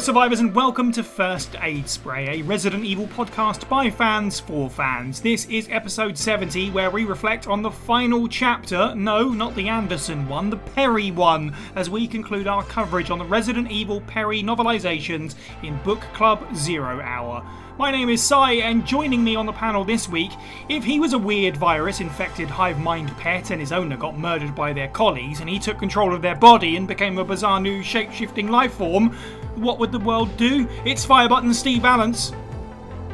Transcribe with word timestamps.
Survivors, 0.00 0.38
and 0.38 0.54
welcome 0.54 0.92
to 0.92 1.02
First 1.02 1.56
Aid 1.60 1.88
Spray, 1.88 2.38
a 2.40 2.42
Resident 2.42 2.84
Evil 2.84 3.08
podcast 3.08 3.68
by 3.68 3.90
fans 3.90 4.38
for 4.38 4.70
fans. 4.70 5.20
This 5.20 5.44
is 5.46 5.68
episode 5.70 6.16
70, 6.16 6.70
where 6.70 6.90
we 6.90 7.04
reflect 7.04 7.48
on 7.48 7.62
the 7.62 7.70
final 7.70 8.28
chapter 8.28 8.94
no, 8.94 9.30
not 9.30 9.56
the 9.56 9.68
Anderson 9.68 10.28
one, 10.28 10.50
the 10.50 10.56
Perry 10.56 11.10
one 11.10 11.54
as 11.74 11.90
we 11.90 12.06
conclude 12.06 12.46
our 12.46 12.62
coverage 12.64 13.10
on 13.10 13.18
the 13.18 13.24
Resident 13.24 13.70
Evil 13.72 14.00
Perry 14.02 14.42
novelizations 14.42 15.34
in 15.62 15.76
Book 15.82 16.00
Club 16.14 16.54
Zero 16.54 17.00
Hour. 17.00 17.44
My 17.78 17.92
name 17.92 18.08
is 18.08 18.20
Psy, 18.20 18.54
and 18.54 18.84
joining 18.84 19.22
me 19.22 19.36
on 19.36 19.46
the 19.46 19.52
panel 19.52 19.84
this 19.84 20.08
week, 20.08 20.32
if 20.68 20.82
he 20.82 20.98
was 20.98 21.12
a 21.12 21.18
weird 21.18 21.56
virus 21.56 22.00
infected 22.00 22.50
hive 22.50 22.80
mind 22.80 23.16
pet 23.18 23.52
and 23.52 23.60
his 23.60 23.70
owner 23.70 23.96
got 23.96 24.18
murdered 24.18 24.52
by 24.52 24.72
their 24.72 24.88
collies 24.88 25.38
and 25.38 25.48
he 25.48 25.60
took 25.60 25.78
control 25.78 26.12
of 26.12 26.20
their 26.20 26.34
body 26.34 26.74
and 26.74 26.88
became 26.88 27.18
a 27.18 27.24
bizarre 27.24 27.60
new 27.60 27.80
shape 27.80 28.10
shifting 28.10 28.48
life 28.48 28.74
form, 28.74 29.16
what 29.58 29.78
would 29.78 29.92
the 29.92 29.98
world 29.98 30.34
do? 30.36 30.68
It's 30.84 31.04
Firebutton 31.04 31.52
Steve 31.52 31.82
Valance. 31.82 32.32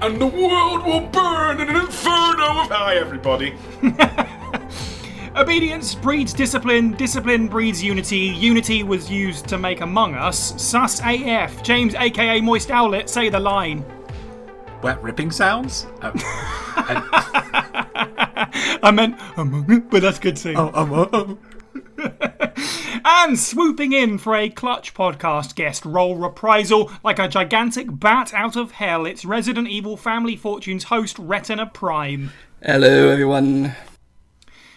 And 0.01 0.21
the 0.21 0.27
world 0.27 0.85
will 0.85 1.07
burn 1.09 1.61
in 1.61 1.69
an 1.69 1.77
inferno 1.77 2.61
of. 2.61 2.71
Hi, 2.71 2.97
everybody. 2.97 3.55
Obedience 5.37 5.97
breeds 5.97 6.33
discipline, 6.33 6.93
discipline 6.93 7.49
breeds 7.49 7.83
unity, 7.83 8.19
unity 8.19 8.85
was 8.85 9.11
used 9.11 9.49
to 9.49 9.59
make 9.59 9.81
Among 9.81 10.15
Us. 10.15 10.61
Sus 10.63 11.01
AF, 11.05 11.63
James 11.63 11.95
aka 11.97 12.41
Moist 12.41 12.69
Owlette, 12.69 13.09
say 13.09 13.29
the 13.29 13.41
line. 13.41 13.85
Wet 14.83 15.03
ripping 15.03 15.33
sounds? 15.33 15.87
Oh. 16.03 16.13
I 18.83 18.91
meant 18.93 19.17
Among 19.37 19.71
Us, 19.73 19.81
but 19.91 20.03
that's 20.03 20.19
good 20.21 20.37
too. 20.37 20.55
oh, 20.57 20.71
oh, 20.75 21.09
oh. 21.13 21.39
And 23.07 23.39
swooping 23.39 23.93
in 23.93 24.17
for 24.17 24.35
a 24.35 24.49
clutch 24.49 24.95
podcast 24.95 25.55
guest 25.55 25.85
role 25.85 26.17
reprisal 26.17 26.91
like 27.03 27.19
a 27.19 27.29
gigantic 27.29 27.87
bat 27.91 28.33
out 28.33 28.57
of 28.57 28.73
hell, 28.73 29.05
it's 29.05 29.27
Resident 29.27 29.69
Evil 29.69 29.97
Family 29.97 30.37
Fortunes 30.37 30.85
host 30.85 31.19
Retina 31.19 31.67
Prime. 31.67 32.31
Hello, 32.63 33.11
everyone. 33.11 33.75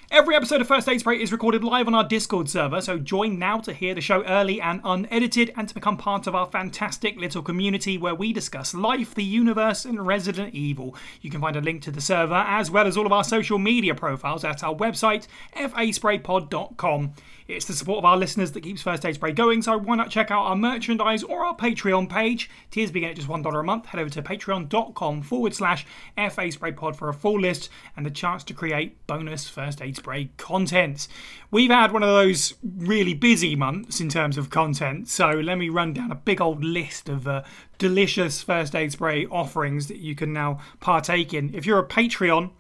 Every 0.09 0.37
episode 0.37 0.61
of 0.61 0.69
First 0.69 0.87
Aid 0.87 1.01
Spray 1.01 1.21
is 1.21 1.33
recorded 1.33 1.65
live 1.65 1.85
on 1.85 1.93
our 1.93 2.03
Discord 2.05 2.49
server, 2.49 2.79
so 2.79 2.97
join 2.97 3.37
now 3.37 3.59
to 3.59 3.73
hear 3.73 3.93
the 3.93 3.99
show 3.99 4.23
early 4.23 4.61
and 4.61 4.79
unedited 4.85 5.51
and 5.57 5.67
to 5.67 5.73
become 5.73 5.97
part 5.97 6.27
of 6.27 6.33
our 6.33 6.45
fantastic 6.45 7.17
little 7.17 7.41
community 7.41 7.97
where 7.97 8.15
we 8.15 8.31
discuss 8.31 8.73
life, 8.73 9.13
the 9.13 9.23
universe, 9.23 9.83
and 9.83 10.07
Resident 10.07 10.55
Evil. 10.55 10.95
You 11.19 11.29
can 11.29 11.41
find 11.41 11.57
a 11.57 11.61
link 11.61 11.81
to 11.81 11.91
the 11.91 11.99
server 11.99 12.35
as 12.47 12.71
well 12.71 12.87
as 12.87 12.95
all 12.95 13.05
of 13.05 13.11
our 13.11 13.25
social 13.25 13.59
media 13.59 13.93
profiles 13.93 14.45
at 14.45 14.63
our 14.63 14.73
website, 14.73 15.27
faspraypod.com. 15.53 17.13
It's 17.47 17.65
the 17.65 17.71
support 17.71 17.99
of 17.99 18.05
our 18.05 18.17
listeners 18.17 18.51
that 18.51 18.61
keeps 18.61 18.81
First 18.81 19.05
Aid 19.05 19.15
Spray 19.15 19.31
going, 19.31 19.61
so 19.61 19.77
why 19.77 19.95
not 19.95 20.09
check 20.09 20.31
out 20.31 20.43
our 20.43 20.55
merchandise 20.55 21.23
or 21.23 21.45
our 21.45 21.55
Patreon 21.55 22.09
page? 22.09 22.49
Tiers 22.71 22.91
begin 22.91 23.11
at 23.11 23.15
just 23.15 23.29
$1 23.29 23.59
a 23.59 23.63
month. 23.63 23.85
Head 23.85 24.01
over 24.01 24.09
to 24.09 24.21
patreon.com 24.21 25.21
forward 25.21 25.53
slash 25.53 25.85
FA 26.29 26.51
Spray 26.51 26.73
Pod 26.73 26.97
for 26.97 27.07
a 27.07 27.13
full 27.13 27.39
list 27.39 27.69
and 27.95 28.05
the 28.05 28.11
chance 28.11 28.43
to 28.43 28.53
create 28.53 29.07
bonus 29.07 29.47
First 29.47 29.81
Aid 29.81 29.95
Spray 29.95 30.29
content. 30.35 31.07
We've 31.49 31.71
had 31.71 31.93
one 31.93 32.03
of 32.03 32.09
those 32.09 32.53
really 32.63 33.13
busy 33.13 33.55
months 33.55 34.01
in 34.01 34.09
terms 34.09 34.37
of 34.37 34.49
content, 34.49 35.07
so 35.07 35.29
let 35.31 35.57
me 35.57 35.69
run 35.69 35.93
down 35.93 36.11
a 36.11 36.15
big 36.15 36.41
old 36.41 36.65
list 36.65 37.07
of 37.07 37.29
uh, 37.29 37.43
delicious 37.77 38.41
First 38.41 38.75
Aid 38.75 38.91
Spray 38.91 39.25
offerings 39.25 39.87
that 39.87 39.99
you 39.99 40.15
can 40.15 40.33
now 40.33 40.59
partake 40.81 41.33
in. 41.33 41.55
If 41.55 41.65
you're 41.65 41.79
a 41.79 41.87
Patreon, 41.87 42.51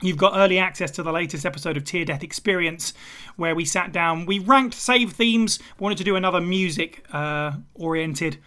You've 0.00 0.16
got 0.16 0.36
early 0.36 0.58
access 0.58 0.90
to 0.92 1.02
the 1.02 1.12
latest 1.12 1.46
episode 1.46 1.76
of 1.76 1.84
Tier 1.84 2.04
Death 2.04 2.22
Experience, 2.22 2.94
where 3.36 3.54
we 3.54 3.64
sat 3.64 3.92
down, 3.92 4.26
we 4.26 4.38
ranked 4.38 4.74
save 4.74 5.12
themes, 5.12 5.58
wanted 5.78 5.98
to 5.98 6.04
do 6.04 6.16
another 6.16 6.40
music 6.40 7.06
uh, 7.12 7.52
oriented 7.74 8.38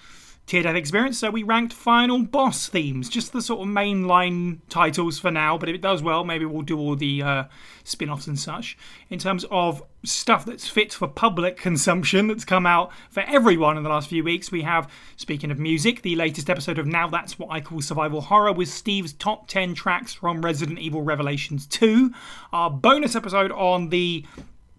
Tier 0.48 0.64
Death 0.64 0.78
Experience, 0.78 1.20
so 1.20 1.30
we 1.30 1.44
ranked 1.44 1.74
final 1.74 2.24
boss 2.24 2.70
themes, 2.70 3.10
just 3.10 3.34
the 3.34 3.42
sort 3.42 3.68
of 3.68 3.68
mainline 3.68 4.60
titles 4.70 5.20
for 5.20 5.30
now, 5.30 5.58
but 5.58 5.68
if 5.68 5.76
it 5.76 5.82
does 5.82 6.02
well, 6.02 6.24
maybe 6.24 6.46
we'll 6.46 6.62
do 6.62 6.80
all 6.80 6.96
the 6.96 7.22
uh, 7.22 7.44
spin 7.84 8.10
offs 8.10 8.28
and 8.28 8.40
such. 8.40 8.78
In 9.10 9.20
terms 9.20 9.44
of 9.52 9.84
stuff 10.06 10.46
that's 10.46 10.70
fit 10.70 10.94
for 10.94 11.06
public 11.06 11.58
consumption 11.58 12.28
that's 12.28 12.46
come 12.46 12.66
out 12.66 12.94
for 13.10 13.24
everyone 13.28 13.76
in 13.76 13.84
the 13.84 13.90
last 13.90 14.08
few 14.08 14.24
weeks, 14.24 14.50
we 14.50 14.62
have, 14.62 14.90
speaking 15.18 15.52
of 15.52 15.60
music, 15.60 16.02
the 16.02 16.16
latest 16.16 16.50
episode 16.50 16.80
of 16.80 16.88
Now 16.88 17.10
That's 17.10 17.38
What 17.38 17.52
I 17.52 17.60
Call 17.60 17.82
Survival 17.82 18.22
Horror 18.22 18.54
with 18.54 18.70
Steve's 18.70 19.12
top 19.12 19.50
10 19.50 19.76
tracks 19.76 20.14
from 20.14 20.46
Resident 20.46 20.80
Evil 20.80 21.02
Revelations 21.02 21.68
2, 21.68 22.14
our 22.54 22.72
bonus 22.72 23.18
episode 23.18 23.52
on 23.52 23.90
the 23.90 24.26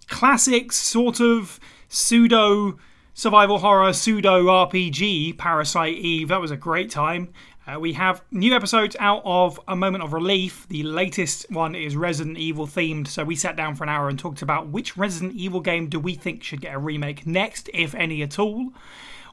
classic 0.08 0.72
sort 0.72 1.20
of 1.20 1.60
pseudo 1.90 2.78
survival 3.18 3.58
horror 3.58 3.92
pseudo 3.92 4.44
RPG 4.44 5.36
Parasite 5.36 5.96
Eve. 5.98 6.28
That 6.28 6.40
was 6.40 6.52
a 6.52 6.56
great 6.56 6.88
time. 6.88 7.32
Uh, 7.66 7.80
we 7.80 7.94
have 7.94 8.22
new 8.30 8.54
episodes 8.54 8.94
out 9.00 9.22
of 9.24 9.58
A 9.66 9.74
Moment 9.74 10.04
of 10.04 10.12
Relief. 10.12 10.68
The 10.68 10.84
latest 10.84 11.50
one 11.50 11.74
is 11.74 11.96
Resident 11.96 12.38
Evil 12.38 12.64
themed, 12.64 13.08
so 13.08 13.24
we 13.24 13.34
sat 13.34 13.56
down 13.56 13.74
for 13.74 13.82
an 13.82 13.90
hour 13.90 14.08
and 14.08 14.16
talked 14.16 14.40
about 14.40 14.68
which 14.68 14.96
Resident 14.96 15.34
Evil 15.34 15.58
game 15.58 15.88
do 15.88 15.98
we 15.98 16.14
think 16.14 16.44
should 16.44 16.60
get 16.60 16.76
a 16.76 16.78
remake 16.78 17.26
next, 17.26 17.68
if 17.74 17.92
any 17.96 18.22
at 18.22 18.38
all. 18.38 18.72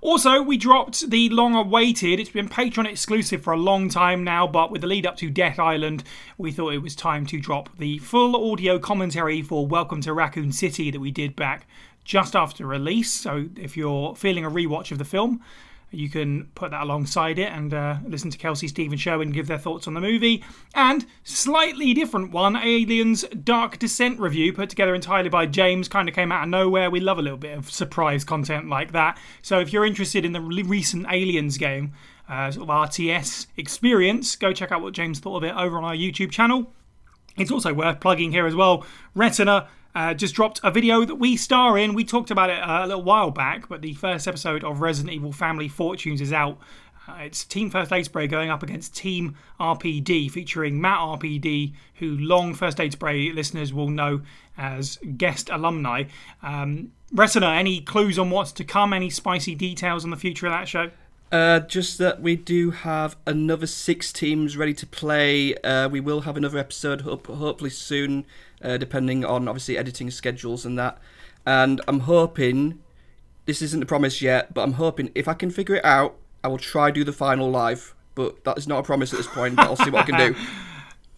Also, 0.01 0.41
we 0.41 0.57
dropped 0.57 1.11
the 1.11 1.29
long 1.29 1.53
awaited, 1.53 2.19
it's 2.19 2.31
been 2.31 2.49
Patreon 2.49 2.87
exclusive 2.87 3.43
for 3.43 3.53
a 3.53 3.57
long 3.57 3.87
time 3.87 4.23
now, 4.23 4.47
but 4.47 4.71
with 4.71 4.81
the 4.81 4.87
lead 4.87 5.05
up 5.05 5.15
to 5.17 5.29
Death 5.29 5.59
Island, 5.59 6.03
we 6.39 6.51
thought 6.51 6.73
it 6.73 6.81
was 6.81 6.95
time 6.95 7.27
to 7.27 7.39
drop 7.39 7.69
the 7.77 7.99
full 7.99 8.51
audio 8.51 8.79
commentary 8.79 9.43
for 9.43 9.67
Welcome 9.67 10.01
to 10.01 10.13
Raccoon 10.13 10.51
City 10.51 10.89
that 10.89 10.99
we 10.99 11.11
did 11.11 11.35
back 11.35 11.67
just 12.05 12.35
after 12.35 12.65
release. 12.65 13.11
So 13.11 13.49
if 13.57 13.75
you're 13.75 14.15
feeling 14.15 14.45
a 14.45 14.49
rewatch 14.49 14.91
of 14.91 14.99
the 14.99 15.05
film, 15.05 15.41
you 15.91 16.09
can 16.09 16.49
put 16.55 16.71
that 16.71 16.83
alongside 16.83 17.39
it 17.39 17.51
and 17.51 17.73
uh, 17.73 17.97
listen 18.05 18.29
to 18.29 18.37
Kelsey, 18.37 18.67
Stephen 18.67 18.97
Sherwin 18.97 19.31
give 19.31 19.47
their 19.47 19.57
thoughts 19.57 19.87
on 19.87 19.93
the 19.93 20.01
movie. 20.01 20.43
And 20.73 21.05
slightly 21.23 21.93
different 21.93 22.31
one, 22.31 22.55
Aliens 22.55 23.23
Dark 23.43 23.79
Descent 23.79 24.19
review, 24.19 24.53
put 24.53 24.69
together 24.69 24.93
entirely 24.93 25.29
by 25.29 25.45
James, 25.45 25.87
kind 25.87 26.07
of 26.07 26.15
came 26.15 26.31
out 26.31 26.43
of 26.43 26.49
nowhere. 26.49 26.89
We 26.89 26.99
love 26.99 27.17
a 27.17 27.21
little 27.21 27.37
bit 27.37 27.57
of 27.57 27.71
surprise 27.71 28.23
content 28.23 28.69
like 28.69 28.91
that. 28.91 29.17
So 29.41 29.59
if 29.59 29.71
you're 29.71 29.85
interested 29.85 30.25
in 30.25 30.33
the 30.33 30.41
recent 30.41 31.07
Aliens 31.09 31.57
game, 31.57 31.93
uh, 32.27 32.51
sort 32.51 32.69
of 32.69 32.75
RTS 32.75 33.47
experience, 33.57 34.35
go 34.35 34.51
check 34.51 34.71
out 34.71 34.81
what 34.81 34.93
James 34.93 35.19
thought 35.19 35.37
of 35.37 35.43
it 35.43 35.55
over 35.55 35.77
on 35.77 35.83
our 35.83 35.95
YouTube 35.95 36.31
channel. 36.31 36.73
It's 37.37 37.51
also 37.51 37.73
worth 37.73 37.99
plugging 37.99 38.31
here 38.31 38.47
as 38.47 38.55
well. 38.55 38.85
Retina 39.13 39.67
uh, 39.95 40.13
just 40.13 40.35
dropped 40.35 40.59
a 40.61 40.69
video 40.69 41.05
that 41.05 41.15
we 41.15 41.37
star 41.37 41.77
in. 41.77 41.93
We 41.93 42.03
talked 42.03 42.29
about 42.29 42.49
it 42.49 42.59
uh, 42.59 42.85
a 42.85 42.87
little 42.87 43.03
while 43.03 43.31
back, 43.31 43.69
but 43.69 43.81
the 43.81 43.93
first 43.93 44.27
episode 44.27 44.63
of 44.63 44.81
Resident 44.81 45.13
Evil 45.13 45.31
Family 45.31 45.69
Fortunes 45.69 46.19
is 46.21 46.33
out. 46.33 46.59
Uh, 47.07 47.19
it's 47.19 47.45
Team 47.45 47.69
First 47.69 47.93
Aid 47.93 48.05
Spray 48.05 48.27
going 48.27 48.49
up 48.49 48.61
against 48.61 48.95
Team 48.95 49.35
RPD, 49.59 50.29
featuring 50.29 50.81
Matt 50.81 50.99
RPD, 50.99 51.73
who 51.95 52.17
long 52.17 52.53
First 52.53 52.79
Aid 52.79 52.91
Spray 52.93 53.31
listeners 53.31 53.71
will 53.71 53.89
know 53.89 54.21
as 54.57 54.97
guest 55.15 55.49
alumni. 55.49 56.05
Um, 56.43 56.91
Retina, 57.13 57.51
any 57.51 57.79
clues 57.79 58.19
on 58.19 58.31
what's 58.31 58.51
to 58.53 58.63
come? 58.63 58.91
Any 58.91 59.09
spicy 59.09 59.55
details 59.55 60.03
on 60.03 60.09
the 60.09 60.17
future 60.17 60.47
of 60.47 60.51
that 60.51 60.67
show? 60.67 60.91
Uh, 61.31 61.59
just 61.59 61.97
that 61.97 62.21
we 62.21 62.35
do 62.35 62.71
have 62.71 63.15
another 63.25 63.67
six 63.67 64.13
teams 64.13 64.57
ready 64.57 64.73
to 64.73 64.85
play. 64.85 65.55
Uh, 65.57 65.89
we 65.89 65.99
will 65.99 66.21
have 66.21 66.37
another 66.37 66.57
episode 66.57 67.01
hope, 67.01 67.27
hopefully 67.27 67.69
soon, 67.69 68.25
uh, 68.65 68.77
depending 68.77 69.23
on 69.23 69.47
obviously 69.47 69.77
editing 69.77 70.11
schedules 70.11 70.65
and 70.65 70.77
that. 70.77 70.97
And 71.45 71.79
I'm 71.87 72.01
hoping 72.01 72.79
this 73.45 73.61
isn't 73.61 73.81
a 73.81 73.85
promise 73.85 74.21
yet, 74.21 74.53
but 74.53 74.63
I'm 74.63 74.73
hoping 74.73 75.11
if 75.13 75.27
I 75.27 75.35
can 75.35 75.51
figure 75.51 75.75
it 75.75 75.85
out, 75.85 76.15
I 76.43 76.47
will 76.47 76.57
try 76.57 76.91
do 76.91 77.03
the 77.03 77.13
final 77.13 77.49
live. 77.49 77.93
But 78.15 78.43
that 78.45 78.57
is 78.57 78.67
not 78.67 78.79
a 78.79 78.83
promise 78.83 79.13
at 79.13 79.17
this 79.17 79.27
point. 79.27 79.55
But 79.55 79.67
I'll 79.67 79.75
see 79.75 79.89
what 79.89 80.03
I 80.03 80.05
can 80.05 80.33
do. 80.33 80.39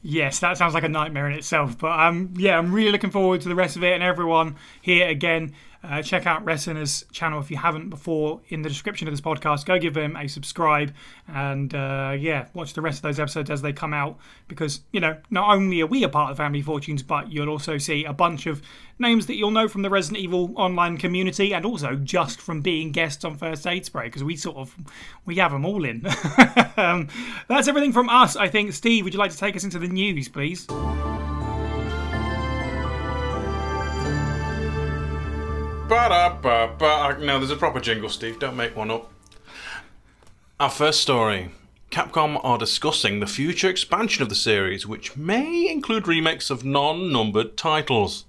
Yes, 0.04 0.40
that 0.40 0.58
sounds 0.58 0.74
like 0.74 0.84
a 0.84 0.90
nightmare 0.90 1.28
in 1.28 1.34
itself. 1.34 1.78
But 1.78 2.00
um, 2.00 2.34
yeah, 2.38 2.58
I'm 2.58 2.72
really 2.72 2.92
looking 2.92 3.10
forward 3.10 3.42
to 3.42 3.50
the 3.50 3.56
rest 3.56 3.76
of 3.76 3.84
it. 3.84 3.94
And 3.94 4.04
everyone 4.04 4.56
here 4.82 5.10
again, 5.10 5.54
uh, 5.88 6.02
check 6.02 6.26
out 6.26 6.44
Retina's 6.44 7.06
channel 7.12 7.40
if 7.40 7.50
you 7.50 7.58
haven't 7.58 7.90
before 7.90 8.42
in 8.50 8.62
the 8.62 8.70
description 8.70 9.08
of 9.08 9.14
this 9.14 9.22
podcast. 9.22 9.66
Go 9.66 9.80
give 9.80 9.96
him 9.96 10.16
a 10.16 10.28
subscribe 10.28 10.94
and 11.28 11.74
uh, 11.74 12.16
yeah, 12.18 12.48
watch 12.54 12.74
the 12.74 12.82
rest 12.82 13.00
of 13.00 13.04
those 13.04 13.20
episodes 13.20 13.50
as 13.50 13.62
they 13.62 13.72
come 13.72 13.94
out 13.94 14.18
because, 14.48 14.82
you 14.92 15.00
know, 15.00 15.18
not 15.30 15.54
only 15.54 15.82
are 15.82 15.88
we 15.88 16.04
a 16.04 16.10
part 16.10 16.32
of 16.32 16.38
Family 16.38 16.62
Fortunes, 16.62 17.04
but 17.04 17.32
you'll 17.32 17.50
also 17.50 17.78
see 17.78 18.04
a 18.04 18.14
bunch 18.14 18.48
of 18.48 18.62
names 19.00 19.28
that 19.28 19.36
you'll 19.36 19.52
know 19.52 19.68
from 19.68 19.82
the 19.82 19.90
Resident 19.90 20.22
Evil 20.22 20.52
online 20.56 20.98
community 20.98 21.54
and 21.54 21.66
also 21.66 21.96
just 21.96 22.42
from 22.42 22.62
being 22.62 22.92
guests 22.92 23.24
on 23.24 23.38
First 23.38 23.66
Aid 23.66 23.86
Spray 23.86 24.06
because 24.08 24.24
we 24.24 24.36
sort 24.36 24.58
of 24.58 24.76
we 25.26 25.36
have 25.36 25.52
them 25.52 25.66
all 25.66 25.86
in. 25.86 26.06
um, 26.78 27.08
that's 27.48 27.68
everything 27.68 27.94
from 27.94 28.10
us, 28.10 28.36
I 28.36 28.50
think. 28.50 28.74
Steve, 28.74 29.06
would 29.06 29.14
you 29.14 29.20
like 29.20 29.32
to 29.32 29.38
take 29.38 29.56
us 29.56 29.64
into 29.64 29.80
the 29.80 29.88
news, 29.88 30.28
please? 30.28 30.68
No, 37.20 37.40
there's 37.40 37.52
a 37.52 37.56
proper 37.56 37.80
jingle, 37.80 38.10
Steve. 38.10 38.40
Don't 38.40 38.58
make 38.58 38.76
one 38.76 38.92
up. 38.92 39.12
Our 40.60 40.70
first 40.70 41.02
story. 41.02 41.52
Capcom 41.92 42.40
are 42.44 42.58
discussing 42.58 43.20
the 43.20 43.28
future 43.28 43.70
expansion 43.70 44.22
of 44.22 44.30
the 44.30 44.36
series, 44.36 44.86
which 44.86 45.16
may 45.16 45.70
include 45.70 46.08
remakes 46.08 46.50
of 46.50 46.66
non-numbered 46.66 47.56
titles. 47.56 48.26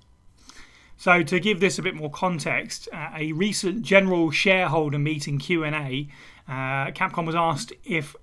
So 0.97 1.23
to 1.23 1.41
give 1.41 1.59
this 1.61 1.79
a 1.79 1.83
bit 1.83 1.95
more 1.95 2.11
context, 2.11 2.89
uh, 2.93 3.11
a 3.17 3.33
recent 3.33 3.83
general 3.83 4.31
shareholder 4.31 4.99
meeting 4.99 5.39
Q&A 5.39 6.09
Uh, 6.49 6.91
Capcom 6.93 7.27
was 7.27 7.35
asked 7.35 7.75
if 7.85 8.17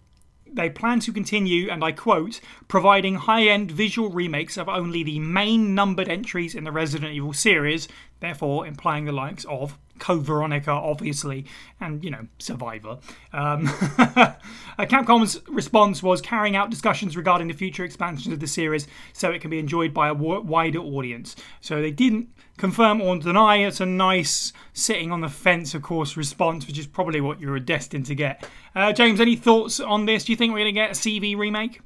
they 0.56 0.70
plan 0.70 1.00
to 1.02 1.14
continue, 1.14 1.70
and 1.70 1.84
I 1.84 1.92
quote, 1.92 2.40
providing 2.68 3.16
high 3.16 3.44
end 3.48 3.72
visual 3.72 4.10
remakes 4.10 4.58
of 4.58 4.68
only 4.70 5.04
the 5.04 5.20
main 5.20 5.76
numbered 5.76 6.10
entries 6.10 6.56
in 6.56 6.64
the 6.64 6.72
Resident 6.72 7.14
Evil 7.14 7.34
series, 7.34 7.88
therefore 8.20 8.66
implying 8.66 9.06
the 9.06 9.12
likes 9.12 9.46
of 9.46 9.78
Code 10.00 10.24
Veronica, 10.24 10.72
obviously, 10.72 11.46
and, 11.80 12.04
you 12.04 12.12
know, 12.12 12.28
Survivor. 12.40 12.98
Um, 13.34 13.68
Capcom's 14.80 15.42
response 15.48 16.04
was 16.04 16.22
carrying 16.22 16.56
out 16.56 16.70
discussions 16.70 17.16
regarding 17.16 17.48
the 17.48 17.54
future 17.54 17.84
expansions 17.84 18.34
of 18.34 18.40
the 18.40 18.48
series 18.48 18.88
so 19.14 19.32
it 19.32 19.42
can 19.42 19.50
be 19.50 19.60
enjoyed 19.60 19.94
by 19.94 20.10
a 20.10 20.14
wider 20.14 20.80
audience. 20.80 21.36
So 21.62 21.82
they 21.82 21.92
didn't 21.92 22.30
confirm 22.58 23.02
or 23.02 23.18
deny. 23.18 23.58
It's 23.58 23.80
a 23.80 23.86
nice 23.86 24.54
sitting 24.74 25.12
on 25.12 25.22
the 25.22 25.30
fence, 25.30 25.74
of 25.74 25.82
course, 25.82 26.18
response, 26.18 26.68
which 26.68 26.80
is 26.80 26.88
probably 26.88 27.22
what 27.22 27.40
you 27.40 27.50
were 27.50 27.60
destined 27.60 28.06
to 28.08 28.16
get. 28.16 28.48
Uh, 28.76 28.92
James, 28.94 29.20
any 29.20 29.36
thoughts 29.36 29.80
on 29.80 30.06
this? 30.06 30.26
Do 30.26 30.32
you 30.32 30.36
think 30.36 30.54
we're 30.54 30.60
going 30.60 30.74
to 30.76 30.80
get 30.80 30.92
a 30.92 30.94
CV 30.94 31.38
remake? 31.38 31.82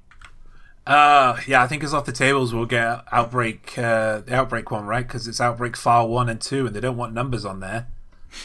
Uh, 0.87 1.39
yeah, 1.45 1.61
I 1.61 1.67
think 1.67 1.83
it's 1.83 1.93
off 1.93 2.05
the 2.05 2.11
tables. 2.11 2.51
We'll 2.51 2.65
get 2.65 3.03
Outbreak, 3.11 3.77
uh, 3.77 4.21
the 4.21 4.33
Outbreak 4.33 4.71
one, 4.71 4.85
right? 4.85 5.05
Because 5.05 5.27
it's 5.27 5.39
Outbreak 5.39 5.77
File 5.77 6.07
1 6.07 6.29
and 6.29 6.41
2, 6.41 6.65
and 6.65 6.75
they 6.75 6.79
don't 6.79 6.97
want 6.97 7.13
numbers 7.13 7.45
on 7.45 7.59
there. 7.59 7.87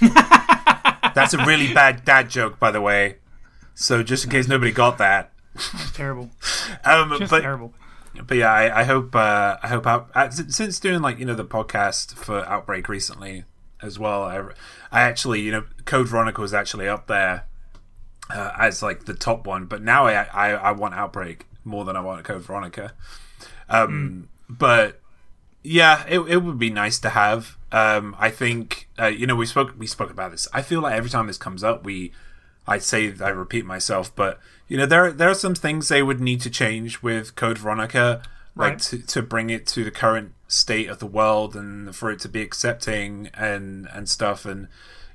That's 0.00 1.34
a 1.34 1.44
really 1.46 1.72
bad 1.72 2.04
dad 2.04 2.28
joke, 2.28 2.58
by 2.58 2.70
the 2.70 2.80
way. 2.80 3.16
So 3.74 4.02
just 4.02 4.24
in 4.24 4.30
case 4.30 4.48
nobody 4.48 4.72
got 4.72 4.98
that. 4.98 5.32
That's 5.54 5.92
terrible. 5.92 6.30
um, 6.84 7.14
Just 7.18 7.30
but, 7.30 7.42
terrible. 7.42 7.72
but 8.26 8.36
yeah, 8.36 8.52
I, 8.52 8.80
I 8.80 8.84
hope 8.84 9.14
uh, 9.14 9.56
I 9.62 9.68
hope 9.68 9.86
out, 9.86 10.10
uh, 10.14 10.30
since 10.30 10.56
since 10.56 10.80
doing 10.80 11.00
like 11.02 11.18
you 11.18 11.24
know 11.24 11.34
the 11.34 11.44
podcast 11.44 12.14
for 12.14 12.44
Outbreak 12.46 12.88
recently 12.88 13.44
as 13.82 13.98
well. 13.98 14.24
I, 14.24 14.38
I 14.90 15.02
actually 15.02 15.40
you 15.42 15.52
know 15.52 15.64
Code 15.84 16.08
Veronica 16.08 16.40
was 16.40 16.52
actually 16.54 16.88
up 16.88 17.06
there 17.06 17.46
uh, 18.30 18.52
as 18.58 18.82
like 18.82 19.04
the 19.04 19.14
top 19.14 19.46
one, 19.46 19.66
but 19.66 19.82
now 19.82 20.06
I, 20.06 20.22
I 20.24 20.50
I 20.54 20.72
want 20.72 20.94
Outbreak 20.94 21.46
more 21.64 21.84
than 21.84 21.96
I 21.96 22.00
want 22.00 22.24
Code 22.24 22.42
Veronica. 22.42 22.92
Um, 23.68 24.28
But 24.48 25.00
yeah, 25.62 26.04
it 26.08 26.18
it 26.20 26.38
would 26.38 26.58
be 26.58 26.70
nice 26.70 26.98
to 27.00 27.10
have. 27.10 27.56
Um, 27.74 28.14
I 28.20 28.30
think 28.30 28.88
uh, 29.00 29.06
you 29.06 29.26
know 29.26 29.34
we 29.34 29.46
spoke 29.46 29.74
we 29.76 29.88
spoke 29.88 30.10
about 30.10 30.30
this. 30.30 30.46
I 30.54 30.62
feel 30.62 30.80
like 30.80 30.94
every 30.94 31.10
time 31.10 31.26
this 31.26 31.36
comes 31.38 31.64
up, 31.64 31.84
we 31.84 32.12
I 32.68 32.78
say 32.78 33.12
I 33.20 33.30
repeat 33.30 33.66
myself, 33.66 34.14
but 34.14 34.38
you 34.68 34.76
know 34.76 34.86
there 34.86 35.10
there 35.10 35.28
are 35.28 35.34
some 35.34 35.56
things 35.56 35.88
they 35.88 36.00
would 36.00 36.20
need 36.20 36.40
to 36.42 36.50
change 36.50 37.02
with 37.02 37.34
Code 37.34 37.58
Veronica, 37.58 38.22
like 38.54 38.74
Right. 38.74 38.78
to, 38.78 38.98
to 39.04 39.22
bring 39.22 39.50
it 39.50 39.66
to 39.68 39.82
the 39.82 39.90
current 39.90 40.34
state 40.46 40.88
of 40.88 41.00
the 41.00 41.06
world 41.06 41.56
and 41.56 41.96
for 41.96 42.12
it 42.12 42.20
to 42.20 42.28
be 42.28 42.42
accepting 42.42 43.28
and 43.34 43.88
and 43.92 44.08
stuff. 44.08 44.46
And 44.46 44.68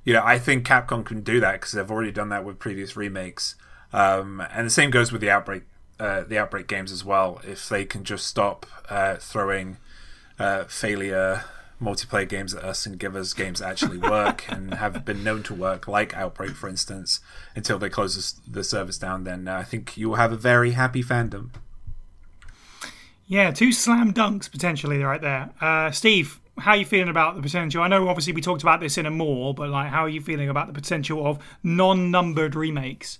you 0.03 0.11
know 0.11 0.21
I 0.25 0.37
think 0.37 0.67
Capcom 0.67 1.05
can 1.05 1.21
do 1.21 1.39
that 1.39 1.53
because 1.53 1.71
they've 1.71 1.89
already 1.89 2.11
done 2.11 2.27
that 2.29 2.43
with 2.43 2.59
previous 2.59 2.97
remakes. 2.97 3.55
Um, 3.93 4.43
and 4.53 4.67
the 4.67 4.71
same 4.71 4.91
goes 4.91 5.13
with 5.13 5.21
the 5.21 5.29
outbreak 5.29 5.63
uh, 5.97 6.23
the 6.27 6.37
outbreak 6.37 6.67
games 6.67 6.91
as 6.91 7.05
well. 7.05 7.39
If 7.47 7.69
they 7.69 7.85
can 7.85 8.03
just 8.03 8.27
stop 8.27 8.65
uh, 8.89 9.15
throwing 9.15 9.77
uh, 10.37 10.65
failure 10.65 11.45
multiplayer 11.81 12.27
games 12.27 12.53
at 12.53 12.63
us 12.63 12.85
and 12.85 12.99
give 12.99 13.15
us 13.15 13.33
games 13.33 13.59
that 13.59 13.69
actually 13.69 13.97
work 13.97 14.45
and 14.49 14.73
have 14.73 15.05
been 15.05 15.23
known 15.23 15.43
to 15.43 15.53
work, 15.53 15.87
like 15.87 16.15
Outbreak, 16.15 16.51
for 16.51 16.67
instance, 16.67 17.19
until 17.55 17.79
they 17.79 17.89
close 17.89 18.15
this, 18.15 18.33
the 18.47 18.63
service 18.63 18.97
down, 18.97 19.23
then 19.23 19.47
uh, 19.47 19.57
I 19.57 19.63
think 19.63 19.97
you 19.97 20.09
will 20.09 20.15
have 20.15 20.31
a 20.31 20.37
very 20.37 20.71
happy 20.71 21.03
fandom. 21.03 21.49
Yeah, 23.27 23.51
two 23.51 23.71
slam 23.71 24.13
dunks 24.13 24.49
potentially 24.49 25.03
right 25.03 25.21
there. 25.21 25.51
Uh, 25.61 25.91
Steve, 25.91 26.39
how 26.57 26.71
are 26.71 26.77
you 26.77 26.85
feeling 26.85 27.09
about 27.09 27.35
the 27.35 27.41
potential? 27.41 27.81
I 27.81 27.87
know 27.87 28.09
obviously 28.09 28.33
we 28.33 28.41
talked 28.41 28.63
about 28.63 28.79
this 28.79 28.97
in 28.97 29.05
a 29.05 29.11
more, 29.11 29.53
but 29.53 29.69
like, 29.69 29.89
how 29.89 30.01
are 30.01 30.09
you 30.09 30.21
feeling 30.21 30.49
about 30.49 30.67
the 30.67 30.73
potential 30.73 31.25
of 31.25 31.39
non-numbered 31.63 32.55
remakes? 32.55 33.19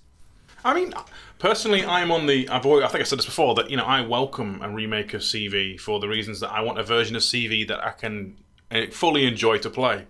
I 0.64 0.74
mean, 0.74 0.92
personally, 1.38 1.84
I'm 1.84 2.10
on 2.10 2.26
the. 2.26 2.48
I've 2.48 2.66
always, 2.66 2.84
I 2.84 2.88
think 2.88 3.00
I 3.00 3.04
said 3.04 3.18
this 3.18 3.24
before 3.24 3.54
that 3.54 3.70
you 3.70 3.76
know 3.76 3.84
I 3.84 4.02
welcome 4.02 4.60
a 4.62 4.68
remake 4.68 5.14
of 5.14 5.22
CV 5.22 5.80
for 5.80 6.00
the 6.00 6.08
reasons 6.08 6.40
that 6.40 6.52
I 6.52 6.60
want 6.60 6.78
a 6.78 6.82
version 6.82 7.16
of 7.16 7.22
CV 7.22 7.66
that 7.68 7.82
I 7.82 7.92
can 7.92 8.36
Eh, 8.70 8.86
fully 8.90 9.26
enjoy 9.26 9.58
to 9.58 9.70
play. 9.70 10.06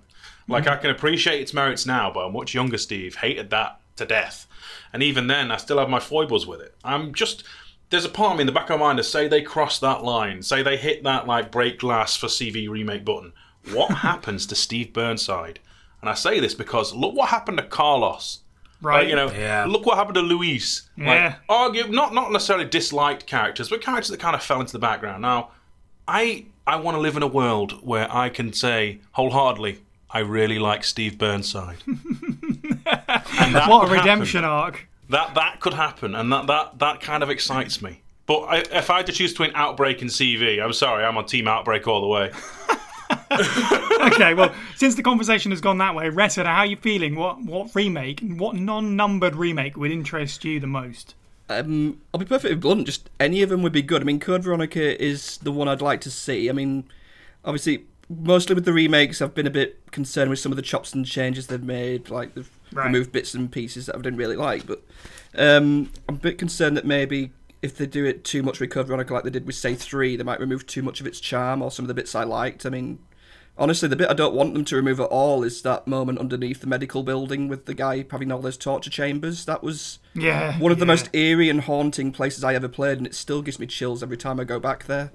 Like 0.49 0.67
I 0.67 0.77
can 0.77 0.91
appreciate 0.91 1.41
its 1.41 1.55
merits 1.55 1.87
now, 1.87 2.11
but 2.13 2.27
a 2.27 2.31
much 2.31 2.55
younger 2.55 2.79
Steve 2.79 3.17
hated 3.17 3.51
that 3.51 3.81
to 3.97 4.05
death, 4.05 4.47
and 4.93 5.03
even 5.03 5.27
then, 5.29 5.51
I 5.53 5.57
still 5.59 5.79
have 5.79 5.89
my 5.89 6.01
foibles 6.01 6.47
with 6.47 6.61
it. 6.61 6.75
I'm 6.85 7.15
just. 7.15 7.45
There's 7.91 8.05
a 8.05 8.09
part 8.09 8.33
of 8.33 8.37
me 8.37 8.43
in 8.43 8.47
the 8.47 8.53
back 8.53 8.71
of 8.71 8.79
my 8.79 8.87
mind 8.87 8.99
that 9.01 9.05
say 9.05 9.27
they 9.27 9.43
cross 9.43 9.79
that 9.81 10.05
line, 10.05 10.43
say 10.43 10.63
they 10.63 10.77
hit 10.77 11.03
that 11.05 11.27
like 11.27 11.51
break 11.51 11.79
glass 11.81 12.17
for 12.17 12.27
CV 12.29 12.69
remake 12.69 13.05
button. 13.05 13.33
What 13.73 13.91
happens 14.09 14.47
to 14.47 14.55
Steve 14.55 14.93
Burnside? 14.93 15.59
And 16.01 16.09
I 16.09 16.15
say 16.15 16.41
this 16.41 16.55
because 16.55 16.95
look 16.95 17.15
what 17.15 17.29
happened 17.31 17.59
to 17.59 17.65
Carlos. 17.65 18.41
Right. 18.81 19.01
Like, 19.01 19.09
you 19.09 19.17
know, 19.17 19.31
Yeah. 19.31 19.67
look 19.69 19.85
what 19.87 19.99
happened 19.99 20.15
to 20.15 20.23
Luis. 20.23 20.89
Yeah. 20.97 21.07
Like, 21.27 21.37
argue 21.49 21.89
not 21.89 22.15
not 22.15 22.33
necessarily 22.33 22.65
disliked 22.65 23.27
characters, 23.27 23.69
but 23.69 23.81
characters 23.83 24.09
that 24.11 24.21
kind 24.21 24.35
of 24.37 24.43
fell 24.43 24.61
into 24.61 24.73
the 24.73 24.79
background. 24.79 25.23
Now, 25.23 25.51
I 26.09 26.47
I 26.71 26.77
want 26.77 26.95
to 26.95 27.01
live 27.01 27.17
in 27.17 27.25
a 27.25 27.27
world 27.27 27.85
where 27.85 28.07
I 28.15 28.29
can 28.29 28.53
say 28.53 29.01
wholeheartedly, 29.11 29.81
I 30.09 30.21
really 30.21 30.61
like 30.61 30.85
Steve 30.85 31.19
Burnside. 31.19 31.79
what 32.85 33.89
a 33.89 33.93
redemption 33.93 34.45
happen. 34.45 34.57
arc. 34.57 34.89
That 35.09 35.35
that 35.35 35.59
could 35.59 35.75
happen, 35.75 36.15
and 36.15 36.33
that 36.33 36.47
that 36.47 36.79
that 36.79 37.01
kind 37.01 37.25
of 37.25 37.31
excites 37.31 37.83
me. 37.83 38.03
But 38.27 38.43
I, 38.43 38.59
if 38.71 38.89
I 38.89 38.99
had 38.99 39.07
to 39.07 39.13
choose 39.13 39.33
between 39.33 39.51
Outbreak 39.57 40.01
and 40.01 40.09
CV, 40.09 40.63
I'm 40.63 40.73
sorry, 40.73 41.05
I'm 41.05 41.17
on 41.17 41.27
Team 41.27 41.49
Outbreak 41.49 41.89
all 41.89 42.03
the 42.03 42.07
way. 42.07 42.31
okay, 44.13 44.35
well, 44.35 44.55
since 44.77 44.95
the 44.95 45.03
conversation 45.03 45.51
has 45.51 45.61
gone 45.61 45.79
that 45.79 45.97
way, 45.97 46.09
Retta, 46.09 46.45
how 46.45 46.59
are 46.59 46.67
you 46.67 46.77
feeling? 46.77 47.17
What 47.17 47.43
what 47.43 47.75
remake, 47.75 48.21
what 48.21 48.55
non-numbered 48.55 49.35
remake 49.35 49.77
would 49.77 49.91
interest 49.91 50.45
you 50.45 50.61
the 50.61 50.69
most? 50.69 51.17
Um, 51.51 52.01
I'll 52.15 52.21
be 52.21 52.27
perfectly 52.27 52.57
blunt. 52.57 52.87
Just 52.87 53.11
any 53.19 53.43
of 53.43 53.49
them 53.51 53.63
would 53.63 53.73
be 53.73 53.83
good. 53.83 54.01
I 54.01 54.05
mean, 54.05 54.21
Code 54.21 54.45
Veronica 54.45 55.03
is 55.03 55.39
the 55.39 55.51
one 55.53 55.67
I'd 55.69 55.83
like 55.83 56.01
to 56.03 56.11
see. 56.11 56.49
I 56.49 56.53
mean, 56.53 56.85
obviously, 57.45 57.85
mostly 58.09 58.55
with 58.55 58.65
the 58.65 58.73
remakes, 58.73 59.21
I've 59.21 59.35
been 59.35 59.47
a 59.49 59.51
bit 59.51 59.81
concerned 59.91 60.31
with 60.31 60.39
some 60.39 60.53
of 60.53 60.57
the 60.57 60.63
chops 60.63 60.93
and 60.95 61.05
changes 61.05 61.49
they've 61.49 61.63
made. 61.63 62.09
Like 62.09 62.35
they've 62.35 62.49
Right. 62.73 62.85
removed 62.87 63.11
bits 63.11 63.35
and 63.35 63.51
pieces 63.51 63.87
that 63.87 63.97
I 63.97 63.99
didn't 64.01 64.17
really 64.21 64.37
like. 64.37 64.65
But 64.65 64.85
um, 65.35 65.91
I'm 66.09 66.15
a 66.15 66.19
bit 66.19 66.39
concerned 66.39 66.77
that 66.77 66.87
maybe 66.87 67.33
if 67.63 67.77
they 67.77 67.85
do 67.87 68.05
it 68.05 68.23
too 68.23 68.45
much 68.45 68.61
with 68.61 68.71
Code 68.71 68.87
Veronica, 68.87 69.13
like 69.13 69.25
they 69.25 69.31
did 69.31 69.45
with 69.45 69.57
Say 69.57 69.75
Three, 69.75 70.15
they 70.15 70.23
might 70.23 70.39
remove 70.39 70.69
too 70.69 70.83
much 70.83 71.01
of 71.01 71.07
its 71.09 71.19
charm 71.19 71.63
or 71.63 71.73
some 71.73 71.83
of 71.85 71.89
the 71.89 71.95
bits 71.95 72.15
I 72.15 72.23
liked. 72.23 72.65
I 72.65 72.71
mean. 72.71 73.01
Honestly, 73.59 73.89
the 73.89 73.97
bit 73.97 74.09
I 74.09 74.15
don't 74.15 74.35
want 74.35 74.55
them 74.55 74.65
to 74.65 74.77
remove 74.77 75.01
at 75.01 75.09
all 75.11 75.43
is 75.43 75.61
that 75.63 75.87
moment 75.87 76.19
underneath 76.19 76.63
the 76.63 76.67
medical 76.67 77.03
building 77.03 77.47
with 77.47 77.67
the 77.67 77.75
guy 77.75 78.07
having 78.11 78.33
all 78.33 78.41
those 78.41 78.57
torture 78.57 78.89
chambers. 78.89 79.45
That 79.45 79.63
was 79.63 79.99
Yeah, 80.15 80.59
one 80.59 80.73
of 80.73 80.79
the 80.79 80.87
most 80.87 81.11
eerie 81.13 81.51
and 81.51 81.61
haunting 81.61 82.11
places 82.11 82.43
I 82.43 82.55
ever 82.55 82.69
played, 82.69 82.99
and 82.99 83.07
it 83.07 83.15
still 83.15 83.43
gives 83.43 83.59
me 83.59 83.67
chills 83.67 84.03
every 84.03 84.17
time 84.17 84.41
I 84.41 84.45
go 84.45 84.59
back 84.59 84.87
there. 84.87 85.13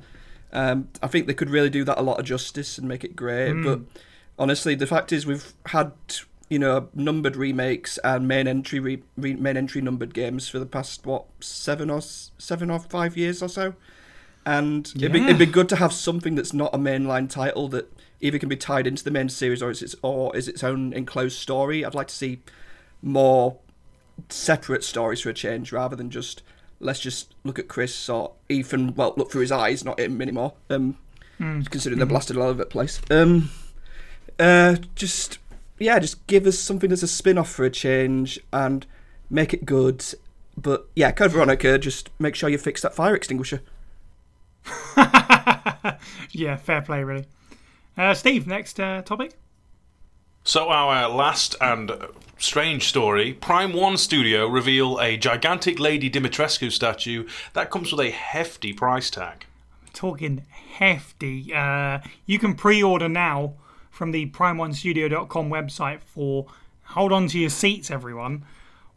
Um, 0.53 0.89
I 1.01 1.07
think 1.07 1.27
they 1.27 1.33
could 1.33 1.49
really 1.49 1.69
do 1.69 1.83
that 1.85 1.99
a 1.99 2.03
lot 2.03 2.19
of 2.19 2.25
justice 2.25 2.77
and 2.77 2.87
make 2.87 3.03
it 3.03 3.15
great. 3.15 3.51
Hmm. 3.51 3.63
But 3.63 3.79
honestly, 4.37 4.75
the 4.75 4.87
fact 4.87 5.11
is, 5.11 5.25
we've 5.25 5.53
had 5.67 5.91
you 6.49 6.59
know 6.59 6.89
numbered 6.93 7.35
remakes 7.35 7.97
and 8.03 8.27
main 8.27 8.47
entry 8.47 8.79
re- 8.79 9.03
re- 9.17 9.33
main 9.33 9.57
entry 9.57 9.81
numbered 9.81 10.13
games 10.13 10.47
for 10.47 10.59
the 10.59 10.65
past 10.65 11.05
what 11.05 11.25
seven 11.39 11.89
or 11.89 12.01
seven 12.01 12.69
or 12.69 12.79
five 12.79 13.17
years 13.17 13.41
or 13.41 13.49
so, 13.49 13.73
and 14.45 14.93
it'd, 14.95 15.11
be, 15.11 15.23
it'd 15.23 15.39
be 15.39 15.45
good 15.45 15.67
to 15.69 15.77
have 15.77 15.91
something 15.91 16.35
that's 16.35 16.53
not 16.53 16.73
a 16.73 16.77
mainline 16.77 17.29
title 17.29 17.67
that 17.69 17.91
either 18.21 18.39
can 18.39 18.49
be 18.49 18.55
tied 18.55 18.87
into 18.87 19.03
the 19.03 19.11
main 19.11 19.29
series 19.29 19.61
or 19.61 19.69
is 19.69 19.81
its 19.81 19.95
or 20.01 20.35
is 20.35 20.47
its 20.47 20.63
own 20.63 20.93
enclosed 20.93 21.37
story. 21.37 21.83
I'd 21.85 21.95
like 21.95 22.07
to 22.07 22.15
see 22.15 22.41
more 23.01 23.57
separate 24.29 24.83
stories 24.83 25.21
for 25.21 25.29
a 25.29 25.33
change 25.33 25.71
rather 25.71 25.95
than 25.95 26.09
just 26.09 26.41
let's 26.79 26.99
just 26.99 27.35
look 27.43 27.59
at 27.59 27.67
Chris 27.67 28.09
or 28.09 28.33
Ethan. 28.49 28.95
Well, 28.95 29.13
look 29.17 29.31
through 29.31 29.41
his 29.41 29.51
eyes, 29.51 29.83
not 29.83 29.99
him 29.99 30.21
anymore. 30.21 30.53
Um, 30.69 30.97
considering 31.37 31.99
they're 31.99 32.05
blasted 32.05 32.37
all 32.37 32.43
over 32.43 32.59
the 32.59 32.65
place. 32.65 33.01
Um, 33.09 33.51
uh, 34.39 34.77
just 34.95 35.39
yeah, 35.79 35.99
just 35.99 36.25
give 36.27 36.45
us 36.45 36.57
something 36.57 36.89
that's 36.89 37.03
a 37.03 37.07
spin-off 37.07 37.49
for 37.49 37.65
a 37.65 37.69
change 37.69 38.39
and 38.53 38.85
make 39.29 39.53
it 39.53 39.65
good. 39.65 40.03
But 40.57 40.87
yeah, 40.95 41.11
Code 41.11 41.31
Veronica, 41.31 41.77
just 41.77 42.09
make 42.19 42.35
sure 42.35 42.49
you 42.49 42.57
fix 42.57 42.81
that 42.81 42.95
fire 42.95 43.15
extinguisher. 43.15 43.61
yeah, 46.31 46.55
fair 46.55 46.81
play, 46.81 47.03
really. 47.03 47.25
Uh, 47.97 48.13
Steve, 48.13 48.47
next 48.47 48.79
uh, 48.79 49.01
topic. 49.01 49.33
So, 50.43 50.69
our 50.69 51.09
last 51.09 51.55
and 51.59 51.91
strange 52.37 52.87
story 52.87 53.33
Prime 53.33 53.73
One 53.73 53.97
Studio 53.97 54.47
reveal 54.47 54.99
a 54.99 55.17
gigantic 55.17 55.79
Lady 55.79 56.07
Dimitrescu 56.09 56.71
statue 56.71 57.27
that 57.53 57.71
comes 57.71 57.91
with 57.91 58.05
a 58.05 58.11
hefty 58.11 58.71
price 58.73 59.09
tag. 59.09 59.45
I'm 59.81 59.87
talking 59.93 60.45
hefty. 60.77 61.51
Uh, 61.53 61.99
you 62.25 62.37
can 62.37 62.53
pre 62.53 62.83
order 62.83 63.07
now 63.09 63.53
from 63.89 64.11
the 64.11 64.27
prime1studio.com 64.27 65.49
website 65.49 66.01
for, 66.01 66.45
hold 66.83 67.11
on 67.13 67.27
to 67.29 67.39
your 67.39 67.49
seats, 67.49 67.89
everyone, 67.89 68.43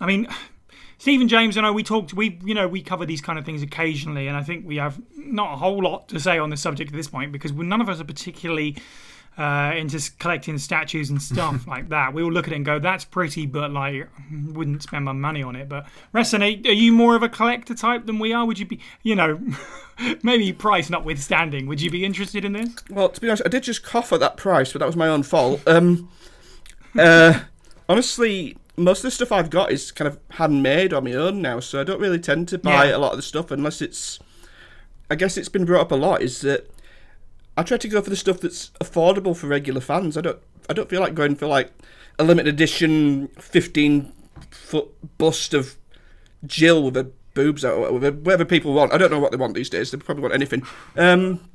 I 0.00 0.06
mean, 0.06 0.26
Stephen 0.96 1.28
James, 1.28 1.58
and 1.58 1.66
I 1.66 1.68
know 1.68 1.74
we 1.74 1.82
talked, 1.82 2.14
we 2.14 2.40
you 2.42 2.54
know 2.54 2.66
we 2.66 2.80
cover 2.80 3.04
these 3.04 3.20
kind 3.20 3.38
of 3.38 3.44
things 3.44 3.62
occasionally, 3.62 4.26
and 4.26 4.38
I 4.38 4.42
think 4.42 4.66
we 4.66 4.76
have 4.76 4.98
not 5.14 5.52
a 5.52 5.56
whole 5.56 5.82
lot 5.82 6.08
to 6.08 6.18
say 6.18 6.38
on 6.38 6.48
this 6.48 6.62
subject 6.62 6.90
at 6.90 6.96
this 6.96 7.08
point 7.08 7.30
because 7.30 7.52
none 7.52 7.82
of 7.82 7.90
us 7.90 8.00
are 8.00 8.04
particularly 8.04 8.78
uh, 9.38 9.72
into 9.76 9.96
s- 9.96 10.10
collecting 10.10 10.58
statues 10.58 11.08
and 11.10 11.20
stuff 11.22 11.66
like 11.74 11.88
that. 11.88 12.12
We 12.12 12.22
all 12.22 12.32
look 12.32 12.46
at 12.46 12.52
it 12.52 12.56
and 12.56 12.64
go, 12.64 12.78
"That's 12.78 13.04
pretty," 13.04 13.46
but 13.46 13.70
like, 13.70 14.08
wouldn't 14.52 14.82
spend 14.82 15.04
my 15.06 15.12
money 15.12 15.42
on 15.42 15.56
it. 15.56 15.68
But 15.68 15.86
Resonate, 16.14 16.66
are 16.66 16.70
are 16.70 16.72
you 16.72 16.92
more 16.92 17.16
of 17.16 17.22
a 17.22 17.28
collector 17.28 17.74
type 17.74 18.06
than 18.06 18.18
we 18.18 18.32
are? 18.32 18.44
Would 18.44 18.58
you 18.58 18.66
be, 18.66 18.80
you 19.02 19.14
know, 19.14 19.40
maybe 20.22 20.52
price 20.52 20.90
notwithstanding, 20.90 21.66
would 21.66 21.80
you 21.80 21.90
be 21.90 22.04
interested 22.04 22.44
in 22.44 22.52
this? 22.52 22.70
Well, 22.90 23.08
to 23.08 23.20
be 23.20 23.28
honest, 23.28 23.42
I 23.46 23.48
did 23.48 23.62
just 23.62 23.82
cough 23.82 24.12
at 24.12 24.20
that 24.20 24.36
price, 24.36 24.72
but 24.72 24.80
that 24.80 24.86
was 24.86 24.96
my 24.96 25.08
own 25.08 25.22
fault. 25.22 25.62
Um, 25.66 26.10
uh, 26.98 27.40
honestly, 27.88 28.56
most 28.76 28.98
of 28.98 29.02
the 29.04 29.10
stuff 29.10 29.32
I've 29.32 29.50
got 29.50 29.70
is 29.72 29.90
kind 29.92 30.08
of 30.08 30.18
handmade 30.30 30.92
on 30.92 31.04
my 31.04 31.12
own 31.14 31.40
now, 31.42 31.60
so 31.60 31.80
I 31.80 31.84
don't 31.84 32.00
really 32.00 32.18
tend 32.18 32.48
to 32.48 32.58
buy 32.58 32.86
Yeah. 32.86 32.96
a 32.96 32.98
lot 32.98 33.12
of 33.12 33.16
the 33.18 33.22
stuff 33.22 33.50
unless 33.50 33.80
it's. 33.82 34.18
I 35.10 35.16
guess 35.16 35.36
it's 35.36 35.48
been 35.48 35.64
brought 35.64 35.80
up 35.82 35.92
a 35.92 35.96
lot. 35.96 36.22
Is 36.22 36.40
that 36.42 36.70
I 37.60 37.62
try 37.62 37.76
to 37.76 37.88
go 37.88 38.00
for 38.00 38.08
the 38.08 38.16
stuff 38.16 38.40
that's 38.40 38.70
affordable 38.80 39.36
for 39.36 39.46
regular 39.46 39.82
fans. 39.82 40.16
I 40.16 40.22
don't. 40.22 40.38
I 40.70 40.72
don't 40.72 40.88
feel 40.88 41.02
like 41.02 41.14
going 41.14 41.36
for 41.36 41.46
like 41.46 41.70
a 42.18 42.24
limited 42.24 42.54
edition 42.54 43.28
fifteen 43.38 44.12
foot 44.50 44.88
bust 45.18 45.52
of 45.52 45.76
Jill 46.46 46.82
with 46.84 46.94
her 46.96 47.08
boobs 47.34 47.62
out, 47.62 47.76
or 47.76 47.92
whatever 47.92 48.46
people 48.46 48.72
want. 48.72 48.94
I 48.94 48.98
don't 48.98 49.10
know 49.10 49.18
what 49.18 49.30
they 49.30 49.36
want 49.36 49.54
these 49.54 49.68
days. 49.68 49.90
They 49.90 49.98
probably 49.98 50.22
want 50.22 50.32
anything. 50.32 50.62
Um, 50.96 51.50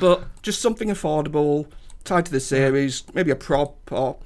but 0.00 0.24
just 0.42 0.60
something 0.60 0.88
affordable, 0.88 1.70
tied 2.02 2.26
to 2.26 2.32
the 2.32 2.40
series, 2.40 3.04
maybe 3.14 3.30
a 3.30 3.36
prop 3.36 3.76
or 3.92 4.16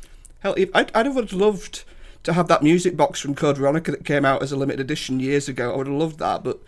hell, 0.40 0.54
I'd, 0.56 0.90
I'd 0.94 1.06
have 1.06 1.32
loved 1.34 1.84
to 2.22 2.32
have 2.32 2.48
that 2.48 2.62
music 2.62 2.96
box 2.96 3.20
from 3.20 3.34
Code 3.34 3.58
Veronica 3.58 3.90
that 3.90 4.06
came 4.06 4.24
out 4.24 4.42
as 4.42 4.52
a 4.52 4.56
limited 4.56 4.80
edition 4.80 5.20
years 5.20 5.48
ago. 5.50 5.74
I 5.74 5.76
would 5.76 5.86
have 5.86 5.96
loved 5.96 6.18
that, 6.20 6.42
but 6.42 6.60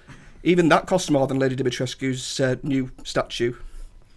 even 0.42 0.68
that 0.68 0.86
cost 0.86 1.10
more 1.10 1.26
than 1.26 1.38
Lady 1.38 1.56
Dimitrescu's 1.56 2.38
uh, 2.38 2.56
new 2.62 2.90
statue. 3.02 3.54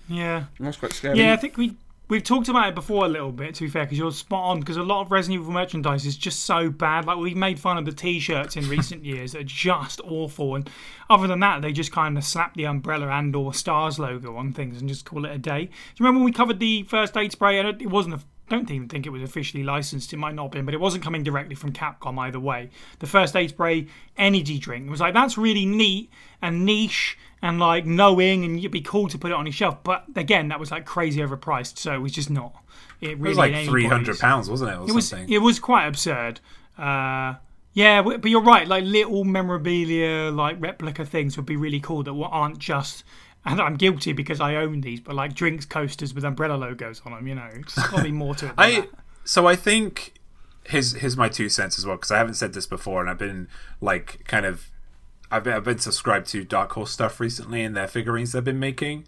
Yeah. 0.09 0.45
That's 0.59 0.77
quite 0.77 0.91
scary. 0.91 1.19
Yeah, 1.19 1.33
I 1.33 1.37
think 1.37 1.57
we 1.57 1.75
we've 2.09 2.23
talked 2.23 2.49
about 2.49 2.69
it 2.69 2.75
before 2.75 3.05
a 3.05 3.07
little 3.07 3.31
bit. 3.31 3.55
To 3.55 3.63
be 3.63 3.69
fair, 3.69 3.85
because 3.85 3.97
you're 3.97 4.11
spot 4.11 4.43
on. 4.43 4.59
Because 4.59 4.77
a 4.77 4.83
lot 4.83 5.01
of 5.01 5.11
Resident 5.11 5.41
Evil 5.41 5.53
merchandise 5.53 6.05
is 6.05 6.17
just 6.17 6.41
so 6.41 6.69
bad. 6.69 7.05
Like 7.05 7.17
we've 7.17 7.37
made 7.37 7.59
fun 7.59 7.77
of 7.77 7.85
the 7.85 7.91
T-shirts 7.91 8.57
in 8.57 8.67
recent 8.67 9.05
years 9.05 9.31
that 9.31 9.41
are 9.41 9.43
just 9.43 10.01
awful. 10.01 10.55
And 10.55 10.69
other 11.09 11.27
than 11.27 11.39
that, 11.39 11.61
they 11.61 11.71
just 11.71 11.91
kind 11.91 12.17
of 12.17 12.23
slap 12.23 12.55
the 12.55 12.65
umbrella 12.65 13.07
and/or 13.07 13.53
stars 13.53 13.99
logo 13.99 14.35
on 14.35 14.51
things 14.51 14.79
and 14.79 14.89
just 14.89 15.05
call 15.05 15.25
it 15.25 15.31
a 15.31 15.37
day. 15.37 15.65
Do 15.65 15.71
you 15.71 16.05
remember 16.05 16.19
when 16.19 16.25
we 16.25 16.31
covered 16.31 16.59
the 16.59 16.83
first 16.83 17.15
aid 17.15 17.31
spray? 17.31 17.59
And 17.59 17.81
it 17.81 17.87
wasn't. 17.87 18.15
A, 18.15 18.19
don't 18.49 18.69
even 18.69 18.89
think 18.89 19.05
it 19.05 19.11
was 19.11 19.23
officially 19.23 19.63
licensed. 19.63 20.11
It 20.13 20.17
might 20.17 20.35
not 20.35 20.43
have 20.43 20.51
been, 20.51 20.65
but 20.65 20.73
it 20.73 20.79
wasn't 20.79 21.03
coming 21.03 21.23
directly 21.23 21.55
from 21.55 21.71
Capcom 21.71 22.17
either 22.19 22.39
way. 22.39 22.69
The 22.99 23.07
first 23.07 23.35
aid 23.35 23.49
spray 23.51 23.87
energy 24.17 24.59
drink 24.59 24.87
it 24.87 24.89
was 24.89 24.99
like 24.99 25.13
that's 25.13 25.37
really 25.37 25.65
neat 25.65 26.09
and 26.41 26.65
niche 26.65 27.17
and 27.41 27.59
like 27.59 27.85
knowing, 27.85 28.43
and 28.43 28.59
it'd 28.59 28.71
be 28.71 28.81
cool 28.81 29.07
to 29.07 29.17
put 29.17 29.31
it 29.31 29.33
on 29.33 29.45
your 29.45 29.53
shelf. 29.53 29.81
But 29.83 30.05
again, 30.15 30.49
that 30.49 30.59
was 30.59 30.71
like 30.71 30.85
crazy 30.85 31.21
overpriced, 31.21 31.77
so 31.77 31.93
it 31.93 31.99
was 31.99 32.11
just 32.11 32.29
not. 32.29 32.53
It, 33.01 33.17
really 33.17 33.19
It 33.19 33.19
was 33.29 33.37
like 33.37 33.65
three 33.65 33.85
hundred 33.85 34.19
pounds, 34.19 34.49
wasn't 34.49 34.71
it? 34.71 34.77
Or 34.77 34.89
It 34.89 34.93
was 34.93 35.07
something. 35.07 35.29
it 35.31 35.39
was 35.39 35.59
quite 35.59 35.87
absurd. 35.87 36.41
Uh, 36.77 37.35
yeah, 37.73 38.01
but 38.01 38.25
you're 38.25 38.41
right. 38.41 38.67
Like 38.67 38.83
little 38.83 39.23
memorabilia, 39.23 40.31
like 40.31 40.57
replica 40.59 41.05
things 41.05 41.37
would 41.37 41.45
be 41.45 41.55
really 41.55 41.79
cool 41.79 42.03
that 42.03 42.13
aren't 42.13 42.59
just. 42.59 43.03
And 43.45 43.61
I'm 43.61 43.75
guilty 43.75 44.13
because 44.13 44.41
I 44.41 44.55
own 44.55 44.81
these, 44.81 44.99
but 44.99 45.15
like 45.15 45.33
drinks 45.33 45.65
coasters 45.65 46.13
with 46.13 46.23
umbrella 46.23 46.55
logos 46.55 47.01
on 47.05 47.13
them. 47.13 47.27
You 47.27 47.35
know, 47.35 47.49
it's 47.53 47.75
got 47.75 47.97
to 47.97 48.03
be 48.03 48.11
more 48.11 48.35
to 48.35 48.47
it. 48.47 48.53
I 48.57 48.71
that. 48.71 48.89
so 49.23 49.47
I 49.47 49.55
think 49.55 50.13
here's 50.65 50.93
here's 50.93 51.17
my 51.17 51.29
two 51.29 51.49
cents 51.49 51.79
as 51.79 51.85
well 51.85 51.95
because 51.95 52.11
I 52.11 52.17
haven't 52.17 52.35
said 52.35 52.53
this 52.53 52.65
before 52.65 53.01
and 53.01 53.09
I've 53.09 53.17
been 53.17 53.47
like 53.81 54.25
kind 54.25 54.45
of 54.45 54.69
I've 55.31 55.43
been, 55.43 55.53
I've 55.53 55.63
been 55.63 55.79
subscribed 55.79 56.27
to 56.27 56.43
Dark 56.43 56.71
Horse 56.73 56.91
stuff 56.91 57.19
recently 57.19 57.63
and 57.63 57.75
their 57.75 57.87
figurines 57.87 58.31
they've 58.31 58.43
been 58.43 58.59
making. 58.59 59.07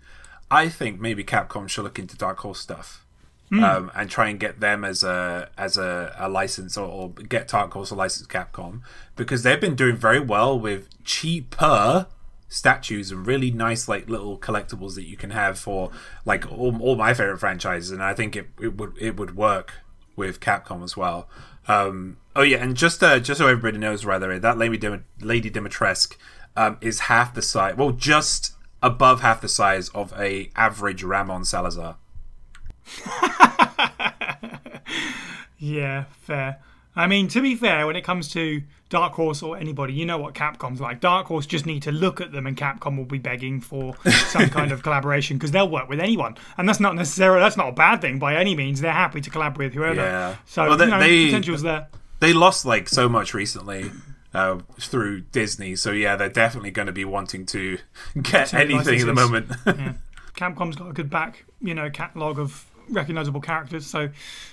I 0.50 0.70
think 0.70 1.00
maybe 1.00 1.24
Capcom 1.24 1.68
should 1.68 1.84
look 1.84 2.00
into 2.00 2.18
Dark 2.18 2.40
Horse 2.40 2.60
stuff. 2.60 3.06
Um, 3.54 3.92
and 3.94 4.10
try 4.10 4.30
and 4.30 4.40
get 4.40 4.62
them 4.62 4.86
as 4.86 5.04
a 5.04 5.50
as 5.58 5.78
a, 5.78 6.16
a 6.18 6.30
license 6.30 6.78
or, 6.78 6.88
or 6.88 7.10
get 7.10 7.50
Dark 7.50 7.74
Horse 7.74 7.92
a 7.92 7.96
license 7.96 8.26
Capcom 8.26 8.80
because 9.18 9.44
they've 9.44 9.60
been 9.60 9.76
doing 9.76 9.98
very 9.98 10.22
well 10.22 10.58
with 10.58 10.88
cheaper 11.04 12.08
statues 12.52 13.12
and 13.12 13.26
really 13.26 13.50
nice 13.50 13.88
like 13.88 14.10
little 14.10 14.38
collectibles 14.38 14.96
that 14.96 15.08
you 15.08 15.16
can 15.16 15.30
have 15.30 15.58
for 15.58 15.90
like 16.26 16.52
all, 16.52 16.80
all 16.82 16.96
my 16.96 17.14
favorite 17.14 17.38
franchises 17.38 17.92
and 17.92 18.04
i 18.04 18.14
think 18.14 18.36
it, 18.36 18.48
it 18.62 18.76
would 18.78 18.94
it 19.00 19.16
would 19.18 19.36
work 19.38 19.76
with 20.18 20.40
capcom 20.42 20.84
as 20.84 20.98
well 20.98 21.30
um 21.68 22.18
oh 22.36 22.42
yeah 22.42 22.58
and 22.58 22.76
just 22.76 23.02
uh 23.02 23.20
just 23.20 23.38
so 23.38 23.48
everybody 23.48 23.78
knows 23.78 24.04
rather 24.04 24.38
that 24.38 24.58
lady 24.58 24.78
Dim- 24.78 25.06
lady 25.22 25.50
dimitrescu 25.50 26.18
um 26.58 26.78
is 26.82 27.02
half 27.02 27.34
the 27.34 27.42
size 27.42 27.76
well 27.78 27.92
just 27.92 28.56
above 28.84 29.22
half 29.22 29.40
the 29.40 29.48
size 29.48 29.88
of 29.90 30.12
a 30.20 30.50
average 30.56 31.04
ramon 31.04 31.46
salazar 31.46 31.96
Yeah, 35.64 36.06
fair. 36.20 36.60
I 36.96 37.08
mean, 37.08 37.28
to 37.30 37.42
be 37.42 37.56
fair, 37.56 37.88
when 37.88 37.96
it 37.96 38.04
comes 38.04 38.28
to 38.34 38.62
Dark 38.90 39.14
Horse 39.14 39.42
or 39.42 39.56
anybody, 39.58 39.94
you 39.94 40.06
know 40.06 40.18
what 40.18 40.34
Capcom's 40.34 40.82
like. 40.82 41.00
Dark 41.00 41.28
Horse 41.28 41.46
just 41.46 41.66
need 41.66 41.84
to 41.84 41.92
look 41.92 42.20
at 42.20 42.34
them, 42.34 42.46
and 42.46 42.58
Capcom 42.58 42.98
will 42.98 43.06
be 43.06 43.18
begging 43.18 43.62
for 43.62 43.96
some 44.28 44.50
kind 44.58 44.72
of 44.74 44.84
collaboration 44.84 45.38
because 45.38 45.52
they'll 45.52 45.70
work 45.70 45.88
with 45.88 46.02
anyone, 46.02 46.36
and 46.58 46.68
that's 46.68 46.82
not 46.82 46.96
necessarily 46.96 47.40
that's 47.40 47.56
not 47.56 47.70
a 47.70 47.72
bad 47.72 48.02
thing 48.02 48.20
by 48.20 48.36
any 48.36 48.56
means. 48.56 48.82
They're 48.82 48.92
happy 48.92 49.22
to 49.22 49.30
collaborate 49.30 49.68
with 49.70 49.76
whoever. 49.76 50.02
Yeah. 50.02 50.36
So 50.46 50.68
Well, 50.68 50.78
they- 50.78 50.86
you 50.86 50.92
know, 50.92 51.00
they- 51.00 51.26
potential's 51.28 51.62
there. 51.62 51.88
they 52.20 52.34
lost 52.34 52.66
like 52.66 52.90
so 52.90 53.08
much 53.08 53.34
recently 53.34 53.90
uh, 54.34 54.60
through 54.80 55.22
Disney, 55.32 55.78
so 55.78 55.92
yeah, 55.92 56.18
they're 56.18 56.28
definitely 56.30 56.72
going 56.72 56.88
to 56.88 56.92
be 56.92 57.06
wanting 57.06 57.46
to 57.48 57.78
get 58.22 58.54
anything 58.54 58.80
at 58.80 59.06
the 59.06 59.14
licenses. 59.14 59.66
moment. 59.66 59.98
Capcom's 60.36 60.76
got 60.76 60.90
a 60.90 60.94
good 60.94 61.10
back, 61.10 61.46
you 61.62 61.74
know, 61.74 61.90
catalogue 61.90 62.40
of 62.40 62.66
recognisable 62.90 63.42
characters. 63.42 63.86
So, 63.86 64.10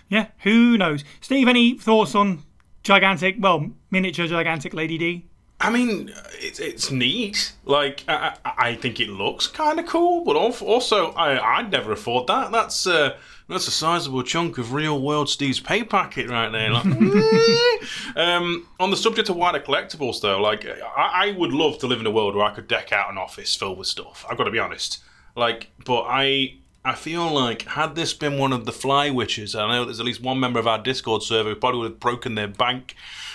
yeah, 0.09 0.29
who 0.41 0.77
knows? 0.77 1.05
Steve, 1.21 1.49
any 1.49 1.79
thoughts 1.79 2.15
on 2.15 2.43
gigantic, 2.83 3.37
well, 3.39 3.71
miniature 3.91 4.27
gigantic 4.27 4.75
Lady 4.75 4.99
D? 4.99 5.25
I 5.61 5.71
mean, 5.71 6.13
it's, 6.35 6.61
it's 6.61 6.91
neat. 6.91 7.53
Like, 7.65 8.05
I, 8.07 8.37
I 8.45 8.53
I 8.59 8.75
think 8.77 9.01
it 9.01 9.09
looks 9.09 9.49
kind 9.49 9.81
of 9.81 9.87
cool, 9.87 10.25
but 10.25 10.37
also, 10.37 11.11
I, 11.13 11.59
I'd 11.59 11.73
never 11.73 11.93
afford 11.93 12.29
that. 12.29 12.53
That's 12.53 12.87
uh, 12.87 13.17
that's 13.49 13.67
a 13.67 13.73
sizable 13.73 14.23
chunk 14.23 14.59
of 14.59 14.73
real 14.73 15.01
world 15.01 15.29
Steve's 15.29 15.59
pay 15.59 15.83
packet 15.83 16.29
right 16.29 16.51
there. 16.53 16.71
Like, 16.71 16.85
um, 18.17 18.69
on 18.79 18.91
the 18.91 18.97
subject 18.97 19.31
of 19.31 19.37
wider 19.37 19.59
collectibles, 19.59 20.21
though, 20.21 20.41
like, 20.41 20.65
I, 20.67 21.29
I 21.29 21.35
would 21.37 21.53
love 21.53 21.79
to 21.79 21.89
live 21.89 21.99
in 21.99 22.07
a 22.07 22.11
world 22.11 22.37
where 22.37 22.45
I 22.45 22.55
could 22.55 22.69
deck 22.69 22.93
out 22.93 23.11
an 23.11 23.19
office 23.19 23.55
filled 23.57 23.79
with 23.79 23.89
stuff. 23.89 24.25
I've 24.31 24.39
got 24.39 24.45
to 24.45 24.51
be 24.53 24.61
honest. 24.61 24.99
Like, 25.35 25.71
but 25.85 26.05
I. 26.09 26.55
I 26.89 26.95
feel 26.95 27.31
like 27.31 27.63
had 27.63 27.95
this 27.95 28.15
been 28.15 28.39
one 28.39 28.53
of 28.53 28.65
the 28.65 28.73
Fly 28.73 29.11
Witches, 29.11 29.55
I 29.55 29.69
know 29.69 29.85
there's 29.85 30.01
at 30.01 30.07
least 30.07 30.23
one 30.23 30.41
member 30.41 30.59
of 30.59 30.67
our 30.67 30.79
Discord 30.79 31.23
server 31.23 31.51
who 31.51 31.55
probably 31.55 31.81
would 31.81 31.91
have 31.93 32.01
broken 32.01 32.35
their 32.35 32.49
bank. 32.49 32.95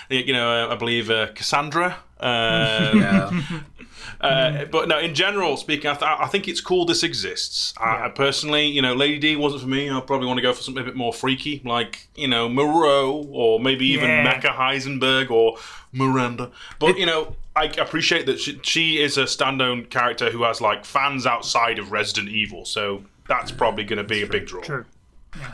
You 0.09 0.33
know, 0.33 0.69
I 0.69 0.75
believe 0.75 1.09
uh, 1.09 1.27
Cassandra. 1.33 1.97
Uh, 2.19 2.91
yeah. 2.95 3.43
uh, 4.21 4.65
but 4.65 4.87
no, 4.87 4.99
in 4.99 5.13
general 5.13 5.57
speaking, 5.57 5.89
I, 5.89 5.93
th- 5.93 6.19
I 6.19 6.27
think 6.27 6.47
it's 6.47 6.61
cool 6.61 6.85
this 6.85 7.03
exists. 7.03 7.73
I, 7.77 8.05
I 8.05 8.09
personally, 8.09 8.65
you 8.65 8.81
know, 8.81 8.93
Lady 8.93 9.19
D 9.19 9.35
wasn't 9.35 9.61
for 9.61 9.67
me. 9.69 9.89
I 9.89 9.99
probably 10.01 10.27
want 10.27 10.37
to 10.37 10.41
go 10.41 10.53
for 10.53 10.61
something 10.61 10.81
a 10.81 10.85
bit 10.85 10.95
more 10.95 11.13
freaky, 11.13 11.61
like 11.63 12.07
you 12.15 12.27
know, 12.27 12.49
Moreau 12.49 13.27
or 13.31 13.59
maybe 13.59 13.85
even 13.87 14.09
Yeah. 14.09 14.33
Mecha 14.33 14.55
Heisenberg 14.55 15.29
or 15.31 15.57
Miranda. 15.91 16.51
But 16.79 16.97
you 16.97 17.05
know, 17.05 17.35
I 17.55 17.65
appreciate 17.65 18.25
that 18.25 18.39
she, 18.39 18.59
she 18.63 19.01
is 19.01 19.17
a 19.17 19.23
standalone 19.23 19.89
character 19.89 20.31
who 20.31 20.43
has 20.43 20.59
like 20.59 20.85
fans 20.85 21.25
outside 21.25 21.77
of 21.77 21.91
Resident 21.91 22.29
Evil, 22.29 22.65
so 22.65 23.03
that's 23.39 23.51
probably 23.51 23.83
going 23.83 23.97
to 23.97 24.03
be 24.03 24.21
a 24.21 24.27
big 24.27 24.45
draw. 24.45 24.61
True. 24.61 24.85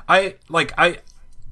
I 0.07 0.35
like 0.49 0.73
I 0.77 0.99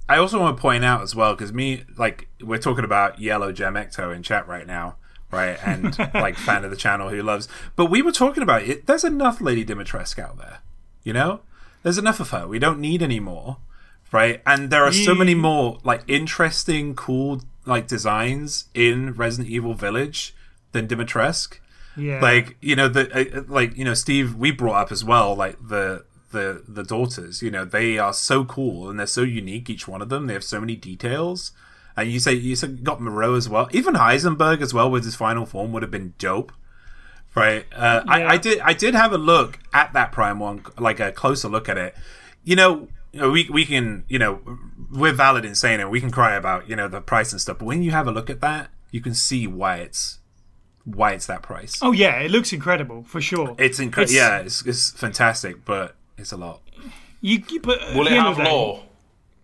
I 0.09 0.17
also 0.17 0.39
want 0.39 0.57
to 0.57 0.61
point 0.61 0.85
out 0.85 1.01
as 1.01 1.15
well 1.15 1.33
because 1.33 1.53
me 1.53 1.83
like 1.97 2.27
we're 2.41 2.57
talking 2.57 2.83
about 2.83 3.19
Yellow 3.19 3.51
Gem 3.51 3.75
Ecto 3.75 4.15
in 4.15 4.23
chat 4.23 4.47
right 4.47 4.65
now, 4.65 4.95
right? 5.31 5.57
And 5.65 5.97
like 6.13 6.35
fan 6.35 6.63
of 6.63 6.71
the 6.71 6.77
channel 6.77 7.09
who 7.09 7.21
loves, 7.21 7.47
but 7.75 7.85
we 7.85 8.01
were 8.01 8.11
talking 8.11 8.43
about 8.43 8.63
it. 8.63 8.85
There's 8.85 9.03
enough 9.03 9.41
Lady 9.41 9.65
Dimitrescu 9.65 10.19
out 10.19 10.37
there, 10.37 10.59
you 11.03 11.13
know. 11.13 11.41
There's 11.83 11.97
enough 11.97 12.19
of 12.19 12.31
her. 12.31 12.47
We 12.47 12.59
don't 12.59 12.79
need 12.79 13.01
any 13.01 13.19
more, 13.19 13.57
right? 14.11 14.41
And 14.45 14.69
there 14.69 14.83
are 14.83 14.91
so 14.91 15.15
many 15.15 15.35
more 15.35 15.79
like 15.83 16.01
interesting, 16.07 16.95
cool 16.95 17.41
like 17.65 17.87
designs 17.87 18.65
in 18.73 19.13
Resident 19.13 19.49
Evil 19.49 19.73
Village 19.73 20.33
than 20.71 20.87
Dimitrescu. 20.87 21.59
Yeah. 21.97 22.21
Like 22.21 22.57
you 22.61 22.75
know 22.75 22.87
the 22.87 23.11
uh, 23.11 23.43
like 23.47 23.75
you 23.77 23.83
know 23.83 23.93
Steve 23.93 24.35
we 24.35 24.51
brought 24.51 24.75
up 24.75 24.91
as 24.91 25.03
well 25.03 25.35
like 25.35 25.57
the 25.67 26.05
the 26.31 26.63
the 26.67 26.83
daughters 26.83 27.41
you 27.41 27.49
know 27.49 27.63
they 27.63 27.97
are 27.97 28.13
so 28.13 28.43
cool 28.43 28.89
and 28.89 28.99
they're 28.99 29.05
so 29.07 29.21
unique 29.23 29.69
each 29.69 29.87
one 29.87 30.01
of 30.01 30.09
them. 30.09 30.27
They 30.27 30.33
have 30.33 30.43
so 30.43 30.59
many 30.59 30.75
details. 30.75 31.51
And 31.95 32.11
you 32.11 32.19
say 32.19 32.33
you 32.33 32.55
said 32.55 32.83
got 32.83 33.01
Moreau 33.01 33.33
as 33.35 33.49
well. 33.49 33.67
Even 33.71 33.95
Heisenberg 33.95 34.61
as 34.61 34.73
well 34.73 34.89
with 34.91 35.03
his 35.03 35.15
final 35.15 35.45
form 35.45 35.71
would 35.71 35.81
have 35.81 35.91
been 35.91 36.13
dope 36.19 36.51
right? 37.35 37.65
Uh, 37.73 38.01
Yeah. 38.05 38.11
I, 38.11 38.27
I 38.33 38.37
did 38.37 38.59
I 38.59 38.73
did 38.73 38.95
have 38.95 39.13
a 39.13 39.17
look 39.17 39.59
at 39.73 39.93
that 39.93 40.11
prime 40.11 40.39
one 40.39 40.63
like 40.77 40.99
a 40.99 41.11
closer 41.11 41.47
look 41.47 41.69
at 41.69 41.77
it. 41.77 41.95
You 42.43 42.55
know 42.55 42.87
we 43.13 43.49
we 43.49 43.65
can 43.65 44.05
you 44.07 44.19
know 44.19 44.41
we're 44.91 45.13
valid 45.13 45.45
in 45.45 45.55
saying 45.55 45.79
it. 45.79 45.89
We 45.89 46.01
can 46.01 46.11
cry 46.11 46.35
about 46.35 46.69
you 46.69 46.75
know 46.75 46.87
the 46.87 47.01
price 47.01 47.31
and 47.31 47.39
stuff. 47.39 47.59
But 47.59 47.65
when 47.65 47.83
you 47.83 47.91
have 47.91 48.07
a 48.07 48.11
look 48.11 48.29
at 48.29 48.41
that 48.41 48.69
you 48.91 49.01
can 49.01 49.13
see 49.13 49.47
why 49.47 49.77
it's 49.77 50.19
why 50.83 51.11
it's 51.11 51.25
that 51.27 51.41
price. 51.41 51.79
Oh 51.81 51.91
yeah, 51.91 52.19
it 52.19 52.31
looks 52.31 52.53
incredible 52.53 53.03
for 53.03 53.21
sure. 53.21 53.55
it's 53.59 53.79
incredible. 53.79 54.15
Yeah, 54.15 54.39
it's, 54.39 54.65
it's 54.65 54.91
fantastic, 54.91 55.65
but 55.65 55.95
it's 56.17 56.31
a 56.31 56.37
lot. 56.37 56.61
You, 57.21 57.41
you 57.49 57.59
but 57.61 57.81
at 57.81 57.95
Will 57.95 58.07
it 58.07 58.13
have 58.13 58.37
day- 58.37 58.43
law? 58.45 58.83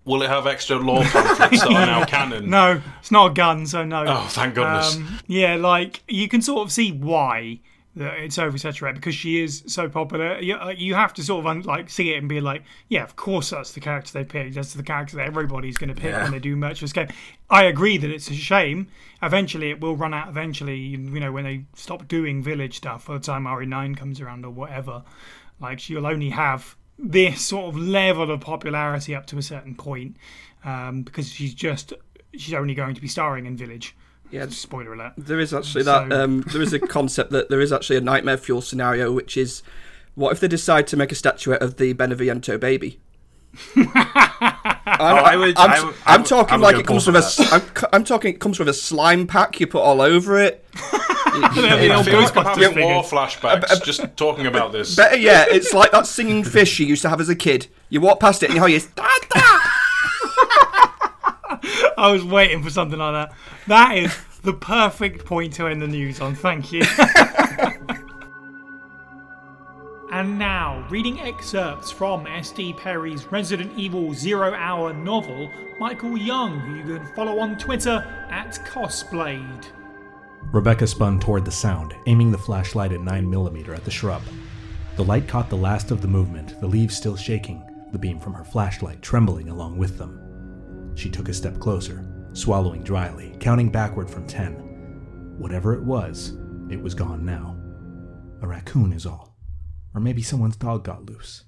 Will 0.06 0.22
it 0.22 0.30
have 0.30 0.48
extra 0.48 0.76
law 0.78 1.02
conflicts 1.06 1.62
that 1.62 1.72
are 1.72 1.86
now 1.86 2.04
canon? 2.08 2.50
No, 2.50 2.82
it's 3.00 3.10
not 3.10 3.32
a 3.32 3.34
gun, 3.34 3.66
so 3.66 3.86
no. 3.86 4.04
Oh, 4.06 4.28
thank 4.30 4.54
goodness. 4.56 4.98
Um, 4.98 5.20
yeah, 5.28 5.56
like 5.56 6.04
you 6.10 6.28
can 6.28 6.42
sort 6.42 6.66
of 6.66 6.74
see 6.74 6.92
why 6.92 7.60
that 7.96 8.16
it's 8.16 8.36
oversaturated 8.38 8.96
because 8.96 9.16
she 9.16 9.42
is 9.42 9.64
so 9.68 9.88
popular. 9.88 10.40
You, 10.40 10.56
uh, 10.56 10.74
you 10.76 10.96
have 10.96 11.14
to 11.14 11.24
sort 11.24 11.40
of 11.40 11.48
un, 11.48 11.62
like 11.62 11.90
see 11.90 12.12
it 12.14 12.18
and 12.18 12.28
be 12.28 12.42
like, 12.42 12.64
yeah, 12.90 13.04
of 13.04 13.16
course 13.16 13.52
that's 13.52 13.72
the 13.72 13.80
character 13.80 14.12
they 14.12 14.26
picked. 14.26 14.56
That's 14.56 14.74
the 14.74 14.84
character 14.84 15.16
that 15.18 15.26
everybody's 15.26 15.78
going 15.78 15.94
to 15.94 15.96
pick 15.96 16.12
Yeah. 16.12 16.24
when 16.24 16.34
they 16.34 16.40
do 16.40 16.56
merch 16.58 16.80
for 16.80 16.84
this 16.86 16.92
game. 16.92 17.08
I 17.50 17.64
agree 17.64 17.98
that 17.98 18.10
it's 18.12 18.30
a 18.30 18.34
shame. 18.34 18.88
Eventually, 19.22 19.70
it 19.70 19.80
will 19.80 19.96
run 19.96 20.14
out. 20.14 20.28
Eventually, 20.28 20.76
you 20.80 20.98
know, 20.98 21.32
when 21.32 21.46
they 21.46 21.64
stop 21.76 22.10
doing 22.10 22.44
village 22.44 22.76
stuff, 22.76 23.06
by 23.08 23.14
the 23.14 23.20
time 23.22 23.46
RE9 23.46 23.96
comes 23.96 24.20
around 24.20 24.44
or 24.44 24.50
whatever, 24.52 25.04
like 25.60 25.80
she'll 25.80 26.06
only 26.08 26.30
have 26.30 26.76
this 27.00 27.42
sort 27.42 27.66
of 27.66 27.78
level 27.78 28.32
of 28.32 28.40
popularity 28.42 29.16
up 29.16 29.26
to 29.28 29.38
a 29.38 29.42
certain 29.42 29.76
point 29.76 30.16
um, 30.64 31.02
because 31.04 31.32
she's 31.32 31.54
just 31.54 31.94
she's 32.36 32.54
only 32.54 32.74
going 32.74 32.96
to 32.96 33.02
be 33.02 33.08
starring 33.08 33.46
in 33.46 33.56
Village. 33.58 33.96
Yeah, 34.32 34.48
Spoiler 34.50 34.94
alert. 34.94 35.14
There 35.18 35.40
is 35.40 35.54
actually 35.54 35.84
that. 35.84 36.10
So- 36.10 36.24
Um, 36.24 36.42
there 36.52 36.62
is 36.62 36.74
a 36.74 36.80
concept 36.80 37.30
that 37.32 37.50
there 37.50 37.62
is 37.62 37.72
actually 37.72 37.98
a 37.98 38.02
nightmare 38.02 38.38
fuel 38.38 38.62
scenario, 38.62 39.12
which 39.12 39.38
is 39.38 39.62
what 40.16 40.32
if 40.32 40.40
they 40.40 40.48
decide 40.48 40.88
to 40.88 40.98
make 40.98 41.12
a 41.12 41.16
statuette 41.16 41.62
of 41.62 41.78
the 41.78 41.94
Beneviento 41.94 42.60
baby? 42.60 43.00
I'm, 43.76 43.86
oh, 45.00 45.16
I 45.16 45.36
would- 45.36 45.58
I'm, 45.58 45.72
I 45.72 45.84
would- 45.86 45.96
I'm 46.06 46.24
talking 46.24 46.54
I 46.54 46.58
would 46.58 46.64
like 46.64 46.76
it 46.78 46.88
comes 46.88 47.06
full 47.06 47.14
with 47.14 47.24
a. 47.24 47.28
for 47.28 47.42
s- 47.44 47.54
I'm, 47.54 47.62
c- 47.62 47.88
I'm 47.94 48.04
talking 48.04 48.34
it 48.34 48.40
comes 48.40 48.58
with 48.60 48.68
a 48.70 48.74
slime 48.74 49.28
pack 49.28 49.60
you 49.60 49.68
put 49.68 49.82
all 49.82 50.02
over 50.02 50.40
it. 50.40 50.66
The 50.74 50.80
I 50.82 51.96
old 51.96 52.06
feel 52.06 52.20
like 52.20 52.36
I'm 52.38 52.46
Ghostbusters 52.46 52.62
having 52.70 52.84
war 52.86 53.04
figures. 53.04 53.36
flashbacks 53.36 53.84
just 53.84 54.18
talking 54.18 54.46
about 54.48 54.72
this. 54.72 54.96
Better 54.96 55.18
yet, 55.18 55.50
it's 55.52 55.74
like 55.74 55.92
that 55.92 56.06
singing 56.08 56.44
fish 56.44 56.80
you 56.80 56.86
used 56.86 57.02
to 57.04 57.10
have 57.10 57.20
as 57.22 57.30
a 57.30 57.36
kid. 57.36 57.68
You 57.90 58.02
walk 58.02 58.20
past 58.20 58.44
it 58.44 58.50
and 58.52 58.58
you 58.60 58.66
hear 58.66 58.80
da 58.96 59.08
da. 59.30 59.42
I 61.98 62.12
was 62.12 62.24
waiting 62.24 62.62
for 62.64 62.70
something 62.70 63.00
like 63.00 63.14
that. 63.30 63.36
That 63.68 63.98
is 63.98 64.16
the 64.44 64.54
perfect 64.54 65.26
point 65.26 65.54
to 65.54 65.68
end 65.68 65.82
the 65.82 65.88
news 65.88 66.20
on. 66.22 66.36
Thank 66.36 66.72
you. 66.72 66.84
and 70.14 70.38
now, 70.38 70.86
reading 70.92 71.20
excerpts 71.22 71.90
from 71.90 72.28
S.D. 72.28 72.74
Perry's 72.74 73.26
Resident 73.32 73.76
Evil 73.76 74.14
Zero 74.14 74.54
Hour 74.54 74.94
novel, 74.94 75.50
Michael 75.80 76.16
Young, 76.16 76.60
who 76.60 76.76
you 76.76 77.00
can 77.00 77.16
follow 77.16 77.40
on 77.40 77.58
Twitter 77.58 78.06
at 78.30 78.64
Cosblade. 78.64 79.66
Rebecca 80.52 80.86
spun 80.86 81.20
toward 81.20 81.46
the 81.46 81.52
sound, 81.52 81.96
aiming 82.06 82.32
the 82.32 82.38
flashlight 82.38 82.92
at 82.92 83.00
9mm 83.00 83.76
at 83.76 83.84
the 83.84 83.90
shrub. 83.90 84.22
The 84.98 85.04
light 85.04 85.28
caught 85.28 85.50
the 85.50 85.58
last 85.58 85.90
of 85.90 86.04
the 86.04 86.08
movement, 86.08 86.60
the 86.62 86.68
leaves 86.68 86.96
still 86.96 87.16
shaking, 87.16 87.68
the 87.92 87.98
beam 87.98 88.20
from 88.20 88.36
her 88.36 88.46
flashlight 88.46 89.02
trembling 89.02 89.50
along 89.50 89.80
with 89.80 89.98
them. 89.98 90.92
She 90.94 91.10
took 91.10 91.28
a 91.28 91.34
step 91.34 91.58
closer, 91.58 92.08
swallowing 92.34 92.84
dryly, 92.84 93.36
counting 93.40 93.72
backward 93.72 94.12
from 94.12 94.28
10. 94.28 95.38
Whatever 95.40 95.74
it 95.74 95.82
was, 95.82 96.38
it 96.70 96.80
was 96.80 96.94
gone 96.94 97.26
now. 97.26 97.58
A 98.44 98.48
raccoon 98.48 98.94
is 98.94 99.08
all. 99.08 99.33
Or 99.94 100.02
maybe 100.02 100.22
someone's 100.22 100.56
dog 100.56 100.84
got 100.84 101.06
loose. 101.06 101.44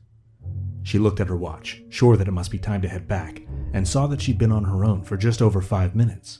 She 0.84 1.00
looked 1.00 1.20
at 1.20 1.28
her 1.28 1.36
watch, 1.36 1.82
sure 1.90 2.16
that 2.16 2.28
it 2.28 2.32
must 2.32 2.52
be 2.52 2.60
time 2.60 2.82
to 2.84 2.88
head 2.88 3.08
back, 3.08 3.42
and 3.74 3.88
saw 3.88 4.06
that 4.08 4.22
she'd 4.22 4.38
been 4.38 4.52
on 4.52 4.66
her 4.66 4.86
own 4.86 5.04
for 5.04 5.18
just 5.18 5.42
over 5.42 5.62
five 5.62 5.96
minutes. 5.96 6.40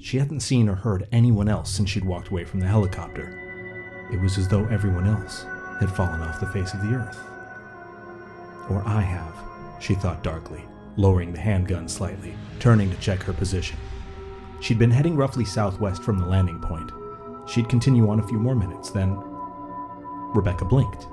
She 0.00 0.18
hadn't 0.18 0.40
seen 0.40 0.68
or 0.68 0.76
heard 0.76 1.08
anyone 1.12 1.48
else 1.48 1.70
since 1.70 1.90
she'd 1.90 2.04
walked 2.04 2.28
away 2.28 2.44
from 2.44 2.60
the 2.60 2.66
helicopter. 2.66 4.08
It 4.10 4.20
was 4.20 4.38
as 4.38 4.48
though 4.48 4.64
everyone 4.66 5.06
else 5.06 5.44
had 5.78 5.94
fallen 5.94 6.22
off 6.22 6.40
the 6.40 6.46
face 6.46 6.72
of 6.72 6.80
the 6.80 6.94
earth. 6.94 7.18
Or 8.70 8.82
I 8.86 9.02
have, 9.02 9.34
she 9.78 9.94
thought 9.94 10.22
darkly, 10.22 10.64
lowering 10.96 11.32
the 11.32 11.40
handgun 11.40 11.88
slightly, 11.88 12.34
turning 12.60 12.90
to 12.90 12.96
check 12.96 13.22
her 13.22 13.32
position. 13.32 13.78
She'd 14.60 14.78
been 14.78 14.90
heading 14.90 15.16
roughly 15.16 15.44
southwest 15.44 16.02
from 16.02 16.18
the 16.18 16.26
landing 16.26 16.60
point. 16.60 16.90
She'd 17.46 17.68
continue 17.68 18.08
on 18.08 18.20
a 18.20 18.26
few 18.26 18.38
more 18.38 18.54
minutes, 18.54 18.90
then. 18.90 19.16
Rebecca 20.34 20.64
blinked, 20.64 21.06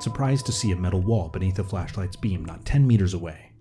surprised 0.00 0.46
to 0.46 0.52
see 0.52 0.72
a 0.72 0.76
metal 0.76 1.00
wall 1.00 1.28
beneath 1.28 1.56
the 1.56 1.64
flashlight's 1.64 2.16
beam 2.16 2.44
not 2.44 2.64
10 2.64 2.86
meters 2.86 3.14
away. 3.14 3.52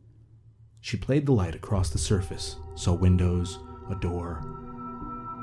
She 0.81 0.97
played 0.97 1.25
the 1.25 1.31
light 1.31 1.55
across 1.55 1.89
the 1.89 1.97
surface, 1.97 2.57
saw 2.75 2.93
windows, 2.93 3.59
a 3.89 3.95
door. 3.95 4.43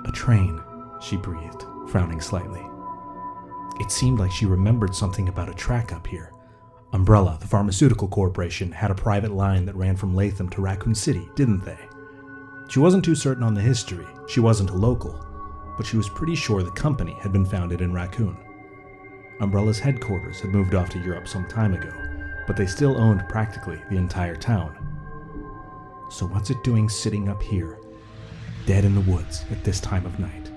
A 0.06 0.12
train, 0.12 0.60
she 1.00 1.16
breathed, 1.16 1.64
frowning 1.88 2.20
slightly. 2.20 2.62
It 3.80 3.90
seemed 3.90 4.18
like 4.18 4.30
she 4.30 4.46
remembered 4.46 4.94
something 4.94 5.28
about 5.28 5.48
a 5.48 5.54
track 5.54 5.92
up 5.92 6.06
here. 6.06 6.32
Umbrella, 6.92 7.38
the 7.40 7.46
pharmaceutical 7.46 8.06
corporation, 8.06 8.70
had 8.70 8.90
a 8.90 8.94
private 8.94 9.32
line 9.32 9.64
that 9.64 9.74
ran 9.74 9.96
from 9.96 10.14
Latham 10.14 10.48
to 10.50 10.60
Raccoon 10.60 10.94
City, 10.94 11.28
didn't 11.34 11.64
they? 11.64 11.78
She 12.68 12.80
wasn't 12.80 13.04
too 13.04 13.14
certain 13.14 13.42
on 13.42 13.54
the 13.54 13.60
history, 13.60 14.06
she 14.28 14.40
wasn't 14.40 14.70
a 14.70 14.74
local, 14.74 15.26
but 15.76 15.86
she 15.86 15.96
was 15.96 16.08
pretty 16.08 16.34
sure 16.34 16.62
the 16.62 16.70
company 16.70 17.16
had 17.20 17.32
been 17.32 17.46
founded 17.46 17.80
in 17.80 17.92
Raccoon. 17.92 18.36
Umbrella's 19.42 19.80
headquarters 19.80 20.40
had 20.40 20.50
moved 20.50 20.76
off 20.76 20.88
to 20.90 21.00
Europe 21.00 21.26
some 21.26 21.46
time 21.48 21.74
ago, 21.74 21.92
but 22.46 22.56
they 22.56 22.66
still 22.66 22.96
owned 22.96 23.28
practically 23.28 23.82
the 23.90 23.96
entire 23.96 24.36
town. 24.36 24.78
So 26.10 26.26
what's 26.26 26.50
it 26.50 26.62
doing 26.62 26.88
sitting 26.88 27.28
up 27.28 27.42
here, 27.42 27.80
dead 28.66 28.84
in 28.84 28.94
the 28.94 29.00
woods 29.00 29.44
at 29.50 29.64
this 29.64 29.80
time 29.80 30.06
of 30.06 30.20
night? 30.20 30.50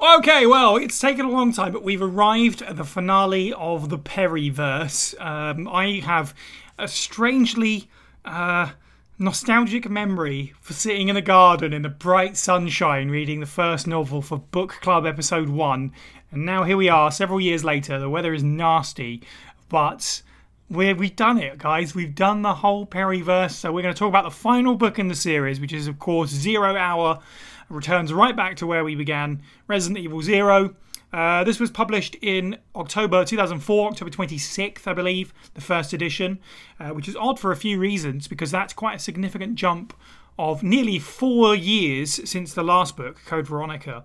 Okay, 0.00 0.46
well, 0.46 0.76
it's 0.76 0.98
taken 1.00 1.26
a 1.26 1.30
long 1.30 1.52
time, 1.52 1.72
but 1.72 1.82
we've 1.82 2.02
arrived 2.02 2.62
at 2.62 2.76
the 2.76 2.84
finale 2.84 3.52
of 3.52 3.88
the 3.88 3.98
Perryverse. 3.98 5.20
Um, 5.20 5.66
I 5.66 6.00
have 6.00 6.34
a 6.78 6.86
strangely 6.86 7.88
uh, 8.24 8.70
nostalgic 9.18 9.88
memory 9.88 10.52
for 10.60 10.72
sitting 10.72 11.08
in 11.08 11.16
a 11.16 11.22
garden 11.22 11.72
in 11.72 11.82
the 11.82 11.88
bright 11.88 12.36
sunshine 12.36 13.08
reading 13.08 13.40
the 13.40 13.46
first 13.46 13.86
novel 13.86 14.22
for 14.22 14.38
Book 14.38 14.78
Club 14.80 15.06
Episode 15.06 15.48
1. 15.48 15.92
And 16.32 16.46
now 16.46 16.64
here 16.64 16.78
we 16.78 16.88
are, 16.88 17.10
several 17.10 17.42
years 17.42 17.62
later. 17.62 17.98
The 18.00 18.08
weather 18.08 18.32
is 18.32 18.42
nasty, 18.42 19.22
but 19.68 20.22
we're, 20.70 20.94
we've 20.94 21.14
done 21.14 21.36
it, 21.36 21.58
guys. 21.58 21.94
We've 21.94 22.14
done 22.14 22.40
the 22.40 22.54
whole 22.54 22.86
Perryverse. 22.86 23.50
So 23.50 23.70
we're 23.70 23.82
going 23.82 23.94
to 23.94 23.98
talk 23.98 24.08
about 24.08 24.24
the 24.24 24.30
final 24.30 24.74
book 24.74 24.98
in 24.98 25.08
the 25.08 25.14
series, 25.14 25.60
which 25.60 25.74
is, 25.74 25.86
of 25.86 25.98
course, 25.98 26.30
Zero 26.30 26.74
Hour 26.74 27.20
returns 27.68 28.14
right 28.14 28.34
back 28.34 28.56
to 28.56 28.66
where 28.66 28.82
we 28.82 28.94
began 28.94 29.42
Resident 29.68 29.98
Evil 29.98 30.22
Zero. 30.22 30.74
Uh, 31.12 31.44
this 31.44 31.60
was 31.60 31.70
published 31.70 32.16
in 32.22 32.56
October 32.74 33.26
2004, 33.26 33.90
October 33.90 34.10
26th, 34.10 34.86
I 34.86 34.94
believe, 34.94 35.34
the 35.52 35.60
first 35.60 35.92
edition, 35.92 36.38
uh, 36.80 36.90
which 36.90 37.08
is 37.08 37.16
odd 37.16 37.38
for 37.38 37.52
a 37.52 37.56
few 37.56 37.78
reasons 37.78 38.26
because 38.26 38.50
that's 38.50 38.72
quite 38.72 38.96
a 38.96 38.98
significant 38.98 39.56
jump 39.56 39.92
of 40.38 40.62
nearly 40.62 40.98
four 40.98 41.54
years 41.54 42.26
since 42.26 42.54
the 42.54 42.62
last 42.62 42.96
book, 42.96 43.20
Code 43.26 43.46
Veronica. 43.46 44.04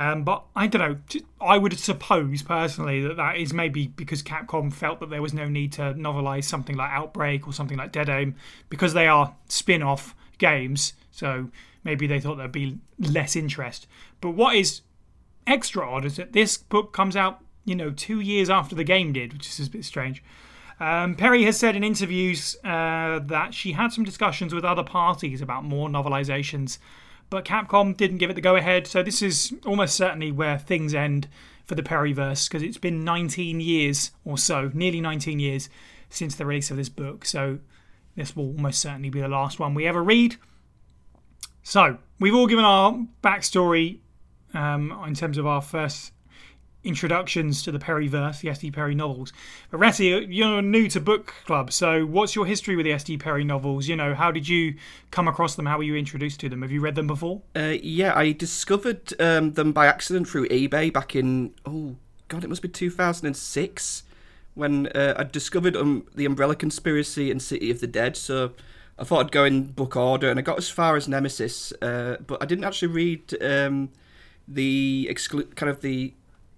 Um, 0.00 0.24
but 0.24 0.46
I 0.56 0.66
don't 0.66 0.80
know. 0.80 1.20
I 1.42 1.58
would 1.58 1.78
suppose 1.78 2.42
personally 2.42 3.02
that 3.02 3.18
that 3.18 3.36
is 3.36 3.52
maybe 3.52 3.88
because 3.88 4.22
Capcom 4.22 4.72
felt 4.72 4.98
that 5.00 5.10
there 5.10 5.20
was 5.20 5.34
no 5.34 5.46
need 5.46 5.72
to 5.72 5.92
novelize 5.92 6.44
something 6.44 6.74
like 6.74 6.90
Outbreak 6.90 7.46
or 7.46 7.52
something 7.52 7.76
like 7.76 7.92
Dead 7.92 8.08
Aim 8.08 8.34
because 8.70 8.94
they 8.94 9.06
are 9.06 9.36
spin 9.46 9.82
off 9.82 10.14
games. 10.38 10.94
So 11.10 11.50
maybe 11.84 12.06
they 12.06 12.18
thought 12.18 12.36
there'd 12.36 12.50
be 12.50 12.78
less 12.98 13.36
interest. 13.36 13.86
But 14.22 14.30
what 14.30 14.56
is 14.56 14.80
extra 15.46 15.86
odd 15.86 16.06
is 16.06 16.16
that 16.16 16.32
this 16.32 16.56
book 16.56 16.94
comes 16.94 17.14
out, 17.14 17.44
you 17.66 17.76
know, 17.76 17.90
two 17.90 18.20
years 18.20 18.48
after 18.48 18.74
the 18.74 18.84
game 18.84 19.12
did, 19.12 19.34
which 19.34 19.48
is 19.60 19.66
a 19.66 19.70
bit 19.70 19.84
strange. 19.84 20.24
Um, 20.80 21.14
Perry 21.14 21.44
has 21.44 21.58
said 21.58 21.76
in 21.76 21.84
interviews 21.84 22.56
uh, 22.64 23.18
that 23.18 23.52
she 23.52 23.72
had 23.72 23.92
some 23.92 24.04
discussions 24.04 24.54
with 24.54 24.64
other 24.64 24.82
parties 24.82 25.42
about 25.42 25.62
more 25.62 25.90
novelizations, 25.90 26.78
but 27.30 27.44
Capcom 27.44 27.96
didn't 27.96 28.18
give 28.18 28.28
it 28.28 28.34
the 28.34 28.40
go 28.40 28.56
ahead. 28.56 28.86
So 28.86 29.02
this 29.02 29.22
is 29.22 29.54
almost 29.64 29.94
certainly 29.94 30.32
where 30.32 30.58
things 30.58 30.94
end 30.94 31.28
for 31.64 31.76
the 31.76 31.82
Perryverse 31.82 32.48
because 32.48 32.62
it's 32.62 32.78
been 32.78 33.04
19 33.04 33.60
years 33.60 34.10
or 34.24 34.36
so, 34.36 34.70
nearly 34.74 35.00
19 35.00 35.38
years 35.38 35.70
since 36.08 36.34
the 36.34 36.44
release 36.44 36.70
of 36.70 36.76
this 36.76 36.88
book. 36.88 37.24
So 37.24 37.60
this 38.16 38.34
will 38.34 38.48
almost 38.48 38.80
certainly 38.80 39.08
be 39.08 39.20
the 39.20 39.28
last 39.28 39.60
one 39.60 39.74
we 39.74 39.86
ever 39.86 40.02
read. 40.02 40.36
So 41.62 41.98
we've 42.18 42.34
all 42.34 42.48
given 42.48 42.64
our 42.64 43.06
backstory 43.22 43.98
um, 44.52 44.92
in 45.06 45.14
terms 45.14 45.38
of 45.38 45.46
our 45.46 45.62
first 45.62 46.12
introductions 46.82 47.62
to 47.62 47.72
the 47.72 47.78
Perryverse, 47.78 48.40
the 48.40 48.48
SD 48.48 48.72
Perry 48.72 48.94
novels. 48.94 49.32
But 49.70 49.78
Ratty, 49.78 50.26
you're 50.28 50.62
new 50.62 50.88
to 50.88 51.00
book 51.00 51.34
club, 51.44 51.72
so 51.72 52.06
what's 52.06 52.34
your 52.34 52.46
history 52.46 52.76
with 52.76 52.84
the 52.84 52.92
SD 52.92 53.20
Perry 53.20 53.44
novels? 53.44 53.88
You 53.88 53.96
know, 53.96 54.14
how 54.14 54.30
did 54.30 54.48
you 54.48 54.74
come 55.10 55.28
across 55.28 55.56
them? 55.56 55.66
How 55.66 55.76
were 55.76 55.84
you 55.84 55.96
introduced 55.96 56.40
to 56.40 56.48
them? 56.48 56.62
Have 56.62 56.72
you 56.72 56.80
read 56.80 56.94
them 56.94 57.06
before? 57.06 57.42
Uh, 57.54 57.74
yeah, 57.82 58.16
I 58.16 58.32
discovered 58.32 59.12
um, 59.20 59.52
them 59.52 59.72
by 59.72 59.86
accident 59.86 60.28
through 60.28 60.48
eBay 60.48 60.92
back 60.92 61.14
in 61.14 61.54
oh 61.66 61.96
god, 62.28 62.44
it 62.44 62.48
must 62.48 62.62
be 62.62 62.68
2006 62.68 64.02
when 64.54 64.86
uh, 64.88 65.14
I 65.16 65.24
discovered 65.24 65.76
um, 65.76 66.06
the 66.14 66.24
Umbrella 66.24 66.56
Conspiracy 66.56 67.30
and 67.30 67.40
City 67.42 67.70
of 67.70 67.80
the 67.80 67.86
Dead. 67.86 68.16
So 68.16 68.52
I 68.98 69.04
thought 69.04 69.26
I'd 69.26 69.32
go 69.32 69.44
in 69.44 69.68
book 69.68 69.96
order, 69.96 70.30
and 70.30 70.38
I 70.38 70.42
got 70.42 70.58
as 70.58 70.68
far 70.68 70.96
as 70.96 71.08
Nemesis, 71.08 71.72
uh, 71.82 72.16
but 72.26 72.42
I 72.42 72.46
didn't 72.46 72.64
actually 72.64 72.88
read 72.88 73.42
um, 73.42 73.90
the 74.46 75.08
exclu- 75.10 75.54
kind 75.54 75.70
of 75.70 75.80
the 75.80 76.12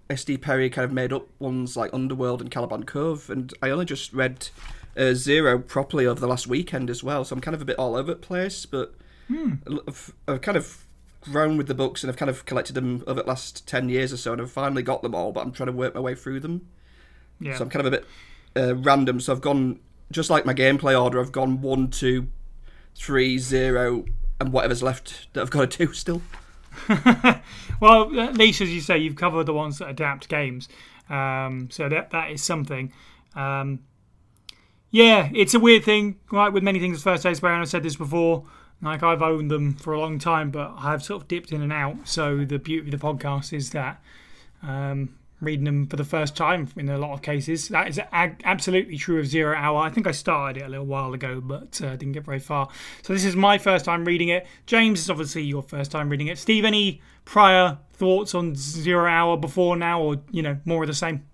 SD 0.09 0.41
Perry 0.41 0.69
kind 0.69 0.85
of 0.85 0.91
made 0.91 1.13
up 1.13 1.27
ones 1.39 1.77
like 1.77 1.93
Underworld 1.93 2.41
and 2.41 2.51
Caliban 2.51 2.83
Cove, 2.83 3.29
and 3.29 3.53
I 3.61 3.69
only 3.69 3.85
just 3.85 4.13
read 4.13 4.49
uh, 4.97 5.13
Zero 5.13 5.59
properly 5.59 6.05
over 6.05 6.19
the 6.19 6.27
last 6.27 6.47
weekend 6.47 6.89
as 6.89 7.03
well, 7.03 7.23
so 7.23 7.35
I'm 7.35 7.41
kind 7.41 7.55
of 7.55 7.61
a 7.61 7.65
bit 7.65 7.79
all 7.79 7.95
over 7.95 8.13
the 8.13 8.19
place, 8.19 8.65
but 8.65 8.93
I've, 9.87 10.13
I've 10.27 10.41
kind 10.41 10.57
of 10.57 10.85
grown 11.21 11.57
with 11.57 11.67
the 11.67 11.73
books 11.73 12.03
and 12.03 12.11
I've 12.11 12.17
kind 12.17 12.29
of 12.29 12.45
collected 12.45 12.73
them 12.73 13.03
over 13.07 13.21
the 13.21 13.27
last 13.27 13.65
10 13.67 13.89
years 13.89 14.11
or 14.11 14.17
so, 14.17 14.33
and 14.33 14.41
I've 14.41 14.51
finally 14.51 14.83
got 14.83 15.01
them 15.01 15.15
all, 15.15 15.31
but 15.31 15.41
I'm 15.41 15.51
trying 15.51 15.67
to 15.67 15.73
work 15.73 15.95
my 15.95 16.01
way 16.01 16.15
through 16.15 16.41
them. 16.41 16.67
Yeah. 17.39 17.57
So 17.57 17.63
I'm 17.63 17.69
kind 17.69 17.85
of 17.85 17.93
a 17.93 17.97
bit 17.97 18.05
uh, 18.55 18.75
random, 18.75 19.19
so 19.19 19.33
I've 19.33 19.41
gone, 19.41 19.79
just 20.11 20.29
like 20.29 20.45
my 20.45 20.53
gameplay 20.53 21.01
order, 21.01 21.19
I've 21.19 21.31
gone 21.31 21.61
1, 21.61 21.89
2, 21.89 22.27
3, 22.95 23.37
0, 23.37 24.05
and 24.39 24.51
whatever's 24.51 24.83
left 24.83 25.33
that 25.33 25.41
I've 25.41 25.49
got 25.49 25.71
to 25.71 25.77
do 25.85 25.93
still. 25.93 26.21
Well, 27.83 28.17
at 28.17 28.37
least 28.37 28.61
as 28.61 28.73
you 28.73 28.79
say, 28.79 28.97
you've 28.97 29.17
covered 29.17 29.45
the 29.45 29.53
ones 29.53 29.79
that 29.79 29.89
adapt 29.89 30.29
games, 30.29 30.69
um, 31.09 31.67
so 31.69 31.89
that 31.89 32.11
that 32.11 32.31
is 32.31 32.41
something. 32.41 32.93
Um, 33.35 33.79
yeah, 34.89 35.29
it's 35.33 35.53
a 35.53 35.59
weird 35.59 35.83
thing, 35.83 36.17
right? 36.31 36.47
With 36.47 36.63
many 36.63 36.79
things, 36.79 37.03
first 37.03 37.23
days 37.23 37.41
where 37.41 37.51
I've 37.53 37.67
said 37.67 37.83
this 37.83 37.97
before. 37.97 38.45
Like 38.81 39.03
I've 39.03 39.21
owned 39.21 39.51
them 39.51 39.73
for 39.73 39.91
a 39.91 39.99
long 39.99 40.17
time, 40.17 40.49
but 40.49 40.73
I've 40.77 41.03
sort 41.03 41.23
of 41.23 41.27
dipped 41.27 41.51
in 41.51 41.61
and 41.61 41.73
out. 41.73 42.07
So 42.07 42.45
the 42.45 42.57
beauty 42.57 42.87
of 42.87 42.91
the 42.97 43.05
podcast 43.05 43.51
is 43.51 43.71
that 43.71 44.01
um, 44.61 45.15
reading 45.43 45.65
them 45.65 45.87
for 45.87 45.95
the 45.95 46.03
first 46.03 46.35
time 46.35 46.67
in 46.75 46.89
a 46.89 46.97
lot 46.97 47.13
of 47.13 47.21
cases. 47.21 47.67
That 47.69 47.87
is 47.87 47.99
ag- 48.11 48.41
absolutely 48.43 48.97
true 48.97 49.19
of 49.19 49.27
Zero 49.27 49.55
Hour. 49.55 49.79
I 49.79 49.89
think 49.89 50.07
I 50.07 50.11
started 50.11 50.61
it 50.61 50.65
a 50.65 50.69
little 50.69 50.85
while 50.85 51.13
ago, 51.13 51.41
but 51.41 51.81
uh, 51.81 51.95
didn't 51.95 52.13
get 52.13 52.25
very 52.25 52.39
far. 52.39 52.69
So 53.01 53.13
this 53.13 53.25
is 53.25 53.35
my 53.35 53.57
first 53.57 53.85
time 53.85 54.05
reading 54.05 54.29
it. 54.29 54.47
James 54.65 54.99
is 54.99 55.09
obviously 55.09 55.43
your 55.43 55.61
first 55.61 55.91
time 55.91 56.09
reading 56.09 56.27
it. 56.27 56.37
Steve, 56.37 56.65
any 56.65 57.01
prior 57.25 57.77
thoughts 57.93 58.33
on 58.35 58.55
Zero 58.55 59.09
Hour 59.09 59.37
before 59.37 59.75
now, 59.75 60.01
or 60.01 60.21
you 60.31 60.41
know 60.41 60.57
more 60.65 60.83
of 60.83 60.87
the 60.87 60.93
same? 60.93 61.25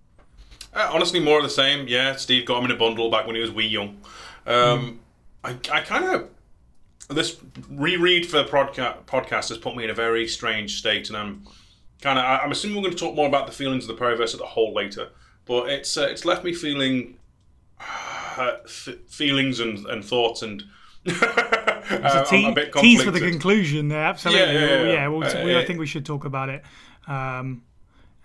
Uh, 0.74 0.90
honestly, 0.94 1.20
more 1.20 1.38
of 1.38 1.44
the 1.44 1.50
same. 1.50 1.88
Yeah, 1.88 2.16
Steve 2.16 2.46
got 2.46 2.60
him 2.60 2.66
in 2.66 2.72
a 2.72 2.80
bundle 2.80 3.10
back 3.10 3.26
when 3.26 3.36
he 3.36 3.42
was 3.42 3.52
wee 3.52 3.66
young. 3.66 3.98
Um, 4.46 5.00
I, 5.44 5.52
I 5.72 5.82
kind 5.82 6.06
of 6.06 6.30
this 7.10 7.38
reread 7.70 8.26
for 8.26 8.38
the 8.38 8.46
podca- 8.46 9.04
podcast 9.06 9.50
has 9.50 9.58
put 9.58 9.76
me 9.76 9.84
in 9.84 9.90
a 9.90 9.96
very 9.96 10.28
strange 10.28 10.78
state, 10.78 11.10
and 11.10 11.18
I'm 11.18 11.44
kind 12.02 12.20
of. 12.20 12.26
I'm 12.26 12.52
assuming 12.52 12.78
we're 12.78 12.84
going 12.84 12.96
to 12.96 13.00
talk 13.00 13.16
more 13.16 13.28
about 13.28 13.48
the 13.48 13.54
feelings 13.54 13.88
of 13.88 13.96
the 13.98 14.04
Perryverse 14.04 14.34
as 14.34 14.40
a 14.40 14.46
whole 14.46 14.74
later, 14.74 15.10
but 15.46 15.70
it's 15.70 15.98
uh, 15.98 16.08
it's 16.10 16.26
left 16.26 16.44
me 16.44 16.54
feeling 16.54 17.18
uh, 17.80 18.58
f- 18.66 18.96
feelings 19.08 19.60
and, 19.60 19.86
and 19.88 20.04
thoughts 20.04 20.42
and. 20.42 20.64
uh, 21.10 22.26
Te- 22.26 22.46
a 22.46 22.52
bit 22.52 22.74
tease 22.74 23.02
for 23.02 23.10
the 23.12 23.20
conclusion 23.22 23.88
there, 23.88 24.04
absolutely. 24.04 24.54
Yeah, 24.54 24.84
yeah, 24.84 24.84
yeah. 24.84 25.08
we'll, 25.08 25.24
Uh, 25.24 25.46
we, 25.46 25.58
I 25.58 25.66
think 25.66 25.80
we 25.80 25.88
should 25.88 26.06
talk 26.06 26.26
about 26.26 26.50
it 26.50 26.62
um, 27.08 27.64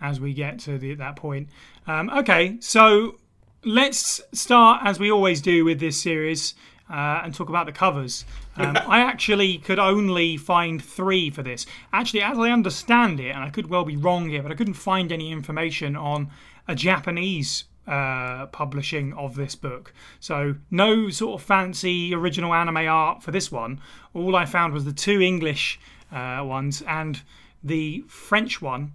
as 0.00 0.20
we 0.20 0.34
get 0.34 0.58
to 0.60 0.76
the, 0.76 0.94
that 0.94 1.14
point. 1.14 1.48
Um, 1.86 2.10
okay, 2.10 2.56
so 2.60 3.16
let's 3.64 4.20
start 4.32 4.80
as 4.84 4.98
we 4.98 5.10
always 5.10 5.40
do 5.40 5.64
with 5.64 5.78
this 5.78 6.00
series 6.00 6.54
uh, 6.94 7.22
and 7.24 7.34
talk 7.34 7.48
about 7.48 7.66
the 7.66 7.72
covers. 7.72 8.24
Um, 8.56 8.76
I 8.86 9.00
actually 9.00 9.58
could 9.58 9.80
only 9.80 10.36
find 10.36 10.80
three 10.80 11.28
for 11.28 11.42
this. 11.42 11.66
Actually, 11.92 12.22
as 12.22 12.38
I 12.38 12.52
understand 12.52 13.18
it, 13.18 13.30
and 13.30 13.42
I 13.42 13.50
could 13.50 13.68
well 13.68 13.84
be 13.84 13.96
wrong 13.96 14.28
here, 14.28 14.44
but 14.44 14.52
I 14.52 14.54
couldn't 14.54 14.74
find 14.74 15.10
any 15.10 15.32
information 15.32 15.96
on 15.96 16.30
a 16.68 16.76
Japanese 16.76 17.64
uh, 17.88 18.46
publishing 18.46 19.12
of 19.14 19.34
this 19.34 19.56
book. 19.56 19.92
So 20.20 20.54
no 20.70 21.10
sort 21.10 21.40
of 21.40 21.44
fancy 21.44 22.14
original 22.14 22.54
anime 22.54 22.86
art 22.86 23.24
for 23.24 23.32
this 23.32 23.50
one. 23.50 23.80
All 24.14 24.36
I 24.36 24.44
found 24.44 24.72
was 24.72 24.84
the 24.84 24.92
two 24.92 25.20
English 25.20 25.80
uh, 26.12 26.44
ones 26.44 26.80
and 26.86 27.20
the 27.64 28.04
French 28.06 28.62
one, 28.62 28.92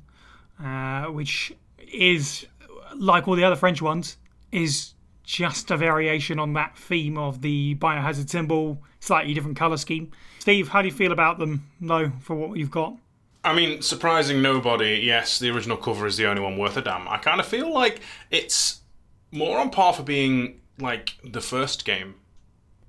uh, 0.64 1.08
which 1.08 1.52
is 1.80 2.48
like 2.96 3.28
all 3.28 3.36
the 3.36 3.44
other 3.44 3.58
French 3.58 3.82
ones, 3.82 4.16
is 4.54 4.94
just 5.30 5.70
a 5.70 5.78
variation 5.78 6.39
on 6.39 6.54
that 6.54 6.76
theme 6.76 7.15
of 7.15 7.42
the 7.42 7.76
biohazard 7.76 8.28
symbol, 8.28 8.82
slightly 9.00 9.32
different 9.32 9.56
color 9.56 9.78
scheme. 9.78 10.12
Steve, 10.39 10.70
how 10.70 10.82
do 10.82 10.88
you 10.88 10.94
feel 10.94 11.12
about 11.12 11.38
them, 11.38 11.70
though, 11.80 12.12
for 12.20 12.36
what 12.36 12.58
you've 12.58 12.72
got? 12.72 12.96
I 13.44 13.54
mean, 13.54 13.84
surprising 13.84 14.42
nobody, 14.42 15.00
yes, 15.04 15.38
the 15.38 15.52
original 15.52 15.78
cover 15.78 16.08
is 16.08 16.18
the 16.18 16.26
only 16.26 16.42
one 16.42 16.58
worth 16.58 16.78
a 16.78 16.82
damn. 16.82 17.08
I 17.08 17.18
kind 17.18 17.39
of 17.39 17.46
feel 17.46 17.72
like 17.72 18.02
it's 18.32 18.82
more 19.32 19.60
on 19.60 19.70
par 19.70 19.94
for 19.94 20.02
being 20.02 20.62
like 20.80 21.13
the 21.24 21.42
first 21.42 21.86
game. 21.86 22.15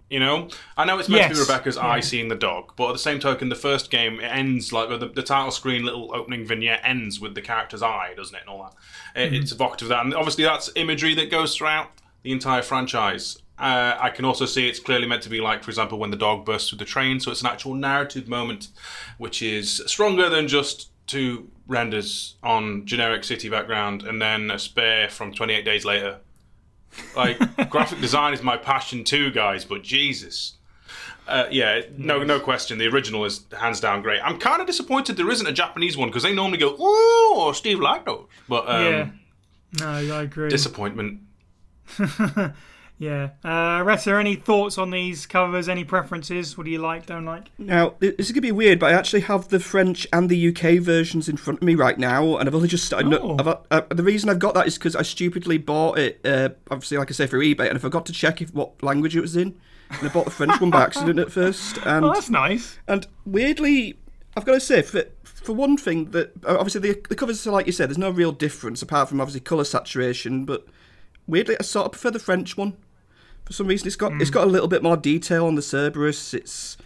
You 0.08 0.18
know, 0.18 0.48
I 0.78 0.86
know 0.86 0.98
it's 0.98 1.10
meant 1.10 1.28
to 1.28 1.34
be 1.34 1.40
Rebecca's 1.40 1.76
Yeah. 1.76 1.86
eye 1.86 2.00
seeing 2.00 2.28
the 2.28 2.34
dog, 2.34 2.72
but 2.74 2.88
at 2.88 2.92
the 2.94 2.98
same 2.98 3.20
token, 3.20 3.50
the 3.50 3.54
first 3.54 3.90
game 3.90 4.18
it 4.18 4.24
ends 4.24 4.72
like 4.72 4.88
the, 4.88 5.08
the 5.08 5.22
title 5.22 5.50
screen, 5.50 5.84
little 5.84 6.10
opening 6.14 6.46
vignette 6.46 6.80
ends 6.82 7.20
with 7.20 7.34
the 7.34 7.42
character's 7.42 7.82
eye, 7.82 8.14
doesn't 8.16 8.34
it, 8.34 8.40
and 8.40 8.48
all 8.50 8.62
that. 8.62 9.20
It- 9.20 9.26
mm-hmm. 9.26 9.42
It's 9.42 9.52
evocative 9.52 9.86
of 9.86 9.90
that, 9.90 10.04
and 10.06 10.14
obviously 10.14 10.44
that's 10.44 10.70
imagery 10.74 11.14
that 11.16 11.30
goes 11.30 11.54
throughout 11.54 11.90
the 12.22 12.32
entire 12.32 12.62
franchise. 12.62 13.38
Uh, 13.58 13.96
I 14.00 14.08
can 14.10 14.24
also 14.24 14.46
see 14.46 14.68
it's 14.68 14.78
clearly 14.78 15.06
meant 15.06 15.22
to 15.24 15.28
be 15.28 15.40
like, 15.40 15.62
for 15.62 15.70
example, 15.70 15.98
when 15.98 16.10
the 16.10 16.16
dog 16.16 16.46
bursts 16.46 16.70
through 16.70 16.78
the 16.78 16.86
train, 16.86 17.20
so 17.20 17.30
it's 17.30 17.42
an 17.42 17.46
actual 17.46 17.74
narrative 17.74 18.26
moment, 18.26 18.68
which 19.18 19.42
is 19.42 19.82
stronger 19.86 20.30
than 20.30 20.48
just 20.48 20.90
two 21.06 21.50
renders 21.66 22.36
on 22.42 22.86
generic 22.86 23.24
city 23.24 23.48
background 23.48 24.02
and 24.02 24.20
then 24.20 24.50
a 24.50 24.58
spare 24.58 25.08
from 25.08 25.32
28 25.32 25.64
days 25.64 25.84
later. 25.84 26.18
Like, 27.14 27.38
graphic 27.70 28.00
design 28.00 28.32
is 28.32 28.42
my 28.42 28.56
passion 28.56 29.04
too, 29.04 29.30
guys, 29.30 29.64
but 29.64 29.82
Jesus. 29.82 30.56
Uh, 31.28 31.46
yeah, 31.50 31.82
no, 31.96 32.24
no 32.24 32.40
question. 32.40 32.78
The 32.78 32.88
original 32.88 33.24
is 33.24 33.44
hands 33.56 33.78
down 33.78 34.02
great. 34.02 34.20
I'm 34.20 34.38
kind 34.38 34.60
of 34.60 34.66
disappointed 34.66 35.16
there 35.16 35.30
isn't 35.30 35.46
a 35.46 35.52
Japanese 35.52 35.96
one 35.96 36.08
because 36.08 36.24
they 36.24 36.34
normally 36.34 36.58
go, 36.58 36.74
"Oh, 36.76 37.52
Steve 37.54 37.78
liked 37.78 38.06
those," 38.06 38.26
but 38.48 38.68
um, 38.68 38.84
yeah. 38.84 39.08
No, 39.78 39.88
I 40.16 40.22
agree. 40.22 40.48
disappointment. 40.48 41.20
yeah. 42.98 43.30
Uh, 43.42 43.82
Retta, 43.84 44.14
any 44.18 44.36
thoughts 44.36 44.76
on 44.78 44.90
these 44.90 45.26
covers? 45.26 45.68
Any 45.68 45.84
preferences? 45.84 46.56
What 46.58 46.64
do 46.64 46.70
you 46.70 46.78
like, 46.78 47.06
don't 47.06 47.24
like? 47.24 47.50
Now, 47.58 47.94
this 47.98 48.14
is 48.18 48.28
going 48.32 48.36
to 48.36 48.40
be 48.42 48.52
weird, 48.52 48.78
but 48.78 48.92
I 48.92 48.96
actually 48.96 49.20
have 49.22 49.48
the 49.48 49.60
French 49.60 50.06
and 50.12 50.28
the 50.28 50.48
UK 50.48 50.80
versions 50.82 51.28
in 51.28 51.36
front 51.36 51.60
of 51.60 51.62
me 51.64 51.74
right 51.74 51.98
now, 51.98 52.36
and 52.36 52.48
I've 52.48 52.54
only 52.54 52.68
just 52.68 52.84
started. 52.84 53.12
Oh. 53.14 53.36
I've, 53.38 53.56
uh, 53.70 53.94
the 53.94 54.02
reason 54.02 54.28
I've 54.28 54.38
got 54.38 54.54
that 54.54 54.66
is 54.66 54.76
because 54.76 54.94
I 54.96 55.02
stupidly 55.02 55.58
bought 55.58 55.98
it, 55.98 56.20
uh, 56.24 56.50
obviously, 56.70 56.98
like 56.98 57.10
I 57.10 57.14
say, 57.14 57.26
through 57.26 57.42
eBay, 57.42 57.68
and 57.68 57.76
I 57.78 57.80
forgot 57.80 58.06
to 58.06 58.12
check 58.12 58.42
if 58.42 58.54
what 58.54 58.82
language 58.82 59.16
it 59.16 59.20
was 59.20 59.36
in. 59.36 59.58
And 59.90 60.08
I 60.08 60.12
bought 60.12 60.24
the 60.26 60.30
French 60.30 60.60
one 60.60 60.70
by 60.70 60.82
accident 60.82 61.18
at 61.18 61.32
first, 61.32 61.78
and 61.84 62.04
Oh, 62.04 62.12
that's 62.12 62.30
nice. 62.30 62.78
and 62.86 63.06
weirdly, 63.24 63.98
I've 64.36 64.44
got 64.44 64.52
to 64.52 64.60
say, 64.60 64.82
for, 64.82 65.04
for 65.24 65.52
one 65.52 65.76
thing, 65.76 66.12
that 66.12 66.32
uh, 66.46 66.56
obviously 66.58 66.80
the, 66.82 67.00
the 67.08 67.16
covers 67.16 67.44
are 67.44 67.50
like 67.50 67.66
you 67.66 67.72
said, 67.72 67.88
there's 67.88 67.98
no 67.98 68.10
real 68.10 68.30
difference 68.30 68.82
apart 68.82 69.08
from 69.08 69.20
obviously 69.20 69.40
colour 69.40 69.64
saturation, 69.64 70.44
but 70.44 70.64
weirdly, 71.30 71.56
I 71.58 71.62
sort 71.62 71.86
of 71.86 71.92
prefer 71.92 72.10
the 72.10 72.18
French 72.18 72.56
one. 72.56 72.76
For 73.44 73.52
some 73.52 73.66
reason, 73.66 73.86
it's 73.86 73.96
got 73.96 74.12
it's 74.20 74.30
hmm. 74.30 74.34
got 74.34 74.44
a 74.44 74.50
little 74.50 74.68
bit 74.68 74.82
more 74.82 74.96
detail 74.96 75.46
on 75.46 75.54
the 75.54 75.62
Cerberus. 75.62 76.34
It's 76.34 76.76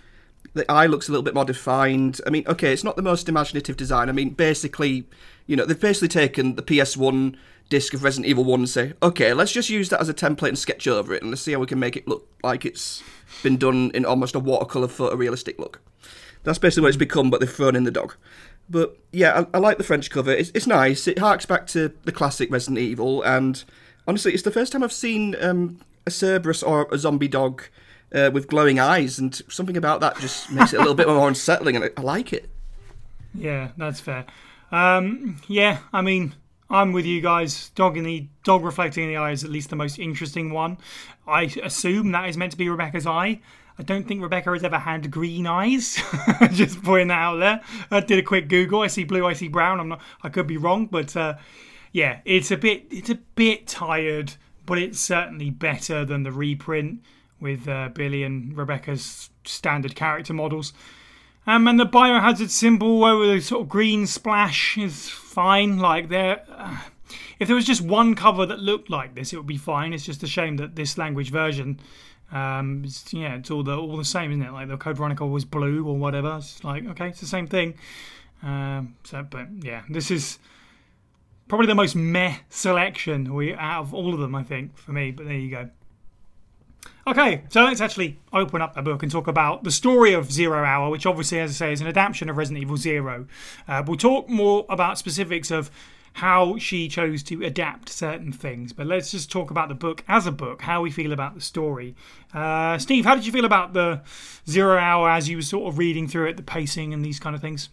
the 0.54 0.70
eye 0.70 0.86
looks 0.86 1.08
a 1.08 1.12
little 1.12 1.22
bit 1.22 1.34
more 1.34 1.44
defined. 1.44 2.20
I 2.26 2.30
mean, 2.30 2.44
okay, 2.46 2.72
it's 2.72 2.84
not 2.84 2.96
the 2.96 3.02
most 3.02 3.28
imaginative 3.28 3.76
design. 3.76 4.08
I 4.08 4.12
mean, 4.12 4.30
basically, 4.30 5.06
you 5.46 5.56
know, 5.56 5.66
they've 5.66 5.78
basically 5.78 6.08
taken 6.08 6.54
the 6.54 6.62
PS1 6.62 7.36
disc 7.68 7.92
of 7.94 8.04
Resident 8.04 8.26
Evil 8.28 8.44
1 8.44 8.60
and 8.60 8.68
say, 8.68 8.92
okay, 9.02 9.32
let's 9.32 9.52
just 9.52 9.68
use 9.68 9.88
that 9.88 10.00
as 10.00 10.08
a 10.08 10.14
template 10.14 10.48
and 10.48 10.58
sketch 10.58 10.86
over 10.86 11.12
it, 11.14 11.22
and 11.22 11.30
let's 11.30 11.42
see 11.42 11.52
how 11.52 11.58
we 11.58 11.66
can 11.66 11.78
make 11.78 11.96
it 11.96 12.06
look 12.06 12.28
like 12.42 12.64
it's 12.64 13.02
been 13.42 13.56
done 13.56 13.90
in 13.94 14.04
almost 14.04 14.34
a 14.34 14.38
watercolour 14.38 14.88
photorealistic 14.88 15.58
look. 15.58 15.80
That's 16.44 16.58
basically 16.58 16.82
what 16.82 16.88
it's 16.88 16.96
hmm. 16.96 17.00
become, 17.00 17.30
but 17.30 17.40
they've 17.40 17.50
thrown 17.50 17.76
in 17.76 17.84
the 17.84 17.90
dog. 17.90 18.14
But 18.70 18.96
yeah, 19.12 19.44
I, 19.52 19.56
I 19.56 19.58
like 19.58 19.78
the 19.78 19.84
French 19.84 20.10
cover. 20.10 20.30
It's, 20.30 20.50
it's 20.54 20.66
nice. 20.66 21.06
It 21.06 21.18
harks 21.18 21.46
back 21.46 21.66
to 21.68 21.92
the 22.04 22.12
classic 22.12 22.50
Resident 22.50 22.78
Evil, 22.78 23.22
and 23.22 23.64
honestly, 24.06 24.32
it's 24.32 24.42
the 24.42 24.50
first 24.50 24.72
time 24.72 24.82
I've 24.82 24.92
seen 24.92 25.36
um, 25.40 25.80
a 26.06 26.10
Cerberus 26.10 26.62
or 26.62 26.88
a 26.92 26.98
zombie 26.98 27.28
dog 27.28 27.62
uh, 28.14 28.30
with 28.32 28.48
glowing 28.48 28.78
eyes, 28.78 29.18
and 29.18 29.34
something 29.48 29.76
about 29.76 30.00
that 30.00 30.18
just 30.18 30.50
makes 30.50 30.72
it 30.72 30.76
a 30.76 30.80
little 30.80 30.94
bit 30.94 31.08
more 31.08 31.28
unsettling, 31.28 31.76
and 31.76 31.84
I, 31.84 31.90
I 31.96 32.00
like 32.00 32.32
it. 32.32 32.48
Yeah, 33.34 33.70
that's 33.76 34.00
fair. 34.00 34.26
Um, 34.70 35.40
yeah, 35.48 35.78
I 35.92 36.02
mean, 36.02 36.34
I'm 36.70 36.92
with 36.92 37.06
you 37.06 37.20
guys. 37.20 37.70
Dog 37.70 37.96
in 37.96 38.04
the 38.04 38.28
dog 38.42 38.64
reflecting 38.64 39.04
in 39.04 39.10
the 39.10 39.16
eye 39.16 39.32
is 39.32 39.44
at 39.44 39.50
least 39.50 39.70
the 39.70 39.76
most 39.76 39.98
interesting 39.98 40.50
one. 40.50 40.78
I 41.26 41.42
assume 41.62 42.12
that 42.12 42.28
is 42.28 42.36
meant 42.36 42.52
to 42.52 42.58
be 42.58 42.68
Rebecca's 42.68 43.06
eye. 43.06 43.40
I 43.78 43.82
don't 43.82 44.06
think 44.06 44.22
Rebecca 44.22 44.52
has 44.52 44.62
ever 44.62 44.78
had 44.78 45.10
green 45.10 45.46
eyes. 45.46 46.00
Just 46.52 46.82
putting 46.82 47.08
that 47.08 47.18
out 47.18 47.36
there. 47.38 47.60
I 47.90 48.00
did 48.00 48.20
a 48.20 48.22
quick 48.22 48.48
Google. 48.48 48.82
I 48.82 48.86
see 48.86 49.02
blue. 49.02 49.26
I 49.26 49.32
see 49.32 49.48
brown. 49.48 49.80
I'm 49.80 49.88
not. 49.88 50.00
I 50.22 50.28
could 50.28 50.46
be 50.46 50.56
wrong, 50.56 50.86
but 50.86 51.16
uh, 51.16 51.34
yeah, 51.94 52.18
it's 52.24 52.50
a 52.50 52.56
bit. 52.56 52.86
It's 52.90 53.08
a 53.08 53.14
bit 53.14 53.68
tired, 53.68 54.34
but 54.66 54.78
it's 54.78 54.98
certainly 54.98 55.50
better 55.50 56.04
than 56.04 56.24
the 56.24 56.32
reprint 56.32 57.04
with 57.38 57.68
uh, 57.68 57.90
Billy 57.94 58.24
and 58.24 58.56
Rebecca's 58.56 59.30
standard 59.44 59.94
character 59.94 60.34
models. 60.34 60.72
Um, 61.46 61.68
and 61.68 61.78
the 61.78 61.86
biohazard 61.86 62.50
symbol 62.50 63.04
over 63.04 63.26
the 63.28 63.40
sort 63.40 63.62
of 63.62 63.68
green 63.68 64.08
splash 64.08 64.76
is 64.76 65.08
fine. 65.08 65.78
Like 65.78 66.08
there, 66.08 66.42
uh, 66.50 66.78
if 67.38 67.46
there 67.46 67.54
was 67.54 67.64
just 67.64 67.82
one 67.82 68.16
cover 68.16 68.44
that 68.44 68.58
looked 68.58 68.90
like 68.90 69.14
this, 69.14 69.32
it 69.32 69.36
would 69.36 69.46
be 69.46 69.56
fine. 69.56 69.92
It's 69.92 70.04
just 70.04 70.24
a 70.24 70.26
shame 70.26 70.56
that 70.56 70.74
this 70.74 70.98
language 70.98 71.30
version, 71.30 71.78
um, 72.32 72.82
it's, 72.84 73.14
yeah, 73.14 73.36
it's 73.36 73.52
all 73.52 73.62
the 73.62 73.78
all 73.78 73.96
the 73.96 74.04
same, 74.04 74.32
isn't 74.32 74.42
it? 74.42 74.50
Like 74.50 74.66
the 74.66 74.76
Code 74.76 74.96
Veronica 74.96 75.24
was 75.24 75.44
blue 75.44 75.86
or 75.86 75.96
whatever. 75.96 76.38
It's 76.38 76.64
like 76.64 76.86
okay, 76.86 77.10
it's 77.10 77.20
the 77.20 77.26
same 77.26 77.46
thing. 77.46 77.74
Um, 78.42 78.96
so, 79.04 79.22
but 79.22 79.46
yeah, 79.60 79.82
this 79.88 80.10
is 80.10 80.40
probably 81.48 81.66
the 81.66 81.74
most 81.74 81.94
meh 81.94 82.36
selection 82.48 83.34
we 83.34 83.54
out 83.54 83.82
of 83.82 83.94
all 83.94 84.14
of 84.14 84.20
them, 84.20 84.34
I 84.34 84.42
think, 84.42 84.76
for 84.76 84.92
me. 84.92 85.10
But 85.10 85.26
there 85.26 85.36
you 85.36 85.50
go. 85.50 85.70
Okay, 87.06 87.42
so 87.50 87.62
let's 87.64 87.82
actually 87.82 88.18
open 88.32 88.62
up 88.62 88.74
the 88.74 88.80
book 88.80 89.02
and 89.02 89.12
talk 89.12 89.26
about 89.26 89.62
the 89.62 89.70
story 89.70 90.14
of 90.14 90.32
Zero 90.32 90.64
Hour, 90.64 90.88
which 90.88 91.04
obviously, 91.04 91.38
as 91.38 91.50
I 91.50 91.52
say, 91.52 91.72
is 91.72 91.82
an 91.82 91.86
adaptation 91.86 92.30
of 92.30 92.38
Resident 92.38 92.62
Evil 92.62 92.78
Zero. 92.78 93.26
Uh, 93.68 93.82
we'll 93.86 93.98
talk 93.98 94.28
more 94.30 94.64
about 94.70 94.96
specifics 94.98 95.50
of 95.50 95.70
how 96.14 96.56
she 96.56 96.88
chose 96.88 97.22
to 97.24 97.44
adapt 97.44 97.90
certain 97.90 98.32
things, 98.32 98.72
but 98.72 98.86
let's 98.86 99.10
just 99.10 99.30
talk 99.30 99.50
about 99.50 99.68
the 99.68 99.74
book 99.74 100.02
as 100.08 100.26
a 100.26 100.32
book, 100.32 100.62
how 100.62 100.80
we 100.80 100.90
feel 100.90 101.12
about 101.12 101.34
the 101.34 101.40
story. 101.40 101.94
Uh, 102.32 102.78
Steve, 102.78 103.04
how 103.04 103.14
did 103.14 103.26
you 103.26 103.32
feel 103.32 103.44
about 103.44 103.74
the 103.74 104.00
Zero 104.48 104.78
Hour 104.78 105.10
as 105.10 105.28
you 105.28 105.36
were 105.36 105.42
sort 105.42 105.68
of 105.68 105.76
reading 105.76 106.08
through 106.08 106.28
it, 106.28 106.36
the 106.38 106.42
pacing 106.42 106.94
and 106.94 107.04
these 107.04 107.20
kind 107.20 107.36
of 107.36 107.42
things? 107.42 107.68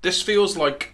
This 0.00 0.22
feels 0.22 0.56
like 0.56 0.93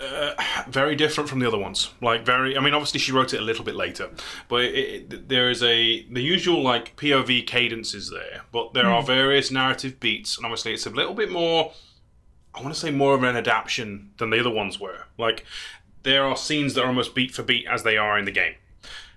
uh, 0.00 0.32
very 0.68 0.94
different 0.94 1.28
from 1.28 1.40
the 1.40 1.46
other 1.46 1.58
ones. 1.58 1.90
Like 2.00 2.24
very, 2.24 2.56
I 2.56 2.60
mean, 2.60 2.74
obviously 2.74 3.00
she 3.00 3.12
wrote 3.12 3.34
it 3.34 3.40
a 3.40 3.44
little 3.44 3.64
bit 3.64 3.74
later, 3.74 4.10
but 4.48 4.62
it, 4.62 4.74
it, 5.12 5.28
there 5.28 5.50
is 5.50 5.62
a 5.62 6.04
the 6.04 6.22
usual 6.22 6.62
like 6.62 6.96
POV 6.96 7.46
cadences 7.46 8.10
there, 8.10 8.42
but 8.52 8.74
there 8.74 8.86
are 8.86 9.02
various 9.02 9.50
narrative 9.50 9.98
beats, 9.98 10.36
and 10.36 10.46
obviously 10.46 10.72
it's 10.72 10.86
a 10.86 10.90
little 10.90 11.14
bit 11.14 11.30
more. 11.30 11.72
I 12.54 12.62
want 12.62 12.74
to 12.74 12.80
say 12.80 12.90
more 12.90 13.14
of 13.14 13.22
an 13.22 13.36
adaptation 13.36 14.10
than 14.18 14.30
the 14.30 14.40
other 14.40 14.50
ones 14.50 14.80
were. 14.80 15.04
Like 15.16 15.44
there 16.02 16.24
are 16.24 16.36
scenes 16.36 16.74
that 16.74 16.82
are 16.82 16.88
almost 16.88 17.14
beat 17.14 17.32
for 17.32 17.42
beat 17.42 17.66
as 17.66 17.82
they 17.82 17.96
are 17.96 18.18
in 18.18 18.24
the 18.24 18.32
game. 18.32 18.54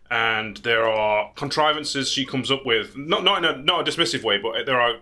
And 0.09 0.57
there 0.57 0.85
are 0.85 1.31
contrivances 1.35 2.11
she 2.11 2.25
comes 2.25 2.51
up 2.51 2.65
with, 2.65 2.97
not 2.97 3.23
not 3.23 3.37
in 3.37 3.45
a 3.45 3.57
not 3.57 3.87
a 3.87 3.91
dismissive 3.91 4.23
way, 4.23 4.37
but 4.37 4.65
there 4.65 4.81
are 4.81 4.95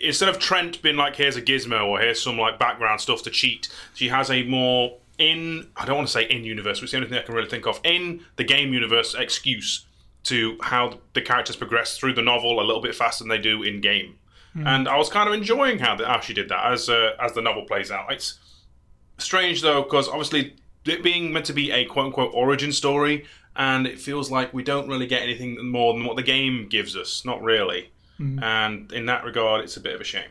instead 0.00 0.28
of 0.28 0.38
Trent 0.38 0.80
being 0.82 0.96
like, 0.96 1.16
here's 1.16 1.36
a 1.36 1.42
gizmo 1.42 1.86
or 1.86 1.98
here's 1.98 2.22
some 2.22 2.38
like 2.38 2.58
background 2.58 3.00
stuff 3.00 3.22
to 3.24 3.30
cheat, 3.30 3.68
she 3.94 4.08
has 4.08 4.30
a 4.30 4.42
more 4.44 4.98
in 5.18 5.68
I 5.76 5.84
don't 5.84 5.96
want 5.96 6.08
to 6.08 6.12
say 6.12 6.24
in 6.24 6.44
universe, 6.44 6.80
which 6.80 6.88
is 6.88 6.92
the 6.92 6.96
only 6.98 7.08
thing 7.08 7.18
I 7.18 7.22
can 7.22 7.34
really 7.34 7.48
think 7.48 7.66
of 7.66 7.80
in 7.84 8.20
the 8.36 8.44
game 8.44 8.72
universe 8.72 9.14
excuse 9.14 9.86
to 10.24 10.56
how 10.62 10.98
the 11.14 11.20
characters 11.20 11.56
progress 11.56 11.98
through 11.98 12.14
the 12.14 12.22
novel 12.22 12.60
a 12.60 12.64
little 12.64 12.82
bit 12.82 12.94
faster 12.94 13.24
than 13.24 13.28
they 13.28 13.38
do 13.38 13.62
in 13.62 13.80
game. 13.80 14.16
And 14.66 14.86
I 14.86 14.98
was 14.98 15.08
kind 15.08 15.28
of 15.28 15.34
enjoying 15.34 15.78
how, 15.78 15.96
the, 15.96 16.06
how 16.06 16.20
she 16.20 16.34
did 16.34 16.50
that 16.50 16.72
as 16.72 16.88
uh, 16.90 17.12
as 17.18 17.32
the 17.32 17.40
novel 17.40 17.64
plays 17.64 17.90
out. 17.90 18.12
It's 18.12 18.38
strange 19.18 19.62
though 19.62 19.82
because 19.82 20.08
obviously 20.08 20.56
it 20.84 21.02
being 21.02 21.32
meant 21.32 21.46
to 21.46 21.52
be 21.54 21.70
a 21.70 21.86
quote 21.86 22.06
unquote 22.06 22.32
origin 22.34 22.70
story, 22.70 23.24
and 23.56 23.86
it 23.86 23.98
feels 23.98 24.30
like 24.30 24.52
we 24.52 24.62
don't 24.62 24.88
really 24.88 25.06
get 25.06 25.22
anything 25.22 25.66
more 25.66 25.94
than 25.94 26.04
what 26.04 26.16
the 26.16 26.22
game 26.22 26.68
gives 26.68 26.96
us. 26.96 27.24
Not 27.24 27.42
really. 27.42 27.90
And 28.42 28.92
in 28.92 29.06
that 29.06 29.24
regard, 29.24 29.64
it's 29.64 29.76
a 29.76 29.80
bit 29.80 29.94
of 29.94 30.00
a 30.00 30.04
shame. 30.04 30.30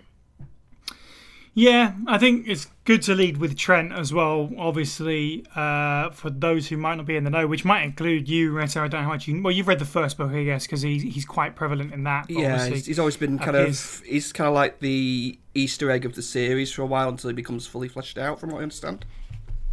Yeah, 1.53 1.95
I 2.07 2.17
think 2.17 2.47
it's 2.47 2.67
good 2.85 3.01
to 3.03 3.13
lead 3.13 3.37
with 3.37 3.57
Trent 3.57 3.91
as 3.91 4.13
well. 4.13 4.49
Obviously, 4.57 5.45
uh, 5.53 6.09
for 6.11 6.29
those 6.29 6.69
who 6.69 6.77
might 6.77 6.95
not 6.95 7.05
be 7.05 7.17
in 7.17 7.25
the 7.25 7.29
know, 7.29 7.45
which 7.45 7.65
might 7.65 7.81
include 7.83 8.29
you, 8.29 8.53
Retta. 8.53 8.79
I 8.79 8.87
don't 8.87 9.01
know 9.01 9.03
how 9.03 9.09
much 9.09 9.27
you. 9.27 9.41
Well, 9.43 9.51
you've 9.51 9.67
read 9.67 9.79
the 9.79 9.85
first 9.85 10.17
book, 10.17 10.31
I 10.31 10.45
guess, 10.45 10.65
because 10.65 10.81
he's 10.81 11.03
he's 11.03 11.25
quite 11.25 11.55
prevalent 11.57 11.93
in 11.93 12.05
that. 12.05 12.29
Yeah, 12.29 12.53
obviously. 12.53 12.75
he's, 12.75 12.85
he's 12.85 12.99
always 12.99 13.17
been 13.17 13.37
kind 13.37 13.57
appears- 13.57 13.99
of 13.99 14.05
he's 14.05 14.31
kind 14.31 14.47
of 14.47 14.53
like 14.53 14.79
the 14.79 15.37
Easter 15.53 15.91
egg 15.91 16.05
of 16.05 16.15
the 16.15 16.21
series 16.21 16.71
for 16.71 16.83
a 16.83 16.85
while 16.85 17.09
until 17.09 17.29
he 17.29 17.33
becomes 17.33 17.67
fully 17.67 17.89
fleshed 17.89 18.17
out, 18.17 18.39
from 18.39 18.51
what 18.51 18.59
I 18.59 18.63
understand. 18.63 19.03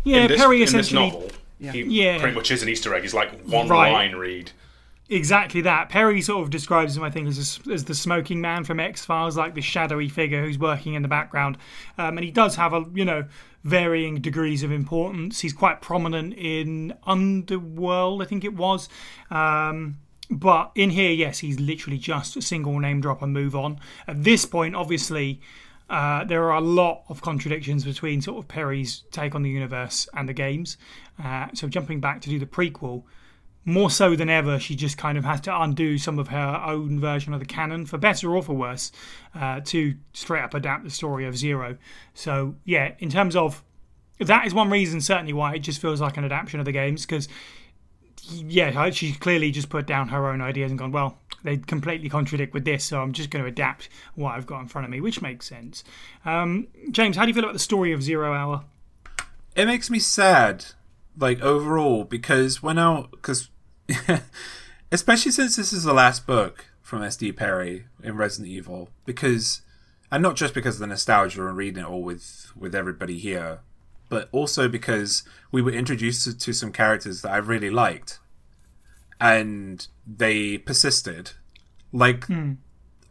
yeah. 0.03 0.23
in 0.23 0.29
this, 0.29 0.41
Perry 0.41 0.57
in 0.57 0.61
this 0.63 0.71
essentially 0.71 1.11
novel, 1.11 1.31
he 1.61 1.83
Yeah. 1.83 2.19
pretty 2.19 2.35
much 2.35 2.51
is 2.51 2.65
an 2.65 2.69
Easter 2.69 2.93
egg. 2.93 3.03
He's 3.03 3.15
like 3.15 3.41
one 3.45 3.69
Right. 3.69 3.93
line 3.93 4.17
read. 4.17 4.51
Exactly 5.09 5.61
that. 5.63 5.89
Perry 5.89 6.21
sort 6.21 6.43
of 6.43 6.51
describes 6.51 6.97
him, 6.97 7.03
I 7.03 7.11
think, 7.11 7.29
as 7.29 7.61
as 7.71 7.85
the 7.85 7.95
smoking 7.95 8.41
man 8.41 8.65
from 8.65 8.81
X 8.81 9.05
Files, 9.05 9.37
like 9.37 9.55
the 9.55 9.61
shadowy 9.61 10.09
figure 10.09 10.43
who's 10.43 10.59
working 10.59 10.95
in 10.95 11.03
the 11.03 11.09
background, 11.09 11.59
um, 11.97 12.19
and 12.19 12.25
he 12.25 12.31
does 12.31 12.57
have 12.57 12.73
a 12.73 12.85
you 12.95 13.05
know 13.05 13.25
varying 13.65 14.21
degrees 14.21 14.63
of 14.63 14.71
importance. 14.71 15.41
He's 15.41 15.53
quite 15.53 15.81
prominent 15.81 16.35
in 16.35 16.95
Underworld, 17.05 18.23
I 18.23 18.25
think 18.25 18.45
it 18.45 18.55
was. 18.55 18.89
Um, 19.31 19.99
but 20.31 20.73
in 20.75 20.91
here, 20.91 21.11
yes, 21.11 21.39
he's 21.39 21.59
literally 21.59 21.99
just 21.99 22.37
a 22.37 22.43
single 22.43 22.79
name 22.79 23.01
drop 23.01 23.23
and 23.23 23.33
move 23.33 23.57
on. 23.57 23.81
At 24.07 24.25
this 24.25 24.45
point, 24.45 24.77
obviously, 24.77 25.41
uh, 25.89 26.25
there 26.25 26.45
are 26.45 26.57
a 26.57 26.61
lot 26.61 27.05
of 27.09 27.23
contradictions 27.23 27.85
between 27.85 28.21
sort 28.21 28.39
of 28.39 28.47
Perry's 28.49 29.05
take 29.11 29.35
on 29.35 29.43
the 29.43 29.51
universe 29.51 30.09
and 30.15 30.29
the 30.29 30.35
games. 30.35 30.77
Uh, 31.23 31.49
so 31.55 31.67
jumping 31.67 32.01
back 32.01 32.21
to 32.23 32.29
do 32.29 32.39
the 32.39 32.47
prequel, 32.47 33.05
more 33.69 33.91
so 33.91 34.17
than 34.17 34.29
ever, 34.29 34.59
she 34.59 34.75
just 34.75 34.97
kind 34.99 35.19
of 35.19 35.25
has 35.25 35.41
to 35.43 35.61
undo 35.61 35.99
some 35.99 36.19
of 36.19 36.29
her 36.29 36.63
own 36.65 36.99
version 36.99 37.35
of 37.35 37.41
the 37.41 37.47
canon, 37.47 37.87
for 37.87 37.99
better 37.99 38.35
or 38.35 38.43
for 38.43 38.55
worse, 38.55 38.91
uh, 39.35 39.61
to 39.67 39.95
straight 40.13 40.43
up 40.43 40.55
adapt 40.55 40.85
the 40.85 40.91
story 40.91 41.27
of 41.27 41.37
Zero. 41.37 41.77
So, 42.15 42.57
yeah, 42.65 42.95
in 42.99 43.11
terms 43.11 43.37
of 43.37 43.63
that 44.21 44.47
is 44.47 44.55
one 44.55 44.71
reason 44.71 45.01
certainly 45.01 45.33
why 45.33 45.55
it 45.55 45.61
just 45.61 45.81
feels 45.81 46.01
like 46.01 46.17
an 46.17 46.25
adaptation 46.25 46.59
of 46.59 46.67
the 46.67 46.73
games 46.73 47.07
because 47.07 47.29
yeah 48.31 48.91
she 48.91 49.13
clearly 49.13 49.51
just 49.51 49.69
put 49.69 49.87
down 49.87 50.09
her 50.09 50.29
own 50.29 50.41
ideas 50.41 50.71
and 50.71 50.79
gone 50.79 50.93
well 50.93 51.19
they 51.45 51.57
completely 51.57 52.09
contradict 52.09 52.53
with 52.53 52.65
this 52.65 52.85
so 52.85 53.01
i'm 53.01 53.13
just 53.13 53.31
going 53.31 53.43
to 53.43 53.49
adapt 53.49 53.89
what 54.17 54.35
i've 54.35 54.47
got 54.47 54.61
in 54.61 54.67
front 54.67 54.85
of 54.85 54.91
me 54.91 55.01
which 55.01 55.23
makes 55.23 55.47
sense 55.47 55.85
um, 56.25 56.67
james 56.91 57.17
how 57.17 57.23
do 57.23 57.29
you 57.29 57.35
feel 57.35 57.45
about 57.45 57.53
the 57.53 57.59
story 57.59 57.93
of 57.93 58.03
zero 58.03 58.35
hour 58.35 58.65
it 59.55 59.67
makes 59.67 59.89
me 59.89 59.99
sad 59.99 60.65
like 61.17 61.41
overall 61.41 62.05
because 62.05 62.63
when 62.63 62.79
i 62.79 63.03
because 63.13 63.51
especially 64.93 65.33
since 65.33 65.57
this 65.57 65.73
is 65.73 65.85
the 65.85 65.93
last 65.93 66.27
book 66.27 66.67
from 66.83 67.01
sd 67.03 67.37
perry 67.37 67.87
in 68.03 68.17
resident 68.17 68.49
evil 68.49 68.89
because 69.05 69.63
and 70.11 70.23
not 70.23 70.37
just 70.37 70.55
because 70.55 70.77
of 70.77 70.81
the 70.81 70.87
nostalgia 70.87 71.47
and 71.47 71.57
reading 71.57 71.83
it 71.83 71.89
all 71.89 72.03
with 72.03 72.53
with 72.57 72.75
everybody 72.75 73.19
here 73.19 73.61
but 74.09 74.29
also 74.33 74.69
because 74.69 75.23
we 75.53 75.61
were 75.61 75.71
introduced 75.71 76.25
to, 76.25 76.37
to 76.37 76.53
some 76.53 76.73
characters 76.73 77.23
that 77.23 77.33
i 77.33 77.37
really 77.37 77.71
liked 77.71 78.19
and 79.21 79.89
they 80.07 80.59
persisted. 80.59 81.33
Like 81.93 82.27
hmm. 82.27 82.55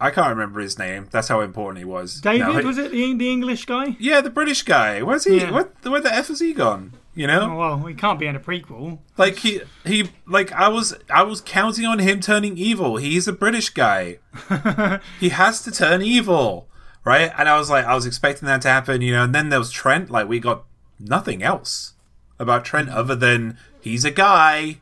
i 0.00 0.10
can't 0.10 0.30
remember 0.30 0.60
his 0.60 0.78
name. 0.78 1.08
That's 1.10 1.28
how 1.28 1.40
important 1.40 1.78
he 1.78 1.84
was. 1.84 2.20
David? 2.20 2.46
No, 2.46 2.58
he- 2.58 2.64
was 2.64 2.78
it 2.78 2.92
the, 2.92 3.14
the 3.14 3.30
english 3.30 3.64
guy? 3.64 3.96
Yeah 3.98 4.20
the 4.20 4.30
british 4.30 4.62
guy. 4.62 5.02
Where's 5.02 5.24
he? 5.24 5.38
Yeah. 5.38 5.50
what 5.50 5.72
where 5.84 6.00
the 6.00 6.12
f 6.12 6.30
is 6.30 6.40
he 6.40 6.52
gone 6.52 6.92
you 7.18 7.26
know 7.26 7.50
oh, 7.50 7.56
well 7.56 7.76
he 7.86 7.94
can't 7.94 8.20
be 8.20 8.26
in 8.26 8.36
a 8.36 8.40
prequel 8.40 9.00
like 9.16 9.38
he 9.38 9.60
he 9.84 10.08
like 10.24 10.52
I 10.52 10.68
was 10.68 10.96
I 11.10 11.24
was 11.24 11.40
counting 11.40 11.84
on 11.84 11.98
him 11.98 12.20
turning 12.20 12.56
evil. 12.56 12.96
He's 12.96 13.26
a 13.26 13.32
British 13.32 13.70
guy. 13.70 14.18
he 15.18 15.30
has 15.30 15.60
to 15.62 15.72
turn 15.72 16.00
evil, 16.00 16.68
right? 17.04 17.32
And 17.36 17.48
I 17.48 17.58
was 17.58 17.68
like 17.68 17.84
I 17.84 17.96
was 17.96 18.06
expecting 18.06 18.46
that 18.46 18.62
to 18.62 18.68
happen, 18.68 19.02
you 19.02 19.10
know. 19.10 19.24
And 19.24 19.34
then 19.34 19.48
there 19.48 19.58
was 19.58 19.72
Trent. 19.72 20.10
Like 20.10 20.28
we 20.28 20.38
got 20.38 20.64
nothing 21.00 21.42
else 21.42 21.94
about 22.38 22.64
Trent 22.64 22.88
other 22.90 23.16
than 23.16 23.58
he's 23.80 24.04
a 24.04 24.12
guy. 24.12 24.80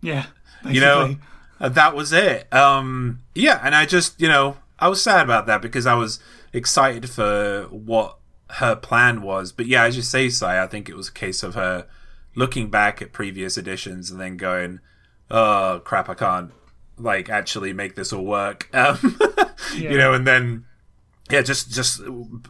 yeah 0.00 0.26
You 0.64 0.80
know, 0.80 1.16
uh, 1.58 1.68
that 1.70 1.96
was 1.96 2.12
it. 2.12 2.50
Um, 2.54 3.22
yeah, 3.34 3.60
and 3.64 3.74
I 3.74 3.86
just 3.86 4.20
you 4.20 4.28
know 4.28 4.58
I 4.78 4.86
was 4.86 5.02
sad 5.02 5.24
about 5.24 5.46
that 5.46 5.60
because 5.60 5.84
I 5.84 5.94
was 5.94 6.20
excited 6.52 7.10
for 7.10 7.64
what 7.70 8.18
her 8.50 8.76
plan 8.76 9.22
was. 9.22 9.52
But 9.52 9.66
yeah, 9.66 9.84
as 9.84 9.96
you 9.96 10.02
say, 10.02 10.28
Psy, 10.28 10.62
I 10.62 10.66
think 10.66 10.88
it 10.88 10.96
was 10.96 11.08
a 11.08 11.12
case 11.12 11.42
of 11.42 11.54
her 11.54 11.86
looking 12.34 12.70
back 12.70 13.00
at 13.00 13.12
previous 13.12 13.56
editions 13.56 14.10
and 14.10 14.20
then 14.20 14.36
going, 14.36 14.80
"Oh 15.30 15.80
crap, 15.84 16.08
I 16.08 16.14
can't 16.14 16.52
like 16.98 17.28
actually 17.28 17.72
make 17.72 17.94
this 17.94 18.12
all 18.12 18.24
work." 18.24 18.68
Um, 18.74 19.18
You 19.76 19.98
know, 19.98 20.12
and 20.12 20.26
then 20.26 20.66
yeah, 21.30 21.42
just 21.42 21.70
just 21.72 22.00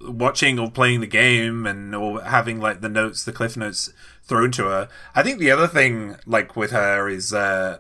watching 0.02 0.59
or 0.59 0.70
playing 0.70 1.00
the 1.00 1.07
game 1.07 1.64
and 1.66 1.94
or 1.94 2.22
having 2.22 2.61
like 2.61 2.80
the 2.80 2.88
notes, 2.88 3.24
the 3.24 3.33
cliff 3.33 3.57
notes 3.57 3.92
thrown 4.24 4.50
to 4.52 4.64
her. 4.64 4.88
I 5.14 5.22
think 5.22 5.38
the 5.38 5.50
other 5.50 5.68
thing 5.68 6.16
like 6.26 6.57
with 6.57 6.72
her 6.72 7.09
is 7.09 7.33
uh 7.33 7.78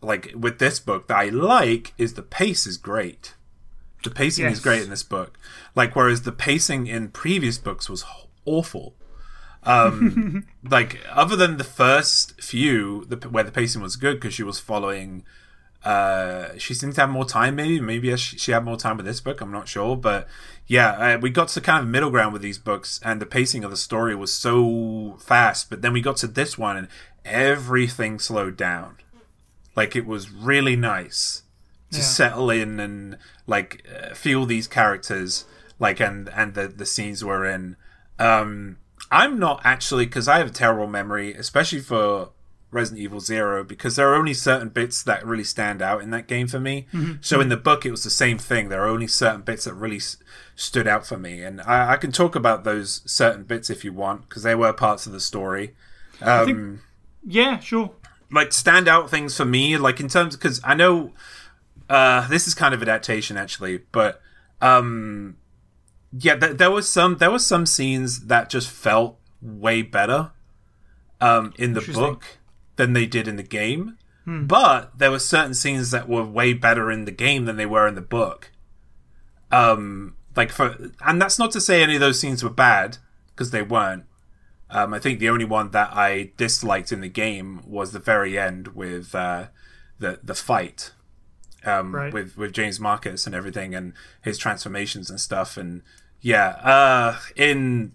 like 0.00 0.32
with 0.34 0.58
this 0.58 0.80
book 0.80 1.08
that 1.08 1.16
I 1.16 1.28
like 1.28 1.92
is 1.98 2.14
the 2.14 2.22
pace 2.22 2.66
is 2.66 2.76
great. 2.78 3.34
The 4.04 4.10
pacing 4.10 4.44
is 4.46 4.60
great 4.60 4.82
in 4.82 4.90
this 4.90 5.02
book. 5.02 5.38
Like 5.74 5.96
whereas 5.96 6.22
the 6.22 6.32
pacing 6.32 6.86
in 6.86 7.08
previous 7.08 7.58
books 7.58 7.88
was 7.88 8.04
awful. 8.44 8.94
Um, 9.62 10.46
like 10.62 11.00
other 11.10 11.36
than 11.36 11.56
the 11.56 11.64
first 11.64 12.40
few, 12.40 13.06
the, 13.06 13.16
where 13.28 13.44
the 13.44 13.50
pacing 13.50 13.80
was 13.82 13.96
good 13.96 14.20
because 14.20 14.34
she 14.34 14.42
was 14.42 14.60
following. 14.60 15.24
Uh, 15.82 16.56
she 16.58 16.74
seemed 16.74 16.94
to 16.94 17.00
have 17.00 17.10
more 17.10 17.24
time. 17.24 17.56
Maybe, 17.56 17.80
maybe 17.80 18.14
she, 18.16 18.36
she 18.38 18.52
had 18.52 18.64
more 18.64 18.76
time 18.76 18.98
with 18.98 19.06
this 19.06 19.22
book. 19.22 19.40
I'm 19.40 19.52
not 19.52 19.68
sure, 19.68 19.96
but 19.96 20.28
yeah, 20.66 20.90
uh, 20.92 21.18
we 21.18 21.30
got 21.30 21.48
to 21.48 21.60
kind 21.62 21.82
of 21.82 21.88
middle 21.88 22.10
ground 22.10 22.34
with 22.34 22.42
these 22.42 22.58
books, 22.58 23.00
and 23.02 23.20
the 23.20 23.26
pacing 23.26 23.64
of 23.64 23.70
the 23.70 23.76
story 23.76 24.14
was 24.14 24.32
so 24.34 25.16
fast. 25.18 25.70
But 25.70 25.80
then 25.80 25.94
we 25.94 26.02
got 26.02 26.18
to 26.18 26.26
this 26.26 26.58
one, 26.58 26.76
and 26.76 26.88
everything 27.24 28.18
slowed 28.18 28.56
down. 28.58 28.98
Like 29.74 29.96
it 29.96 30.06
was 30.06 30.30
really 30.30 30.76
nice 30.76 31.43
to 31.94 32.00
Yeah. 32.00 32.04
settle 32.04 32.50
in 32.50 32.78
and 32.80 33.16
like 33.46 33.84
uh, 33.88 34.14
feel 34.14 34.46
these 34.46 34.68
characters, 34.68 35.44
like 35.78 36.00
and 36.00 36.28
and 36.30 36.54
the 36.54 36.68
the 36.68 36.86
scenes 36.86 37.24
we're 37.24 37.44
in. 37.46 37.76
Um, 38.18 38.76
I'm 39.10 39.38
not 39.38 39.60
actually 39.64 40.06
because 40.06 40.28
I 40.28 40.38
have 40.38 40.48
a 40.48 40.52
terrible 40.52 40.86
memory, 40.86 41.34
especially 41.34 41.80
for 41.80 42.30
Resident 42.70 43.02
Evil 43.02 43.20
Zero, 43.20 43.62
because 43.62 43.94
there 43.96 44.08
are 44.10 44.16
only 44.16 44.34
certain 44.34 44.68
bits 44.68 45.02
that 45.04 45.24
really 45.24 45.44
stand 45.44 45.80
out 45.80 46.02
in 46.02 46.10
that 46.10 46.26
game 46.26 46.48
for 46.48 46.58
me. 46.58 46.86
So 47.20 47.40
in 47.40 47.48
the 47.48 47.56
book, 47.56 47.86
it 47.86 47.90
was 47.92 48.02
the 48.02 48.10
same 48.10 48.38
thing. 48.38 48.68
There 48.68 48.82
are 48.82 48.88
only 48.88 49.06
certain 49.06 49.42
bits 49.42 49.64
that 49.64 49.74
really 49.74 49.98
s- 49.98 50.16
stood 50.56 50.88
out 50.88 51.06
for 51.06 51.16
me, 51.16 51.42
and 51.44 51.60
I, 51.60 51.92
I 51.92 51.96
can 51.96 52.10
talk 52.10 52.34
about 52.34 52.64
those 52.64 53.02
certain 53.06 53.44
bits 53.44 53.70
if 53.70 53.84
you 53.84 53.92
want, 53.92 54.28
because 54.28 54.42
they 54.42 54.56
were 54.56 54.72
parts 54.72 55.06
of 55.06 55.12
the 55.12 55.20
story. 55.20 55.74
Um, 56.20 56.80
Yeah, 57.24 57.60
sure. 57.60 57.92
like 58.30 58.50
standout 58.50 59.08
things 59.08 59.36
for 59.36 59.44
me, 59.44 59.76
like 59.76 60.00
in 60.00 60.08
terms 60.08 60.34
because 60.36 60.60
I 60.64 60.74
know 60.74 61.12
uh, 61.88 62.26
this 62.28 62.46
is 62.46 62.54
kind 62.54 62.74
of 62.74 62.82
adaptation 62.82 63.36
actually, 63.36 63.78
but 63.92 64.20
um, 64.60 65.36
yeah, 66.18 66.36
th- 66.36 66.56
there 66.56 66.70
was 66.70 66.88
some 66.88 67.18
there 67.18 67.30
was 67.30 67.44
some 67.44 67.66
scenes 67.66 68.26
that 68.26 68.48
just 68.48 68.70
felt 68.70 69.18
way 69.42 69.82
better 69.82 70.32
um, 71.20 71.52
in 71.58 71.74
the 71.74 71.80
book 71.94 72.38
than 72.76 72.92
they 72.92 73.06
did 73.06 73.28
in 73.28 73.36
the 73.36 73.42
game. 73.42 73.98
But 74.46 74.98
there 74.98 75.10
were 75.10 75.18
certain 75.18 75.52
scenes 75.52 75.90
that 75.90 76.08
were 76.08 76.24
way 76.24 76.54
better 76.54 76.90
in 76.90 77.04
the 77.04 77.10
game 77.12 77.44
than 77.44 77.56
they 77.56 77.66
were 77.66 77.86
in 77.86 77.94
the 77.94 78.00
book. 78.00 78.50
Um, 79.52 80.16
like 80.34 80.50
for, 80.50 80.76
and 81.04 81.20
that's 81.20 81.38
not 81.38 81.50
to 81.52 81.60
say 81.60 81.82
any 81.82 81.94
of 81.96 82.00
those 82.00 82.18
scenes 82.18 82.42
were 82.42 82.48
bad 82.48 82.96
because 83.28 83.50
they 83.50 83.62
weren't. 83.62 84.04
Um, 84.70 84.94
I 84.94 84.98
think 84.98 85.18
the 85.18 85.28
only 85.28 85.44
one 85.44 85.72
that 85.72 85.90
I 85.92 86.32
disliked 86.38 86.90
in 86.90 87.02
the 87.02 87.08
game 87.08 87.62
was 87.66 87.92
the 87.92 87.98
very 87.98 88.38
end 88.38 88.68
with 88.68 89.14
uh, 89.14 89.48
the 89.98 90.20
the 90.22 90.34
fight 90.34 90.92
um, 91.66 91.94
Right. 91.94 92.12
with 92.12 92.36
with 92.36 92.52
James 92.52 92.78
Marcus 92.80 93.26
and 93.26 93.34
everything 93.34 93.74
and 93.74 93.92
his 94.22 94.38
transformations 94.38 95.10
and 95.10 95.20
stuff. 95.20 95.56
And 95.56 95.82
yeah, 96.20 96.48
uh, 96.62 97.18
in 97.36 97.92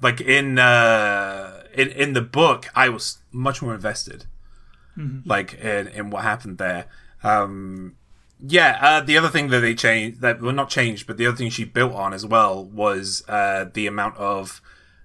like 0.00 0.20
in 0.20 0.58
uh, 0.58 1.62
in 1.74 1.88
in 1.90 2.12
the 2.12 2.22
book, 2.22 2.68
I 2.74 2.88
was 2.88 3.18
much 3.30 3.62
more 3.62 3.74
invested, 3.74 4.26
like 5.24 5.54
in 5.54 5.88
in 5.88 6.10
what 6.10 6.22
happened 6.22 6.58
there. 6.58 6.86
Um, 7.22 7.96
yeah, 8.44 8.78
uh, 8.80 9.00
the 9.00 9.16
other 9.16 9.28
thing 9.28 9.48
that 9.50 9.60
they 9.60 9.74
changed, 9.74 10.20
that 10.20 10.40
well, 10.42 10.52
not 10.52 10.68
changed, 10.68 11.06
but 11.06 11.16
the 11.16 11.26
other 11.26 11.36
thing 11.36 11.50
she 11.50 11.64
built 11.64 11.92
on 11.94 12.12
as 12.12 12.26
well 12.26 12.64
was 12.64 13.22
uh, 13.28 13.66
the 13.72 13.86
amount 13.86 14.16
of 14.16 14.60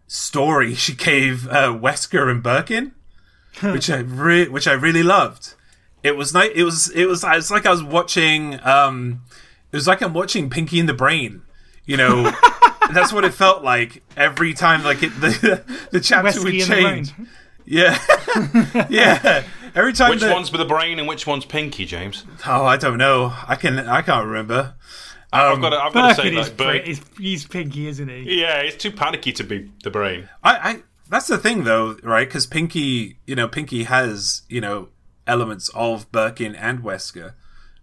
story 0.08 0.74
she 0.86 0.96
gave 0.96 1.48
uh, 1.48 1.68
Wesker 1.74 2.32
and 2.32 2.42
Birkin, 2.42 2.94
which 3.62 3.90
I 3.90 4.00
re- 4.00 4.48
which 4.48 4.68
I 4.68 4.74
really 4.74 5.04
loved. 5.04 5.54
It 6.04 6.16
was 6.16 6.34
nice. 6.34 6.52
It 6.56 6.64
was 6.64 6.90
it 6.90 7.06
was 7.06 7.24
it's 7.28 7.52
like 7.52 7.66
I 7.66 7.72
was 7.72 7.84
watching. 7.84 8.60
Um, 8.66 9.24
it 9.72 9.76
was 9.76 9.88
like 9.88 10.02
I'm 10.02 10.14
watching 10.14 10.50
Pinky 10.50 10.80
and 10.80 10.88
the 10.88 10.94
Brain. 10.94 11.42
You 11.86 11.98
know, 11.98 12.32
that's 12.94 13.12
what 13.12 13.26
it 13.26 13.34
felt 13.34 13.64
like 13.64 14.04
every 14.16 14.54
time. 14.54 14.84
Like 14.84 15.04
it, 15.04 15.10
the 15.20 15.64
the 15.92 16.00
chapter 16.00 16.44
would 16.44 16.54
Wesky 16.54 16.62
in 16.62 16.68
change. 16.68 17.14
Yeah, 17.66 17.98
yeah. 18.90 19.44
Every 19.76 19.94
time. 19.94 20.12
Which 20.12 20.22
the- 20.22 20.32
one's 20.32 20.52
with 20.52 20.60
the 20.60 20.66
brain 20.66 21.00
and 21.00 21.08
which 21.08 21.28
one's 21.28 21.46
pinky, 21.46 21.86
James? 21.86 22.26
Oh, 22.46 22.66
I 22.66 22.78
don't 22.78 22.98
know. 22.98 23.34
I 23.48 23.56
can. 23.56 23.80
I 23.80 24.02
can't 24.02 24.26
remember. 24.26 24.76
I've 25.34 25.60
got 25.60 25.70
to, 25.72 25.76
I've 25.78 25.94
got 25.94 26.10
to 26.10 26.16
say 26.16 26.24
Birkin 26.24 26.38
is 26.40 26.48
that. 26.48 26.58
Bird, 26.58 26.88
he's, 26.88 27.02
he's 27.20 27.46
pinky, 27.46 27.88
isn't 27.88 28.08
he? 28.08 28.40
yeah, 28.40 28.64
he's 28.64 28.78
too 28.78 28.92
panicky 28.92 29.34
to 29.34 29.44
be 29.44 29.70
the 29.84 29.92
brain. 29.92 30.30
I, 30.42 30.56
I 30.58 30.84
that's 31.10 31.28
the 31.28 31.38
thing 31.38 31.64
though, 31.64 31.98
right? 32.04 32.28
Because 32.28 32.48
Pinky, 32.48 33.18
you 33.26 33.36
know, 33.36 33.48
Pinky 33.48 33.84
has 33.84 34.44
you 34.50 34.62
know 34.62 34.90
elements 35.28 35.70
of 35.76 36.12
Birkin 36.12 36.56
and 36.56 36.80
Wesker 36.84 37.34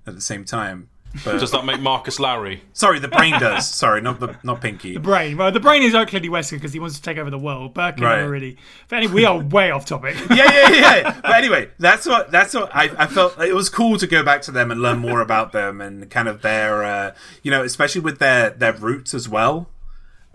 at 0.07 0.15
the 0.15 0.21
same 0.21 0.45
time. 0.45 0.89
But 1.25 1.39
Does 1.39 1.53
that 1.53 1.65
make 1.65 1.79
Marcus 1.81 2.19
Larry? 2.19 2.63
sorry, 2.73 2.99
the 2.99 3.07
brain 3.07 3.39
does. 3.39 3.69
Sorry, 3.73 4.01
not 4.01 4.19
the 4.19 4.37
not 4.43 4.61
Pinky. 4.61 4.95
The 4.95 4.99
brain. 5.01 5.37
Well, 5.37 5.53
the 5.53 5.61
brain 5.61 5.85
is 5.85 5.93
clearly 5.93 6.29
Wesker 6.29 6.53
because 6.55 6.73
he 6.73 6.81
wants 6.81 6.97
to 6.97 7.03
take 7.03 7.19
over 7.19 7.31
the 7.31 7.39
world. 7.39 7.73
Birkin 7.73 8.03
Right. 8.03 8.19
already. 8.23 8.57
But 8.89 8.97
anyway, 8.97 9.15
we 9.15 9.25
are 9.25 9.39
way 9.39 9.71
off 9.71 9.87
topic. 9.87 10.17
yeah, 10.31 10.51
yeah, 10.53 10.69
yeah. 10.71 11.21
But 11.23 11.35
anyway, 11.35 11.71
that's 11.79 12.05
what 12.07 12.33
that's 12.33 12.53
what 12.53 12.75
I, 12.75 12.91
I 12.99 13.07
felt. 13.07 13.39
It 13.41 13.55
was 13.55 13.69
cool 13.69 13.97
to 13.99 14.09
go 14.09 14.25
back 14.25 14.43
to 14.43 14.51
them 14.51 14.73
and 14.73 14.83
learn 14.83 14.99
more 14.99 15.21
about 15.21 15.53
them 15.53 15.81
and 15.81 16.11
kind 16.11 16.27
of 16.27 16.43
their, 16.43 16.83
uh, 16.83 17.15
you 17.45 17.51
know, 17.53 17.63
especially 17.63 18.01
with 18.01 18.19
their 18.19 18.51
their 18.51 18.73
roots 18.73 19.15
as 19.15 19.29
well. 19.29 19.69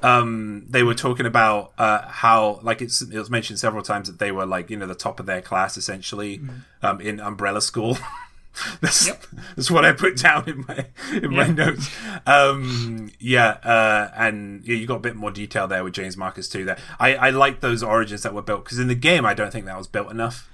Um, 0.02 0.66
they 0.70 0.84
were 0.84 0.96
talking 0.96 1.26
about 1.26 1.74
uh, 1.78 2.08
how, 2.08 2.60
like, 2.64 2.82
it's 2.82 3.02
it 3.02 3.18
was 3.18 3.30
mentioned 3.30 3.60
several 3.60 3.84
times 3.84 4.08
that 4.08 4.20
they 4.20 4.32
were 4.32 4.46
like, 4.46 4.70
you 4.70 4.78
know, 4.78 4.88
the 4.88 4.96
top 4.96 5.20
of 5.20 5.26
their 5.26 5.42
class 5.42 5.78
essentially 5.78 6.42
um, 6.82 7.02
in 7.02 7.20
Umbrella 7.20 7.62
School. 7.62 7.98
that's, 8.82 9.12
that's 9.56 9.72
what 9.72 9.86
I 9.86 9.94
put 9.94 10.18
down 10.18 10.50
in 10.50 10.66
my 10.68 10.86
in 11.14 11.34
my 11.34 11.48
notes. 11.48 11.90
Um, 12.26 13.12
yeah, 13.20 13.50
uh, 13.64 14.12
and 14.16 14.64
yeah, 14.66 14.76
you 14.76 14.88
got 14.88 14.96
a 14.96 15.02
bit 15.02 15.16
more 15.16 15.32
detail 15.32 15.68
there 15.68 15.84
with 15.84 15.94
James 15.94 16.18
Marcus 16.18 16.50
too. 16.50 16.66
There, 16.66 16.78
I 17.00 17.16
I 17.16 17.30
like 17.30 17.62
those 17.62 17.84
origins 17.84 18.24
that 18.24 18.34
were 18.34 18.42
built 18.42 18.66
because 18.66 18.80
in 18.80 18.88
the 18.88 18.96
game 18.96 19.26
I 19.26 19.34
don't 19.34 19.52
think 19.52 19.66
that 19.66 19.78
was 19.78 19.88
built 19.88 20.12
enough. 20.12 20.50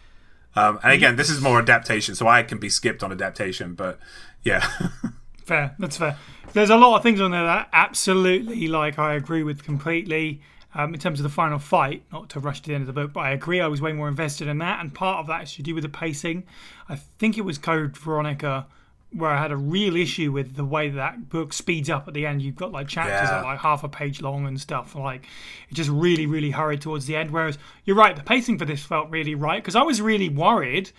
Um, 0.56 0.80
and 0.84 0.94
again, 0.94 1.16
this 1.18 1.30
is 1.30 1.42
more 1.42 1.60
adaptation, 1.60 2.16
so 2.16 2.28
I 2.28 2.44
can 2.44 2.60
be 2.60 2.70
skipped 2.70 3.04
on 3.04 3.12
adaptation. 3.12 3.74
But 3.74 4.00
yeah, 4.44 4.66
Fair, 5.46 5.76
that's 5.80 5.98
fair. 5.98 6.18
There's 6.54 6.70
a 6.70 6.78
lot 6.78 6.98
of 6.98 7.04
things 7.04 7.22
on 7.22 7.32
there 7.32 7.44
that 7.44 7.70
absolutely, 7.72 8.68
like, 8.68 9.00
I 9.00 9.14
agree 9.14 9.44
with 9.44 9.64
completely. 9.64 10.42
Um, 10.78 10.94
in 10.94 11.00
terms 11.00 11.22
of 11.22 11.24
the 11.24 11.30
final 11.30 11.58
fight, 11.58 12.04
not 12.12 12.28
to 12.32 12.42
rush 12.42 12.62
to 12.64 12.68
the 12.68 12.76
end 12.76 12.82
of 12.82 12.88
the 12.88 13.02
book, 13.02 13.14
but 13.14 13.22
I 13.22 13.32
agree 13.32 13.62
I 13.62 13.68
was 13.68 13.82
way 13.82 13.94
more 13.94 14.10
invested 14.10 14.50
in 14.50 14.58
that, 14.58 14.82
and 14.82 14.94
part 14.94 15.20
of 15.20 15.28
that 15.28 15.44
is 15.44 15.54
to 15.54 15.64
do 15.64 15.74
with 15.74 15.84
the 15.84 15.90
pacing. 15.90 16.44
I 16.90 16.98
think 16.98 17.38
it 17.38 17.46
was 17.46 17.58
Code 17.58 17.96
Veronica 17.96 18.68
where 19.16 19.30
I 19.30 19.42
had 19.42 19.52
a 19.52 19.58
real 19.58 19.96
issue 19.96 20.32
with 20.32 20.56
the 20.56 20.66
way 20.66 20.90
that 20.90 21.30
book 21.30 21.54
speeds 21.54 21.90
up 21.90 22.08
at 22.08 22.14
the 22.14 22.26
end. 22.26 22.42
You've 22.42 22.56
got 22.56 22.74
like 22.74 22.88
chapters 22.88 23.30
that 23.30 23.40
are 23.40 23.44
like 23.44 23.60
half 23.60 23.84
a 23.84 23.90
page 23.90 24.22
long 24.22 24.46
and 24.46 24.60
stuff. 24.60 24.94
Like 24.96 25.26
it 25.70 25.74
just 25.74 25.90
really, 25.90 26.26
really 26.26 26.52
hurried 26.52 26.82
towards 26.82 27.06
the 27.06 27.16
end. 27.16 27.32
Whereas 27.32 27.58
you're 27.86 27.96
right, 27.96 28.16
the 28.16 28.24
pacing 28.24 28.58
for 28.60 28.66
this 28.66 28.84
felt 28.84 29.10
really 29.10 29.36
right 29.36 29.62
because 29.62 29.76
I 29.76 29.84
was 29.84 30.02
really 30.02 30.28
worried 30.28 30.92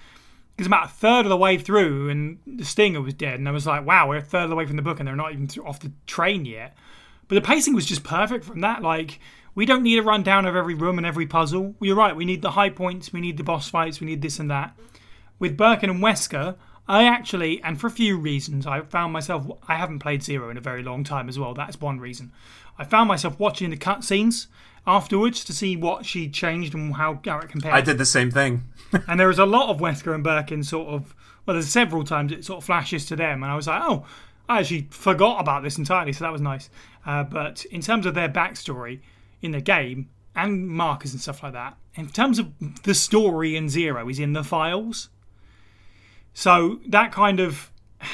because 0.56 0.66
about 0.66 0.86
a 0.86 0.88
third 0.88 1.26
of 1.26 1.28
the 1.28 1.36
way 1.36 1.58
through 1.58 2.08
and 2.08 2.38
the 2.46 2.64
stinger 2.64 3.00
was 3.02 3.12
dead 3.14 3.38
and 3.38 3.48
i 3.48 3.52
was 3.52 3.66
like 3.66 3.84
wow 3.84 4.08
we're 4.08 4.16
a 4.16 4.22
third 4.22 4.44
of 4.44 4.50
the 4.50 4.56
way 4.56 4.66
from 4.66 4.76
the 4.76 4.82
book 4.82 4.98
and 4.98 5.06
they're 5.06 5.16
not 5.16 5.32
even 5.32 5.48
off 5.64 5.80
the 5.80 5.92
train 6.06 6.44
yet. 6.44 6.76
But 7.28 7.34
the 7.34 7.40
pacing 7.40 7.74
was 7.74 7.86
just 7.86 8.04
perfect 8.04 8.44
from 8.44 8.60
that 8.60 8.82
like 8.82 9.18
we 9.54 9.66
don't 9.66 9.82
need 9.82 9.98
a 9.98 10.02
rundown 10.02 10.46
of 10.46 10.54
every 10.54 10.74
room 10.74 10.98
and 10.98 11.06
every 11.06 11.26
puzzle. 11.26 11.74
You're 11.80 11.96
right 11.96 12.16
we 12.16 12.24
need 12.24 12.42
the 12.42 12.52
high 12.52 12.70
points 12.70 13.12
we 13.12 13.20
need 13.20 13.36
the 13.36 13.44
boss 13.44 13.68
fights 13.68 14.00
we 14.00 14.06
need 14.06 14.22
this 14.22 14.38
and 14.38 14.50
that. 14.50 14.76
With 15.38 15.56
birkin 15.56 15.90
and 15.90 16.02
wesker 16.02 16.56
i 16.88 17.04
actually 17.04 17.60
and 17.62 17.80
for 17.80 17.88
a 17.88 17.90
few 17.90 18.16
reasons 18.16 18.64
i 18.64 18.80
found 18.80 19.12
myself 19.12 19.44
i 19.66 19.74
haven't 19.74 19.98
played 19.98 20.22
zero 20.22 20.50
in 20.50 20.56
a 20.56 20.60
very 20.60 20.84
long 20.84 21.02
time 21.02 21.28
as 21.28 21.38
well 21.38 21.52
that's 21.52 21.80
one 21.80 21.98
reason. 21.98 22.32
I 22.78 22.84
found 22.84 23.08
myself 23.08 23.38
watching 23.38 23.70
the 23.70 23.76
cutscenes 23.76 24.46
afterwards 24.86 25.44
to 25.44 25.52
see 25.52 25.76
what 25.76 26.06
she 26.06 26.28
changed 26.28 26.74
and 26.74 26.94
how, 26.94 27.14
Garrett 27.14 27.50
compared. 27.50 27.74
I 27.74 27.80
did 27.80 27.98
the 27.98 28.06
same 28.06 28.30
thing. 28.30 28.64
and 29.08 29.18
there 29.18 29.28
was 29.28 29.38
a 29.38 29.46
lot 29.46 29.68
of 29.68 29.78
Wesker 29.78 30.14
and 30.14 30.22
Birkin 30.22 30.62
sort 30.62 30.88
of 30.88 31.14
well 31.44 31.54
there's 31.54 31.68
several 31.68 32.04
times 32.04 32.32
it 32.32 32.44
sort 32.44 32.58
of 32.58 32.64
flashes 32.64 33.06
to 33.06 33.16
them 33.16 33.42
and 33.42 33.50
I 33.50 33.56
was 33.56 33.66
like 33.66 33.82
oh 33.82 34.04
I 34.48 34.60
actually 34.60 34.86
forgot 34.90 35.40
about 35.40 35.62
this 35.62 35.78
entirely 35.78 36.12
so 36.12 36.24
that 36.24 36.32
was 36.32 36.40
nice. 36.40 36.70
Uh, 37.04 37.24
but 37.24 37.64
in 37.66 37.80
terms 37.80 38.06
of 38.06 38.14
their 38.14 38.28
backstory 38.28 39.00
in 39.42 39.52
the 39.52 39.60
game 39.60 40.08
and 40.34 40.68
Marcus 40.68 41.12
and 41.12 41.20
stuff 41.20 41.42
like 41.42 41.52
that 41.52 41.76
in 41.94 42.08
terms 42.08 42.38
of 42.38 42.52
the 42.84 42.94
story 42.94 43.56
in 43.56 43.68
Zero 43.68 44.08
is 44.08 44.18
in 44.18 44.34
the 44.34 44.44
files. 44.44 45.08
So 46.34 46.80
that 46.88 47.10
kind 47.12 47.40
of 47.40 47.70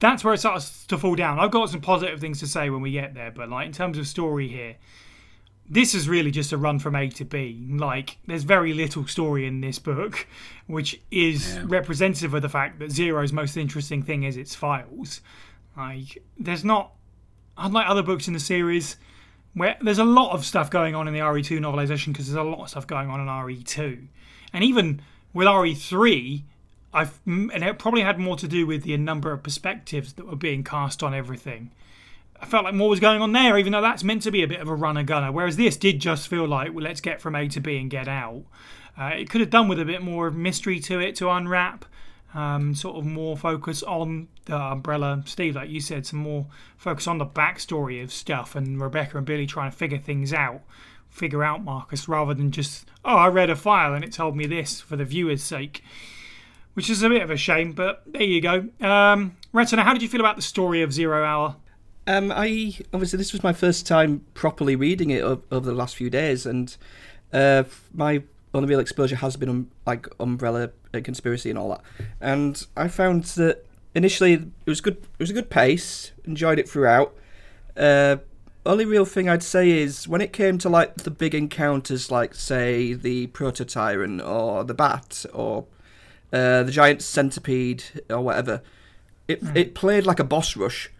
that's 0.00 0.24
where 0.24 0.34
it 0.34 0.38
starts 0.38 0.86
to 0.86 0.98
fall 0.98 1.14
down. 1.14 1.38
I've 1.38 1.52
got 1.52 1.70
some 1.70 1.80
positive 1.80 2.18
things 2.18 2.40
to 2.40 2.48
say 2.48 2.70
when 2.70 2.80
we 2.82 2.90
get 2.90 3.14
there 3.14 3.30
but 3.30 3.48
like 3.48 3.66
in 3.66 3.72
terms 3.72 3.98
of 3.98 4.08
story 4.08 4.48
here 4.48 4.76
this 5.68 5.94
is 5.94 6.08
really 6.08 6.30
just 6.30 6.52
a 6.52 6.58
run 6.58 6.78
from 6.78 6.96
A 6.96 7.08
to 7.10 7.24
B. 7.24 7.66
Like, 7.70 8.18
there's 8.26 8.42
very 8.42 8.74
little 8.74 9.06
story 9.06 9.46
in 9.46 9.60
this 9.60 9.78
book, 9.78 10.26
which 10.66 11.00
is 11.10 11.58
representative 11.64 12.34
of 12.34 12.42
the 12.42 12.48
fact 12.48 12.78
that 12.78 12.90
Zero's 12.90 13.32
most 13.32 13.56
interesting 13.56 14.02
thing 14.02 14.24
is 14.24 14.36
its 14.36 14.54
files. 14.54 15.20
Like, 15.76 16.22
there's 16.38 16.64
not, 16.64 16.92
unlike 17.56 17.88
other 17.88 18.02
books 18.02 18.26
in 18.26 18.34
the 18.34 18.40
series, 18.40 18.96
where 19.54 19.76
there's 19.80 19.98
a 19.98 20.04
lot 20.04 20.32
of 20.32 20.44
stuff 20.44 20.70
going 20.70 20.94
on 20.94 21.06
in 21.08 21.14
the 21.14 21.20
RE2 21.20 21.58
novelization 21.58 22.08
because 22.08 22.26
there's 22.26 22.36
a 22.36 22.42
lot 22.42 22.62
of 22.62 22.68
stuff 22.70 22.86
going 22.86 23.08
on 23.08 23.20
in 23.20 23.26
RE2. 23.26 24.06
And 24.52 24.64
even 24.64 25.00
with 25.32 25.46
RE3, 25.46 26.42
I've, 26.92 27.18
and 27.24 27.50
it 27.52 27.78
probably 27.78 28.02
had 28.02 28.18
more 28.18 28.36
to 28.36 28.48
do 28.48 28.66
with 28.66 28.82
the 28.82 28.96
number 28.96 29.32
of 29.32 29.42
perspectives 29.42 30.14
that 30.14 30.26
were 30.26 30.36
being 30.36 30.64
cast 30.64 31.02
on 31.02 31.14
everything 31.14 31.70
I 32.42 32.46
felt 32.46 32.64
like 32.64 32.74
more 32.74 32.88
was 32.88 32.98
going 32.98 33.22
on 33.22 33.30
there, 33.30 33.56
even 33.56 33.72
though 33.72 33.80
that's 33.80 34.02
meant 34.02 34.22
to 34.22 34.32
be 34.32 34.42
a 34.42 34.48
bit 34.48 34.60
of 34.60 34.68
a 34.68 34.74
runner 34.74 35.04
gunner. 35.04 35.30
Whereas 35.30 35.56
this 35.56 35.76
did 35.76 36.00
just 36.00 36.26
feel 36.26 36.46
like, 36.46 36.74
well, 36.74 36.84
let's 36.84 37.00
get 37.00 37.20
from 37.20 37.36
A 37.36 37.46
to 37.48 37.60
B 37.60 37.78
and 37.78 37.88
get 37.88 38.08
out. 38.08 38.42
Uh, 38.98 39.12
it 39.16 39.30
could 39.30 39.40
have 39.40 39.48
done 39.50 39.68
with 39.68 39.78
a 39.78 39.84
bit 39.84 40.02
more 40.02 40.30
mystery 40.30 40.80
to 40.80 40.98
it 40.98 41.14
to 41.16 41.30
unwrap, 41.30 41.84
um, 42.34 42.74
sort 42.74 42.96
of 42.96 43.06
more 43.06 43.36
focus 43.36 43.84
on 43.84 44.26
the 44.46 44.56
umbrella. 44.56 45.22
Steve, 45.24 45.54
like 45.54 45.70
you 45.70 45.80
said, 45.80 46.04
some 46.04 46.18
more 46.18 46.46
focus 46.76 47.06
on 47.06 47.18
the 47.18 47.24
backstory 47.24 48.02
of 48.02 48.12
stuff 48.12 48.56
and 48.56 48.80
Rebecca 48.80 49.18
and 49.18 49.26
Billy 49.26 49.46
trying 49.46 49.70
to 49.70 49.76
figure 49.76 49.98
things 49.98 50.32
out, 50.32 50.62
figure 51.08 51.44
out 51.44 51.62
Marcus, 51.62 52.08
rather 52.08 52.34
than 52.34 52.50
just, 52.50 52.86
oh, 53.04 53.16
I 53.16 53.28
read 53.28 53.50
a 53.50 53.56
file 53.56 53.94
and 53.94 54.04
it 54.04 54.12
told 54.12 54.36
me 54.36 54.46
this 54.46 54.80
for 54.80 54.96
the 54.96 55.04
viewer's 55.04 55.44
sake. 55.44 55.84
Which 56.74 56.88
is 56.88 57.02
a 57.02 57.08
bit 57.10 57.22
of 57.22 57.30
a 57.30 57.36
shame, 57.36 57.72
but 57.72 58.02
there 58.06 58.22
you 58.22 58.40
go. 58.40 58.68
Um, 58.80 59.36
Retina, 59.52 59.84
how 59.84 59.92
did 59.92 60.00
you 60.02 60.08
feel 60.08 60.20
about 60.20 60.36
the 60.36 60.42
story 60.42 60.80
of 60.80 60.90
Zero 60.90 61.22
Hour? 61.22 61.56
Um, 62.06 62.32
I 62.32 62.76
obviously 62.92 63.16
this 63.16 63.32
was 63.32 63.42
my 63.42 63.52
first 63.52 63.86
time 63.86 64.24
properly 64.34 64.74
reading 64.74 65.10
it 65.10 65.22
over, 65.22 65.42
over 65.50 65.66
the 65.66 65.74
last 65.74 65.96
few 65.96 66.10
days, 66.10 66.46
and 66.46 66.76
uh, 67.32 67.64
my 67.94 68.22
unreal 68.54 68.80
exposure 68.80 69.16
has 69.16 69.36
been 69.36 69.48
um, 69.48 69.70
like 69.86 70.08
Umbrella 70.18 70.70
and 70.92 71.04
conspiracy 71.04 71.50
and 71.50 71.58
all 71.58 71.70
that. 71.70 71.80
And 72.20 72.66
I 72.76 72.88
found 72.88 73.24
that 73.24 73.64
initially 73.94 74.34
it 74.34 74.50
was 74.66 74.80
good. 74.80 74.96
It 74.96 75.20
was 75.20 75.30
a 75.30 75.34
good 75.34 75.50
pace. 75.50 76.12
Enjoyed 76.24 76.58
it 76.58 76.68
throughout. 76.68 77.14
Uh, 77.76 78.16
only 78.64 78.84
real 78.84 79.04
thing 79.04 79.28
I'd 79.28 79.42
say 79.42 79.70
is 79.70 80.06
when 80.06 80.20
it 80.20 80.32
came 80.32 80.58
to 80.58 80.68
like 80.68 80.96
the 80.96 81.10
big 81.10 81.34
encounters, 81.34 82.10
like 82.10 82.34
say 82.34 82.92
the 82.92 83.28
Proto 83.28 83.64
Tyrant 83.64 84.20
or 84.20 84.64
the 84.64 84.74
Bat 84.74 85.26
or 85.32 85.66
uh, 86.32 86.62
the 86.62 86.70
giant 86.72 87.02
centipede 87.02 87.84
or 88.08 88.20
whatever, 88.20 88.62
it 89.28 89.42
it 89.54 89.74
played 89.74 90.06
like 90.06 90.20
a 90.20 90.24
boss 90.24 90.56
rush. 90.56 90.90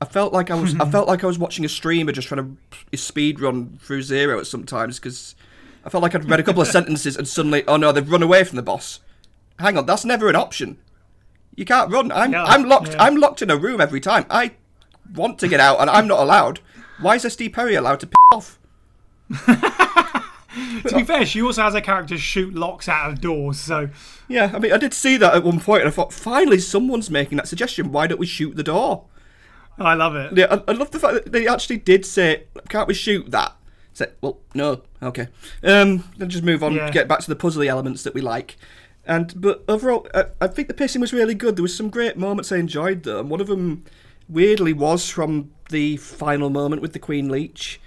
I 0.00 0.06
felt 0.06 0.32
like 0.32 0.50
I 0.50 0.54
was 0.54 0.74
I 0.80 0.84
hmm. 0.84 0.90
felt 0.90 1.08
like 1.08 1.22
I 1.22 1.26
was 1.26 1.38
watching 1.38 1.64
a 1.64 1.68
streamer 1.68 2.12
just 2.12 2.28
trying 2.28 2.58
to 2.90 2.96
speed 2.96 3.40
run 3.40 3.78
through 3.82 4.02
zero 4.02 4.38
at 4.38 4.46
sometimes 4.46 4.98
because 4.98 5.34
I 5.84 5.90
felt 5.90 6.02
like 6.02 6.14
I'd 6.14 6.28
read 6.28 6.40
a 6.40 6.42
couple 6.42 6.62
of 6.62 6.68
sentences 6.78 7.16
and 7.16 7.28
suddenly 7.28 7.64
oh 7.68 7.76
no 7.76 7.92
they've 7.92 8.10
run 8.10 8.22
away 8.22 8.44
from 8.44 8.56
the 8.56 8.62
boss. 8.62 9.00
Hang 9.58 9.76
on, 9.76 9.86
that's 9.86 10.04
never 10.04 10.28
an 10.28 10.36
option. 10.36 10.78
You 11.54 11.64
can't 11.64 11.90
run. 11.90 12.10
I'm 12.12 12.32
Yeah, 12.32 12.44
I'm 12.44 12.64
locked. 12.64 12.92
yeah. 12.92 13.02
I'm 13.02 13.16
locked 13.16 13.42
in 13.42 13.50
a 13.50 13.56
room 13.56 13.80
every 13.80 14.00
time. 14.00 14.24
I 14.30 14.52
want 15.14 15.38
to 15.40 15.48
get 15.48 15.60
out 15.60 15.80
and 15.80 15.90
I'm 15.90 16.06
not 16.06 16.20
allowed. 16.20 16.60
Why 17.00 17.16
is 17.16 17.24
SD 17.24 17.52
Perry 17.52 17.74
allowed 17.74 18.00
to 18.00 18.06
piss 18.06 18.16
off? 18.32 18.58
To 20.86 20.96
be 20.96 21.04
fair, 21.04 21.24
she 21.24 21.42
also 21.42 21.62
has 21.62 21.74
a 21.74 21.80
character 21.80 22.18
shoot 22.18 22.54
locks 22.54 22.88
out 22.88 23.10
of 23.10 23.20
doors, 23.20 23.60
so 23.60 23.88
Yeah, 24.28 24.50
I 24.52 24.58
mean 24.58 24.72
I 24.72 24.78
did 24.78 24.92
see 24.92 25.16
that 25.16 25.34
at 25.34 25.44
one 25.44 25.60
point 25.60 25.82
and 25.82 25.88
I 25.88 25.92
thought 25.92 26.12
finally 26.12 26.58
someone's 26.58 27.10
making 27.10 27.36
that 27.36 27.46
suggestion. 27.46 27.92
Why 27.92 28.06
don't 28.06 28.18
we 28.18 28.26
shoot 28.26 28.56
the 28.56 28.64
door? 28.64 29.04
I 29.80 29.94
love 29.94 30.14
it. 30.14 30.36
Yeah, 30.36 30.46
I, 30.50 30.62
I 30.68 30.72
love 30.72 30.90
the 30.90 31.00
fact 31.00 31.14
that 31.14 31.32
they 31.32 31.48
actually 31.48 31.78
did 31.78 32.04
say, 32.06 32.44
"Can't 32.68 32.86
we 32.86 32.94
shoot 32.94 33.30
that?" 33.30 33.56
Say, 33.92 34.06
well, 34.20 34.38
no, 34.54 34.82
okay. 35.02 35.26
Um, 35.64 36.04
then 36.16 36.28
just 36.30 36.44
move 36.44 36.62
on, 36.62 36.74
Yeah. 36.74 36.90
get 36.90 37.08
back 37.08 37.20
to 37.20 37.28
the 37.28 37.34
puzzly 37.36 37.66
elements 37.66 38.02
that 38.04 38.14
we 38.14 38.20
like. 38.20 38.56
And 39.04 39.32
but 39.40 39.64
overall, 39.66 40.06
I, 40.14 40.26
I 40.40 40.46
think 40.46 40.68
the 40.68 40.74
pacing 40.74 41.00
was 41.00 41.12
really 41.12 41.34
good. 41.34 41.56
There 41.56 41.62
was 41.62 41.76
some 41.76 41.90
great 41.90 42.16
moments 42.16 42.52
I 42.52 42.58
enjoyed 42.58 43.02
though, 43.02 43.18
and 43.20 43.28
one 43.30 43.40
of 43.40 43.46
them 43.48 43.84
weirdly 44.28 44.72
was 44.72 45.08
from 45.10 45.50
the 45.70 45.96
final 45.96 46.50
moment 46.50 46.82
with 46.82 46.92
the 46.92 46.98
Queen 46.98 47.28
Leech, 47.28 47.80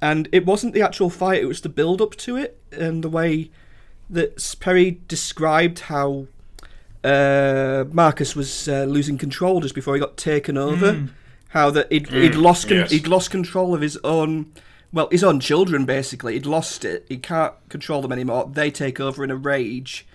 and 0.00 0.28
it 0.32 0.46
wasn't 0.46 0.72
the 0.72 0.82
actual 0.82 1.10
fight; 1.10 1.42
it 1.42 1.46
was 1.46 1.60
the 1.60 1.68
build 1.68 2.00
up 2.00 2.14
to 2.16 2.36
it 2.36 2.58
and 2.72 3.02
the 3.04 3.10
way 3.10 3.50
that 4.08 4.56
Perry 4.60 5.00
described 5.08 5.80
how 5.80 6.26
uh, 7.04 7.84
Marcus 7.92 8.34
was 8.36 8.68
uh, 8.68 8.84
losing 8.84 9.18
control 9.18 9.60
just 9.60 9.74
before 9.74 9.94
he 9.94 10.00
got 10.00 10.16
taken 10.16 10.56
over. 10.56 11.08
How 11.50 11.70
that 11.70 11.90
he'd, 11.90 12.06
mm, 12.06 12.22
he'd 12.22 12.34
lost 12.34 12.68
con- 12.68 12.78
yes. 12.78 12.90
he'd 12.90 13.08
lost 13.08 13.30
control 13.30 13.74
of 13.74 13.80
his 13.80 13.98
own 14.04 14.52
well 14.92 15.08
his 15.10 15.24
own 15.24 15.40
children 15.40 15.84
basically. 15.84 16.34
He'd 16.34 16.46
lost 16.46 16.84
it. 16.84 17.06
He 17.08 17.16
can't 17.16 17.54
control 17.68 18.02
them 18.02 18.12
anymore. 18.12 18.50
They 18.52 18.70
take 18.70 19.00
over 19.00 19.24
in 19.24 19.30
a 19.30 19.36
rage. 19.36 20.06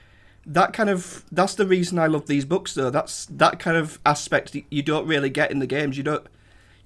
That 0.45 0.73
kind 0.73 0.89
of 0.89 1.25
that's 1.31 1.55
the 1.55 1.65
reason 1.65 1.99
I 1.99 2.07
love 2.07 2.27
these 2.27 2.45
books 2.45 2.73
though. 2.73 2.89
That's 2.89 3.25
that 3.27 3.59
kind 3.59 3.77
of 3.77 3.99
aspect 4.05 4.55
you 4.69 4.81
don't 4.81 5.07
really 5.07 5.29
get 5.29 5.51
in 5.51 5.59
the 5.59 5.67
games. 5.67 5.97
You 5.97 6.03
don't 6.03 6.25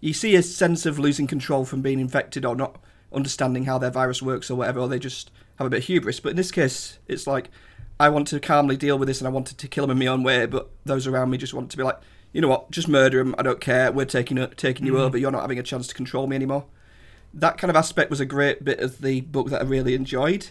you 0.01 0.13
see 0.13 0.35
a 0.35 0.43
sense 0.43 0.85
of 0.85 0.97
losing 0.97 1.27
control 1.27 1.65
from 1.65 1.81
being 1.81 1.99
infected 1.99 2.45
or 2.45 2.55
not 2.55 2.77
understanding 3.11 3.65
how 3.65 3.77
their 3.77 3.91
virus 3.91 4.21
works 4.21 4.49
or 4.49 4.55
whatever, 4.55 4.79
or 4.79 4.87
they 4.87 4.99
just 4.99 5.31
have 5.57 5.67
a 5.67 5.69
bit 5.69 5.79
of 5.79 5.85
hubris. 5.85 6.19
But 6.19 6.31
in 6.31 6.35
this 6.37 6.51
case, 6.51 6.99
it's 7.07 7.27
like 7.27 7.49
I 7.99 8.09
want 8.09 8.27
to 8.29 8.39
calmly 8.39 8.77
deal 8.77 8.97
with 8.97 9.07
this 9.07 9.19
and 9.19 9.27
I 9.27 9.31
wanted 9.31 9.57
to 9.57 9.67
kill 9.67 9.83
him 9.83 9.91
in 9.91 9.99
my 9.99 10.07
own 10.07 10.23
way, 10.23 10.45
but 10.45 10.69
those 10.85 11.05
around 11.05 11.29
me 11.29 11.37
just 11.37 11.53
want 11.53 11.69
to 11.71 11.77
be 11.77 11.83
like, 11.83 11.99
you 12.33 12.41
know 12.41 12.47
what, 12.47 12.71
just 12.71 12.87
murder 12.87 13.19
him. 13.19 13.35
I 13.37 13.43
don't 13.43 13.61
care. 13.61 13.91
We're 13.91 14.05
taking 14.05 14.37
taking 14.55 14.85
you 14.85 14.93
mm-hmm. 14.93 15.01
over. 15.01 15.17
You're 15.17 15.31
not 15.31 15.41
having 15.41 15.59
a 15.59 15.63
chance 15.63 15.87
to 15.87 15.95
control 15.95 16.27
me 16.27 16.35
anymore. 16.35 16.65
That 17.33 17.57
kind 17.57 17.69
of 17.69 17.75
aspect 17.75 18.09
was 18.09 18.19
a 18.19 18.25
great 18.25 18.63
bit 18.63 18.79
of 18.79 19.01
the 19.01 19.21
book 19.21 19.49
that 19.49 19.61
I 19.61 19.65
really 19.65 19.93
enjoyed. 19.93 20.47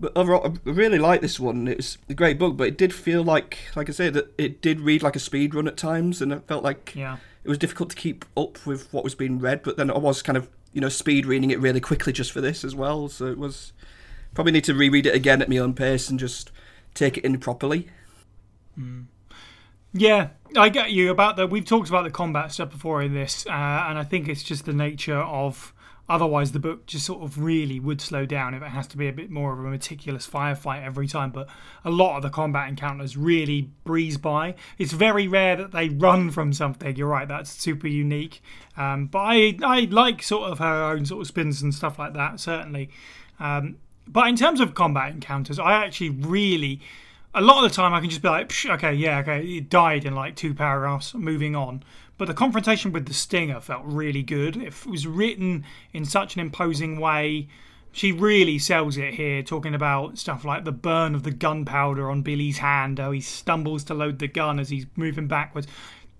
But 0.00 0.12
overall, 0.16 0.44
I 0.66 0.70
really 0.70 0.98
like 0.98 1.20
this 1.20 1.38
one. 1.38 1.68
It 1.68 1.76
was 1.76 1.98
a 2.08 2.14
great 2.14 2.38
book, 2.38 2.56
but 2.56 2.66
it 2.66 2.76
did 2.76 2.92
feel 2.92 3.22
like, 3.22 3.58
like 3.76 3.88
I 3.88 3.92
say, 3.92 4.10
that 4.10 4.32
it 4.36 4.60
did 4.60 4.80
read 4.80 5.02
like 5.02 5.14
a 5.14 5.20
speed 5.20 5.54
run 5.54 5.68
at 5.68 5.76
times, 5.76 6.20
and 6.20 6.32
it 6.32 6.42
felt 6.48 6.64
like 6.64 6.92
Yeah. 6.96 7.18
it 7.44 7.48
was 7.48 7.58
difficult 7.58 7.90
to 7.90 7.96
keep 7.96 8.24
up 8.36 8.64
with 8.66 8.92
what 8.92 9.04
was 9.04 9.14
being 9.14 9.38
read. 9.38 9.62
But 9.62 9.76
then 9.76 9.90
I 9.90 9.98
was 9.98 10.20
kind 10.22 10.36
of, 10.36 10.48
you 10.72 10.80
know, 10.80 10.88
speed 10.88 11.24
reading 11.26 11.52
it 11.52 11.60
really 11.60 11.80
quickly 11.80 12.12
just 12.12 12.32
for 12.32 12.40
this 12.40 12.64
as 12.64 12.74
well. 12.74 13.08
So 13.08 13.26
it 13.26 13.38
was 13.38 13.72
probably 14.34 14.52
need 14.52 14.64
to 14.64 14.74
reread 14.74 15.06
it 15.06 15.14
again 15.14 15.40
at 15.40 15.48
my 15.48 15.58
own 15.58 15.74
pace 15.74 16.08
and 16.10 16.18
just 16.18 16.50
take 16.94 17.16
it 17.16 17.24
in 17.24 17.38
properly. 17.38 17.88
Mm. 18.78 19.04
Yeah, 19.92 20.28
I 20.56 20.68
get 20.68 20.92
you 20.92 21.10
about 21.10 21.36
the. 21.36 21.46
We've 21.46 21.64
talked 21.64 21.88
about 21.88 22.04
the 22.04 22.10
combat 22.10 22.52
stuff 22.52 22.70
before 22.70 23.02
in 23.02 23.14
this, 23.14 23.46
uh, 23.46 23.50
and 23.50 23.98
I 23.98 24.04
think 24.04 24.28
it's 24.28 24.42
just 24.42 24.64
the 24.64 24.72
nature 24.72 25.18
of. 25.18 25.74
Otherwise, 26.08 26.50
the 26.52 26.58
book 26.58 26.84
just 26.84 27.06
sort 27.06 27.22
of 27.22 27.38
really 27.38 27.78
would 27.78 28.00
slow 28.00 28.26
down 28.26 28.54
if 28.54 28.62
it 28.62 28.68
has 28.68 28.88
to 28.88 28.96
be 28.98 29.08
a 29.08 29.12
bit 29.12 29.30
more 29.30 29.52
of 29.52 29.60
a 29.60 29.62
meticulous 29.62 30.28
firefight 30.28 30.84
every 30.84 31.06
time. 31.06 31.30
But 31.30 31.48
a 31.84 31.90
lot 31.90 32.16
of 32.16 32.22
the 32.22 32.28
combat 32.28 32.68
encounters 32.68 33.16
really 33.16 33.70
breeze 33.84 34.18
by. 34.18 34.56
It's 34.78 34.92
very 34.92 35.28
rare 35.28 35.56
that 35.56 35.70
they 35.70 35.88
run 35.88 36.30
from 36.30 36.52
something. 36.52 36.96
You're 36.96 37.08
right, 37.08 37.28
that's 37.28 37.50
super 37.50 37.86
unique. 37.86 38.42
Um, 38.76 39.06
but 39.06 39.20
I, 39.20 39.56
I 39.62 39.88
like 39.90 40.22
sort 40.22 40.50
of 40.50 40.58
her 40.58 40.82
own 40.92 41.06
sort 41.06 41.22
of 41.22 41.28
spins 41.28 41.62
and 41.62 41.72
stuff 41.72 41.98
like 41.98 42.14
that, 42.14 42.40
certainly. 42.40 42.90
Um, 43.38 43.76
but 44.06 44.26
in 44.28 44.36
terms 44.36 44.60
of 44.60 44.74
combat 44.74 45.12
encounters, 45.12 45.58
I 45.60 45.72
actually 45.72 46.10
really 46.10 46.80
a 47.34 47.40
lot 47.40 47.64
of 47.64 47.70
the 47.70 47.74
time 47.74 47.94
I 47.94 48.00
can 48.00 48.10
just 48.10 48.22
be 48.22 48.28
like, 48.28 48.48
Psh, 48.48 48.72
okay, 48.74 48.92
yeah, 48.92 49.20
okay, 49.20 49.42
it 49.42 49.70
died 49.70 50.04
in 50.04 50.14
like 50.14 50.36
two 50.36 50.54
paragraphs, 50.54 51.14
moving 51.14 51.56
on. 51.56 51.82
But 52.18 52.28
the 52.28 52.34
confrontation 52.34 52.92
with 52.92 53.06
the 53.06 53.14
Stinger 53.14 53.60
felt 53.60 53.82
really 53.84 54.22
good. 54.22 54.56
It 54.56 54.86
was 54.86 55.06
written 55.06 55.64
in 55.92 56.04
such 56.04 56.34
an 56.34 56.40
imposing 56.40 57.00
way. 57.00 57.48
She 57.90 58.12
really 58.12 58.58
sells 58.58 58.96
it 58.96 59.14
here, 59.14 59.42
talking 59.42 59.74
about 59.74 60.18
stuff 60.18 60.44
like 60.44 60.64
the 60.64 60.72
burn 60.72 61.14
of 61.14 61.24
the 61.24 61.30
gunpowder 61.30 62.10
on 62.10 62.22
Billy's 62.22 62.58
hand, 62.58 62.98
how 62.98 63.10
he 63.10 63.20
stumbles 63.20 63.84
to 63.84 63.94
load 63.94 64.18
the 64.18 64.28
gun 64.28 64.58
as 64.60 64.68
he's 64.68 64.86
moving 64.96 65.26
backwards. 65.26 65.66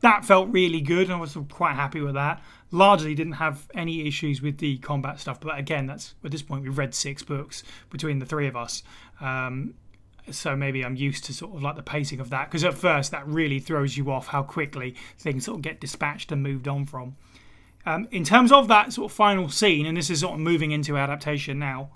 That 0.00 0.24
felt 0.24 0.50
really 0.50 0.80
good, 0.80 1.04
and 1.04 1.12
I 1.12 1.16
was 1.16 1.36
quite 1.50 1.76
happy 1.76 2.00
with 2.00 2.14
that. 2.14 2.42
Largely 2.72 3.14
didn't 3.14 3.34
have 3.34 3.68
any 3.74 4.06
issues 4.06 4.42
with 4.42 4.58
the 4.58 4.78
combat 4.78 5.20
stuff, 5.20 5.40
but 5.40 5.58
again, 5.58 5.86
that's 5.86 6.14
at 6.24 6.30
this 6.30 6.42
point 6.42 6.64
we've 6.64 6.76
read 6.76 6.94
six 6.94 7.22
books 7.22 7.62
between 7.90 8.18
the 8.18 8.26
three 8.26 8.48
of 8.48 8.56
us. 8.56 8.82
Um, 9.20 9.74
so 10.30 10.56
maybe 10.56 10.84
I'm 10.84 10.96
used 10.96 11.24
to 11.24 11.34
sort 11.34 11.54
of 11.54 11.62
like 11.62 11.76
the 11.76 11.82
pacing 11.82 12.20
of 12.20 12.30
that 12.30 12.48
because 12.48 12.64
at 12.64 12.74
first 12.74 13.10
that 13.10 13.26
really 13.26 13.58
throws 13.58 13.96
you 13.96 14.10
off 14.10 14.28
how 14.28 14.42
quickly 14.42 14.94
things 15.18 15.44
sort 15.44 15.56
of 15.56 15.62
get 15.62 15.80
dispatched 15.80 16.32
and 16.32 16.42
moved 16.42 16.68
on 16.68 16.86
from. 16.86 17.16
Um, 17.84 18.06
in 18.12 18.24
terms 18.24 18.52
of 18.52 18.68
that 18.68 18.92
sort 18.92 19.10
of 19.10 19.16
final 19.16 19.48
scene, 19.48 19.86
and 19.86 19.96
this 19.96 20.10
is 20.10 20.20
sort 20.20 20.34
of 20.34 20.40
moving 20.40 20.70
into 20.70 20.96
adaptation 20.96 21.58
now. 21.58 21.90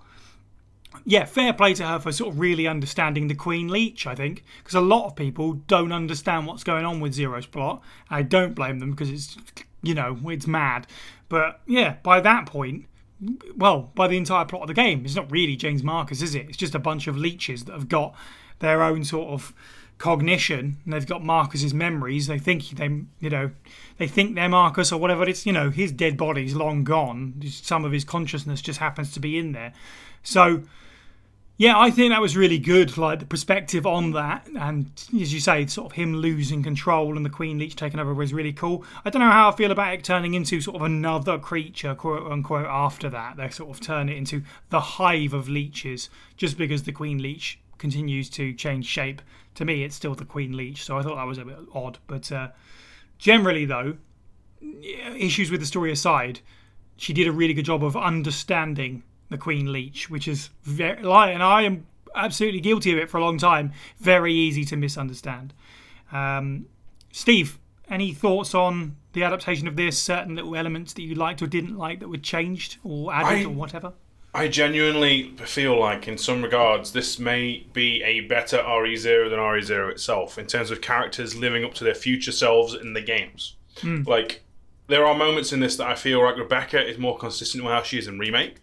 Yeah, 1.04 1.26
fair 1.26 1.52
play 1.52 1.74
to 1.74 1.86
her 1.86 1.98
for 1.98 2.10
sort 2.10 2.32
of 2.32 2.40
really 2.40 2.66
understanding 2.66 3.28
the 3.28 3.34
Queen 3.34 3.68
Leech, 3.68 4.06
I 4.06 4.14
think, 4.14 4.42
because 4.58 4.74
a 4.74 4.80
lot 4.80 5.06
of 5.06 5.14
people 5.14 5.52
don't 5.52 5.92
understand 5.92 6.46
what's 6.46 6.64
going 6.64 6.84
on 6.84 7.00
with 7.00 7.12
Zero's 7.12 7.46
plot. 7.46 7.82
I 8.10 8.22
don't 8.22 8.54
blame 8.54 8.80
them 8.80 8.92
because 8.92 9.10
it's, 9.10 9.36
you 9.82 9.94
know, 9.94 10.18
it's 10.24 10.46
mad. 10.46 10.86
But 11.28 11.60
yeah, 11.66 11.96
by 12.02 12.20
that 12.20 12.46
point, 12.46 12.86
well, 13.56 13.90
by 13.94 14.08
the 14.08 14.16
entire 14.16 14.44
plot 14.44 14.62
of 14.62 14.68
the 14.68 14.74
game. 14.74 15.04
It's 15.04 15.16
not 15.16 15.30
really 15.30 15.56
James 15.56 15.82
Marcus, 15.82 16.22
is 16.22 16.34
it? 16.34 16.48
It's 16.48 16.56
just 16.56 16.74
a 16.74 16.78
bunch 16.78 17.06
of 17.06 17.16
leeches 17.16 17.64
that 17.64 17.72
have 17.72 17.88
got 17.88 18.14
their 18.58 18.82
own 18.82 19.04
sort 19.04 19.28
of 19.28 19.54
cognition 19.98 20.76
and 20.84 20.92
they've 20.92 21.06
got 21.06 21.24
Marcus's 21.24 21.72
memories. 21.72 22.26
They 22.26 22.38
think 22.38 22.70
they, 22.70 22.86
you 23.20 23.30
know, 23.30 23.50
they 23.98 24.06
think 24.06 24.34
they're 24.34 24.48
Marcus 24.48 24.92
or 24.92 25.00
whatever. 25.00 25.24
It's 25.28 25.46
you 25.46 25.52
know 25.52 25.70
his 25.70 25.92
dead 25.92 26.16
body's 26.16 26.54
long 26.54 26.84
gone. 26.84 27.42
Some 27.46 27.84
of 27.84 27.92
his 27.92 28.04
consciousness 28.04 28.60
just 28.60 28.78
happens 28.78 29.12
to 29.12 29.20
be 29.20 29.38
in 29.38 29.52
there. 29.52 29.72
So. 30.22 30.62
Yeah, 31.58 31.78
I 31.78 31.90
think 31.90 32.12
that 32.12 32.20
was 32.20 32.36
really 32.36 32.58
good, 32.58 32.98
like 32.98 33.18
the 33.20 33.24
perspective 33.24 33.86
on 33.86 34.12
that, 34.12 34.46
and 34.60 34.90
as 35.18 35.32
you 35.32 35.40
say, 35.40 35.64
sort 35.64 35.86
of 35.86 35.92
him 35.92 36.16
losing 36.16 36.62
control 36.62 37.16
and 37.16 37.24
the 37.24 37.30
Queen 37.30 37.58
Leech 37.58 37.76
taking 37.76 37.98
over 37.98 38.12
was 38.12 38.34
really 38.34 38.52
cool. 38.52 38.84
I 39.06 39.10
don't 39.10 39.20
know 39.20 39.30
how 39.30 39.48
I 39.48 39.56
feel 39.56 39.70
about 39.70 39.94
it 39.94 40.04
turning 40.04 40.34
into 40.34 40.60
sort 40.60 40.76
of 40.76 40.82
another 40.82 41.38
creature, 41.38 41.94
quote 41.94 42.30
unquote, 42.30 42.66
after 42.66 43.08
that. 43.08 43.38
They 43.38 43.48
sort 43.48 43.70
of 43.70 43.80
turn 43.80 44.10
it 44.10 44.18
into 44.18 44.42
the 44.68 44.80
hive 44.80 45.32
of 45.32 45.48
leeches, 45.48 46.10
just 46.36 46.58
because 46.58 46.82
the 46.82 46.92
Queen 46.92 47.22
Leech 47.22 47.58
continues 47.78 48.28
to 48.30 48.52
change 48.52 48.84
shape. 48.84 49.22
To 49.54 49.64
me, 49.64 49.82
it's 49.82 49.96
still 49.96 50.14
the 50.14 50.26
Queen 50.26 50.54
Leech, 50.54 50.84
so 50.84 50.98
I 50.98 51.02
thought 51.02 51.16
that 51.16 51.26
was 51.26 51.38
a 51.38 51.46
bit 51.46 51.56
odd. 51.72 51.96
But 52.06 52.30
uh, 52.30 52.48
generally, 53.16 53.64
though, 53.64 53.96
issues 55.16 55.50
with 55.50 55.60
the 55.60 55.66
story 55.66 55.90
aside, 55.90 56.40
she 56.98 57.14
did 57.14 57.26
a 57.26 57.32
really 57.32 57.54
good 57.54 57.64
job 57.64 57.82
of 57.82 57.96
understanding 57.96 59.04
the 59.28 59.38
Queen 59.38 59.72
Leech, 59.72 60.08
which 60.10 60.28
is 60.28 60.50
very, 60.62 61.02
light, 61.02 61.30
and 61.32 61.42
I 61.42 61.62
am 61.62 61.86
absolutely 62.14 62.60
guilty 62.60 62.92
of 62.92 62.98
it 62.98 63.10
for 63.10 63.18
a 63.18 63.24
long 63.24 63.38
time. 63.38 63.72
Very 63.98 64.32
easy 64.32 64.64
to 64.66 64.76
misunderstand. 64.76 65.52
Um, 66.12 66.66
Steve, 67.12 67.58
any 67.88 68.12
thoughts 68.12 68.54
on 68.54 68.96
the 69.12 69.22
adaptation 69.22 69.66
of 69.68 69.76
this? 69.76 69.98
Certain 69.98 70.34
little 70.36 70.54
elements 70.56 70.92
that 70.94 71.02
you 71.02 71.14
liked 71.14 71.42
or 71.42 71.46
didn't 71.46 71.76
like 71.76 72.00
that 72.00 72.08
were 72.08 72.16
changed 72.18 72.76
or 72.84 73.12
added 73.12 73.40
I- 73.40 73.44
or 73.44 73.50
whatever? 73.50 73.92
I 74.34 74.48
genuinely 74.48 75.30
feel 75.46 75.80
like, 75.80 76.06
in 76.06 76.18
some 76.18 76.42
regards, 76.42 76.92
this 76.92 77.18
may 77.18 77.66
be 77.72 78.02
a 78.02 78.20
better 78.20 78.58
RE0 78.58 79.30
than 79.30 79.38
RE0 79.38 79.90
itself 79.90 80.36
in 80.36 80.44
terms 80.46 80.70
of 80.70 80.82
characters 80.82 81.34
living 81.34 81.64
up 81.64 81.72
to 81.74 81.84
their 81.84 81.94
future 81.94 82.32
selves 82.32 82.74
in 82.74 82.92
the 82.92 83.00
games. 83.00 83.56
Like, 83.82 84.42
there 84.88 85.06
are 85.06 85.14
moments 85.14 85.54
in 85.54 85.60
this 85.60 85.76
that 85.76 85.86
I 85.86 85.94
feel 85.94 86.22
like 86.22 86.36
Rebecca 86.36 86.86
is 86.86 86.98
more 86.98 87.16
consistent 87.16 87.64
with 87.64 87.72
how 87.72 87.82
she 87.82 87.98
is 87.98 88.08
in 88.08 88.18
Remake. 88.18 88.56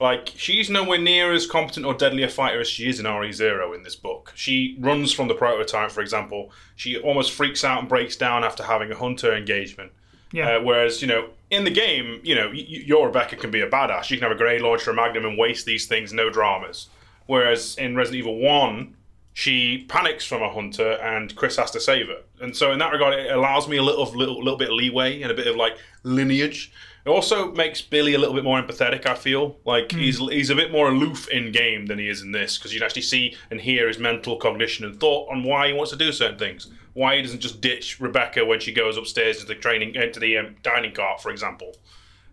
Like, 0.00 0.32
she's 0.36 0.70
nowhere 0.70 0.98
near 0.98 1.32
as 1.32 1.46
competent 1.46 1.84
or 1.84 1.92
deadly 1.92 2.22
a 2.22 2.28
fighter 2.28 2.60
as 2.60 2.68
she 2.68 2.88
is 2.88 3.00
in 3.00 3.06
RE0 3.06 3.74
in 3.74 3.82
this 3.82 3.96
book. 3.96 4.32
She 4.36 4.76
runs 4.78 5.12
from 5.12 5.26
the 5.26 5.34
prototype, 5.34 5.90
for 5.90 6.00
example. 6.02 6.52
She 6.76 6.96
almost 6.96 7.32
freaks 7.32 7.64
out 7.64 7.80
and 7.80 7.88
breaks 7.88 8.14
down 8.14 8.44
after 8.44 8.62
having 8.62 8.92
a 8.92 8.96
hunter 8.96 9.34
engagement. 9.34 9.90
Yeah. 10.32 10.56
Uh, 10.56 10.62
whereas, 10.62 11.02
you 11.02 11.08
know, 11.08 11.30
in 11.50 11.64
the 11.64 11.70
game, 11.70 12.20
you 12.22 12.34
know, 12.34 12.48
y- 12.48 12.64
your 12.68 13.06
Rebecca 13.06 13.34
can 13.36 13.50
be 13.50 13.60
a 13.60 13.68
badass. 13.68 14.10
You 14.10 14.18
can 14.18 14.28
have 14.28 14.36
a 14.36 14.38
grenade 14.38 14.60
launcher, 14.60 14.90
a 14.92 14.94
magnum, 14.94 15.24
and 15.24 15.38
waste 15.38 15.66
these 15.66 15.86
things, 15.86 16.12
no 16.12 16.30
dramas. 16.30 16.88
Whereas 17.26 17.76
in 17.76 17.96
Resident 17.96 18.20
Evil 18.20 18.38
1, 18.38 18.94
she 19.32 19.84
panics 19.88 20.24
from 20.24 20.42
a 20.42 20.52
hunter 20.52 20.92
and 20.92 21.34
Chris 21.36 21.56
has 21.56 21.70
to 21.72 21.80
save 21.80 22.08
her. 22.08 22.22
And 22.40 22.56
so 22.56 22.72
in 22.72 22.78
that 22.80 22.92
regard, 22.92 23.14
it 23.14 23.30
allows 23.30 23.68
me 23.68 23.76
a 23.76 23.82
little, 23.82 24.04
little, 24.04 24.38
little 24.38 24.56
bit 24.58 24.68
of 24.68 24.74
leeway 24.74 25.22
and 25.22 25.30
a 25.30 25.34
bit 25.34 25.46
of 25.46 25.56
like 25.56 25.76
lineage. 26.02 26.72
It 27.04 27.10
also 27.10 27.52
makes 27.52 27.80
Billy 27.80 28.14
a 28.14 28.18
little 28.18 28.34
bit 28.34 28.44
more 28.44 28.60
empathetic. 28.60 29.06
I 29.06 29.14
feel 29.14 29.56
like 29.64 29.92
he's 29.92 30.18
he's 30.18 30.50
a 30.50 30.54
bit 30.54 30.70
more 30.70 30.88
aloof 30.88 31.28
in 31.28 31.52
game 31.52 31.86
than 31.86 31.98
he 31.98 32.08
is 32.08 32.22
in 32.22 32.32
this 32.32 32.58
because 32.58 32.72
you 32.72 32.80
can 32.80 32.86
actually 32.86 33.02
see 33.02 33.36
and 33.50 33.60
hear 33.60 33.88
his 33.88 33.98
mental 33.98 34.36
cognition 34.36 34.84
and 34.84 34.98
thought 34.98 35.30
on 35.30 35.42
why 35.42 35.68
he 35.68 35.72
wants 35.72 35.90
to 35.92 35.96
do 35.96 36.12
certain 36.12 36.38
things. 36.38 36.70
Why 36.94 37.16
he 37.16 37.22
doesn't 37.22 37.40
just 37.40 37.60
ditch 37.60 38.00
Rebecca 38.00 38.44
when 38.44 38.60
she 38.60 38.72
goes 38.72 38.96
upstairs 38.96 39.36
into 39.36 39.48
the 39.48 39.54
training 39.54 39.94
into 39.94 40.20
the 40.20 40.36
um, 40.36 40.56
dining 40.62 40.92
car, 40.92 41.18
for 41.18 41.30
example. 41.30 41.76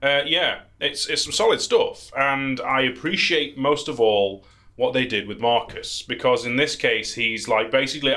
Uh, 0.02 0.22
yeah, 0.26 0.62
it's 0.80 1.08
it's 1.08 1.24
some 1.24 1.32
solid 1.32 1.62
stuff, 1.62 2.12
and 2.18 2.60
I 2.62 2.82
appreciate 2.82 3.58
most 3.58 3.88
of 3.88 4.00
all 4.00 4.44
what 4.76 4.94
they 4.94 5.06
did 5.06 5.26
with 5.26 5.40
Marcus 5.40 6.02
because 6.02 6.46
in 6.46 6.58
this 6.58 6.76
case 6.76 7.14
he's 7.14 7.48
like 7.48 7.72
basically. 7.72 8.16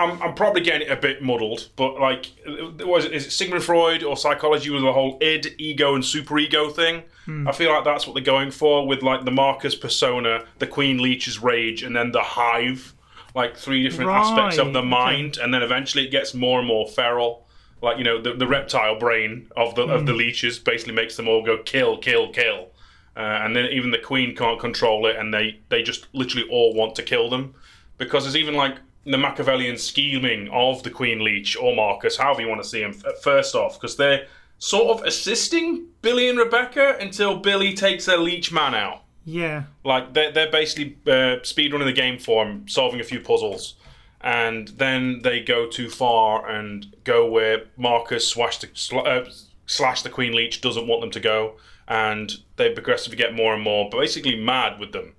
I'm, 0.00 0.22
I'm 0.22 0.34
probably 0.34 0.62
getting 0.62 0.88
it 0.88 0.90
a 0.90 0.96
bit 0.96 1.22
muddled, 1.22 1.68
but 1.76 2.00
like, 2.00 2.26
was 2.46 3.04
it, 3.04 3.12
is 3.12 3.26
it 3.26 3.30
Sigmund 3.32 3.62
Freud 3.62 4.02
or 4.02 4.16
psychology 4.16 4.70
with 4.70 4.82
the 4.82 4.92
whole 4.92 5.18
id, 5.20 5.54
ego, 5.58 5.94
and 5.94 6.02
superego 6.02 6.74
thing? 6.74 7.02
I 7.46 7.52
feel 7.52 7.70
like 7.70 7.84
that's 7.84 8.06
what 8.08 8.14
they're 8.14 8.24
going 8.24 8.50
for 8.50 8.84
with 8.86 9.02
like 9.02 9.24
the 9.24 9.30
Marcus 9.30 9.76
persona, 9.76 10.44
the 10.58 10.66
Queen 10.66 10.98
Leech's 10.98 11.38
rage, 11.40 11.84
and 11.84 11.94
then 11.94 12.10
the 12.10 12.22
Hive, 12.22 12.94
like 13.36 13.56
three 13.56 13.84
different 13.84 14.10
aspects 14.10 14.58
of 14.58 14.66
Right, 14.66 14.72
the 14.72 14.80
okay. 14.80 14.88
mind, 14.88 15.36
and 15.36 15.54
then 15.54 15.62
eventually 15.62 16.04
it 16.06 16.10
gets 16.10 16.34
more 16.34 16.58
and 16.58 16.66
more 16.66 16.88
feral. 16.88 17.46
Like 17.82 17.98
you 17.98 18.04
know 18.04 18.20
the, 18.20 18.34
the 18.34 18.48
reptile 18.48 18.98
brain 18.98 19.46
of 19.56 19.74
the 19.76 19.82
of 19.82 20.06
the 20.06 20.12
leeches 20.12 20.58
basically 20.58 20.94
makes 20.94 21.16
them 21.16 21.28
all 21.28 21.44
go 21.44 21.58
kill 21.58 21.98
kill 21.98 22.32
kill. 22.32 22.70
Uh, 23.16 23.20
and 23.20 23.54
then 23.54 23.66
even 23.66 23.90
the 23.90 23.98
queen 23.98 24.34
can't 24.34 24.58
control 24.58 25.06
it 25.06 25.16
and 25.16 25.32
they 25.32 25.60
they 25.68 25.82
just 25.82 26.06
literally 26.12 26.48
all 26.50 26.74
want 26.74 26.94
to 26.96 27.02
kill 27.02 27.30
them. 27.30 27.54
Because 27.96 28.24
there's 28.24 28.36
even 28.36 28.54
like 28.54 28.76
the 29.04 29.16
machiavellian 29.18 29.76
scheming 29.78 30.48
of 30.50 30.82
the 30.82 30.90
queen 30.90 31.24
leech 31.24 31.56
or 31.56 31.74
marcus 31.74 32.16
however 32.16 32.40
you 32.42 32.48
want 32.48 32.62
to 32.62 32.68
see 32.68 32.82
him 32.82 32.92
first 33.22 33.54
off 33.54 33.74
because 33.80 33.96
they're 33.96 34.26
sort 34.58 34.98
of 34.98 35.04
assisting 35.06 35.86
billy 36.02 36.28
and 36.28 36.38
rebecca 36.38 36.96
until 37.00 37.38
billy 37.38 37.72
takes 37.74 38.04
their 38.06 38.18
leech 38.18 38.52
man 38.52 38.74
out 38.74 39.02
Yeah. 39.24 39.64
like 39.84 40.12
they're, 40.12 40.32
they're 40.32 40.50
basically 40.50 40.98
uh, 41.06 41.40
speedrunning 41.42 41.86
the 41.86 41.92
game 41.92 42.18
for 42.18 42.44
him, 42.46 42.68
solving 42.68 43.00
a 43.00 43.04
few 43.04 43.20
puzzles, 43.20 43.74
and 44.20 44.68
then 44.68 45.20
they 45.22 45.40
go 45.40 45.66
too 45.66 45.88
far 45.88 46.46
and 46.50 46.86
go 47.04 47.26
where 47.30 47.64
Marcus 47.76 48.26
slash 48.28 48.58
the, 48.58 48.68
uh, 48.98 49.30
slash 49.66 50.02
the 50.02 50.10
Queen 50.10 50.32
Leech 50.34 50.60
doesn't 50.60 50.86
want 50.86 51.00
them 51.00 51.10
to 51.12 51.20
go, 51.20 51.54
and 51.88 52.32
they 52.56 52.70
progressively 52.72 53.16
get 53.16 53.34
more 53.34 53.54
and 53.54 53.62
more 53.62 53.88
basically 53.90 54.36
mad 54.36 54.78
with 54.80 54.92
them. 54.92 55.14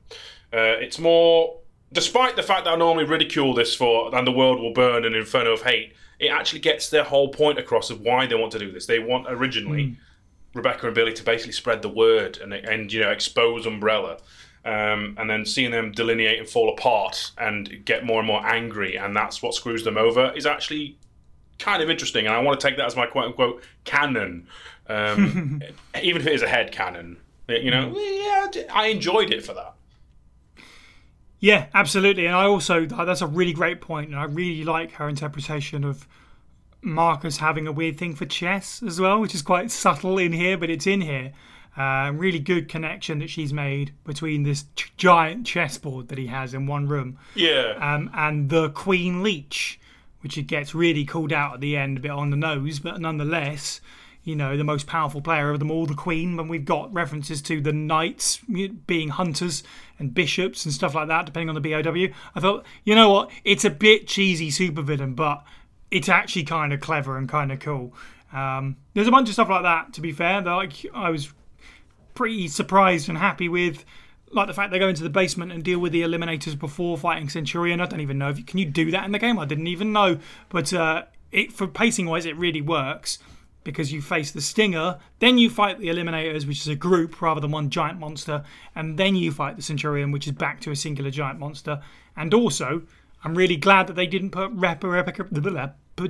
Uh, 0.53 0.77
it's 0.85 0.99
more, 0.99 1.57
despite 1.91 2.35
the 2.35 2.43
fact 2.43 2.65
that 2.65 2.71
I 2.71 2.75
normally 2.75 3.05
ridicule 3.05 3.53
this 3.53 3.75
for 3.75 4.13
"and 4.15 4.25
the 4.25 4.31
world 4.31 4.59
will 4.59 4.73
burn" 4.73 5.05
and 5.05 5.15
Inferno 5.15 5.53
of 5.53 5.61
Hate, 5.61 5.93
it 6.19 6.27
actually 6.27 6.59
gets 6.59 6.89
their 6.89 7.03
whole 7.03 7.29
point 7.29 7.57
across 7.57 7.89
of 7.89 8.01
why 8.01 8.25
they 8.27 8.35
want 8.35 8.51
to 8.53 8.59
do 8.59 8.71
this. 8.71 8.85
They 8.85 8.99
want 8.99 9.27
originally. 9.29 9.97
Rebecca 10.53 10.85
and 10.87 10.95
Billy 10.95 11.13
to 11.13 11.23
basically 11.23 11.53
spread 11.53 11.81
the 11.81 11.89
word 11.89 12.37
and 12.37 12.53
and 12.53 12.91
you 12.91 13.01
know 13.01 13.09
expose 13.09 13.65
Umbrella, 13.65 14.17
um, 14.65 15.15
and 15.17 15.29
then 15.29 15.45
seeing 15.45 15.71
them 15.71 15.91
delineate 15.91 16.39
and 16.39 16.47
fall 16.47 16.69
apart 16.69 17.31
and 17.37 17.83
get 17.85 18.05
more 18.05 18.19
and 18.19 18.27
more 18.27 18.45
angry, 18.45 18.97
and 18.97 19.15
that's 19.15 19.41
what 19.41 19.53
screws 19.53 19.83
them 19.83 19.97
over 19.97 20.31
is 20.35 20.45
actually 20.45 20.97
kind 21.57 21.81
of 21.81 21.89
interesting, 21.89 22.25
and 22.25 22.35
I 22.35 22.39
want 22.39 22.59
to 22.59 22.67
take 22.67 22.77
that 22.77 22.85
as 22.85 22.95
my 22.95 23.05
quote 23.05 23.25
unquote 23.25 23.63
canon, 23.85 24.47
um, 24.87 25.61
even 26.01 26.21
if 26.21 26.27
it 26.27 26.33
is 26.33 26.41
a 26.41 26.47
head 26.47 26.71
canon. 26.71 27.17
You 27.47 27.71
know, 27.71 27.93
yeah, 27.97 28.63
I 28.71 28.87
enjoyed 28.87 29.31
it 29.31 29.45
for 29.45 29.53
that. 29.53 29.73
Yeah, 31.41 31.65
absolutely. 31.73 32.27
And 32.27 32.35
I 32.35 32.45
also, 32.45 32.85
that's 32.85 33.21
a 33.21 33.27
really 33.27 33.51
great 33.51 33.81
point, 33.81 34.11
And 34.11 34.19
I 34.19 34.25
really 34.25 34.63
like 34.63 34.93
her 34.93 35.09
interpretation 35.09 35.83
of 35.83 36.07
Marcus 36.83 37.37
having 37.37 37.67
a 37.67 37.71
weird 37.71 37.97
thing 37.97 38.15
for 38.15 38.25
chess 38.25 38.81
as 38.83 38.99
well, 38.99 39.19
which 39.19 39.35
is 39.35 39.41
quite 39.41 39.71
subtle 39.71 40.19
in 40.19 40.33
here, 40.33 40.55
but 40.55 40.69
it's 40.69 40.87
in 40.87 41.01
here. 41.01 41.33
Uh, 41.75 42.11
really 42.13 42.37
good 42.39 42.67
connection 42.69 43.19
that 43.19 43.29
she's 43.29 43.51
made 43.53 43.93
between 44.03 44.43
this 44.43 44.65
ch- 44.75 44.91
giant 44.97 45.45
chessboard 45.47 46.09
that 46.09 46.17
he 46.17 46.27
has 46.27 46.53
in 46.53 46.67
one 46.67 46.85
room 46.85 47.17
Yeah, 47.33 47.77
um, 47.79 48.11
and 48.13 48.49
the 48.49 48.69
Queen 48.71 49.23
Leech, 49.23 49.79
which 50.19 50.37
it 50.37 50.43
gets 50.43 50.75
really 50.75 51.05
called 51.05 51.31
out 51.31 51.53
at 51.53 51.61
the 51.61 51.77
end, 51.77 51.97
a 51.97 52.01
bit 52.01 52.11
on 52.11 52.29
the 52.29 52.35
nose, 52.35 52.79
but 52.79 52.99
nonetheless, 52.99 53.79
you 54.23 54.35
know, 54.35 54.55
the 54.55 54.63
most 54.63 54.85
powerful 54.85 55.21
player 55.21 55.49
of 55.49 55.59
them 55.59 55.71
all, 55.71 55.85
the 55.85 55.95
Queen. 55.95 56.37
When 56.37 56.47
we've 56.47 56.65
got 56.65 56.93
references 56.93 57.41
to 57.43 57.59
the 57.59 57.73
knights 57.73 58.37
being 58.87 59.09
hunters 59.09 59.63
and 59.97 60.13
bishops 60.13 60.63
and 60.65 60.73
stuff 60.73 60.93
like 60.93 61.07
that, 61.07 61.25
depending 61.25 61.49
on 61.49 61.61
the 61.61 61.61
BOW, 61.61 62.13
I 62.35 62.39
thought, 62.39 62.65
you 62.83 62.93
know 62.93 63.09
what, 63.09 63.31
it's 63.43 63.65
a 63.65 63.69
bit 63.69 64.07
cheesy 64.07 64.49
supervillain, 64.49 65.15
but 65.15 65.43
it's 65.89 66.09
actually 66.09 66.43
kind 66.43 66.71
of 66.71 66.79
clever 66.79 67.17
and 67.17 67.27
kind 67.27 67.51
of 67.51 67.59
cool. 67.59 67.93
Um, 68.31 68.77
there's 68.93 69.07
a 69.07 69.11
bunch 69.11 69.27
of 69.27 69.33
stuff 69.33 69.49
like 69.49 69.63
that. 69.63 69.93
To 69.93 70.01
be 70.01 70.11
fair, 70.11 70.41
that 70.41 70.51
like 70.51 70.85
I 70.93 71.09
was 71.09 71.33
pretty 72.13 72.47
surprised 72.47 73.09
and 73.09 73.17
happy 73.17 73.49
with 73.49 73.83
like 74.31 74.47
the 74.47 74.53
fact 74.53 74.71
they 74.71 74.79
go 74.79 74.87
into 74.87 75.03
the 75.03 75.09
basement 75.09 75.51
and 75.51 75.63
deal 75.63 75.79
with 75.79 75.91
the 75.91 76.03
eliminators 76.03 76.57
before 76.57 76.97
fighting 76.97 77.27
Centurion. 77.27 77.81
I 77.81 77.87
don't 77.87 77.99
even 78.01 78.17
know 78.17 78.29
if 78.29 78.37
you, 78.37 78.45
can 78.45 78.59
you 78.59 78.65
do 78.65 78.91
that 78.91 79.03
in 79.03 79.11
the 79.11 79.19
game. 79.19 79.39
I 79.39 79.45
didn't 79.45 79.67
even 79.67 79.91
know, 79.91 80.19
but 80.49 80.71
uh, 80.73 81.03
it 81.31 81.51
for 81.51 81.67
pacing 81.67 82.05
wise, 82.05 82.25
it 82.25 82.37
really 82.37 82.61
works 82.61 83.19
because 83.63 83.91
you 83.91 84.01
face 84.01 84.31
the 84.31 84.41
Stinger, 84.41 84.97
then 85.19 85.37
you 85.37 85.49
fight 85.49 85.79
the 85.79 85.87
Eliminators, 85.87 86.47
which 86.47 86.61
is 86.61 86.67
a 86.67 86.75
group 86.75 87.21
rather 87.21 87.39
than 87.39 87.51
one 87.51 87.69
giant 87.69 87.99
monster, 87.99 88.43
and 88.75 88.97
then 88.97 89.15
you 89.15 89.31
fight 89.31 89.55
the 89.55 89.61
Centurion, 89.61 90.11
which 90.11 90.27
is 90.27 90.33
back 90.33 90.59
to 90.61 90.71
a 90.71 90.75
singular 90.75 91.11
giant 91.11 91.39
monster. 91.39 91.81
And 92.15 92.33
also, 92.33 92.83
I'm 93.23 93.35
really 93.35 93.57
glad 93.57 93.87
that 93.87 93.95
they 93.95 94.07
didn't 94.07 94.31
put 94.31 94.51
Rep- 94.51 94.83
Rebecca, 94.83 95.25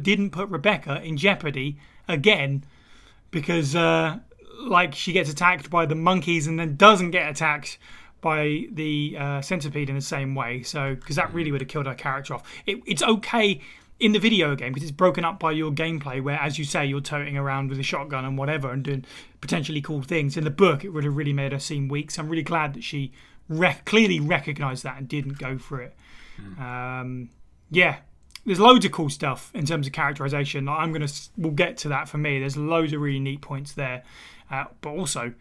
didn't 0.02 0.30
put 0.32 0.50
Rebecca 0.50 1.02
in 1.02 1.18
jeopardy 1.18 1.78
again 2.08 2.64
because 3.32 3.76
uh, 3.76 4.20
like 4.62 4.96
she 4.96 5.12
gets 5.12 5.30
attacked 5.30 5.70
by 5.70 5.86
the 5.86 5.96
monkeys 5.96 6.48
and 6.48 6.60
then 6.60 6.76
doesn't 6.76 7.12
get 7.12 7.30
attacked 7.30 7.78
by 8.22 8.68
the 8.72 9.18
uh, 9.20 9.42
centipede 9.42 9.90
in 9.90 9.96
the 9.96 10.02
same 10.02 10.36
way. 10.36 10.62
So 10.62 10.96
because 10.96 11.16
that 11.16 11.34
really 11.34 11.52
would 11.52 11.62
have 11.62 11.68
killed 11.68 11.88
her 11.88 11.96
character 11.96 12.36
off. 12.36 12.44
It, 12.66 12.80
it's 12.86 13.04
okay 13.04 13.62
in 14.02 14.14
the 14.14 14.20
video 14.20 14.56
game 14.56 14.74
because 14.74 14.90
it's 14.90 14.92
broken 14.92 15.24
up 15.24 15.40
by 15.40 15.52
your 15.52 15.72
gameplay, 15.72 16.22
where 16.22 16.40
as 16.40 16.58
you 16.58 16.66
say 16.66 16.86
you're 16.86 17.02
toting 17.02 17.38
around 17.38 17.70
with 17.70 17.80
a 17.80 17.84
shotgun 17.84 18.26
and 18.26 18.38
whatever 18.38 18.72
and 18.72 18.84
doing 18.84 19.06
potentially 19.40 19.80
cool 19.80 20.02
things. 20.02 20.36
In 20.36 20.44
the 20.44 20.50
book, 20.50 20.84
it 20.84 20.90
would 20.90 21.04
have 21.04 21.16
really 21.16 21.34
made 21.34 21.52
her 21.52 21.60
seem 21.60 21.88
weak. 21.88 22.12
So 22.12 22.22
I'm 22.22 22.30
really 22.30 22.44
glad 22.44 22.74
that 22.74 22.84
she 22.84 23.12
rec- 23.48 23.86
clearly 23.86 24.20
recognised 24.20 24.84
that 24.84 24.98
and 24.98 25.08
didn't 25.08 25.38
go 25.38 25.58
for 25.60 25.82
it. 25.82 25.96
Um, 26.60 27.30
yeah, 27.70 27.98
there's 28.46 28.60
loads 28.60 28.86
of 28.86 28.92
cool 28.92 29.10
stuff 29.10 29.52
in 29.54 29.66
terms 29.68 29.86
of 29.86 29.94
characterization. 29.94 30.68
I'm 30.68 30.92
gonna 30.92 31.08
we'll 31.38 31.52
get 31.52 31.78
to 31.78 31.90
that 31.90 32.10
for 32.10 32.18
me. 32.18 32.40
There's 32.40 32.58
loads 32.58 32.94
of 32.94 33.02
really 33.02 33.20
neat 33.20 33.42
points 33.42 33.74
there, 33.74 34.04
uh, 34.50 34.66
but 34.82 34.90
also 34.90 35.34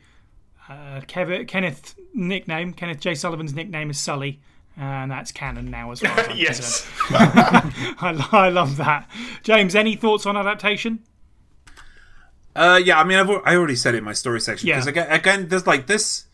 uh, 0.68 1.00
Kev- 1.08 1.48
Kenneth 1.48 1.94
nickname 2.12 2.74
Kenneth 2.74 3.00
J 3.00 3.14
Sullivan's 3.14 3.54
nickname 3.54 3.88
is 3.88 3.98
Sully. 3.98 4.40
And 4.82 5.10
that's 5.10 5.30
canon 5.30 5.70
now, 5.70 5.90
as 5.92 6.00
well. 6.02 6.18
as 6.18 6.28
I'm 6.28 6.36
Yes. 6.36 6.86
concerned. 7.06 7.74
I, 8.00 8.28
I 8.32 8.48
love 8.48 8.78
that. 8.78 9.08
James, 9.42 9.74
any 9.74 9.94
thoughts 9.94 10.24
on 10.24 10.36
adaptation? 10.38 11.00
Uh, 12.56 12.80
yeah, 12.82 12.98
I 12.98 13.04
mean, 13.04 13.18
I've, 13.18 13.30
I 13.44 13.56
already 13.56 13.76
said 13.76 13.94
it 13.94 13.98
in 13.98 14.04
my 14.04 14.12
story 14.12 14.40
section 14.40 14.68
Yeah. 14.68 14.76
because 14.76 14.86
again, 14.88 15.10
again, 15.10 15.48
there's 15.48 15.66
like 15.66 15.86
this, 15.86 16.26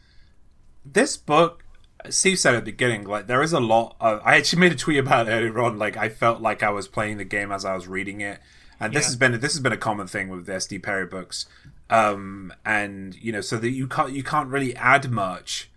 this 0.85 1.17
book. 1.17 1.65
Steve 2.09 2.39
said 2.39 2.55
at 2.55 2.65
the 2.65 2.71
beginning, 2.71 3.05
like 3.05 3.27
there 3.27 3.43
is 3.43 3.53
a 3.53 3.59
lot 3.59 3.97
of. 4.01 4.21
I 4.25 4.37
actually 4.37 4.61
made 4.61 4.71
a 4.73 4.77
tweet 4.77 4.99
about 4.99 5.27
it 5.29 5.33
earlier 5.33 5.59
on. 5.61 5.77
Like 5.77 5.97
I 5.97 6.09
felt 6.09 6.41
like 6.41 6.63
I 6.63 6.71
was 6.71 6.87
playing 6.87 7.17
the 7.19 7.25
game 7.25 7.51
as 7.51 7.65
I 7.65 7.75
was 7.75 7.89
reading 7.89 8.21
it, 8.21 8.39
and 8.79 8.93
this 8.95 9.03
Yeah. 9.03 9.07
has 9.09 9.17
been 9.17 9.33
this 9.41 9.53
has 9.55 9.61
been 9.61 9.73
a 9.73 9.77
common 9.77 10.07
thing 10.07 10.29
with 10.29 10.47
the 10.47 10.53
SD 10.53 10.83
Perry 10.85 11.07
books. 11.07 11.47
Um, 11.91 12.53
and 12.65 13.17
you 13.17 13.33
know, 13.33 13.41
so 13.41 13.57
that 13.59 13.71
you 13.71 13.89
can't 13.89 14.13
you 14.13 14.23
can't 14.23 14.49
really 14.49 14.75
add 14.77 15.11
much 15.11 15.69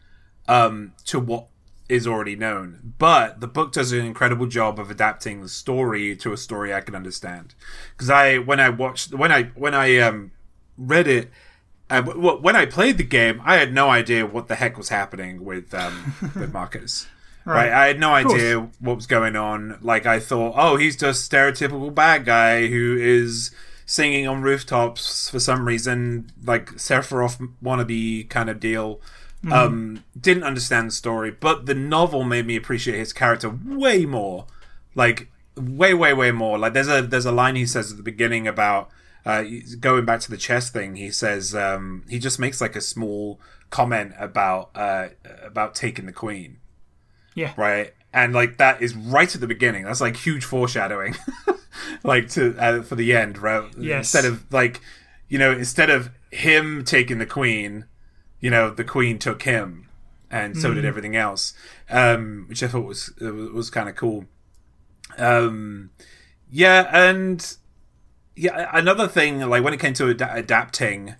um, 0.48 0.94
to 1.06 1.20
what 1.20 1.48
is 1.90 2.08
already 2.08 2.36
known. 2.36 2.94
But 2.98 3.42
the 3.42 3.48
book 3.48 3.74
does 3.74 3.92
an 3.92 4.06
incredible 4.06 4.46
job 4.46 4.80
of 4.80 4.90
adapting 4.90 5.42
the 5.42 5.50
story 5.50 6.16
to 6.18 6.32
a 6.32 6.38
story 6.38 6.74
I 6.74 6.82
can 6.82 6.96
understand. 6.96 7.56
Because 7.92 8.10
I, 8.10 8.38
when 8.38 8.60
I 8.60 8.70
watched, 8.70 9.14
when 9.14 9.32
I 9.32 9.44
when 9.56 9.74
I 9.74 9.98
um, 9.98 10.32
read 10.78 11.08
it, 11.08 11.32
uh, 11.90 12.04
when 12.04 12.56
I 12.56 12.66
played 12.66 12.98
the 12.98 13.04
game, 13.04 13.42
I 13.44 13.56
had 13.56 13.74
no 13.74 13.90
idea 13.90 14.26
what 14.26 14.48
the 14.48 14.56
heck 14.56 14.78
was 14.78 14.90
happening 14.90 15.44
with 15.44 15.74
um, 15.74 16.14
with 16.36 16.54
Marcus. 16.54 17.08
Right. 17.46 17.72
I 17.72 17.88
had 17.88 18.00
no 18.00 18.14
idea 18.14 18.70
what 18.80 18.96
was 18.96 19.08
going 19.08 19.36
on. 19.36 19.80
Like 19.82 20.06
I 20.06 20.20
thought, 20.20 20.54
oh, 20.56 20.76
he's 20.76 20.96
just 20.96 21.30
stereotypical 21.32 21.94
bad 21.94 22.26
guy 22.26 22.68
who 22.68 22.96
is 23.00 23.50
singing 23.88 24.28
on 24.28 24.44
rooftops 24.44 25.30
for 25.32 25.40
some 25.40 25.66
reason, 25.66 26.32
like 26.44 26.68
Sephiroth 26.74 27.40
wannabe 27.64 28.30
kind 28.30 28.50
of 28.52 28.60
deal. 28.60 29.02
Um, 29.50 30.04
didn't 30.20 30.44
understand 30.44 30.88
the 30.88 30.92
story, 30.92 31.32
but 31.32 31.66
the 31.66 31.74
novel 31.76 32.24
made 32.26 32.46
me 32.46 32.56
appreciate 32.58 32.98
his 33.00 33.14
character 33.14 33.50
way 33.50 34.06
more. 34.06 34.48
Like 34.96 35.32
way, 35.56 35.94
way, 35.94 36.14
way 36.14 36.32
more. 36.32 36.58
Like 36.58 36.74
there's 36.74 36.90
a 36.90 37.02
there's 37.02 37.26
a 37.26 37.32
line 37.32 37.56
he 37.56 37.66
says 37.66 37.92
at 37.92 37.98
the 37.98 38.04
beginning 38.04 38.48
about 38.48 38.90
uh, 39.26 39.44
going 39.80 40.04
back 40.06 40.20
to 40.22 40.30
the 40.32 40.38
chess 40.38 40.70
thing. 40.70 40.98
He 40.98 41.10
says 41.12 41.56
um, 41.56 42.04
he 42.10 42.20
just 42.20 42.38
makes 42.40 42.60
like 42.60 42.76
a 42.76 42.82
small 42.82 43.40
comment 43.70 44.14
about 44.20 44.72
uh, 44.76 45.10
about 45.44 45.74
taking 45.76 46.06
the 46.06 46.12
queen 46.12 46.58
Yeah. 47.36 47.54
right? 47.56 47.94
And 48.12 48.34
like 48.34 48.58
that 48.58 48.82
is 48.82 48.96
right 48.96 49.34
at 49.34 49.40
the 49.40 49.48
beginning. 49.48 49.84
That's 49.86 50.02
like 50.02 50.18
huge 50.18 50.44
foreshadowing, 50.44 51.16
like 52.04 52.28
to 52.32 52.58
uh, 52.58 52.82
for 52.82 52.96
the 52.96 53.16
end, 53.16 53.38
right? 53.38 53.64
Yes. 53.78 54.14
Instead 54.14 54.26
of 54.26 54.52
like, 54.52 54.82
you 55.30 55.38
know, 55.38 55.52
instead 55.52 55.90
of 55.90 56.10
him 56.32 56.84
taking 56.84 57.20
the 57.20 57.26
queen, 57.26 57.86
you 58.40 58.50
know, 58.50 58.70
the 58.70 58.84
queen 58.84 59.20
took 59.20 59.44
him, 59.44 59.88
and 60.32 60.58
so 60.58 60.74
did 60.74 60.86
everything 60.86 61.16
else, 61.16 61.54
um, 61.90 62.46
which 62.48 62.64
I 62.64 62.68
thought 62.68 62.86
was 62.86 63.14
was, 63.20 63.52
was 63.52 63.70
kind 63.70 63.90
of 63.90 63.96
cool. 63.96 64.26
Um, 65.18 65.92
yeah, 66.52 66.90
and 66.94 67.56
yeah, 68.36 68.70
another 68.74 69.08
thing 69.08 69.42
like 69.42 69.64
when 69.64 69.74
it 69.74 69.80
came 69.80 69.94
to 69.96 70.10
ad- 70.10 70.22
adapting 70.22 71.16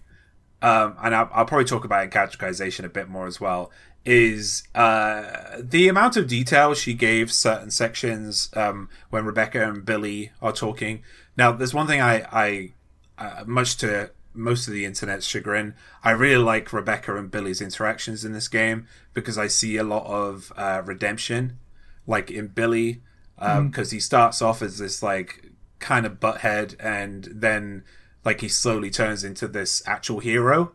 um, 0.62 0.96
and 1.02 1.16
I'll, 1.16 1.30
I'll 1.34 1.46
probably 1.46 1.66
talk 1.66 1.86
about 1.86 2.10
categorization 2.10 2.84
a 2.84 2.90
bit 2.90 3.08
more 3.08 3.28
as 3.28 3.40
well, 3.40 3.72
is 4.06 4.64
uh, 4.76 5.58
the 5.60 5.88
amount 5.88 6.18
of 6.18 6.28
detail 6.28 6.74
she 6.74 6.94
gave 6.94 7.32
certain 7.32 7.72
sections 7.72 8.50
um, 8.56 8.90
when 9.10 9.26
Rebecca 9.26 9.68
and 9.68 9.86
Billy 9.86 10.32
are 10.42 10.52
talking. 10.52 11.04
Now, 11.38 11.52
there's 11.52 11.74
one 11.74 11.88
thing 11.88 12.02
I, 12.02 12.26
I 12.32 12.74
uh, 13.18 13.44
much 13.46 13.78
to 13.78 14.12
most 14.40 14.68
of 14.68 14.74
the 14.74 14.86
internet's 14.86 15.26
chagrin, 15.26 15.76
I 16.04 16.12
really 16.12 16.44
like 16.44 16.74
Rebecca 16.74 17.16
and 17.16 17.30
Billy's 17.30 17.62
interactions 17.62 18.24
in 18.24 18.34
this 18.34 18.48
game 18.48 18.88
because 19.14 19.38
I 19.38 19.48
see 19.48 19.78
a 19.78 19.84
lot 19.84 20.06
of 20.06 20.52
uh, 20.56 20.82
redemption, 20.86 21.60
like 22.08 22.32
in 22.32 22.48
Billy, 22.48 23.02
because 23.38 23.92
he 23.92 24.00
starts 24.00 24.42
off 24.42 24.62
as 24.62 24.80
this 24.80 25.02
like 25.02 25.52
kind 25.80 26.06
of 26.06 26.20
butthead 26.20 26.76
and 26.80 27.30
then 27.32 27.84
like 28.26 28.42
he 28.42 28.50
slowly 28.50 28.90
turns 28.90 29.24
into 29.24 29.48
this 29.48 29.82
actual 29.86 30.20
hero. 30.20 30.74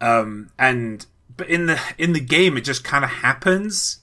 Um 0.00 0.50
and 0.58 1.06
but 1.36 1.48
in 1.48 1.66
the 1.66 1.78
in 1.96 2.12
the 2.12 2.20
game 2.20 2.56
it 2.56 2.62
just 2.62 2.82
kind 2.82 3.04
of 3.04 3.10
happens. 3.10 4.00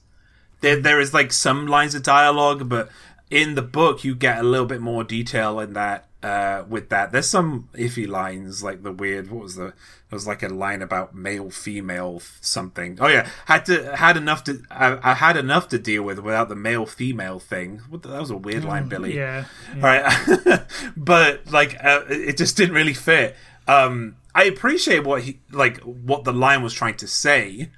There 0.60 0.80
there 0.80 1.00
is 1.00 1.12
like 1.12 1.32
some 1.32 1.66
lines 1.66 1.94
of 1.94 2.02
dialogue 2.02 2.68
but 2.68 2.88
in 3.30 3.54
the 3.54 3.62
book 3.62 4.02
you 4.02 4.14
get 4.14 4.38
a 4.38 4.42
little 4.42 4.66
bit 4.66 4.80
more 4.80 5.04
detail 5.04 5.60
in 5.60 5.74
that 5.74 6.08
uh 6.22 6.64
with 6.68 6.88
that. 6.90 7.12
There's 7.12 7.28
some 7.28 7.68
iffy 7.74 8.06
lines 8.08 8.62
like 8.62 8.82
the 8.82 8.92
weird 8.92 9.30
what 9.30 9.42
was 9.42 9.54
the 9.56 9.72
there 10.10 10.16
was 10.16 10.26
like 10.26 10.42
a 10.42 10.48
line 10.48 10.82
about 10.82 11.14
male 11.14 11.50
female 11.50 12.20
something. 12.40 12.98
Oh 13.00 13.06
yeah. 13.06 13.28
Had 13.46 13.64
to 13.66 13.96
had 13.96 14.16
enough 14.16 14.44
to 14.44 14.62
I, 14.70 14.98
I 15.10 15.14
had 15.14 15.36
enough 15.36 15.68
to 15.68 15.78
deal 15.78 16.02
with 16.02 16.18
without 16.18 16.48
the 16.48 16.56
male 16.56 16.86
female 16.86 17.38
thing. 17.38 17.82
What 17.88 18.02
the, 18.02 18.08
that 18.08 18.20
was 18.20 18.30
a 18.30 18.36
weird 18.36 18.64
line 18.64 18.88
billy. 18.88 19.16
Yeah. 19.16 19.46
yeah. 19.76 19.86
right. 19.86 20.60
But 20.96 21.50
like 21.50 21.82
uh, 21.82 22.02
it 22.08 22.36
just 22.36 22.56
didn't 22.56 22.74
really 22.74 22.94
fit. 22.94 23.36
Um 23.66 24.16
i 24.32 24.44
appreciate 24.44 25.04
what 25.04 25.22
he 25.22 25.40
like 25.50 25.78
what 25.78 26.22
the 26.22 26.32
line 26.32 26.62
was 26.62 26.72
trying 26.72 26.96
to 26.96 27.08
say 27.08 27.68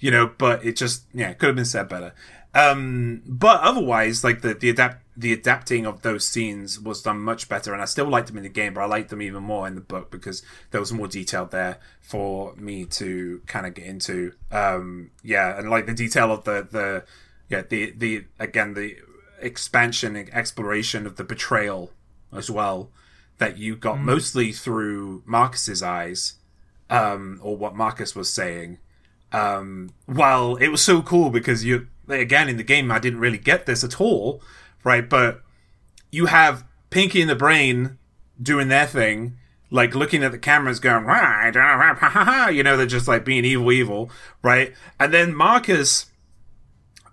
you 0.00 0.10
know 0.10 0.26
but 0.38 0.64
it 0.64 0.76
just 0.76 1.04
yeah 1.12 1.32
could 1.32 1.48
have 1.48 1.56
been 1.56 1.64
said 1.64 1.88
better 1.88 2.14
um 2.54 3.22
but 3.26 3.60
otherwise 3.60 4.24
like 4.24 4.40
the 4.40 4.54
the 4.54 4.70
adapt 4.70 5.04
the 5.16 5.32
adapting 5.32 5.84
of 5.84 6.02
those 6.02 6.26
scenes 6.26 6.80
was 6.80 7.02
done 7.02 7.20
much 7.20 7.48
better 7.48 7.72
and 7.72 7.82
i 7.82 7.84
still 7.84 8.06
liked 8.06 8.28
them 8.28 8.36
in 8.36 8.42
the 8.42 8.48
game 8.48 8.72
but 8.74 8.80
i 8.80 8.86
liked 8.86 9.10
them 9.10 9.20
even 9.20 9.42
more 9.42 9.66
in 9.66 9.74
the 9.74 9.80
book 9.80 10.10
because 10.10 10.42
there 10.70 10.80
was 10.80 10.92
more 10.92 11.08
detail 11.08 11.44
there 11.44 11.78
for 12.00 12.54
me 12.56 12.84
to 12.84 13.42
kind 13.46 13.66
of 13.66 13.74
get 13.74 13.84
into 13.84 14.32
um 14.50 15.10
yeah 15.22 15.58
and 15.58 15.68
like 15.68 15.86
the 15.86 15.94
detail 15.94 16.32
of 16.32 16.44
the 16.44 16.66
the 16.70 17.04
yeah 17.50 17.62
the 17.68 17.90
the 17.90 18.24
again 18.38 18.74
the 18.74 18.96
expansion 19.40 20.16
and 20.16 20.32
exploration 20.32 21.06
of 21.06 21.16
the 21.16 21.24
betrayal 21.24 21.92
as 22.32 22.50
well 22.50 22.90
that 23.38 23.56
you 23.56 23.76
got 23.76 24.00
mostly 24.00 24.52
through 24.52 25.22
Marcus's 25.24 25.82
eyes, 25.82 26.34
um, 26.90 27.40
or 27.42 27.56
what 27.56 27.74
Marcus 27.74 28.14
was 28.14 28.32
saying. 28.32 28.78
Um, 29.32 29.90
while 30.06 30.56
it 30.56 30.68
was 30.68 30.82
so 30.82 31.02
cool 31.02 31.30
because 31.30 31.64
you 31.64 31.86
again 32.08 32.48
in 32.48 32.56
the 32.56 32.62
game 32.62 32.90
I 32.90 32.98
didn't 32.98 33.20
really 33.20 33.38
get 33.38 33.66
this 33.66 33.84
at 33.84 34.00
all, 34.00 34.42
right? 34.84 35.08
But 35.08 35.42
you 36.10 36.26
have 36.26 36.64
Pinky 36.90 37.20
and 37.20 37.30
the 37.30 37.36
Brain 37.36 37.98
doing 38.40 38.68
their 38.68 38.86
thing, 38.86 39.36
like 39.70 39.94
looking 39.94 40.22
at 40.22 40.32
the 40.32 40.38
cameras, 40.38 40.80
going 40.80 41.04
right, 41.04 41.54
ha, 41.54 41.94
ha, 41.94 42.24
ha," 42.24 42.48
you 42.48 42.62
know, 42.62 42.76
they're 42.76 42.86
just 42.86 43.08
like 43.08 43.24
being 43.24 43.44
evil, 43.44 43.70
evil, 43.72 44.10
right? 44.42 44.74
And 44.98 45.12
then 45.12 45.34
Marcus 45.34 46.06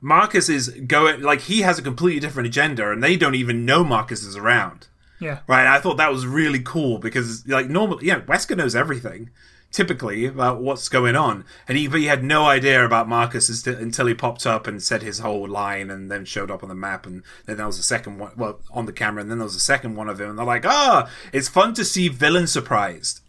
Marcus 0.01 0.49
is 0.49 0.69
going 0.69 1.21
like 1.21 1.41
he 1.41 1.61
has 1.61 1.79
a 1.79 1.81
completely 1.81 2.19
different 2.19 2.47
agenda, 2.47 2.91
and 2.91 3.03
they 3.03 3.17
don't 3.17 3.35
even 3.35 3.65
know 3.65 3.83
Marcus 3.83 4.23
is 4.23 4.35
around. 4.35 4.87
Yeah. 5.19 5.39
Right, 5.47 5.65
I 5.65 5.79
thought 5.79 5.97
that 5.97 6.11
was 6.11 6.27
really 6.27 6.59
cool 6.59 6.99
because, 6.99 7.47
like, 7.47 7.69
normally, 7.69 8.05
yeah, 8.07 8.19
Wesker 8.19 8.57
knows 8.57 8.75
everything, 8.75 9.29
typically, 9.75 10.25
about 10.25 10.61
what's 10.61 10.87
going 10.89 11.15
on. 11.15 11.43
And 11.67 11.77
he, 11.77 11.87
but 11.87 11.99
he 11.99 12.05
had 12.05 12.23
no 12.23 12.45
idea 12.45 12.83
about 12.85 13.09
Marcus 13.09 13.67
until 13.67 14.07
he 14.07 14.13
popped 14.13 14.47
up 14.47 14.67
and 14.67 14.81
said 14.81 15.03
his 15.03 15.19
whole 15.19 15.47
line 15.47 15.91
and 15.91 16.09
then 16.09 16.23
showed 16.25 16.49
up 16.49 16.63
on 16.63 16.69
the 16.69 16.75
map. 16.75 17.05
And 17.05 17.23
then 17.45 17.57
there 17.57 17.65
was 17.67 17.77
a 17.77 17.83
second 17.83 18.17
one, 18.17 18.31
well, 18.37 18.59
on 18.71 18.85
the 18.85 18.93
camera, 18.93 19.21
and 19.21 19.29
then 19.29 19.37
there 19.39 19.45
was 19.45 19.55
a 19.55 19.59
second 19.59 19.95
one 19.95 20.09
of 20.09 20.19
him. 20.21 20.29
And 20.29 20.39
they're 20.39 20.45
like, 20.45 20.65
ah, 20.65 21.09
it's 21.33 21.49
fun 21.49 21.73
to 21.75 21.83
see 21.83 22.07
villain 22.07 22.47
surprised 22.47 23.19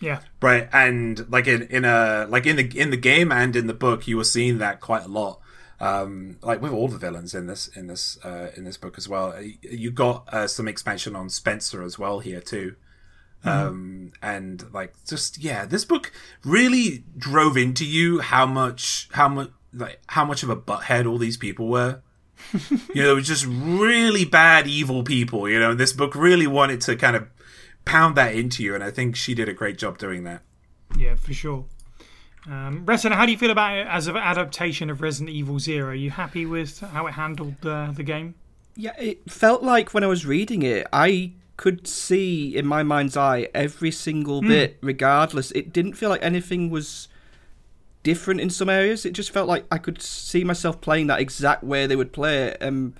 Yeah. 0.00 0.20
right 0.42 0.68
and 0.72 1.24
like 1.30 1.46
in 1.46 1.62
in 1.62 1.84
a 1.86 2.26
like 2.28 2.44
in 2.46 2.56
the 2.56 2.66
in 2.78 2.90
the 2.90 2.96
game 2.98 3.32
and 3.32 3.56
in 3.56 3.66
the 3.66 3.74
book 3.86 4.06
you 4.06 4.16
were 4.18 4.24
seeing 4.24 4.58
that 4.58 4.80
quite 4.80 5.04
a 5.04 5.08
lot 5.08 5.40
um 5.80 6.36
like 6.42 6.60
with 6.62 6.72
all 6.72 6.88
the 6.88 6.98
villains 6.98 7.34
in 7.34 7.46
this 7.46 7.68
in 7.68 7.86
this 7.86 8.18
uh 8.24 8.48
in 8.56 8.64
this 8.64 8.76
book 8.76 8.96
as 8.98 9.08
well 9.08 9.34
you 9.62 9.90
got 9.90 10.28
uh, 10.32 10.46
some 10.46 10.68
expansion 10.68 11.16
on 11.16 11.28
spencer 11.30 11.82
as 11.82 11.98
well 11.98 12.20
here 12.20 12.40
too 12.40 12.76
um 13.44 14.12
and 14.22 14.72
like 14.72 14.94
just 15.06 15.42
yeah 15.42 15.66
this 15.66 15.84
book 15.84 16.12
really 16.44 17.04
drove 17.18 17.56
into 17.56 17.84
you 17.84 18.20
how 18.20 18.46
much 18.46 19.08
how 19.12 19.28
much 19.28 19.50
like 19.72 20.00
how 20.08 20.24
much 20.24 20.42
of 20.42 20.48
a 20.48 20.56
butthead 20.56 21.08
all 21.08 21.18
these 21.18 21.36
people 21.36 21.68
were 21.68 22.00
you 22.70 23.02
know, 23.02 23.08
they 23.08 23.14
were 23.14 23.20
just 23.20 23.46
really 23.46 24.24
bad, 24.24 24.66
evil 24.66 25.02
people. 25.02 25.48
You 25.48 25.58
know, 25.58 25.72
and 25.72 25.80
this 25.80 25.92
book 25.92 26.14
really 26.14 26.46
wanted 26.46 26.80
to 26.82 26.96
kind 26.96 27.16
of 27.16 27.26
pound 27.84 28.16
that 28.16 28.34
into 28.34 28.62
you, 28.62 28.74
and 28.74 28.82
I 28.82 28.90
think 28.90 29.16
she 29.16 29.34
did 29.34 29.48
a 29.48 29.52
great 29.52 29.78
job 29.78 29.98
doing 29.98 30.24
that. 30.24 30.42
Yeah, 30.96 31.14
for 31.16 31.34
sure. 31.34 31.64
Um, 32.46 32.84
Retina, 32.84 33.16
how 33.16 33.24
do 33.24 33.32
you 33.32 33.38
feel 33.38 33.50
about 33.50 33.78
it 33.78 33.86
as 33.86 34.06
an 34.06 34.16
adaptation 34.16 34.90
of 34.90 35.00
Resident 35.00 35.34
Evil 35.34 35.58
Zero? 35.58 35.90
Are 35.90 35.94
you 35.94 36.10
happy 36.10 36.44
with 36.44 36.80
how 36.80 37.06
it 37.06 37.12
handled 37.12 37.64
uh, 37.64 37.92
the 37.92 38.02
game? 38.02 38.34
Yeah, 38.76 38.92
it 38.98 39.30
felt 39.30 39.62
like 39.62 39.94
when 39.94 40.04
I 40.04 40.08
was 40.08 40.26
reading 40.26 40.62
it, 40.62 40.86
I 40.92 41.32
could 41.56 41.86
see 41.86 42.56
in 42.56 42.66
my 42.66 42.82
mind's 42.82 43.16
eye 43.16 43.48
every 43.54 43.90
single 43.90 44.40
bit, 44.40 44.78
regardless. 44.80 45.50
It 45.52 45.72
didn't 45.72 45.94
feel 45.94 46.08
like 46.08 46.22
anything 46.22 46.70
was 46.70 47.08
different 48.02 48.40
in 48.40 48.50
some 48.50 48.68
areas. 48.68 49.06
It 49.06 49.12
just 49.12 49.30
felt 49.30 49.48
like 49.48 49.64
I 49.70 49.78
could 49.78 50.02
see 50.02 50.44
myself 50.44 50.80
playing 50.80 51.06
that 51.08 51.20
exact 51.20 51.64
way 51.64 51.86
they 51.86 51.96
would 51.96 52.12
play 52.12 52.48
it. 52.48 52.58
Um, 52.60 52.94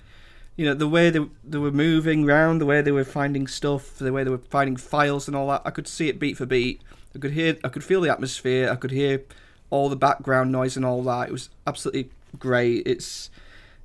you 0.55 0.65
know, 0.65 0.73
the 0.73 0.87
way 0.87 1.09
they, 1.09 1.19
they 1.43 1.57
were 1.57 1.71
moving 1.71 2.29
around, 2.29 2.59
the 2.59 2.65
way 2.65 2.81
they 2.81 2.91
were 2.91 3.03
finding 3.03 3.45
stuff, 3.45 3.97
the 3.97 4.13
way 4.13 4.23
they 4.23 4.29
were 4.29 4.37
finding 4.37 4.77
files 4.77 5.27
and 5.27 5.35
all 5.35 5.47
that. 5.49 5.61
I 5.65 5.69
could 5.71 5.87
see 5.87 6.07
it 6.07 6.17
beat 6.17 6.37
for 6.37 6.45
beat. 6.45 6.81
I 7.13 7.19
could 7.19 7.31
hear, 7.31 7.57
I 7.63 7.69
could 7.69 7.83
feel 7.83 8.01
the 8.01 8.09
atmosphere. 8.09 8.69
I 8.71 8.75
could 8.75 8.91
hear 8.91 9.23
all 9.69 9.89
the 9.89 9.95
background 9.95 10.51
noise 10.51 10.77
and 10.77 10.85
all 10.85 11.03
that. 11.03 11.29
It 11.29 11.31
was 11.31 11.49
absolutely 11.67 12.09
great. 12.39 12.87
It's 12.87 13.29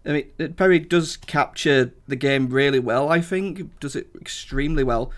I 0.04 0.12
mean, 0.12 0.24
it- 0.38 0.56
Perry 0.56 0.78
does 0.78 1.16
capture 1.16 1.92
the 2.08 2.16
game 2.16 2.48
really 2.48 2.78
well. 2.78 3.08
I 3.08 3.20
think 3.20 3.78
does 3.80 3.96
it 3.96 4.08
extremely 4.20 4.84
well. 4.84 5.10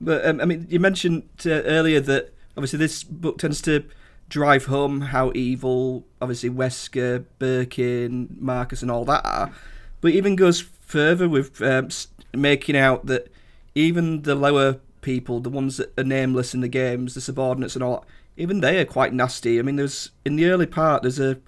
But 0.00 0.24
um, 0.24 0.40
I 0.40 0.44
mean, 0.46 0.66
you 0.70 0.80
mentioned 0.80 1.24
uh, 1.44 1.50
earlier 1.50 2.00
that 2.00 2.32
obviously 2.56 2.78
this 2.78 3.04
book 3.04 3.38
tends 3.38 3.60
to 3.62 3.84
drive 4.28 4.66
home 4.66 5.00
how 5.02 5.32
evil, 5.34 6.04
obviously 6.22 6.48
Wesker, 6.48 7.24
Birkin, 7.38 8.36
Marcus, 8.40 8.80
and 8.80 8.90
all 8.90 9.04
that 9.06 9.24
are. 9.26 9.52
But 10.00 10.12
it 10.12 10.16
even 10.16 10.36
goes 10.36 10.60
further 10.60 11.28
with 11.28 11.60
um, 11.60 11.88
making 12.32 12.76
out 12.76 13.06
that 13.06 13.30
even 13.74 14.22
the 14.22 14.34
lower 14.34 14.78
people, 15.02 15.40
the 15.40 15.50
ones 15.50 15.76
that 15.76 15.92
are 15.98 16.04
nameless 16.04 16.54
in 16.54 16.60
the 16.60 16.68
games, 16.68 17.14
the 17.14 17.20
subordinates 17.20 17.74
and 17.74 17.82
all, 17.84 18.04
even 18.36 18.60
they 18.60 18.78
are 18.80 18.84
quite 18.86 19.12
nasty. 19.12 19.58
I 19.58 19.62
mean, 19.62 19.76
there's 19.76 20.10
in 20.24 20.36
the 20.36 20.46
early 20.46 20.66
part, 20.66 21.02
there's 21.02 21.20
a 21.20 21.38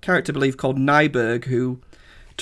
character, 0.00 0.32
I 0.32 0.34
believe, 0.34 0.56
called 0.56 0.76
Nyberg 0.76 1.44
who 1.44 1.80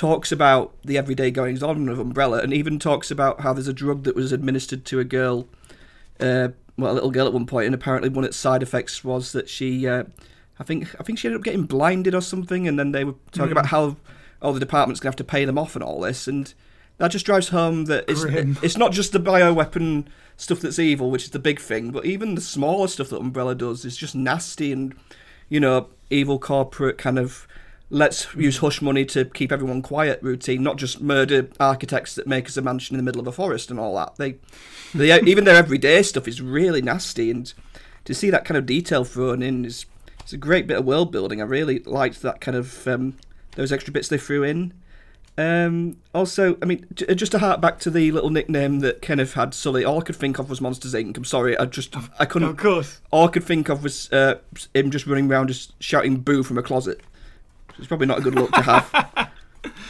talks 0.00 0.32
about 0.32 0.74
the 0.82 0.96
everyday 0.96 1.30
goings 1.30 1.62
on 1.62 1.86
of 1.90 1.98
Umbrella, 1.98 2.38
and 2.38 2.54
even 2.54 2.78
talks 2.78 3.10
about 3.10 3.42
how 3.42 3.52
there's 3.52 3.68
a 3.68 3.72
drug 3.74 4.04
that 4.04 4.16
was 4.16 4.32
administered 4.32 4.86
to 4.86 4.98
a 4.98 5.04
girl, 5.04 5.46
uh, 6.20 6.48
well, 6.78 6.92
a 6.92 6.94
little 6.94 7.10
girl 7.10 7.26
at 7.26 7.34
one 7.34 7.44
point, 7.44 7.66
and 7.66 7.74
apparently 7.74 8.08
one 8.08 8.24
of 8.24 8.28
its 8.28 8.38
side 8.38 8.62
effects 8.62 9.04
was 9.04 9.32
that 9.32 9.50
she, 9.50 9.86
uh, 9.86 10.04
I 10.58 10.64
think, 10.64 10.98
I 10.98 11.02
think 11.02 11.18
she 11.18 11.28
ended 11.28 11.42
up 11.42 11.44
getting 11.44 11.64
blinded 11.64 12.14
or 12.14 12.22
something, 12.22 12.66
and 12.66 12.78
then 12.78 12.92
they 12.92 13.04
were 13.04 13.14
talking 13.32 13.52
about 13.52 13.66
how 13.66 13.98
oh 14.40 14.54
the 14.54 14.58
department's 14.60 15.00
gonna 15.00 15.10
have 15.10 15.16
to 15.16 15.24
pay 15.24 15.44
them 15.44 15.58
off 15.58 15.76
and 15.76 15.84
all 15.84 16.00
this, 16.00 16.26
and 16.26 16.54
that 16.96 17.10
just 17.10 17.26
drives 17.26 17.50
home 17.50 17.84
that 17.84 18.06
it's 18.08 18.24
it's 18.62 18.78
not 18.78 18.92
just 18.92 19.12
the 19.12 19.20
bioweapon 19.20 20.06
stuff 20.38 20.60
that's 20.60 20.78
evil, 20.78 21.10
which 21.10 21.24
is 21.24 21.30
the 21.30 21.38
big 21.38 21.60
thing, 21.60 21.90
but 21.90 22.06
even 22.06 22.36
the 22.36 22.40
smaller 22.40 22.88
stuff 22.88 23.10
that 23.10 23.20
Umbrella 23.20 23.54
does 23.54 23.84
is 23.84 23.98
just 23.98 24.14
nasty 24.14 24.72
and 24.72 24.94
you 25.50 25.60
know 25.60 25.88
evil 26.08 26.38
corporate 26.38 26.96
kind 26.96 27.18
of 27.18 27.46
let's 27.90 28.32
use 28.34 28.58
hush 28.58 28.80
money 28.80 29.04
to 29.04 29.24
keep 29.24 29.52
everyone 29.52 29.82
quiet 29.82 30.22
routine, 30.22 30.62
not 30.62 30.76
just 30.76 31.00
murder 31.00 31.48
architects 31.58 32.14
that 32.14 32.26
make 32.26 32.46
us 32.46 32.56
a 32.56 32.62
mansion 32.62 32.94
in 32.94 32.98
the 32.98 33.02
middle 33.02 33.20
of 33.20 33.26
a 33.26 33.32
forest 33.32 33.70
and 33.70 33.78
all 33.78 33.96
that. 33.96 34.16
They, 34.16 34.36
they 34.94 35.20
even 35.28 35.44
their 35.44 35.56
everyday 35.56 36.02
stuff 36.02 36.28
is 36.28 36.40
really 36.40 36.80
nasty, 36.80 37.30
and 37.30 37.52
to 38.04 38.14
see 38.14 38.30
that 38.30 38.44
kind 38.44 38.56
of 38.56 38.66
detail 38.66 39.04
thrown 39.04 39.42
in 39.42 39.64
is 39.64 39.86
it's 40.20 40.32
a 40.32 40.38
great 40.38 40.66
bit 40.66 40.78
of 40.78 40.84
world 40.84 41.10
building. 41.10 41.40
I 41.40 41.44
really 41.44 41.80
liked 41.80 42.22
that 42.22 42.40
kind 42.40 42.56
of 42.56 42.86
um, 42.86 43.16
those 43.56 43.72
extra 43.72 43.92
bits 43.92 44.08
they 44.08 44.18
threw 44.18 44.44
in. 44.44 44.72
Um, 45.38 45.96
also, 46.14 46.58
I 46.60 46.66
mean, 46.66 46.86
j- 46.92 47.14
just 47.14 47.32
to 47.32 47.38
hark 47.38 47.60
back 47.60 47.78
to 47.80 47.90
the 47.90 48.12
little 48.12 48.30
nickname 48.30 48.80
that 48.80 49.00
Kenneth 49.00 49.34
had, 49.34 49.54
Sully. 49.54 49.84
All 49.84 49.98
I 49.98 50.02
could 50.02 50.16
think 50.16 50.38
of 50.38 50.50
was 50.50 50.60
Monsters 50.60 50.92
Inc. 50.92 51.16
I'm 51.16 51.24
sorry, 51.24 51.56
I 51.56 51.64
just 51.64 51.96
I 52.18 52.26
couldn't. 52.26 52.50
Of 52.50 52.56
course. 52.58 53.00
All 53.10 53.26
I 53.26 53.30
could 53.30 53.44
think 53.44 53.68
of 53.68 53.82
was 53.82 54.12
uh, 54.12 54.38
him 54.74 54.90
just 54.90 55.06
running 55.06 55.30
around, 55.30 55.48
just 55.48 55.82
shouting 55.82 56.18
"boo" 56.18 56.42
from 56.42 56.58
a 56.58 56.62
closet. 56.62 57.00
It's 57.80 57.88
probably 57.88 58.06
not 58.06 58.18
a 58.18 58.22
good 58.22 58.34
look 58.34 58.52
to 58.52 58.62
have. 58.62 59.30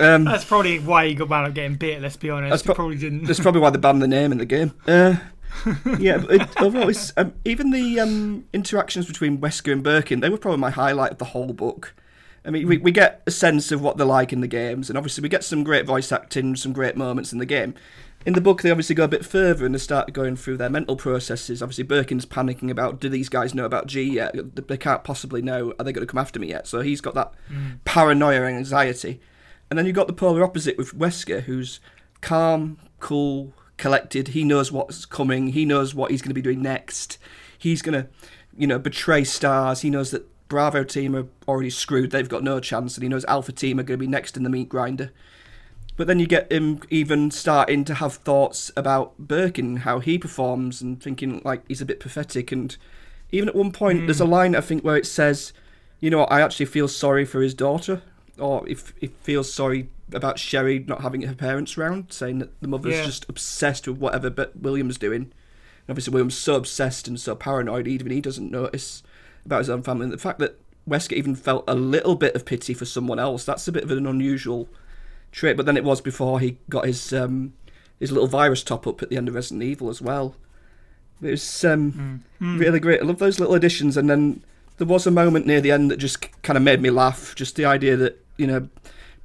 Um, 0.01 0.24
That's 0.24 0.47
probably 0.47 0.78
why 0.78 1.09
he 1.09 1.14
got 1.14 1.28
wound 1.28 1.47
up 1.47 1.55
getting 1.55 1.76
bit. 1.76 2.01
Let's 2.01 2.16
be 2.16 2.30
honest. 2.30 2.51
That's 2.51 2.62
pro- 2.62 2.74
probably 2.74 2.97
didn't. 2.97 3.24
that's 3.24 3.38
probably 3.38 3.61
why 3.61 3.68
they 3.68 3.78
banned 3.78 4.01
the 4.01 4.09
name 4.09 4.32
in 4.32 4.38
the 4.38 4.47
game. 4.47 4.72
Uh, 4.86 5.16
yeah, 5.99 6.16
but 6.16 6.30
it, 6.30 6.62
overall, 6.62 6.91
um, 7.18 7.34
even 7.45 7.70
the 7.70 8.01
um, 8.01 8.47
interactions 8.55 9.07
between 9.07 9.38
Wesker 9.38 9.70
and 9.72 9.82
Birkin, 9.82 10.20
they 10.20 10.30
were 10.30 10.38
probably 10.38 10.59
my 10.59 10.70
highlight 10.70 11.12
of 11.12 11.18
the 11.18 11.26
whole 11.26 11.53
book. 11.53 11.95
I 12.45 12.51
mean, 12.51 12.66
we, 12.66 12.78
we 12.78 12.91
get 12.93 13.22
a 13.26 13.30
sense 13.30 13.70
of 13.70 13.82
what 13.82 13.99
they're 13.99 14.07
like 14.07 14.32
in 14.32 14.41
the 14.41 14.47
games, 14.47 14.88
and 14.88 14.97
obviously 14.97 15.20
we 15.20 15.28
get 15.28 15.45
some 15.45 15.62
great 15.62 15.84
voice 15.84 16.11
acting, 16.11 16.57
some 16.57 16.72
great 16.72 16.97
moments 16.97 17.32
in 17.32 17.38
the 17.38 17.47
game. 17.47 17.74
In 18.26 18.34
the 18.34 18.40
book, 18.42 18.60
they 18.60 18.70
obviously 18.70 18.94
go 18.94 19.04
a 19.04 19.08
bit 19.08 19.24
further 19.24 19.64
and 19.64 19.74
they 19.74 19.78
start 19.78 20.12
going 20.12 20.36
through 20.36 20.58
their 20.58 20.68
mental 20.68 20.94
processes. 20.94 21.62
Obviously, 21.62 21.84
Birkin's 21.84 22.26
panicking 22.26 22.70
about, 22.70 23.00
do 23.00 23.08
these 23.08 23.30
guys 23.30 23.54
know 23.54 23.64
about 23.64 23.86
G 23.86 24.02
yet? 24.02 24.34
They 24.68 24.76
can't 24.76 25.04
possibly 25.04 25.40
know. 25.40 25.72
Are 25.78 25.84
they 25.84 25.92
going 25.92 26.06
to 26.06 26.10
come 26.10 26.20
after 26.20 26.38
me 26.38 26.48
yet? 26.48 26.66
So 26.66 26.80
he's 26.80 27.00
got 27.00 27.14
that 27.14 27.32
mm. 27.50 27.78
paranoia 27.86 28.44
and 28.44 28.58
anxiety. 28.58 29.20
And 29.70 29.78
then 29.78 29.86
you've 29.86 29.96
got 29.96 30.06
the 30.06 30.12
polar 30.12 30.44
opposite 30.44 30.76
with 30.76 30.98
Wesker, 30.98 31.44
who's 31.44 31.80
calm, 32.20 32.76
cool, 32.98 33.54
collected. 33.78 34.28
He 34.28 34.44
knows 34.44 34.70
what's 34.70 35.06
coming. 35.06 35.48
He 35.48 35.64
knows 35.64 35.94
what 35.94 36.10
he's 36.10 36.20
going 36.20 36.30
to 36.30 36.34
be 36.34 36.42
doing 36.42 36.60
next. 36.60 37.16
He's 37.56 37.80
going 37.80 38.02
to, 38.02 38.08
you 38.54 38.66
know, 38.66 38.78
betray 38.78 39.24
STARS. 39.24 39.80
He 39.80 39.88
knows 39.88 40.10
that 40.10 40.26
Bravo 40.48 40.84
team 40.84 41.16
are 41.16 41.28
already 41.48 41.70
screwed. 41.70 42.10
They've 42.10 42.28
got 42.28 42.42
no 42.42 42.60
chance. 42.60 42.96
And 42.96 43.02
he 43.02 43.08
knows 43.08 43.24
Alpha 43.24 43.52
team 43.52 43.80
are 43.80 43.82
going 43.82 43.98
to 43.98 44.04
be 44.04 44.10
next 44.10 44.36
in 44.36 44.42
the 44.42 44.50
meat 44.50 44.68
grinder. 44.68 45.10
But 45.97 46.07
then 46.07 46.18
you 46.18 46.26
get 46.26 46.51
him 46.51 46.80
even 46.88 47.30
starting 47.30 47.84
to 47.84 47.95
have 47.95 48.14
thoughts 48.14 48.70
about 48.76 49.18
Birkin, 49.18 49.78
how 49.78 49.99
he 49.99 50.18
performs, 50.18 50.80
and 50.80 51.03
thinking 51.03 51.43
like 51.45 51.62
he's 51.68 51.82
a 51.82 51.86
bit 51.86 52.01
pathetic. 52.01 52.53
And 52.53 52.76
even 53.32 53.49
at 53.49 53.55
one 53.55 53.72
point, 53.72 54.07
there's 54.07 54.20
a 54.20 54.24
hmm. 54.24 54.30
line 54.30 54.57
I 54.57 54.61
think 54.61 54.82
where 54.82 54.97
it 54.97 55.07
says, 55.07 55.53
"You 56.01 56.11
know, 56.11 56.24
I 56.24 56.41
actually 56.41 56.66
feel 56.66 56.88
sorry 56.88 57.24
for 57.24 57.43
his 57.43 57.55
daughter," 57.55 58.03
or 58.38 58.66
if 58.68 58.95
he 58.99 59.09
feels 59.22 59.53
sorry 59.53 59.88
about 60.12 60.38
Sherry 60.38 60.84
not 60.86 61.03
having 61.03 61.22
her 61.22 61.34
parents 61.34 61.76
round, 61.76 62.07
saying 62.12 62.38
that 62.38 62.61
the 62.61 62.68
mother's 62.68 62.95
Yeah. 62.95 63.05
just 63.05 63.28
obsessed 63.28 63.86
with 63.86 63.99
whatever 63.99 64.30
but 64.30 64.57
William's 64.57 64.99
doing. 64.99 65.22
And 65.22 65.91
obviously, 65.91 66.12
William's 66.12 66.36
so 66.36 66.55
obsessed 66.55 67.09
and 67.09 67.20
so 67.20 67.34
paranoid, 67.34 67.86
even 67.86 68.11
he 68.11 68.20
doesn't 68.20 68.51
notice 68.51 69.03
about 69.45 69.59
his 69.59 69.70
own 69.70 69.82
family. 69.82 70.05
And 70.05 70.12
the 70.12 70.18
fact 70.18 70.38
that 70.38 70.59
Wesker 70.88 71.12
even 71.12 71.34
felt 71.34 71.64
a 71.68 71.74
little 71.74 72.14
bit 72.14 72.34
of 72.34 72.45
pity 72.45 72.74
for 72.74 72.84
someone 72.84 73.18
else, 73.18 73.45
that's 73.45 73.68
a 73.68 73.72
bit 73.72 73.84
of 73.84 73.91
an 73.91 74.07
unusual 74.07 74.68
trait. 75.32 75.56
But 75.56 75.66
then 75.66 75.76
it 75.76 75.84
was 75.84 76.00
before 76.00 76.40
he 76.40 76.58
got 76.68 76.86
his 76.86 77.12
um, 77.12 77.52
his 77.98 78.12
little 78.12 78.28
virus 78.28 78.62
top 78.62 78.86
up 78.86 79.02
at 79.02 79.10
the 79.10 79.16
end 79.16 79.28
of 79.28 79.34
Resident 79.34 79.62
Evil 79.62 79.88
as 79.88 80.00
well. 80.00 80.34
It 81.22 81.30
was 81.30 81.64
um, 81.64 82.24
really 82.40 82.80
great. 82.80 83.02
I 83.02 83.04
love 83.04 83.18
those 83.18 83.38
little 83.38 83.54
additions. 83.54 83.96
And 83.96 84.08
then 84.08 84.42
there 84.78 84.86
was 84.86 85.06
a 85.06 85.10
moment 85.10 85.46
near 85.46 85.60
the 85.60 85.70
end 85.70 85.90
that 85.90 85.98
just 85.98 86.42
kind 86.42 86.56
of 86.56 86.62
made 86.62 86.80
me 86.80 86.90
laugh. 86.90 87.34
Just 87.34 87.56
the 87.56 87.66
idea 87.66 87.96
that 87.96 88.24
you 88.38 88.46
know 88.46 88.68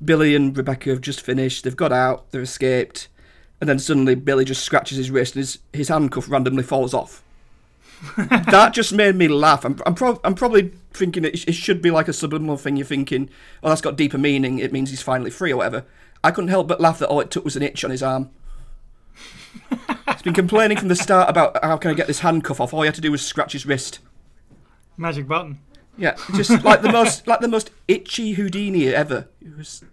Billy 0.04 0.36
and 0.36 0.56
Rebecca 0.56 0.90
have 0.90 1.02
just 1.02 1.22
finished. 1.22 1.64
They've 1.64 1.76
got 1.76 1.94
out. 1.94 2.32
They've 2.32 2.42
escaped. 2.42 3.08
And 3.62 3.70
then 3.70 3.80
suddenly 3.80 4.16
Billy 4.16 4.44
just 4.44 4.64
scratches 4.64 4.98
his 4.98 5.10
wrist 5.10 5.36
and 5.36 5.42
his, 5.42 5.60
his 5.72 5.88
handcuff 5.88 6.30
randomly 6.30 6.64
falls 6.64 6.94
off. 6.94 7.24
that 8.18 8.72
just 8.74 8.94
made 8.94 9.16
me 9.16 9.28
laugh. 9.28 9.66
I'm 9.66 9.80
I'm, 9.86 9.96
prob- 9.96 10.20
I'm 10.24 10.36
probably 10.36 10.72
thinking 10.94 11.26
it, 11.26 11.40
sh- 11.40 11.46
it 11.48 11.54
should 11.54 11.82
be 11.82 11.92
like 11.92 12.08
a 12.08 12.14
subliminal 12.14 12.58
thing. 12.58 12.76
You're 12.78 12.86
thinking, 12.86 13.30
oh, 13.64 13.70
that's 13.70 13.82
got 13.82 13.96
deeper 13.96 14.18
meaning. 14.18 14.60
It 14.60 14.72
means 14.74 14.90
he's 14.90 15.02
finally 15.02 15.32
free 15.32 15.52
or 15.52 15.58
whatever. 15.58 15.86
I 16.24 16.32
couldn't 16.32 16.50
help 16.50 16.68
but 16.68 16.82
laugh 16.82 17.00
that 17.00 17.08
all 17.10 17.20
it 17.22 17.32
took 17.32 17.44
was 17.46 17.56
an 17.56 17.62
itch 17.64 17.84
on 17.84 17.92
his 17.92 18.02
arm. 18.04 18.30
He's 20.12 20.22
been 20.24 20.34
complaining 20.34 20.78
from 20.78 20.88
the 20.88 20.96
start 20.96 21.30
about 21.30 21.64
how 21.64 21.78
can 21.78 21.92
I 21.92 21.94
get 21.94 22.08
this 22.08 22.20
handcuff 22.20 22.60
off. 22.60 22.74
All 22.74 22.82
he 22.82 22.88
had 22.88 22.96
to 22.96 23.02
do 23.02 23.12
was 23.12 23.26
scratch 23.26 23.54
his 23.54 23.66
wrist. 23.66 24.00
Magic 24.98 25.28
button. 25.28 25.60
Yeah, 25.98 26.16
just 26.36 26.64
like 26.64 26.82
the 26.82 26.92
most 26.92 27.26
like 27.28 27.40
the 27.40 27.48
most 27.48 27.72
itchy 27.88 28.34
Houdini 28.34 28.88
ever. 28.94 29.28
It 29.42 29.58
was. 29.58 29.84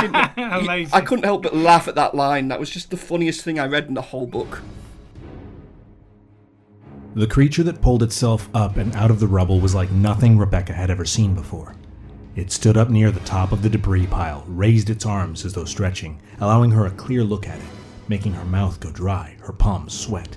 didn't- 0.00 0.14
Amazing. 0.38 0.94
I 0.94 1.00
couldn't 1.02 1.24
help 1.24 1.42
but 1.42 1.54
laugh 1.54 1.88
at 1.88 1.94
that 1.96 2.14
line. 2.14 2.48
That 2.48 2.58
was 2.58 2.70
just 2.70 2.90
the 2.90 2.96
funniest 2.96 3.42
thing 3.42 3.58
I 3.58 3.66
read 3.66 3.86
in 3.86 3.94
the 3.94 4.00
whole 4.02 4.26
book. 4.26 4.62
The 7.16 7.26
creature 7.26 7.62
that 7.62 7.80
pulled 7.80 8.02
itself 8.02 8.50
up 8.52 8.76
and 8.76 8.94
out 8.94 9.10
of 9.10 9.20
the 9.20 9.26
rubble 9.26 9.58
was 9.58 9.74
like 9.74 9.90
nothing 9.90 10.36
Rebecca 10.36 10.74
had 10.74 10.90
ever 10.90 11.06
seen 11.06 11.34
before. 11.34 11.74
It 12.34 12.52
stood 12.52 12.76
up 12.76 12.90
near 12.90 13.10
the 13.10 13.20
top 13.20 13.52
of 13.52 13.62
the 13.62 13.70
debris 13.70 14.06
pile, 14.06 14.44
raised 14.46 14.90
its 14.90 15.06
arms 15.06 15.46
as 15.46 15.54
though 15.54 15.64
stretching, 15.64 16.20
allowing 16.40 16.72
her 16.72 16.84
a 16.84 16.90
clear 16.90 17.24
look 17.24 17.48
at 17.48 17.58
it, 17.58 17.64
making 18.06 18.34
her 18.34 18.44
mouth 18.44 18.80
go 18.80 18.90
dry, 18.90 19.34
her 19.40 19.54
palms 19.54 19.98
sweat. 19.98 20.36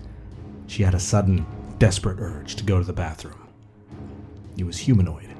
She 0.67 0.81
had 0.81 0.93
a 0.93 1.01
sudden, 1.01 1.45
desperate 1.79 2.17
urge 2.17 2.55
to 2.55 2.63
go 2.63 2.79
to 2.79 2.85
the 2.85 2.93
bathroom. 2.93 3.49
It 4.55 4.63
was 4.63 4.77
humanoid. 4.77 5.35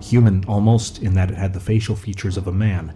Human 0.00 0.44
almost 0.44 1.02
in 1.02 1.12
that 1.14 1.32
it 1.32 1.36
had 1.36 1.52
the 1.52 1.58
facial 1.58 1.96
features 1.96 2.36
of 2.36 2.46
a 2.46 2.52
man, 2.52 2.94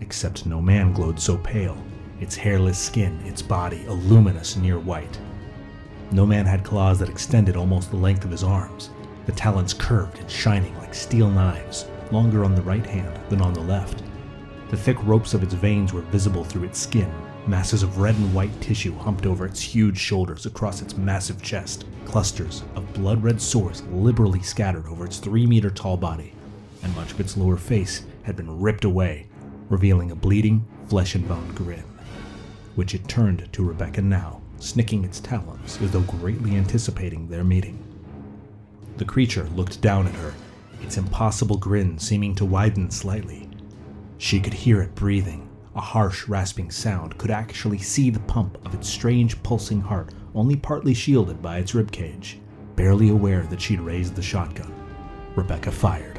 except 0.00 0.46
no 0.46 0.60
man 0.62 0.92
glowed 0.92 1.18
so 1.18 1.36
pale, 1.38 1.76
its 2.20 2.36
hairless 2.36 2.78
skin, 2.78 3.20
its 3.26 3.42
body 3.42 3.84
a 3.86 3.92
luminous 3.92 4.54
near 4.54 4.78
white. 4.78 5.18
No 6.12 6.26
man 6.26 6.46
had 6.46 6.64
claws 6.64 6.98
that 6.98 7.08
extended 7.08 7.56
almost 7.56 7.90
the 7.90 7.96
length 7.96 8.24
of 8.24 8.30
his 8.30 8.44
arms, 8.44 8.90
the 9.26 9.32
talons 9.32 9.74
curved 9.74 10.18
and 10.18 10.30
shining 10.30 10.76
like 10.78 10.94
steel 10.94 11.30
knives, 11.30 11.86
longer 12.10 12.44
on 12.44 12.54
the 12.54 12.62
right 12.62 12.84
hand 12.84 13.18
than 13.28 13.40
on 13.40 13.52
the 13.54 13.60
left. 13.60 14.02
The 14.70 14.76
thick 14.76 14.96
ropes 15.04 15.34
of 15.34 15.42
its 15.42 15.54
veins 15.54 15.92
were 15.92 16.02
visible 16.02 16.44
through 16.44 16.64
its 16.64 16.78
skin, 16.78 17.12
masses 17.46 17.82
of 17.82 17.98
red 17.98 18.14
and 18.16 18.32
white 18.32 18.60
tissue 18.60 18.94
humped 18.94 19.26
over 19.26 19.46
its 19.46 19.60
huge 19.60 19.98
shoulders 19.98 20.46
across 20.46 20.82
its 20.82 20.96
massive 20.96 21.42
chest, 21.42 21.84
clusters 22.04 22.62
of 22.74 22.92
blood 22.94 23.22
red 23.22 23.40
sores 23.40 23.82
liberally 23.90 24.42
scattered 24.42 24.86
over 24.86 25.04
its 25.04 25.18
three 25.18 25.46
meter 25.46 25.70
tall 25.70 25.96
body, 25.96 26.32
and 26.82 26.94
much 26.94 27.12
of 27.12 27.20
its 27.20 27.36
lower 27.36 27.56
face 27.56 28.04
had 28.22 28.36
been 28.36 28.60
ripped 28.60 28.84
away, 28.84 29.26
revealing 29.68 30.10
a 30.10 30.16
bleeding, 30.16 30.66
flesh 30.88 31.14
and 31.14 31.26
bone 31.28 31.52
grin 31.54 31.84
which 32.74 32.94
it 32.94 33.08
turned 33.08 33.48
to 33.52 33.64
Rebecca 33.64 34.02
now, 34.02 34.40
snicking 34.64 35.04
its 35.04 35.20
talons 35.20 35.80
as 35.80 35.90
though 35.90 36.00
greatly 36.00 36.56
anticipating 36.56 37.28
their 37.28 37.44
meeting. 37.44 37.78
The 38.96 39.04
creature 39.04 39.48
looked 39.54 39.80
down 39.80 40.06
at 40.06 40.14
her, 40.14 40.34
its 40.80 40.96
impossible 40.96 41.56
grin 41.56 41.98
seeming 41.98 42.34
to 42.36 42.44
widen 42.44 42.90
slightly. 42.90 43.48
She 44.18 44.40
could 44.40 44.54
hear 44.54 44.80
it 44.80 44.94
breathing, 44.94 45.48
a 45.74 45.80
harsh, 45.80 46.28
rasping 46.28 46.70
sound, 46.70 47.18
could 47.18 47.30
actually 47.30 47.78
see 47.78 48.10
the 48.10 48.20
pump 48.20 48.58
of 48.64 48.74
its 48.74 48.88
strange, 48.88 49.42
pulsing 49.42 49.80
heart 49.80 50.14
only 50.34 50.56
partly 50.56 50.94
shielded 50.94 51.42
by 51.42 51.58
its 51.58 51.72
ribcage. 51.72 52.36
Barely 52.76 53.08
aware 53.08 53.42
that 53.42 53.60
she'd 53.60 53.80
raised 53.80 54.14
the 54.14 54.22
shotgun, 54.22 54.72
Rebecca 55.36 55.70
fired. 55.70 56.13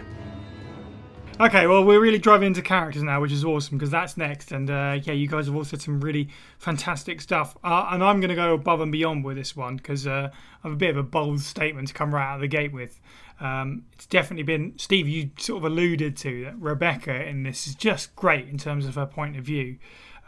Okay, 1.37 1.67
well, 1.67 1.83
we're 1.83 1.99
really 1.99 2.17
driving 2.17 2.47
into 2.47 2.61
characters 2.61 3.03
now, 3.03 3.19
which 3.19 3.33
is 3.33 3.43
awesome 3.43 3.77
because 3.77 3.89
that's 3.91 4.15
next. 4.15 4.53
And 4.53 4.69
uh, 4.69 4.99
yeah, 5.03 5.11
you 5.11 5.27
guys 5.27 5.47
have 5.47 5.55
all 5.55 5.65
said 5.65 5.81
some 5.81 5.99
really 5.99 6.29
fantastic 6.59 7.19
stuff. 7.19 7.57
Uh, 7.61 7.89
and 7.91 8.01
I'm 8.01 8.21
going 8.21 8.29
to 8.29 8.35
go 8.35 8.53
above 8.53 8.79
and 8.79 8.89
beyond 8.89 9.25
with 9.25 9.35
this 9.35 9.53
one 9.53 9.75
because 9.75 10.07
uh, 10.07 10.29
I 10.31 10.67
have 10.67 10.71
a 10.71 10.77
bit 10.77 10.91
of 10.91 10.97
a 10.97 11.03
bold 11.03 11.41
statement 11.41 11.89
to 11.89 11.93
come 11.93 12.15
right 12.15 12.25
out 12.25 12.35
of 12.35 12.41
the 12.41 12.47
gate 12.47 12.71
with. 12.71 13.01
Um, 13.41 13.83
it's 13.91 14.05
definitely 14.05 14.43
been, 14.43 14.75
Steve, 14.77 15.09
you 15.09 15.31
sort 15.37 15.57
of 15.57 15.65
alluded 15.65 16.15
to 16.17 16.45
that 16.45 16.57
Rebecca 16.57 17.27
in 17.27 17.43
this 17.43 17.67
is 17.67 17.75
just 17.75 18.15
great 18.15 18.47
in 18.47 18.57
terms 18.57 18.85
of 18.85 18.95
her 18.95 19.05
point 19.05 19.35
of 19.35 19.43
view. 19.43 19.77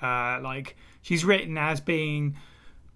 Uh, 0.01 0.41
like, 0.43 0.76
she's 1.01 1.24
written 1.24 1.58
as 1.58 1.80
being 1.80 2.36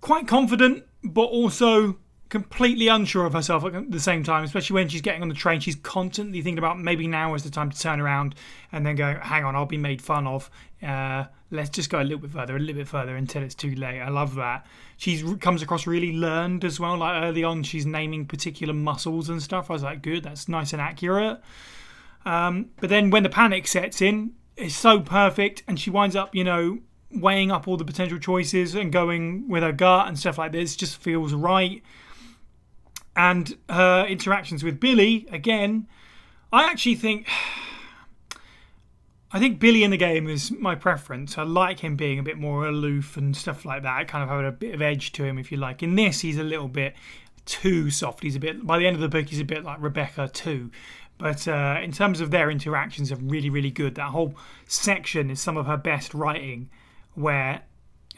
quite 0.02 0.28
confident, 0.28 0.84
but 1.02 1.28
also 1.28 1.98
completely 2.32 2.88
unsure 2.88 3.26
of 3.26 3.34
herself 3.34 3.66
at 3.66 3.92
the 3.92 4.00
same 4.00 4.24
time, 4.24 4.46
especially 4.46 4.74
when 4.76 4.88
she's 4.88 5.02
getting 5.02 5.22
on 5.22 5.28
the 5.28 5.36
train. 5.36 5.60
She's 5.60 5.76
constantly 5.76 6.42
thinking 6.42 6.60
about 6.60 6.80
maybe 6.80 7.06
now 7.06 7.36
is 7.36 7.44
the 7.44 7.50
time 7.52 7.70
to 7.70 7.78
turn 7.78 8.00
around 8.00 8.36
and 8.72 8.86
then 8.86 8.96
go, 8.96 9.20
hang 9.22 9.44
on, 9.44 9.54
I'll 9.54 9.66
be 9.66 9.78
made 9.78 10.02
fun 10.02 10.26
of. 10.26 10.50
Uh, 10.82 11.26
let's 11.52 11.70
just 11.70 11.90
go 11.90 12.02
a 12.02 12.04
little 12.04 12.20
bit 12.20 12.32
further, 12.32 12.56
a 12.56 12.60
little 12.60 12.76
bit 12.76 12.88
further 12.88 13.18
until 13.18 13.44
it's 13.44 13.54
too 13.54 13.76
late. 13.76 14.00
I 14.00 14.08
love 14.08 14.36
that. 14.36 14.66
She 14.96 15.22
comes 15.40 15.62
across 15.62 15.86
really 15.86 16.14
learned 16.14 16.64
as 16.64 16.80
well. 16.80 16.98
Like 16.98 17.22
early 17.22 17.44
on, 17.44 17.64
she's 17.64 17.86
naming 17.86 18.26
particular 18.26 18.74
muscles 18.74 19.28
and 19.28 19.44
stuff. 19.44 19.70
I 19.70 19.74
was 19.74 19.84
like, 19.84 20.02
good, 20.02 20.24
that's 20.24 20.48
nice 20.48 20.72
and 20.72 20.82
accurate. 20.82 21.42
Um, 22.24 22.70
but 22.80 22.90
then 22.90 23.10
when 23.10 23.24
the 23.24 23.30
panic 23.30 23.68
sets 23.68 24.02
in, 24.02 24.36
it's 24.56 24.76
so 24.76 25.02
perfect, 25.02 25.64
and 25.68 25.78
she 25.78 25.90
winds 25.90 26.16
up, 26.16 26.34
you 26.34 26.46
know, 26.46 26.80
weighing 27.12 27.52
up 27.52 27.68
all 27.68 27.76
the 27.76 27.84
potential 27.84 28.20
choices 28.20 28.74
and 28.74 28.94
going 28.94 29.50
with 29.50 29.64
her 29.64 29.74
gut 29.74 30.08
and 30.08 30.18
stuff 30.18 30.38
like 30.38 30.54
this. 30.54 30.78
Just 30.78 30.96
feels 30.96 31.34
right 31.34 31.84
and 33.16 33.58
her 33.70 34.06
interactions 34.06 34.64
with 34.64 34.80
Billy 34.80 35.28
again. 35.32 35.88
I 36.52 36.64
actually 36.66 36.96
think 36.96 37.28
I 39.34 39.40
think 39.40 39.60
Billy 39.60 39.86
in 39.86 39.92
the 39.92 39.98
game 39.98 40.28
is 40.28 40.52
my 40.52 40.76
preference. 40.76 41.38
I 41.38 41.44
like 41.44 41.80
him 41.80 41.96
being 41.96 42.20
a 42.20 42.24
bit 42.24 42.38
more 42.38 42.68
aloof 42.68 43.16
and 43.16 43.36
stuff 43.36 43.64
like 43.64 43.84
that. 43.84 44.10
Kind 44.10 44.24
of 44.24 44.30
having 44.30 44.46
a 44.46 44.52
bit 44.52 44.76
of 44.76 44.82
edge 44.82 45.14
to 45.14 45.24
him, 45.24 45.38
if 45.38 45.54
you 45.54 45.58
like. 45.58 45.82
In 45.82 45.96
this, 45.96 46.20
he's 46.20 46.38
a 46.38 46.44
little 46.44 46.68
bit 46.68 46.96
too 47.46 47.90
soft. 47.90 48.24
He's 48.24 48.36
a 48.36 48.40
bit 48.40 48.66
by 48.66 48.78
the 48.78 48.88
end 48.88 48.96
of 48.96 49.02
the 49.02 49.08
book, 49.08 49.30
he's 49.30 49.40
a 49.40 49.46
bit 49.46 49.64
like 49.64 49.78
Rebecca 49.82 50.30
too. 50.34 50.70
But 51.18 51.48
uh, 51.48 51.80
in 51.82 51.92
terms 51.92 52.20
of 52.20 52.32
their 52.32 52.50
interactions, 52.50 53.12
are 53.12 53.16
really 53.16 53.50
really 53.50 53.72
good. 53.72 53.96
That 53.96 54.10
whole 54.10 54.36
section 54.66 55.30
is 55.30 55.40
some 55.40 55.56
of 55.58 55.66
her 55.66 55.78
best 55.78 56.14
writing, 56.14 56.70
where 57.14 57.62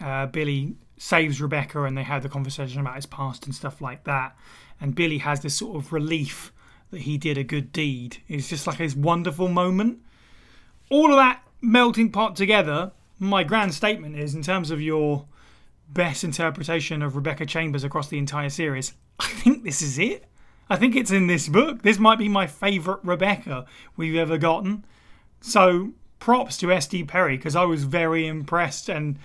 uh, 0.02 0.28
Billy 0.28 0.76
saves 1.04 1.42
Rebecca 1.42 1.84
and 1.84 1.98
they 1.98 2.04
have 2.04 2.24
the 2.24 2.30
conversation 2.30 2.80
about 2.80 2.96
his 2.96 3.06
past 3.06 3.46
and 3.46 3.54
stuff 3.54 3.82
like 3.82 4.06
that 4.06 4.38
and 4.80 4.96
Billy 4.96 5.18
has 5.18 5.42
this 5.42 5.54
sort 5.54 5.76
of 5.76 5.92
relief 5.92 6.54
that 6.92 7.02
he 7.02 7.18
did 7.18 7.38
a 7.38 7.44
good 7.44 7.74
deed. 7.74 8.18
It's 8.30 8.48
just 8.48 8.66
like 8.68 8.78
this 8.78 8.96
wonderful 8.96 9.50
moment. 9.50 10.00
All 10.90 11.12
of 11.12 11.18
that 11.18 11.44
melting 11.60 12.10
pot 12.10 12.38
together, 12.38 12.94
my 13.20 13.44
grand 13.44 13.74
statement 13.74 14.18
is 14.18 14.34
in 14.34 14.44
terms 14.44 14.72
of 14.72 14.82
your 14.82 15.26
best 15.90 16.24
interpretation 16.24 17.02
of 17.02 17.18
Rebecca 17.18 17.46
Chambers 17.46 17.84
across 17.84 18.08
the 18.08 18.18
entire 18.18 18.50
series, 18.50 18.94
I 19.20 19.28
think 19.28 19.66
this 19.66 19.82
is 19.82 20.00
it. 20.00 20.24
I 20.70 20.78
think 20.78 20.96
it's 20.96 21.12
in 21.12 21.28
this 21.28 21.50
book. 21.50 21.82
This 21.82 22.00
might 22.00 22.18
be 22.18 22.30
my 22.30 22.48
favourite 22.48 23.04
Rebecca 23.04 23.66
we've 23.98 24.16
ever 24.16 24.38
gotten. 24.38 24.86
So 25.42 25.92
props 26.20 26.58
to 26.60 26.68
SD 26.68 27.10
Perry 27.10 27.36
because 27.36 27.58
I 27.58 27.66
was 27.66 27.84
very 27.84 28.26
impressed 28.26 28.88
and 28.88 29.20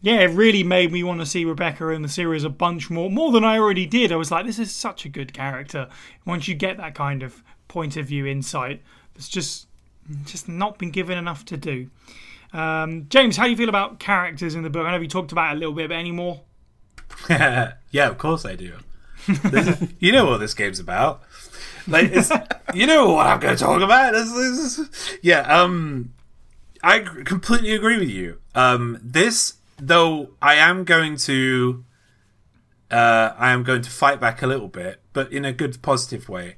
yeah, 0.00 0.20
it 0.20 0.26
really 0.26 0.62
made 0.62 0.92
me 0.92 1.02
want 1.02 1.20
to 1.20 1.26
see 1.26 1.44
Rebecca 1.44 1.88
in 1.88 2.02
the 2.02 2.08
series 2.08 2.44
a 2.44 2.48
bunch 2.48 2.88
more, 2.88 3.10
more 3.10 3.32
than 3.32 3.44
I 3.44 3.58
already 3.58 3.86
did. 3.86 4.12
I 4.12 4.16
was 4.16 4.30
like, 4.30 4.46
this 4.46 4.58
is 4.58 4.70
such 4.72 5.04
a 5.04 5.08
good 5.08 5.32
character. 5.32 5.88
Once 6.24 6.46
you 6.46 6.54
get 6.54 6.76
that 6.76 6.94
kind 6.94 7.22
of 7.22 7.42
point 7.66 7.96
of 7.96 8.06
view 8.06 8.26
insight, 8.26 8.82
that's 9.14 9.28
just 9.28 9.66
just 10.24 10.48
not 10.48 10.78
been 10.78 10.90
given 10.90 11.18
enough 11.18 11.44
to 11.44 11.56
do. 11.56 11.90
Um, 12.52 13.06
James, 13.10 13.36
how 13.36 13.44
do 13.44 13.50
you 13.50 13.56
feel 13.56 13.68
about 13.68 13.98
characters 13.98 14.54
in 14.54 14.62
the 14.62 14.70
book? 14.70 14.86
I 14.86 14.92
know 14.92 15.00
we 15.00 15.08
talked 15.08 15.32
about 15.32 15.52
it 15.52 15.56
a 15.56 15.58
little 15.58 15.74
bit, 15.74 15.88
but 15.88 15.96
any 15.96 16.12
more? 16.12 16.42
yeah, 17.28 17.74
of 17.92 18.16
course 18.18 18.44
I 18.44 18.54
do. 18.54 18.74
You 19.98 20.12
know 20.12 20.24
what 20.24 20.38
this 20.38 20.54
game's 20.54 20.78
about. 20.78 21.22
Like, 21.86 22.14
you 22.72 22.86
know 22.86 23.10
what 23.10 23.26
I'm 23.26 23.40
going 23.40 23.56
to 23.56 23.62
talk 23.62 23.82
about. 23.82 24.14
Yeah, 25.22 25.40
um, 25.40 26.14
I 26.82 27.00
completely 27.00 27.72
agree 27.72 27.98
with 27.98 28.08
you. 28.08 28.38
Um, 28.54 28.98
this 29.02 29.57
though 29.78 30.30
I 30.40 30.54
am 30.54 30.84
going 30.84 31.16
to 31.18 31.84
uh, 32.90 33.34
I 33.36 33.50
am 33.50 33.62
going 33.62 33.82
to 33.82 33.90
fight 33.90 34.20
back 34.20 34.42
a 34.42 34.46
little 34.46 34.68
bit, 34.68 35.00
but 35.12 35.32
in 35.32 35.44
a 35.44 35.52
good 35.52 35.80
positive 35.82 36.28
way. 36.28 36.56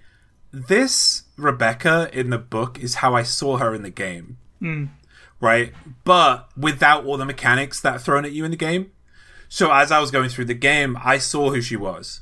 This 0.53 1.25
Rebecca 1.37 2.11
in 2.12 2.31
the 2.31 2.39
book 2.39 2.79
is 2.79 2.97
how 2.97 3.14
I 3.14 3.23
saw 3.23 3.59
her 3.59 3.75
in 3.75 3.83
the 3.83 3.91
game. 3.91 4.39
Mm. 4.61 4.91
Right? 5.41 5.73
But 6.05 6.49
without 6.57 7.05
all 7.05 7.16
the 7.16 7.25
mechanics 7.25 7.81
that 7.81 7.97
are 7.97 7.99
thrown 7.99 8.25
at 8.25 8.33
you 8.33 8.45
in 8.45 8.51
the 8.51 8.57
game. 8.57 8.93
So 9.49 9.73
as 9.73 9.91
I 9.91 9.99
was 9.99 10.11
going 10.11 10.29
through 10.29 10.45
the 10.47 10.55
game, 10.55 10.97
I 11.03 11.18
saw 11.18 11.51
who 11.51 11.61
she 11.61 11.77
was. 11.77 12.21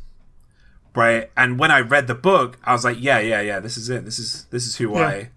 Right? 0.95 1.31
And 1.37 1.59
when 1.59 1.71
I 1.71 1.81
read 1.81 2.07
the 2.07 2.15
book, 2.15 2.59
I 2.65 2.73
was 2.73 2.85
like, 2.85 2.97
yeah, 3.01 3.19
yeah, 3.19 3.41
yeah, 3.41 3.61
this 3.61 3.77
is 3.77 3.91
it. 3.91 4.05
This 4.05 4.19
is 4.19 4.47
this 4.51 4.67
is 4.67 4.77
who 4.77 4.95
yeah. 4.95 5.07
I 5.07 5.31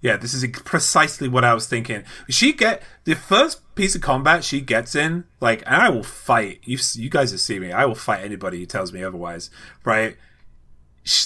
yeah, 0.00 0.16
this 0.16 0.32
is 0.32 0.46
precisely 0.64 1.28
what 1.28 1.44
I 1.44 1.52
was 1.52 1.66
thinking. 1.66 2.04
She 2.28 2.52
get 2.52 2.82
the 3.04 3.14
first 3.14 3.74
piece 3.74 3.94
of 3.94 4.00
combat 4.00 4.44
she 4.44 4.60
gets 4.60 4.94
in, 4.94 5.24
like, 5.40 5.62
and 5.66 5.76
I 5.76 5.90
will 5.90 6.02
fight. 6.02 6.60
You, 6.64 6.78
you 6.94 7.10
guys 7.10 7.32
have 7.32 7.40
seen 7.40 7.60
me. 7.60 7.72
I 7.72 7.84
will 7.84 7.94
fight 7.94 8.24
anybody 8.24 8.58
who 8.58 8.66
tells 8.66 8.92
me 8.92 9.04
otherwise, 9.04 9.50
right? 9.84 10.16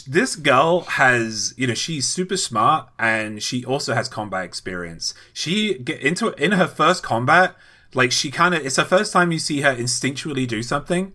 This 0.06 0.34
girl 0.34 0.80
has, 0.82 1.54
you 1.56 1.68
know, 1.68 1.74
she's 1.74 2.08
super 2.08 2.36
smart 2.36 2.88
and 2.98 3.42
she 3.42 3.64
also 3.64 3.94
has 3.94 4.08
combat 4.08 4.44
experience. 4.44 5.14
She 5.32 5.78
get 5.78 6.00
into 6.00 6.30
in 6.32 6.52
her 6.52 6.66
first 6.66 7.02
combat, 7.02 7.54
like 7.92 8.10
she 8.10 8.30
kind 8.30 8.54
of, 8.54 8.66
it's 8.66 8.76
the 8.76 8.84
first 8.84 9.12
time 9.12 9.30
you 9.30 9.38
see 9.38 9.60
her 9.60 9.74
instinctually 9.74 10.48
do 10.48 10.62
something, 10.64 11.12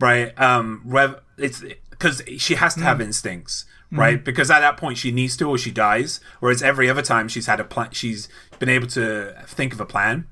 right? 0.00 0.38
Um, 0.40 0.82
rev, 0.84 1.20
it's 1.38 1.62
because 1.90 2.22
she 2.38 2.56
has 2.56 2.74
to 2.74 2.82
have 2.82 2.98
mm. 2.98 3.04
instincts 3.04 3.64
mm-hmm. 3.94 4.00
right? 4.00 4.24
Because 4.24 4.50
at 4.50 4.60
that 4.60 4.76
point 4.76 4.98
she 4.98 5.10
needs 5.10 5.36
to 5.38 5.48
or 5.48 5.56
she 5.56 5.70
dies. 5.70 6.20
Whereas 6.40 6.62
every 6.62 6.90
other 6.90 7.02
time 7.02 7.28
she's 7.28 7.46
had 7.46 7.60
a 7.60 7.64
plan, 7.64 7.90
she's 7.92 8.28
been 8.58 8.68
able 8.68 8.88
to 8.88 9.34
think 9.46 9.72
of 9.72 9.80
a 9.80 9.86
plan. 9.86 10.26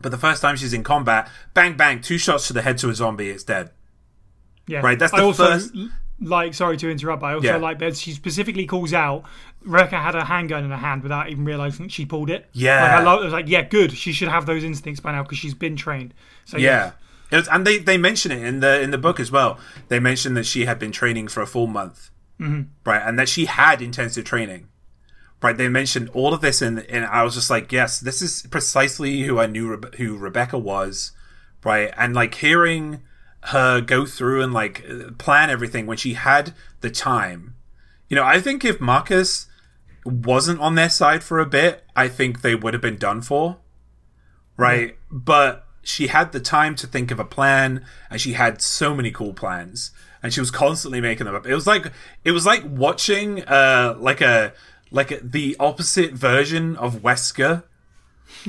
But 0.00 0.10
the 0.10 0.18
first 0.18 0.42
time 0.42 0.56
she's 0.56 0.72
in 0.72 0.82
combat, 0.82 1.30
bang 1.54 1.76
bang, 1.76 2.00
two 2.00 2.18
shots 2.18 2.46
to 2.48 2.52
the 2.52 2.62
head 2.62 2.78
to 2.78 2.90
a 2.90 2.94
zombie, 2.94 3.30
it's 3.30 3.44
dead. 3.44 3.70
Yeah, 4.66 4.80
right. 4.80 4.98
That's 4.98 5.12
the 5.12 5.18
I 5.18 5.22
also 5.22 5.46
first. 5.46 5.74
Like, 6.20 6.54
sorry 6.54 6.76
to 6.76 6.90
interrupt, 6.90 7.20
but 7.20 7.26
I 7.26 7.34
also 7.34 7.48
yeah. 7.48 7.56
like 7.56 7.80
that 7.80 7.96
she 7.96 8.12
specifically 8.12 8.66
calls 8.66 8.92
out 8.92 9.24
Rebecca 9.64 9.98
had 9.98 10.14
a 10.14 10.24
handgun 10.24 10.64
in 10.64 10.70
her 10.70 10.76
hand 10.76 11.02
without 11.02 11.28
even 11.30 11.44
realizing 11.44 11.88
she 11.88 12.04
pulled 12.04 12.30
it. 12.30 12.48
Yeah, 12.52 12.82
like, 12.82 12.90
I, 12.92 13.02
love, 13.02 13.20
I 13.20 13.24
was 13.24 13.32
like, 13.32 13.48
yeah, 13.48 13.62
good. 13.62 13.92
She 13.92 14.12
should 14.12 14.28
have 14.28 14.46
those 14.46 14.62
instincts 14.62 15.00
by 15.00 15.12
now 15.12 15.22
because 15.22 15.38
she's 15.38 15.54
been 15.54 15.76
trained. 15.76 16.14
So 16.44 16.58
yeah. 16.58 16.92
yeah. 17.30 17.38
Was, 17.38 17.48
and 17.48 17.66
they, 17.66 17.78
they 17.78 17.96
mention 17.96 18.30
it 18.30 18.42
in 18.42 18.60
the 18.60 18.80
in 18.80 18.90
the 18.90 18.98
book 18.98 19.18
as 19.18 19.32
well. 19.32 19.58
They 19.88 19.98
mention 19.98 20.34
that 20.34 20.44
she 20.44 20.66
had 20.66 20.78
been 20.78 20.92
training 20.92 21.28
for 21.28 21.40
a 21.40 21.46
full 21.46 21.66
month, 21.66 22.10
mm-hmm. 22.40 22.62
right? 22.84 23.02
And 23.04 23.18
that 23.18 23.28
she 23.28 23.46
had 23.46 23.82
intensive 23.82 24.24
training, 24.24 24.68
right? 25.42 25.56
They 25.56 25.68
mentioned 25.68 26.10
all 26.10 26.34
of 26.34 26.40
this, 26.40 26.62
and 26.62 26.80
and 26.80 27.04
I 27.04 27.22
was 27.22 27.34
just 27.34 27.50
like, 27.50 27.72
yes, 27.72 28.00
this 28.00 28.22
is 28.22 28.46
precisely 28.50 29.22
who 29.22 29.38
I 29.38 29.46
knew 29.46 29.76
Rebe- 29.76 29.94
who 29.96 30.16
Rebecca 30.16 30.58
was, 30.58 31.12
right? 31.64 31.92
And 31.96 32.14
like 32.14 32.34
hearing 32.36 33.02
her 33.48 33.80
go 33.80 34.06
through 34.06 34.42
and 34.42 34.52
like 34.52 34.84
plan 35.18 35.50
everything 35.50 35.86
when 35.86 35.98
she 35.98 36.14
had 36.14 36.54
the 36.80 36.90
time, 36.90 37.54
you 38.08 38.16
know, 38.16 38.24
I 38.24 38.40
think 38.40 38.64
if 38.64 38.80
Marcus 38.80 39.46
wasn't 40.04 40.60
on 40.60 40.74
their 40.74 40.88
side 40.88 41.22
for 41.22 41.38
a 41.38 41.46
bit, 41.46 41.84
I 41.96 42.08
think 42.08 42.40
they 42.40 42.54
would 42.54 42.74
have 42.74 42.82
been 42.82 42.96
done 42.96 43.22
for, 43.22 43.58
right? 44.56 44.92
Mm-hmm. 44.92 45.18
But 45.18 45.66
she 45.82 46.06
had 46.08 46.32
the 46.32 46.40
time 46.40 46.74
to 46.76 46.86
think 46.86 47.10
of 47.10 47.20
a 47.20 47.24
plan 47.24 47.84
and 48.10 48.20
she 48.20 48.32
had 48.32 48.62
so 48.62 48.94
many 48.94 49.10
cool 49.10 49.34
plans 49.34 49.90
and 50.24 50.32
she 50.32 50.40
was 50.40 50.50
constantly 50.50 51.02
making 51.02 51.26
them 51.26 51.34
up. 51.34 51.46
It 51.46 51.54
was 51.54 51.66
like 51.66 51.92
it 52.24 52.32
was 52.32 52.46
like 52.46 52.64
watching 52.66 53.44
uh 53.44 53.94
like 53.98 54.22
a 54.22 54.54
like 54.90 55.10
a, 55.10 55.20
the 55.20 55.54
opposite 55.60 56.14
version 56.14 56.76
of 56.76 56.96
Wesker. 56.96 57.62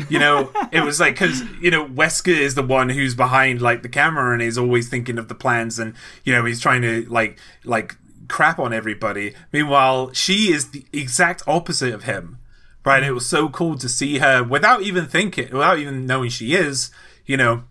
You 0.10 0.20
know, 0.20 0.52
it 0.72 0.82
was 0.82 1.02
like 1.02 1.16
because 1.16 1.44
you 1.62 1.70
know 1.70 1.86
Wesker 1.86 2.36
is 2.36 2.56
the 2.56 2.64
one 2.64 2.90
who's 2.90 3.14
behind 3.14 3.62
like 3.62 3.84
the 3.84 3.90
camera 3.90 4.32
and 4.32 4.42
he's 4.42 4.58
always 4.58 4.88
thinking 4.88 5.18
of 5.18 5.28
the 5.28 5.36
plans 5.36 5.78
and 5.78 5.94
you 6.24 6.34
know 6.34 6.46
he's 6.46 6.62
trying 6.62 6.82
to 6.82 7.06
like 7.10 7.38
like 7.66 7.98
crap 8.30 8.58
on 8.58 8.72
everybody. 8.72 9.36
Meanwhile, 9.52 10.14
she 10.14 10.54
is 10.54 10.72
the 10.72 10.86
exact 10.94 11.44
opposite 11.46 11.94
of 11.94 12.04
him. 12.04 12.40
Right? 12.86 13.04
It 13.04 13.12
was 13.12 13.26
so 13.26 13.50
cool 13.50 13.78
to 13.80 13.90
see 13.90 14.20
her 14.20 14.44
without 14.44 14.84
even 14.84 15.08
thinking, 15.08 15.52
without 15.52 15.80
even 15.80 16.06
knowing 16.06 16.30
she 16.30 16.54
is, 16.54 16.92
you 17.26 17.36
know, 17.36 17.64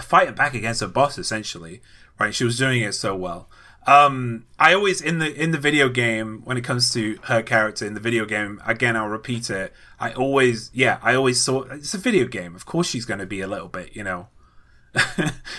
fighting 0.00 0.34
back 0.34 0.52
against 0.52 0.80
her 0.80 0.88
boss 0.88 1.16
essentially 1.16 1.80
right? 2.18 2.34
She 2.34 2.44
was 2.44 2.58
doing 2.58 2.82
it 2.82 2.92
so 2.92 3.14
well. 3.14 3.48
Um, 3.88 4.44
I 4.58 4.74
always 4.74 5.00
in 5.00 5.18
the 5.18 5.32
in 5.32 5.50
the 5.50 5.58
video 5.58 5.88
game 5.88 6.42
when 6.44 6.58
it 6.58 6.64
comes 6.64 6.92
to 6.92 7.18
her 7.24 7.42
character 7.42 7.86
in 7.86 7.94
the 7.94 8.00
video 8.00 8.26
game 8.26 8.60
again 8.66 8.96
I'll 8.96 9.08
repeat 9.08 9.48
it 9.48 9.72
I 9.98 10.12
always 10.12 10.70
yeah 10.74 10.98
I 11.02 11.14
always 11.14 11.40
saw 11.40 11.62
it's 11.62 11.94
a 11.94 11.98
video 11.98 12.26
game 12.26 12.54
of 12.54 12.66
course 12.66 12.86
she's 12.86 13.06
going 13.06 13.20
to 13.20 13.26
be 13.26 13.40
a 13.40 13.46
little 13.46 13.68
bit 13.68 13.96
you 13.96 14.04
know 14.04 14.28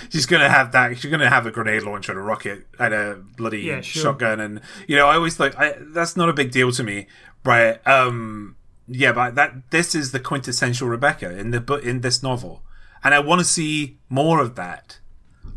she's 0.09 0.27
going 0.27 0.43
to 0.43 0.49
have 0.49 0.71
that 0.73 0.95
she's 0.99 1.09
going 1.09 1.21
to 1.21 1.29
have 1.29 1.47
a 1.47 1.51
grenade 1.51 1.81
launcher 1.81 2.11
and 2.11 2.21
a 2.21 2.23
rocket 2.23 2.67
and 2.77 2.93
a 2.93 3.15
bloody 3.15 3.61
yeah, 3.61 3.81
sure. 3.81 4.03
shotgun 4.03 4.39
and 4.39 4.61
you 4.87 4.95
know 4.95 5.07
I 5.07 5.15
always 5.15 5.35
thought 5.35 5.57
I, 5.57 5.77
that's 5.79 6.15
not 6.15 6.29
a 6.29 6.33
big 6.33 6.51
deal 6.51 6.71
to 6.73 6.83
me 6.83 7.07
right 7.43 7.85
um 7.87 8.57
yeah 8.87 9.11
but 9.11 9.33
that 9.33 9.71
this 9.71 9.95
is 9.95 10.11
the 10.11 10.19
quintessential 10.19 10.87
Rebecca 10.87 11.35
in 11.35 11.49
the 11.49 11.81
in 11.83 12.01
this 12.01 12.21
novel 12.21 12.61
and 13.03 13.15
I 13.15 13.19
want 13.21 13.39
to 13.39 13.45
see 13.45 13.97
more 14.07 14.39
of 14.39 14.53
that 14.53 14.98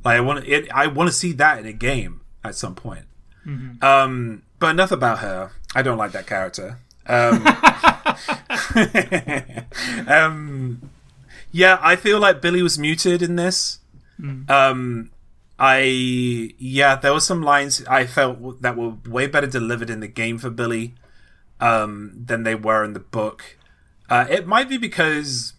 like 0.05 0.17
I 0.17 0.21
want 0.21 0.47
it, 0.47 0.71
I 0.73 0.87
want 0.87 1.09
to 1.09 1.13
see 1.13 1.33
that 1.33 1.59
in 1.59 1.67
a 1.67 1.73
game 1.73 2.21
at 2.45 2.55
some 2.55 2.75
point. 2.75 3.07
Mm-hmm. 3.47 3.85
Um, 3.85 4.43
but 4.59 4.71
enough 4.71 4.93
about 4.93 5.19
her. 5.21 5.53
I 5.75 5.83
don't 5.83 5.99
like 5.99 6.13
that 6.13 6.27
character. 6.27 6.79
Um, 7.07 7.47
um, 10.09 10.91
yeah, 11.51 11.79
I 11.81 11.97
feel 11.97 12.21
like 12.21 12.41
Billy 12.41 12.63
was 12.63 12.79
muted 12.79 13.23
in 13.23 13.37
this. 13.37 13.79
Um, 14.49 15.11
I 15.59 15.81
yeah, 16.59 16.97
there 16.97 17.13
were 17.13 17.21
some 17.21 17.43
lines 17.43 17.85
I 17.87 18.07
felt 18.07 18.63
that 18.63 18.77
were 18.77 18.97
way 19.09 19.27
better 19.27 19.47
delivered 19.47 19.91
in 19.91 20.01
the 20.01 20.09
game 20.09 20.39
for 20.39 20.51
Billy 20.51 20.95
um, 21.61 22.13
than 22.15 22.43
they 22.43 22.55
were 22.55 22.85
in 22.85 22.93
the 22.93 23.01
book. 23.01 23.57
Uh, 24.09 24.27
it 24.29 24.47
might 24.47 24.69
be 24.69 24.77
because 24.77 25.55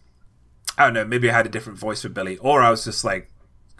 I 0.77 0.85
don't 0.85 0.93
know, 0.93 1.05
maybe 1.05 1.29
I 1.29 1.33
had 1.33 1.45
a 1.45 1.49
different 1.49 1.79
voice 1.79 2.01
for 2.01 2.09
Billy, 2.09 2.37
or 2.37 2.61
I 2.61 2.69
was 2.69 2.83
just 2.83 3.03
like 3.03 3.29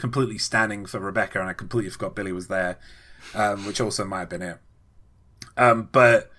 completely 0.04 0.38
standing 0.38 0.86
for 0.86 1.00
Rebecca 1.00 1.40
and 1.40 1.48
I 1.48 1.54
completely 1.54 1.90
forgot 1.90 2.14
Billy 2.14 2.34
was 2.34 2.50
there, 2.50 2.78
um, 3.34 3.66
which 3.66 3.80
also 3.80 4.04
might 4.04 4.20
have 4.20 4.30
been 4.30 4.42
it. 4.42 4.58
Um, 5.56 5.88
but 5.94 6.30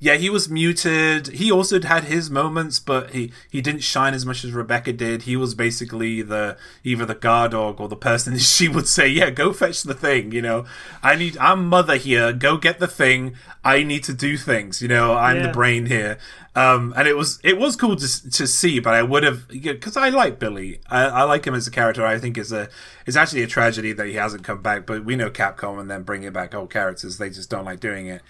yeah, 0.00 0.16
he 0.16 0.28
was 0.28 0.50
muted. 0.50 1.28
He 1.28 1.50
also 1.50 1.80
had 1.80 2.04
his 2.04 2.28
moments, 2.28 2.78
but 2.78 3.10
he, 3.10 3.32
he 3.50 3.62
didn't 3.62 3.82
shine 3.82 4.12
as 4.12 4.26
much 4.26 4.44
as 4.44 4.52
Rebecca 4.52 4.92
did. 4.92 5.22
He 5.22 5.36
was 5.36 5.54
basically 5.54 6.20
the 6.20 6.58
either 6.82 7.06
the 7.06 7.14
guard 7.14 7.52
dog 7.52 7.80
or 7.80 7.88
the 7.88 7.96
person 7.96 8.36
she 8.38 8.68
would 8.68 8.88
say, 8.88 9.08
"Yeah, 9.08 9.30
go 9.30 9.52
fetch 9.52 9.82
the 9.82 9.94
thing." 9.94 10.32
You 10.32 10.42
know, 10.42 10.66
I 11.02 11.14
need. 11.14 11.38
I'm 11.38 11.66
mother 11.68 11.96
here. 11.96 12.32
Go 12.32 12.56
get 12.58 12.80
the 12.80 12.88
thing. 12.88 13.34
I 13.64 13.82
need 13.82 14.04
to 14.04 14.12
do 14.12 14.36
things. 14.36 14.82
You 14.82 14.88
know, 14.88 15.14
I'm 15.14 15.36
Yeah. 15.38 15.46
the 15.46 15.52
brain 15.52 15.86
here. 15.86 16.18
Um, 16.56 16.92
and 16.96 17.08
it 17.08 17.16
was 17.16 17.40
it 17.42 17.56
was 17.58 17.74
cool 17.74 17.96
to 17.96 18.30
to 18.30 18.46
see, 18.46 18.80
but 18.80 18.94
I 18.94 19.02
would 19.02 19.22
have 19.22 19.48
because 19.48 19.96
I 19.96 20.10
like 20.10 20.38
Billy. 20.38 20.80
I, 20.90 21.04
I 21.06 21.22
like 21.22 21.46
him 21.46 21.54
as 21.54 21.66
a 21.66 21.70
character. 21.70 22.04
I 22.04 22.18
think 22.18 22.36
is 22.36 22.52
a 22.52 22.68
it's 23.06 23.16
actually 23.16 23.42
a 23.42 23.46
tragedy 23.46 23.92
that 23.92 24.06
he 24.06 24.14
hasn't 24.14 24.44
come 24.44 24.60
back. 24.60 24.86
But 24.86 25.04
we 25.04 25.16
know 25.16 25.30
Capcom 25.30 25.80
and 25.80 25.90
then 25.90 26.02
bringing 26.02 26.32
back 26.32 26.54
old 26.54 26.70
characters, 26.70 27.18
they 27.18 27.30
just 27.30 27.48
don't 27.48 27.64
like 27.64 27.80
doing 27.80 28.06
it 28.06 28.22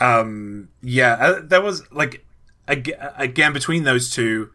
um 0.00 0.68
yeah 0.82 1.14
uh, 1.14 1.40
there 1.42 1.60
was 1.60 1.90
like 1.92 2.24
ag- 2.68 2.94
again 3.16 3.52
between 3.52 3.84
those 3.84 4.10
two 4.10 4.50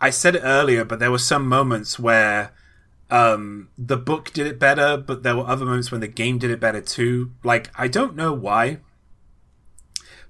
i 0.00 0.10
said 0.10 0.36
it 0.36 0.42
earlier 0.44 0.84
but 0.84 0.98
there 0.98 1.10
were 1.10 1.18
some 1.18 1.46
moments 1.46 1.98
where 1.98 2.52
um 3.10 3.68
the 3.76 3.96
book 3.96 4.32
did 4.32 4.46
it 4.46 4.58
better 4.58 4.96
but 4.96 5.22
there 5.22 5.36
were 5.36 5.46
other 5.46 5.64
moments 5.64 5.90
when 5.90 6.00
the 6.00 6.08
game 6.08 6.38
did 6.38 6.50
it 6.50 6.60
better 6.60 6.80
too. 6.80 7.32
Like 7.42 7.70
i 7.76 7.88
don't 7.88 8.16
know 8.16 8.32
why 8.32 8.78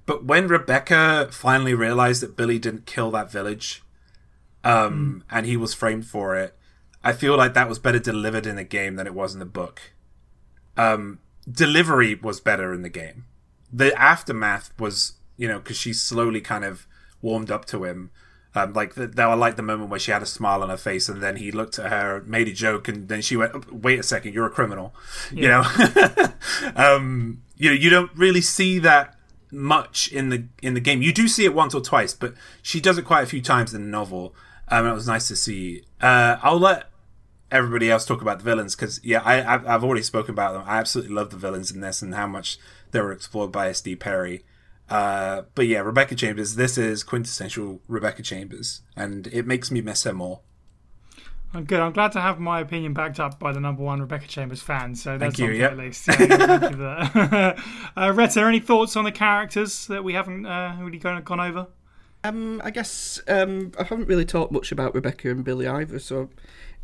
but 0.06 0.24
when 0.24 0.48
rebecca 0.48 1.28
finally 1.30 1.74
realized 1.74 2.22
that 2.22 2.36
billy 2.36 2.58
didn't 2.58 2.86
kill 2.86 3.10
that 3.10 3.30
village 3.30 3.82
um 4.64 5.24
and 5.30 5.46
he 5.46 5.56
was 5.56 5.72
framed 5.74 6.06
for 6.06 6.36
it 6.36 6.56
i 7.04 7.12
feel 7.12 7.36
like 7.36 7.54
that 7.54 7.68
was 7.68 7.78
better 7.78 7.98
delivered 7.98 8.46
in 8.46 8.56
the 8.56 8.64
game 8.64 8.96
than 8.96 9.06
it 9.06 9.14
was 9.14 9.32
in 9.34 9.40
the 9.40 9.46
book. 9.46 9.92
Um 10.76 11.18
delivery 11.50 12.14
was 12.14 12.40
better 12.40 12.72
in 12.72 12.82
the 12.82 12.88
game 12.88 13.24
the 13.72 13.94
aftermath 14.00 14.72
was 14.78 15.14
you 15.36 15.48
know 15.48 15.58
because 15.58 15.76
she 15.76 15.92
slowly 15.92 16.40
kind 16.40 16.64
of 16.64 16.86
warmed 17.22 17.50
up 17.50 17.64
to 17.66 17.84
him. 17.84 18.10
Um, 18.52 18.72
like 18.72 18.94
the, 18.94 19.12
I 19.16 19.34
like 19.34 19.54
the 19.54 19.62
moment 19.62 19.90
where 19.90 20.00
she 20.00 20.10
had 20.10 20.22
a 20.22 20.26
smile 20.26 20.64
on 20.64 20.70
her 20.70 20.76
face 20.76 21.08
and 21.08 21.22
then 21.22 21.36
he 21.36 21.52
looked 21.52 21.78
at 21.78 21.92
her 21.92 22.22
made 22.26 22.48
a 22.48 22.52
joke 22.52 22.88
and 22.88 23.08
then 23.08 23.22
she 23.22 23.36
went 23.36 23.72
wait 23.72 24.00
a 24.00 24.02
second 24.02 24.34
you're 24.34 24.46
a 24.46 24.50
criminal. 24.50 24.94
You 25.32 25.48
know? 25.48 25.64
Um, 26.74 27.42
you 27.56 27.70
know 27.70 27.74
you 27.74 27.90
don't 27.90 28.10
really 28.16 28.40
see 28.40 28.78
that 28.80 29.16
much 29.52 30.08
in 30.10 30.30
the 30.30 30.44
in 30.62 30.74
the 30.74 30.80
game. 30.80 31.00
You 31.00 31.12
do 31.12 31.28
see 31.28 31.44
it 31.44 31.54
once 31.54 31.74
or 31.74 31.80
twice 31.80 32.12
but 32.12 32.34
she 32.60 32.80
does 32.80 32.98
it 32.98 33.04
quite 33.04 33.22
a 33.22 33.26
few 33.26 33.40
times 33.40 33.72
in 33.72 33.84
the 33.84 33.88
novel. 33.88 34.34
Um, 34.68 34.84
and 34.84 34.88
it 34.88 34.94
was 34.94 35.06
nice 35.06 35.28
to 35.28 35.36
see. 35.36 35.84
Uh, 36.00 36.38
I'll 36.42 36.58
let 36.58 36.90
everybody 37.50 37.90
else 37.90 38.04
talk 38.04 38.22
about 38.22 38.38
the 38.38 38.44
villains 38.44 38.76
because 38.76 39.00
yeah 39.04 39.20
I, 39.24 39.54
I've, 39.54 39.66
I've 39.66 39.84
already 39.84 40.02
spoken 40.02 40.32
about 40.32 40.54
them. 40.54 40.64
I 40.66 40.78
absolutely 40.78 41.14
love 41.14 41.30
the 41.30 41.36
villains 41.36 41.70
in 41.70 41.80
this 41.80 42.02
and 42.02 42.14
how 42.14 42.26
much 42.26 42.58
they 42.92 43.00
were 43.00 43.12
explored 43.12 43.52
by 43.52 43.70
sd 43.70 43.98
perry 43.98 44.44
uh, 44.88 45.42
but 45.54 45.66
yeah 45.66 45.80
rebecca 45.80 46.14
chambers 46.14 46.56
this 46.56 46.76
is 46.76 47.02
quintessential 47.02 47.80
rebecca 47.88 48.22
chambers 48.22 48.82
and 48.96 49.26
it 49.28 49.46
makes 49.46 49.70
me 49.70 49.80
miss 49.80 50.04
her 50.04 50.12
more 50.12 50.40
I'm 51.52 51.64
good. 51.64 51.80
I'm 51.80 51.92
glad 51.92 52.12
to 52.12 52.20
have 52.20 52.38
my 52.38 52.60
opinion 52.60 52.92
backed 52.94 53.18
up 53.18 53.40
by 53.40 53.52
the 53.52 53.58
number 53.58 53.82
one 53.82 54.00
Rebecca 54.00 54.28
Chambers 54.28 54.62
fan. 54.62 54.94
So 54.94 55.18
that's 55.18 55.36
you, 55.38 55.46
something 55.46 55.60
yep. 55.60 55.72
at 55.72 55.78
least. 55.78 56.06
Yeah, 56.06 56.16
yeah, 56.20 56.46
thank 56.46 56.62
you 56.62 56.68
for 56.70 56.76
that. 56.76 57.58
uh, 57.96 58.12
Retina, 58.12 58.46
any 58.46 58.60
thoughts 58.60 58.96
on 58.96 59.04
the 59.04 59.10
characters 59.10 59.86
that 59.88 60.04
we 60.04 60.12
haven't 60.12 60.46
uh, 60.46 60.76
really 60.80 60.98
gone, 60.98 61.20
gone 61.22 61.40
over? 61.40 61.66
Um, 62.22 62.60
I 62.62 62.70
guess 62.70 63.20
um, 63.26 63.72
I 63.78 63.84
haven't 63.84 64.06
really 64.06 64.24
talked 64.24 64.52
much 64.52 64.70
about 64.70 64.94
Rebecca 64.94 65.30
and 65.30 65.42
Billy 65.42 65.66
either, 65.66 65.98
so 65.98 66.28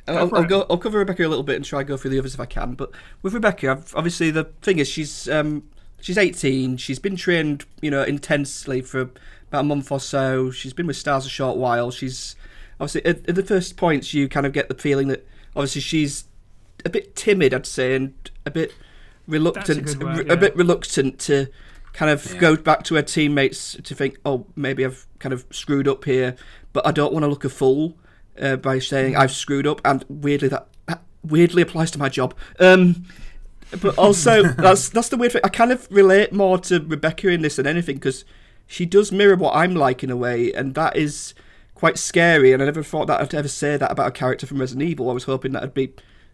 I'll, 0.09 0.34
I'll 0.34 0.44
go. 0.44 0.66
I'll 0.70 0.78
cover 0.78 0.98
Rebecca 0.98 1.26
a 1.26 1.28
little 1.28 1.44
bit 1.44 1.57
and 1.57 1.64
try 1.64 1.80
to 1.80 1.84
go 1.84 1.96
through 1.96 2.12
the 2.12 2.18
others 2.18 2.34
if 2.34 2.40
I 2.40 2.46
can. 2.46 2.74
But 2.74 2.90
with 3.22 3.34
Rebecca, 3.34 3.70
I've, 3.70 3.94
obviously 3.94 4.30
the 4.30 4.44
thing 4.62 4.78
is 4.78 4.88
she's 4.88 5.28
um, 5.28 5.68
she's 6.01 6.18
18. 6.18 6.76
She's 6.76 6.99
been 6.99 7.16
trained, 7.16 7.64
you 7.80 7.90
know, 7.90 8.03
intensely 8.03 8.80
for 8.80 9.01
about 9.01 9.61
a 9.61 9.62
month 9.64 9.90
or 9.92 10.01
so. 10.01 10.51
She's 10.51 10.72
been 10.72 10.86
with 10.86 10.97
STARS 10.97 11.26
a 11.26 11.28
short 11.28 11.57
while. 11.57 11.90
She's 11.90 12.36
obviously 12.80 13.05
at, 13.07 13.28
at 13.28 13.34
the 13.34 13.42
first 13.42 13.76
points 13.76 14.12
you 14.14 14.28
kind 14.28 14.47
of 14.47 14.53
get 14.53 14.68
the 14.68 14.74
feeling 14.74 15.09
that 15.09 15.26
obviously 15.55 15.80
she's 15.80 16.24
a 16.84 16.90
bit 16.90 17.16
timid, 17.16 17.55
I'd 17.55 17.66
say, 17.66 17.94
and 17.97 18.14
a 18.44 18.51
bit 18.51 18.72
reluctant, 19.26 19.84
good 19.86 20.03
word, 20.03 20.30
a 20.30 20.36
bit 20.36 20.55
reluctant 20.57 21.18
to 21.20 21.49
kind 21.92 22.11
of 22.11 22.34
Yeah. 22.34 22.40
go 22.40 22.57
back 22.57 22.84
to 22.84 22.94
her 22.97 23.03
teammates 23.03 23.76
to 23.82 23.94
think, 23.94 24.18
oh, 24.24 24.47
maybe 24.55 24.84
I've 24.84 25.07
kind 25.18 25.32
of 25.32 25.47
screwed 25.51 25.88
up 25.88 26.05
here, 26.05 26.36
but 26.72 26.86
I 26.86 26.92
don't 26.92 27.12
want 27.12 27.24
to 27.24 27.28
look 27.28 27.44
a 27.44 27.49
fool 27.49 27.97
uh, 28.40 28.57
by 28.57 28.78
saying 28.78 29.16
I've 29.16 29.32
screwed 29.32 29.66
up. 29.66 29.80
And 29.84 30.05
weirdly, 30.09 30.49
that, 30.49 30.68
that 30.86 31.03
weirdly 31.24 31.62
applies 31.62 31.90
to 31.92 31.99
my 31.99 32.09
job. 32.11 32.34
Um, 32.61 33.07
but 33.70 33.96
also, 33.98 34.42
that's 34.58 34.88
that's 34.88 35.08
the 35.08 35.16
weird 35.16 35.32
thing. 35.32 35.42
I 35.44 35.48
kind 35.48 35.72
of 35.72 35.86
relate 35.90 36.32
more 36.32 36.58
to 36.58 36.80
Rebecca 36.80 37.28
in 37.28 37.42
this 37.42 37.56
than 37.56 37.66
anything 37.66 37.96
because 37.96 38.24
she 38.66 38.86
does 38.86 39.12
mirror 39.12 39.36
what 39.36 39.54
I'm 39.54 39.74
like 39.74 40.02
in 40.02 40.10
a 40.10 40.16
way, 40.16 40.52
and 40.52 40.74
that 40.74 40.96
is 40.96 41.34
quite 41.74 41.98
scary. 41.98 42.52
And 42.52 42.62
I 42.62 42.66
never 42.66 42.82
thought 42.82 43.06
that 43.06 43.20
I'd 43.20 43.34
ever 43.34 43.48
say 43.48 43.76
that 43.76 43.90
about 43.90 44.08
a 44.08 44.12
character 44.12 44.46
from 44.46 44.58
Resident 44.58 44.88
Evil. 44.88 45.10
I 45.10 45.12
was 45.12 45.24
hoping 45.24 45.52
that 45.52 45.62
would 45.62 45.74
be 45.74 45.92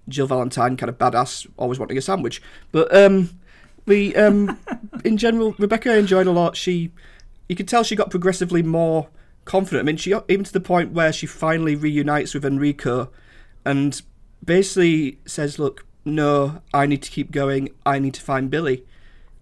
Jill 0.09 0.27
Valentine, 0.27 0.77
kind 0.77 0.89
of 0.89 0.99
badass, 0.99 1.47
always 1.57 1.79
wanting 1.79 1.99
a 1.99 2.03
sandwich. 2.03 2.43
But 2.71 2.95
um, 2.95 3.39
we, 3.87 4.15
um, 4.17 4.59
in 5.05 5.17
general, 5.17 5.55
Rebecca 5.59 5.93
I 5.93 5.97
enjoyed 5.97 6.27
a 6.27 6.33
lot. 6.33 6.57
She, 6.57 6.93
you 7.49 7.57
could 7.57 7.69
tell 7.69 7.83
she 7.83 7.97
got 7.97 8.11
progressively 8.11 8.63
more 8.63 9.09
confident. 9.45 9.83
I 9.83 9.87
mean, 9.87 9.97
she 9.97 10.15
even 10.29 10.45
to 10.45 10.53
the 10.53 10.61
point 10.61 10.93
where 10.93 11.13
she 11.13 11.27
finally 11.27 11.77
reunites 11.77 12.35
with 12.35 12.45
Enrico, 12.45 13.11
and 13.65 14.01
basically 14.45 15.19
says, 15.27 15.59
"Look, 15.59 15.87
no, 16.05 16.63
I 16.73 16.87
need 16.87 17.03
to 17.03 17.11
keep 17.11 17.31
going. 17.31 17.71
I 17.85 17.99
need 17.99 18.15
to 18.15 18.21
find 18.21 18.51
Billy." 18.51 18.85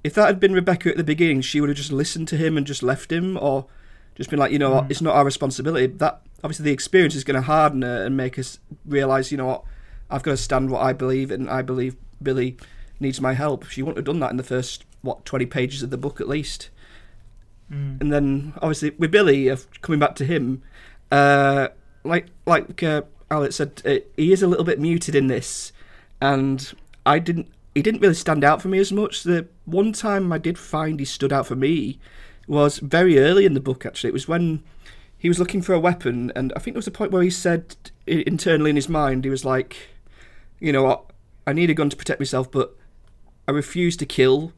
If 0.02 0.14
that 0.14 0.26
had 0.26 0.40
been 0.40 0.54
Rebecca 0.54 0.90
at 0.90 0.96
the 0.96 1.04
beginning, 1.04 1.42
she 1.42 1.60
would 1.60 1.68
have 1.68 1.76
just 1.76 1.92
listened 1.92 2.28
to 2.28 2.36
him 2.36 2.56
and 2.56 2.66
just 2.66 2.82
left 2.82 3.12
him, 3.12 3.36
or 3.36 3.66
just 4.14 4.30
been 4.30 4.38
like, 4.38 4.52
you 4.52 4.58
know, 4.58 4.70
what, 4.70 4.90
it's 4.90 5.02
not 5.02 5.14
our 5.14 5.24
responsibility. 5.24 5.86
That 5.86 6.22
obviously 6.42 6.64
the 6.64 6.72
experience 6.72 7.14
is 7.14 7.24
going 7.24 7.34
to 7.34 7.42
harden 7.42 7.82
her 7.82 8.04
and 8.04 8.16
make 8.16 8.38
us 8.38 8.58
realize, 8.86 9.30
you 9.30 9.36
know 9.36 9.46
what, 9.46 9.64
I've 10.10 10.22
got 10.22 10.32
to 10.32 10.36
stand 10.38 10.70
what 10.70 10.82
I 10.82 10.94
believe, 10.94 11.30
and 11.30 11.50
I 11.50 11.60
believe 11.62 11.96
Billy 12.22 12.56
needs 12.98 13.20
my 13.20 13.34
help. 13.34 13.66
She 13.66 13.82
wouldn't 13.82 13.98
have 13.98 14.06
done 14.06 14.20
that 14.20 14.30
in 14.30 14.36
the 14.38 14.42
first 14.42 14.84
what 15.02 15.24
twenty 15.24 15.46
pages 15.46 15.82
of 15.82 15.90
the 15.90 15.98
book 15.98 16.20
at 16.20 16.28
least. 16.28 16.70
And 18.00 18.12
then 18.12 18.52
obviously 18.56 18.90
with 18.90 19.12
Billy, 19.12 19.48
uh, 19.48 19.56
coming 19.80 20.00
back 20.00 20.16
to 20.16 20.24
him, 20.24 20.62
uh, 21.12 21.68
like 22.02 22.26
like 22.44 22.82
uh, 22.82 23.02
Alex 23.30 23.56
said, 23.56 23.80
uh, 23.84 23.96
he 24.16 24.32
is 24.32 24.42
a 24.42 24.48
little 24.48 24.64
bit 24.64 24.80
muted 24.80 25.14
in 25.14 25.28
this, 25.28 25.72
and 26.20 26.72
I 27.06 27.18
didn't. 27.18 27.48
He 27.74 27.82
didn't 27.82 28.00
really 28.00 28.14
stand 28.14 28.42
out 28.42 28.60
for 28.60 28.68
me 28.68 28.78
as 28.78 28.92
much. 28.92 29.22
The 29.22 29.46
one 29.64 29.92
time 29.92 30.32
I 30.32 30.38
did 30.38 30.58
find 30.58 30.98
he 30.98 31.06
stood 31.06 31.32
out 31.32 31.46
for 31.46 31.54
me 31.54 32.00
was 32.48 32.78
very 32.78 33.18
early 33.18 33.46
in 33.46 33.54
the 33.54 33.60
book. 33.60 33.86
Actually, 33.86 34.08
it 34.08 34.14
was 34.14 34.26
when 34.26 34.62
he 35.16 35.28
was 35.28 35.38
looking 35.38 35.62
for 35.62 35.72
a 35.72 35.80
weapon, 35.80 36.32
and 36.34 36.52
I 36.56 36.58
think 36.58 36.74
there 36.74 36.78
was 36.78 36.86
a 36.86 36.92
point 36.92 37.12
where 37.12 37.22
he 37.22 37.30
said 37.30 37.76
internally 38.06 38.70
in 38.70 38.76
his 38.76 38.88
mind, 38.88 39.24
he 39.24 39.30
was 39.30 39.44
like, 39.44 39.76
"You 40.58 40.72
know? 40.72 41.06
I 41.46 41.52
need 41.52 41.70
a 41.70 41.74
gun 41.74 41.90
to 41.90 41.96
protect 41.96 42.20
myself, 42.20 42.50
but 42.50 42.76
I 43.46 43.52
refuse 43.52 43.96
to 43.98 44.06
kill." 44.06 44.52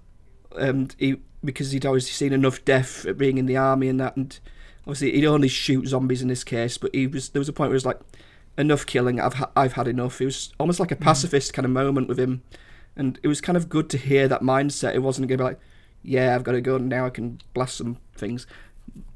And 0.57 0.95
he 0.99 1.17
because 1.45 1.73
he'd 1.73 1.87
always 1.87 2.11
seen 2.11 2.33
enough 2.33 2.65
death 2.65 3.05
at 3.05 3.19
being 3.19 3.39
in 3.39 3.47
the 3.47 3.57
army 3.57 3.89
and 3.89 4.01
that, 4.01 4.17
and 4.17 4.39
obviously 4.87 5.13
he'd 5.13 5.27
only 5.27 5.49
shoot 5.49 5.89
zombies 5.89 6.23
in 6.23 6.29
this 6.29 6.45
case. 6.45 6.79
But 6.79 6.95
he 6.95 7.07
was 7.07 7.31
there 7.31 7.41
was 7.41 7.49
a 7.49 7.53
point 7.53 7.71
where 7.71 7.75
it 7.75 7.83
was 7.83 7.87
like, 7.87 8.01
enough 8.59 8.87
killing. 8.87 9.21
I've 9.21 9.35
ha- 9.35 9.51
I've 9.57 9.75
had 9.75 9.89
enough. 9.89 10.21
It 10.21 10.27
was 10.27 10.53
almost 10.59 10.81
like 10.81 10.91
a 10.91 10.97
pacifist 10.97 11.53
kind 11.53 11.65
of 11.65 11.73
moment 11.73 12.09
with 12.09 12.19
him, 12.19 12.43
and 12.97 13.19
it 13.23 13.29
was 13.29 13.41
kind 13.41 13.57
of 13.57 13.69
good 13.69 13.89
to 13.91 13.99
hear 13.99 14.29
that 14.29 14.43
mindset. 14.43 14.95
It 14.95 15.03
wasn't 15.03 15.29
going 15.29 15.39
to 15.39 15.45
be 15.45 15.49
like, 15.49 15.61
yeah, 16.03 16.35
I've 16.35 16.45
got 16.45 16.55
a 16.55 16.61
gun 16.61 16.89
now. 16.89 17.07
I 17.07 17.11
can 17.11 17.41
blast 17.55 17.77
some 17.77 17.99
things, 18.15 18.47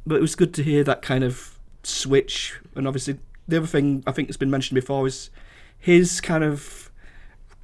but 0.07 0.16
it 0.16 0.22
was 0.22 0.34
good 0.34 0.55
to 0.55 0.62
hear 0.62 0.84
that 0.84 1.03
kind 1.03 1.24
of 1.24 1.59
switch. 1.82 2.59
And 2.74 2.87
obviously, 2.87 3.18
the 3.47 3.59
other 3.59 3.66
thing 3.66 4.03
I 4.07 4.12
think 4.12 4.28
has 4.28 4.37
been 4.37 4.51
mentioned 4.51 4.76
before 4.76 5.07
is 5.07 5.30
his 5.78 6.20
kind 6.20 6.45
of 6.45 6.91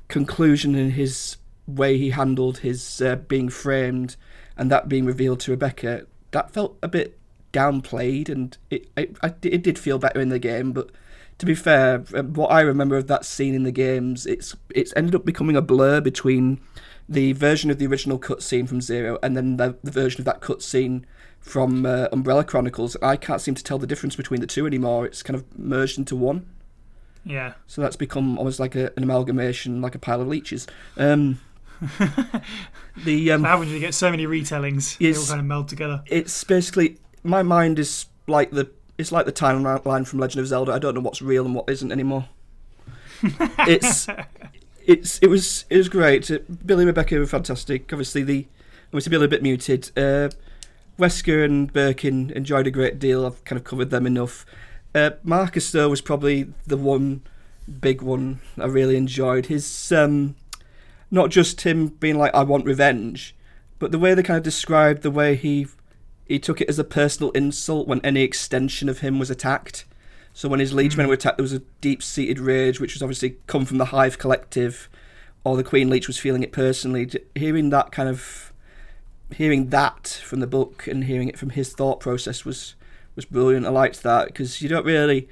conclusion 0.08 0.74
and 0.74 0.92
his 0.92 1.36
way 1.66 1.96
he 1.96 2.10
handled 2.10 2.58
his 2.58 3.00
uh, 3.00 3.16
being 3.16 3.48
framed 3.48 4.16
and 4.56 4.70
that 4.70 4.88
being 4.88 5.04
revealed 5.04 5.40
to 5.40 5.50
Rebecca. 5.50 6.06
That 6.32 6.50
felt 6.50 6.76
a 6.82 6.88
bit 6.88 7.18
downplayed, 7.52 8.28
and 8.28 8.56
it 8.70 8.88
it, 8.96 9.16
it 9.42 9.62
did 9.62 9.78
feel 9.78 9.98
better 9.98 10.20
in 10.20 10.28
the 10.28 10.38
game, 10.38 10.72
but 10.72 10.90
to 11.38 11.46
be 11.46 11.54
fair, 11.54 12.04
um, 12.14 12.34
what 12.34 12.50
I 12.50 12.60
remember 12.60 12.96
of 12.96 13.06
that 13.08 13.24
scene 13.24 13.54
in 13.54 13.62
the 13.62 13.72
games, 13.72 14.26
it's 14.26 14.54
it's 14.74 14.92
ended 14.96 15.14
up 15.14 15.24
becoming 15.24 15.56
a 15.56 15.62
blur 15.62 16.00
between 16.00 16.60
the 17.08 17.32
version 17.32 17.70
of 17.70 17.78
the 17.78 17.86
original 17.86 18.18
cutscene 18.18 18.68
from 18.68 18.80
Zero 18.80 19.18
and 19.22 19.36
then 19.36 19.56
the, 19.56 19.76
the 19.82 19.90
version 19.90 20.20
of 20.20 20.24
that 20.24 20.40
cutscene 20.40 21.04
from 21.40 21.84
uh, 21.84 22.06
Umbrella 22.12 22.44
Chronicles. 22.44 22.96
I 23.02 23.16
can't 23.16 23.40
seem 23.40 23.54
to 23.54 23.64
tell 23.64 23.78
the 23.78 23.86
difference 23.86 24.16
between 24.16 24.40
the 24.40 24.46
two 24.46 24.66
anymore. 24.66 25.04
It's 25.04 25.22
kind 25.22 25.36
of 25.36 25.58
merged 25.58 25.98
into 25.98 26.16
one. 26.16 26.46
Yeah. 27.24 27.54
So 27.66 27.82
that's 27.82 27.96
become 27.96 28.38
almost 28.38 28.60
like 28.60 28.74
a, 28.74 28.92
an 28.96 29.02
amalgamation, 29.02 29.80
like 29.82 29.94
a 29.94 29.98
pile 29.98 30.20
of 30.20 30.28
leeches. 30.28 30.66
Um, 30.96 31.40
the 33.04 33.32
um, 33.32 33.44
happens 33.44 33.72
you 33.72 33.80
get 33.80 33.94
so 33.94 34.10
many 34.10 34.26
retellings. 34.26 34.98
They 34.98 35.18
all 35.18 35.26
kind 35.26 35.40
of 35.40 35.46
meld 35.46 35.68
together. 35.68 36.02
it's 36.06 36.44
basically 36.44 36.98
my 37.24 37.42
mind 37.42 37.78
is 37.78 38.06
like 38.26 38.50
the 38.50 38.70
it's 39.02 39.12
like 39.12 39.26
the 39.26 39.32
timeline 39.32 40.06
from 40.06 40.20
Legend 40.20 40.40
of 40.40 40.46
Zelda. 40.46 40.72
I 40.72 40.78
don't 40.78 40.94
know 40.94 41.00
what's 41.00 41.20
real 41.20 41.44
and 41.44 41.54
what 41.54 41.68
isn't 41.68 41.90
anymore. 41.92 42.28
it's 43.22 44.06
it's 44.86 45.18
it 45.18 45.26
was 45.26 45.64
it 45.68 45.76
was 45.76 45.88
great. 45.88 46.30
Uh, 46.30 46.38
Billy 46.64 46.82
and 46.82 46.86
Rebecca 46.86 47.18
were 47.18 47.26
fantastic. 47.26 47.92
Obviously 47.92 48.22
the 48.22 48.46
obviously 48.86 49.10
Billy 49.10 49.26
a 49.26 49.28
bit 49.28 49.42
muted. 49.42 49.90
Uh, 49.96 50.30
Wesker 50.98 51.44
and 51.44 51.72
Birkin 51.72 52.30
enjoyed 52.30 52.66
a 52.66 52.70
great 52.70 52.98
deal. 52.98 53.26
I've 53.26 53.44
kind 53.44 53.58
of 53.58 53.64
covered 53.64 53.90
them 53.90 54.06
enough. 54.06 54.46
Uh, 54.94 55.10
Marcus 55.24 55.72
though 55.72 55.88
was 55.88 56.00
probably 56.00 56.52
the 56.66 56.76
one 56.76 57.22
big 57.80 58.02
one 58.02 58.40
I 58.56 58.66
really 58.66 58.96
enjoyed. 58.96 59.46
His 59.46 59.90
um, 59.90 60.36
not 61.10 61.30
just 61.30 61.62
him 61.62 61.88
being 61.88 62.18
like 62.18 62.34
I 62.34 62.44
want 62.44 62.66
revenge, 62.66 63.34
but 63.80 63.90
the 63.90 63.98
way 63.98 64.14
they 64.14 64.22
kind 64.22 64.38
of 64.38 64.44
described 64.44 65.02
the 65.02 65.10
way 65.10 65.34
he 65.34 65.66
he 66.32 66.38
took 66.38 66.62
it 66.62 66.68
as 66.68 66.78
a 66.78 66.84
personal 66.84 67.30
insult 67.32 67.86
when 67.86 68.00
any 68.00 68.22
extension 68.22 68.88
of 68.88 69.00
him 69.00 69.18
was 69.18 69.30
attacked. 69.30 69.84
So 70.32 70.48
when 70.48 70.60
his 70.60 70.72
liegemen 70.72 71.04
hmm. 71.04 71.08
were 71.08 71.14
attacked, 71.14 71.36
there 71.36 71.42
was 71.42 71.52
a 71.52 71.62
deep-seated 71.82 72.40
rage, 72.40 72.80
which 72.80 72.94
was 72.94 73.02
obviously 73.02 73.36
come 73.46 73.66
from 73.66 73.76
the 73.76 73.86
Hive 73.86 74.16
Collective, 74.16 74.88
or 75.44 75.58
the 75.58 75.64
Queen 75.64 75.90
Leech 75.90 76.06
was 76.06 76.18
feeling 76.18 76.42
it 76.42 76.50
personally. 76.50 77.10
Hearing 77.34 77.68
that 77.68 77.92
kind 77.92 78.08
of, 78.08 78.50
hearing 79.34 79.68
that 79.68 80.22
from 80.24 80.40
the 80.40 80.46
book 80.46 80.86
and 80.86 81.04
hearing 81.04 81.28
it 81.28 81.38
from 81.38 81.50
his 81.50 81.74
thought 81.74 82.00
process 82.00 82.46
was 82.46 82.76
was 83.14 83.26
brilliant. 83.26 83.66
I 83.66 83.68
liked 83.68 84.02
that 84.02 84.28
because 84.28 84.62
you 84.62 84.70
don't 84.70 84.86
really 84.86 85.28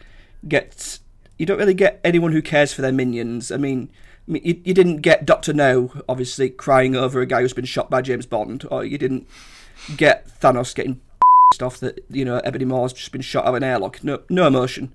get 0.46 0.98
you 1.38 1.46
don't 1.46 1.58
really 1.58 1.72
get 1.72 1.98
anyone 2.04 2.32
who 2.32 2.42
cares 2.42 2.74
for 2.74 2.82
their 2.82 2.92
minions. 2.92 3.50
I 3.50 3.56
mean, 3.56 3.88
I 4.28 4.32
mean, 4.32 4.42
you, 4.44 4.60
you 4.64 4.74
didn't 4.74 4.98
get 4.98 5.24
Doctor 5.24 5.54
No 5.54 6.02
obviously 6.06 6.50
crying 6.50 6.94
over 6.94 7.22
a 7.22 7.26
guy 7.26 7.40
who's 7.40 7.54
been 7.54 7.64
shot 7.64 7.88
by 7.88 8.02
James 8.02 8.26
Bond, 8.26 8.66
or 8.70 8.84
you 8.84 8.98
didn't 8.98 9.26
get 9.96 10.26
Thanos 10.40 10.74
getting 10.74 11.00
pissed 11.52 11.62
off 11.62 11.78
that 11.78 12.04
you 12.10 12.24
know 12.24 12.38
Ebony 12.38 12.64
Maw's 12.64 12.92
just 12.92 13.12
been 13.12 13.20
shot 13.20 13.44
out 13.44 13.50
of 13.50 13.54
an 13.56 13.64
airlock. 13.64 14.02
No, 14.02 14.22
no 14.28 14.46
emotion. 14.46 14.92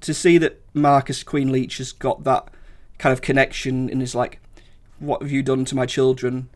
To 0.00 0.14
see 0.14 0.38
that 0.38 0.60
Marcus 0.72 1.22
Queen 1.22 1.52
Leech 1.52 1.78
has 1.78 1.92
got 1.92 2.24
that 2.24 2.48
kind 2.98 3.12
of 3.12 3.20
connection 3.20 3.90
and 3.90 4.02
is 4.02 4.14
like, 4.14 4.40
"What 4.98 5.22
have 5.22 5.30
you 5.30 5.42
done 5.42 5.64
to 5.66 5.74
my 5.74 5.86
children?" 5.86 6.48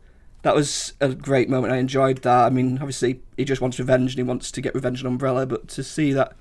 That 0.43 0.55
was 0.55 0.93
a 1.01 1.09
great 1.09 1.49
moment. 1.49 1.73
I 1.73 1.77
enjoyed 1.77 2.21
that. 2.23 2.45
I 2.45 2.49
mean, 2.49 2.77
obviously 2.77 3.21
he 3.35 3.43
just 3.43 3.61
wants 3.61 3.79
revenge 3.79 4.13
and 4.13 4.19
he 4.19 4.23
wants 4.23 4.51
to 4.51 4.61
get 4.61 4.75
revenge 4.75 5.03
on 5.03 5.07
Umbrella, 5.07 5.45
but 5.45 5.67
to 5.69 5.83
see 5.83 6.13
that 6.13 6.35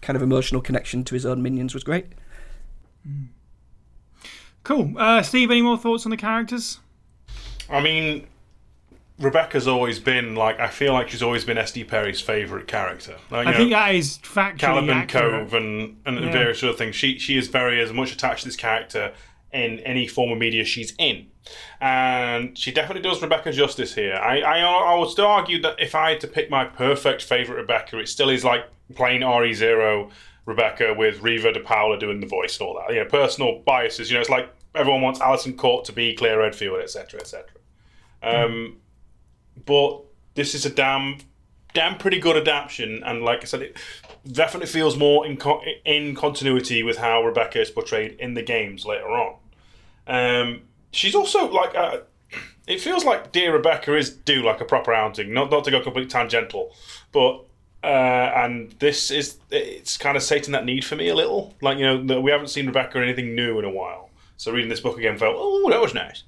kind 0.00 0.16
of 0.16 0.22
emotional 0.22 0.60
connection 0.60 1.04
to 1.04 1.14
his 1.14 1.26
own 1.26 1.42
minions 1.42 1.74
was 1.74 1.82
great. 1.82 2.06
Cool. 4.62 4.92
Uh, 4.96 5.22
Steve, 5.22 5.50
any 5.50 5.62
more 5.62 5.78
thoughts 5.78 6.04
on 6.04 6.10
the 6.10 6.16
characters? 6.16 6.78
I 7.70 7.80
mean, 7.80 8.26
Rebecca's 9.18 9.66
always 9.66 9.98
been 9.98 10.34
like 10.36 10.60
I 10.60 10.68
feel 10.68 10.92
like 10.92 11.08
she's 11.08 11.22
always 11.22 11.44
been 11.44 11.56
SD 11.56 11.88
Perry's 11.88 12.20
favourite 12.20 12.66
character. 12.68 13.16
Like, 13.30 13.48
I 13.48 13.50
know, 13.50 13.56
think 13.56 13.70
that 13.70 13.94
is 13.94 14.18
factually 14.18 14.58
Caliban 14.58 14.90
accurate. 14.98 15.32
Cove 15.50 15.54
and, 15.54 15.96
and 16.06 16.20
Yeah. 16.24 16.30
various 16.32 16.62
other 16.62 16.72
things. 16.74 16.94
She 16.94 17.18
she 17.18 17.36
is 17.36 17.48
very 17.48 17.80
as 17.80 17.92
much 17.92 18.12
attached 18.12 18.42
to 18.42 18.48
this 18.48 18.56
character 18.56 19.12
in 19.52 19.80
any 19.80 20.06
form 20.06 20.30
of 20.30 20.38
media 20.38 20.62
she's 20.64 20.94
in, 20.98 21.26
and 21.80 22.56
she 22.56 22.70
definitely 22.70 23.02
does 23.02 23.20
Rebecca 23.22 23.50
justice 23.52 23.94
here. 23.94 24.14
I 24.14 24.40
I, 24.40 24.58
I 24.60 24.98
would 24.98 25.08
still 25.10 25.26
argue 25.26 25.60
that 25.62 25.76
if 25.80 25.94
I 25.94 26.10
had 26.10 26.20
to 26.20 26.28
pick 26.28 26.50
my 26.50 26.64
perfect 26.64 27.22
favorite 27.22 27.56
Rebecca, 27.56 27.98
it 27.98 28.08
still 28.08 28.28
is 28.30 28.44
like 28.44 28.66
plain 28.94 29.24
RE 29.24 29.52
zero 29.54 30.10
Rebecca 30.46 30.94
with 30.94 31.22
Riva 31.22 31.52
Di 31.52 31.60
Paola 31.60 31.98
doing 31.98 32.20
the 32.20 32.26
voice 32.26 32.58
and 32.60 32.68
all 32.68 32.74
that. 32.80 32.94
You 32.94 33.02
know, 33.02 33.08
personal 33.10 33.60
biases. 33.66 34.10
You 34.10 34.14
know, 34.16 34.20
it's 34.20 34.30
like 34.30 34.48
everyone 34.74 35.02
wants 35.02 35.20
Alyson 35.20 35.56
Court 35.56 35.84
to 35.86 35.92
be 35.92 36.14
Claire 36.14 36.38
Redfield, 36.38 36.80
etc., 36.80 37.20
etc. 37.20 37.46
Um, 38.22 38.76
but 39.66 40.02
this 40.34 40.54
is 40.54 40.64
a 40.64 40.70
damn 40.70 41.18
damn 41.74 41.98
pretty 41.98 42.18
good 42.18 42.36
adaptation 42.36 43.02
and 43.04 43.22
like 43.22 43.42
i 43.42 43.44
said 43.44 43.60
it 43.60 43.76
definitely 44.30 44.66
feels 44.66 44.96
more 44.96 45.26
in, 45.26 45.36
co- 45.36 45.62
in 45.84 46.14
continuity 46.14 46.82
with 46.82 46.98
how 46.98 47.22
rebecca 47.22 47.60
is 47.60 47.70
portrayed 47.70 48.12
in 48.18 48.34
the 48.34 48.42
games 48.42 48.84
later 48.84 49.08
on. 49.08 49.36
Um, 50.06 50.62
she's 50.92 51.14
also 51.14 51.50
like 51.50 51.74
uh, 51.74 51.98
it 52.66 52.80
feels 52.80 53.04
like 53.04 53.32
dear 53.32 53.52
rebecca 53.52 53.96
is 53.96 54.10
due 54.10 54.42
like 54.42 54.60
a 54.60 54.64
proper 54.64 54.92
outing 54.92 55.32
not, 55.32 55.50
not 55.50 55.64
to 55.64 55.70
go 55.70 55.80
completely 55.80 56.10
tangential 56.10 56.74
but 57.12 57.44
uh, 57.82 57.86
and 57.86 58.72
this 58.80 59.10
is 59.10 59.38
it's 59.50 59.96
kind 59.96 60.16
of 60.16 60.22
sating 60.22 60.52
that 60.52 60.64
need 60.64 60.84
for 60.84 60.96
me 60.96 61.08
a 61.08 61.14
little. 61.14 61.54
Like 61.60 61.78
you 61.78 61.84
know 61.84 62.04
that 62.06 62.20
we 62.20 62.30
haven't 62.30 62.48
seen 62.48 62.66
rebecca 62.66 62.98
or 62.98 63.02
anything 63.02 63.34
new 63.34 63.58
in 63.58 63.64
a 63.64 63.70
while. 63.70 64.10
So 64.36 64.52
reading 64.52 64.68
this 64.68 64.80
book 64.80 64.98
again 64.98 65.16
felt 65.18 65.36
oh 65.38 65.70
that 65.70 65.80
was 65.80 65.94
nice. 65.94 66.24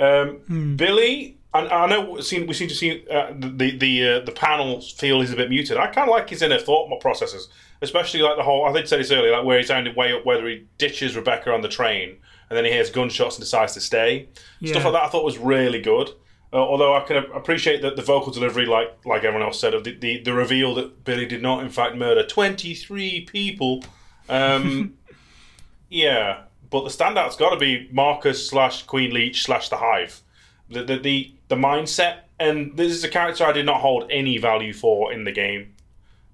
Um, 0.00 0.74
Billy, 0.76 1.36
and 1.54 1.68
I 1.68 1.86
know 1.86 2.10
we 2.12 2.22
seem, 2.22 2.46
we 2.46 2.54
seem 2.54 2.68
to 2.68 2.74
see 2.74 3.06
uh, 3.10 3.32
the 3.38 3.76
the 3.76 4.08
uh, 4.08 4.20
the 4.20 4.32
panel 4.32 4.80
feel 4.80 5.20
he's 5.20 5.32
a 5.32 5.36
bit 5.36 5.48
muted. 5.48 5.76
I 5.76 5.86
kind 5.86 6.08
of 6.08 6.12
like 6.12 6.28
his 6.28 6.42
inner 6.42 6.58
thought 6.58 7.00
processes, 7.00 7.48
especially 7.80 8.20
like 8.20 8.36
the 8.36 8.42
whole. 8.42 8.66
I 8.66 8.72
think 8.72 8.84
I 8.84 8.88
said 8.88 9.00
this 9.00 9.10
earlier, 9.10 9.32
like 9.32 9.44
where 9.44 9.58
he's 9.58 9.68
sounding 9.68 9.94
way 9.94 10.12
up, 10.12 10.26
whether 10.26 10.46
he 10.48 10.66
ditches 10.78 11.16
Rebecca 11.16 11.52
on 11.52 11.62
the 11.62 11.68
train 11.68 12.16
and 12.48 12.56
then 12.56 12.64
he 12.64 12.70
hears 12.70 12.90
gunshots 12.90 13.36
and 13.36 13.42
decides 13.42 13.74
to 13.74 13.80
stay. 13.80 14.28
Stuff 14.64 14.84
like 14.84 14.92
that, 14.92 15.02
I 15.02 15.08
thought 15.08 15.24
was 15.24 15.38
really 15.38 15.80
good. 15.80 16.10
Uh, 16.52 16.58
although 16.58 16.94
I 16.94 17.00
can 17.00 17.16
appreciate 17.16 17.82
that 17.82 17.96
the 17.96 18.02
vocal 18.02 18.32
delivery, 18.32 18.66
like 18.66 18.96
like 19.04 19.24
everyone 19.24 19.42
else 19.42 19.58
said, 19.58 19.74
of 19.74 19.82
the, 19.82 19.96
the, 19.96 20.22
the 20.22 20.32
reveal 20.32 20.74
that 20.76 21.04
Billy 21.04 21.26
did 21.26 21.42
not 21.42 21.64
in 21.64 21.68
fact 21.68 21.96
murder 21.96 22.24
twenty 22.24 22.74
three 22.74 23.22
people. 23.22 23.82
Um, 24.28 24.94
yeah, 25.88 26.42
but 26.70 26.84
the 26.84 26.90
standout's 26.90 27.36
got 27.36 27.50
to 27.50 27.56
be 27.56 27.88
Marcus 27.90 28.48
slash 28.48 28.84
Queen 28.84 29.12
Leech 29.12 29.42
slash 29.42 29.68
the 29.68 29.78
Hive. 29.78 30.22
The, 30.70 30.84
the 30.84 30.98
the 30.98 31.33
the 31.48 31.56
mindset, 31.56 32.18
and 32.40 32.76
this 32.76 32.92
is 32.92 33.04
a 33.04 33.08
character 33.08 33.44
I 33.44 33.52
did 33.52 33.66
not 33.66 33.80
hold 33.80 34.10
any 34.10 34.38
value 34.38 34.72
for 34.72 35.12
in 35.12 35.24
the 35.24 35.32
game, 35.32 35.74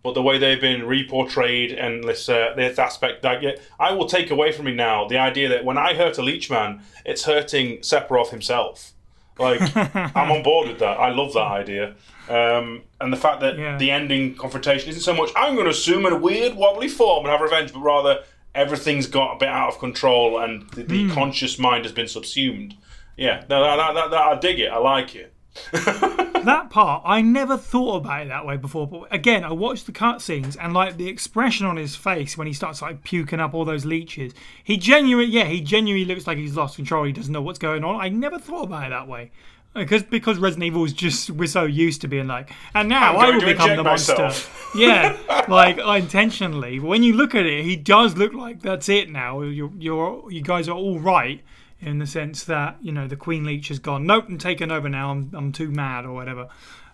but 0.02 0.14
the 0.14 0.22
way 0.22 0.38
they've 0.38 0.60
been 0.60 0.82
reportrayed 0.82 1.78
and 1.82 2.04
this 2.04 2.28
uh, 2.28 2.52
this 2.56 2.78
aspect, 2.78 3.22
that 3.22 3.42
yeah, 3.42 3.52
I 3.78 3.92
will 3.92 4.06
take 4.06 4.30
away 4.30 4.52
from 4.52 4.66
me 4.66 4.74
now 4.74 5.06
the 5.08 5.18
idea 5.18 5.48
that 5.50 5.64
when 5.64 5.76
I 5.78 5.94
hurt 5.94 6.18
a 6.18 6.22
Leechman, 6.22 6.80
it's 7.04 7.24
hurting 7.24 7.78
Sephiroth 7.78 8.30
himself. 8.30 8.92
Like 9.38 9.60
I'm 10.16 10.30
on 10.30 10.42
board 10.42 10.68
with 10.68 10.78
that. 10.80 10.98
I 11.00 11.10
love 11.10 11.32
that 11.34 11.40
idea. 11.46 11.94
Um, 12.28 12.82
and 13.00 13.12
the 13.12 13.16
fact 13.16 13.40
that 13.40 13.58
Yeah. 13.58 13.76
the 13.78 13.90
ending 13.90 14.34
confrontation 14.36 14.88
isn't 14.90 15.02
so 15.02 15.14
much 15.14 15.30
I'm 15.34 15.54
going 15.54 15.64
to 15.64 15.70
assume 15.70 16.06
in 16.06 16.12
a 16.12 16.16
weird 16.18 16.54
wobbly 16.54 16.88
form 16.88 17.24
and 17.24 17.32
have 17.32 17.40
revenge, 17.40 17.72
but 17.72 17.80
rather 17.80 18.22
everything's 18.54 19.06
got 19.06 19.36
a 19.36 19.38
bit 19.38 19.48
out 19.48 19.68
of 19.72 19.78
control 19.78 20.38
and 20.38 20.68
the, 20.70 20.82
the 20.82 21.10
conscious 21.10 21.58
mind 21.58 21.84
has 21.84 21.92
been 21.92 22.08
subsumed. 22.08 22.74
Yeah, 23.16 23.44
no, 23.48 23.62
that, 23.62 23.94
that, 23.94 24.10
that, 24.10 24.20
I 24.20 24.38
dig 24.38 24.60
it. 24.60 24.70
I 24.70 24.78
like 24.78 25.14
it. 25.14 25.34
that 25.72 26.68
part 26.70 27.02
I 27.04 27.22
never 27.22 27.56
thought 27.56 27.96
about 27.96 28.22
it 28.22 28.28
that 28.28 28.46
way 28.46 28.56
before. 28.56 28.86
But 28.86 29.12
again, 29.12 29.44
I 29.44 29.52
watched 29.52 29.86
the 29.86 29.92
cutscenes 29.92 30.56
and 30.60 30.72
like 30.72 30.96
the 30.96 31.08
expression 31.08 31.66
on 31.66 31.76
his 31.76 31.96
face 31.96 32.38
when 32.38 32.46
he 32.46 32.52
starts 32.52 32.80
like 32.80 33.02
puking 33.02 33.40
up 33.40 33.52
all 33.52 33.64
those 33.64 33.84
leeches. 33.84 34.32
He 34.62 34.76
genuinely, 34.76 35.32
yeah, 35.32 35.44
he 35.44 35.60
genuinely 35.60 36.06
looks 36.06 36.26
like 36.26 36.38
he's 36.38 36.56
lost 36.56 36.76
control. 36.76 37.04
He 37.04 37.12
doesn't 37.12 37.32
know 37.32 37.42
what's 37.42 37.58
going 37.58 37.84
on. 37.84 38.00
I 38.00 38.08
never 38.08 38.38
thought 38.38 38.64
about 38.64 38.86
it 38.86 38.90
that 38.90 39.08
way. 39.08 39.32
Uh, 39.74 39.80
because 39.80 40.02
because 40.02 40.38
Resident 40.38 40.66
Evil 40.66 40.84
is 40.84 40.92
just 40.92 41.30
we're 41.30 41.46
so 41.46 41.64
used 41.64 42.00
to 42.00 42.08
being 42.08 42.26
like, 42.26 42.50
and 42.74 42.88
now 42.88 43.16
I'm 43.16 43.36
will 43.36 43.44
become 43.44 43.76
the 43.76 43.84
monster. 43.84 44.14
myself. 44.14 44.72
yeah, 44.74 45.16
like 45.48 45.78
intentionally. 45.78 46.78
But 46.78 46.88
when 46.88 47.02
you 47.02 47.12
look 47.14 47.34
at 47.34 47.46
it, 47.46 47.64
he 47.64 47.76
does 47.76 48.16
look 48.16 48.34
like 48.34 48.62
that's 48.62 48.88
it 48.88 49.10
now. 49.10 49.42
You're, 49.42 49.70
you're 49.78 50.30
you 50.30 50.42
guys 50.42 50.68
are 50.68 50.76
all 50.76 50.98
right 50.98 51.42
in 51.80 51.98
the 51.98 52.06
sense 52.06 52.44
that 52.44 52.76
you 52.82 52.92
know 52.92 53.06
the 53.06 53.16
Queen 53.16 53.44
Leech 53.44 53.68
has 53.68 53.78
gone. 53.78 54.06
Nope, 54.06 54.26
I'm 54.28 54.38
taken 54.38 54.70
over 54.70 54.88
now. 54.88 55.10
I'm 55.10 55.30
I'm 55.34 55.52
too 55.52 55.70
mad 55.70 56.04
or 56.04 56.12
whatever. 56.12 56.48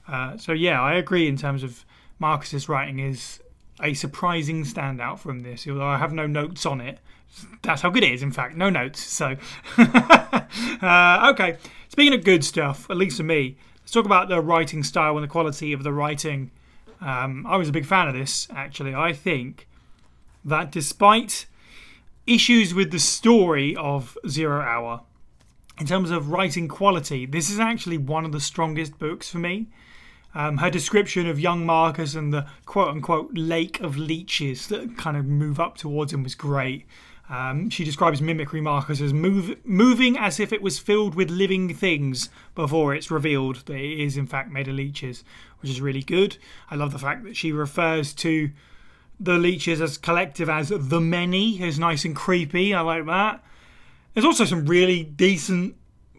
Uh, 0.08 0.36
so 0.36 0.52
yeah, 0.52 0.80
I 0.80 0.94
agree 0.94 1.26
in 1.26 1.36
terms 1.36 1.62
of 1.62 1.84
Marcus's 2.18 2.68
writing 2.68 3.00
is 3.00 3.40
a 3.82 3.94
surprising 3.94 4.64
standout 4.64 5.18
from 5.18 5.40
this. 5.40 5.66
Although 5.68 5.86
I 5.86 5.98
have 5.98 6.12
no 6.12 6.26
notes 6.26 6.64
on 6.64 6.80
it. 6.80 6.98
That's 7.62 7.82
how 7.82 7.90
good 7.90 8.04
it 8.04 8.12
is. 8.12 8.22
In 8.22 8.30
fact, 8.30 8.56
no 8.56 8.70
notes. 8.70 9.00
So 9.00 9.36
uh, 9.78 11.30
okay. 11.32 11.56
Speaking 11.88 12.14
of 12.14 12.24
good 12.24 12.44
stuff, 12.44 12.88
at 12.90 12.96
least 12.96 13.16
for 13.16 13.24
me, 13.24 13.56
let's 13.80 13.92
talk 13.92 14.06
about 14.06 14.28
the 14.28 14.40
writing 14.40 14.82
style 14.82 15.16
and 15.16 15.24
the 15.24 15.28
quality 15.28 15.72
of 15.72 15.82
the 15.82 15.92
writing. 15.92 16.50
Um, 17.00 17.46
I 17.46 17.56
was 17.56 17.68
a 17.68 17.72
big 17.72 17.84
fan 17.84 18.08
of 18.08 18.14
this, 18.14 18.48
actually. 18.50 18.94
I 18.94 19.12
think 19.12 19.66
that 20.44 20.70
despite 20.70 21.46
issues 22.26 22.74
with 22.74 22.90
the 22.90 22.98
story 22.98 23.74
of 23.76 24.16
Zero 24.28 24.60
Hour, 24.60 25.02
in 25.78 25.86
terms 25.86 26.10
of 26.10 26.30
writing 26.30 26.68
quality, 26.68 27.26
this 27.26 27.50
is 27.50 27.60
actually 27.60 27.98
one 27.98 28.24
of 28.24 28.32
the 28.32 28.40
strongest 28.40 28.98
books 28.98 29.28
for 29.28 29.38
me. 29.38 29.66
Um, 30.34 30.58
her 30.58 30.70
description 30.70 31.26
of 31.26 31.40
young 31.40 31.64
Marcus 31.64 32.14
and 32.14 32.32
the 32.32 32.46
quote 32.66 32.88
unquote 32.88 33.30
lake 33.32 33.80
of 33.80 33.96
leeches 33.96 34.66
that 34.68 34.96
kind 34.98 35.16
of 35.16 35.24
move 35.24 35.58
up 35.58 35.76
towards 35.78 36.12
him 36.12 36.22
was 36.22 36.34
great. 36.34 36.86
Um, 37.28 37.70
she 37.70 37.84
describes 37.84 38.22
mimicry 38.22 38.60
Marcus 38.60 39.00
as 39.00 39.12
move, 39.12 39.56
moving 39.64 40.16
as 40.16 40.38
if 40.38 40.52
it 40.52 40.62
was 40.62 40.78
filled 40.78 41.14
with 41.14 41.30
living 41.30 41.74
things 41.74 42.28
before 42.54 42.94
it's 42.94 43.10
revealed 43.10 43.64
that 43.66 43.76
it 43.76 44.00
is 44.00 44.16
in 44.16 44.26
fact 44.26 44.50
made 44.50 44.68
of 44.68 44.74
leeches, 44.74 45.24
which 45.60 45.70
is 45.70 45.80
really 45.80 46.02
good. 46.02 46.36
I 46.70 46.76
love 46.76 46.92
the 46.92 46.98
fact 46.98 47.24
that 47.24 47.36
she 47.36 47.50
refers 47.50 48.12
to 48.14 48.50
the 49.18 49.38
leeches 49.38 49.80
as 49.80 49.98
collective 49.98 50.48
as 50.48 50.68
the 50.68 51.00
many 51.00 51.60
is 51.62 51.78
nice 51.78 52.04
and 52.04 52.14
creepy. 52.14 52.74
I 52.74 52.80
like 52.80 53.06
that. 53.06 53.42
There's 54.14 54.24
also 54.26 54.44
some 54.44 54.66
really 54.66 55.02
decent, 55.02 55.76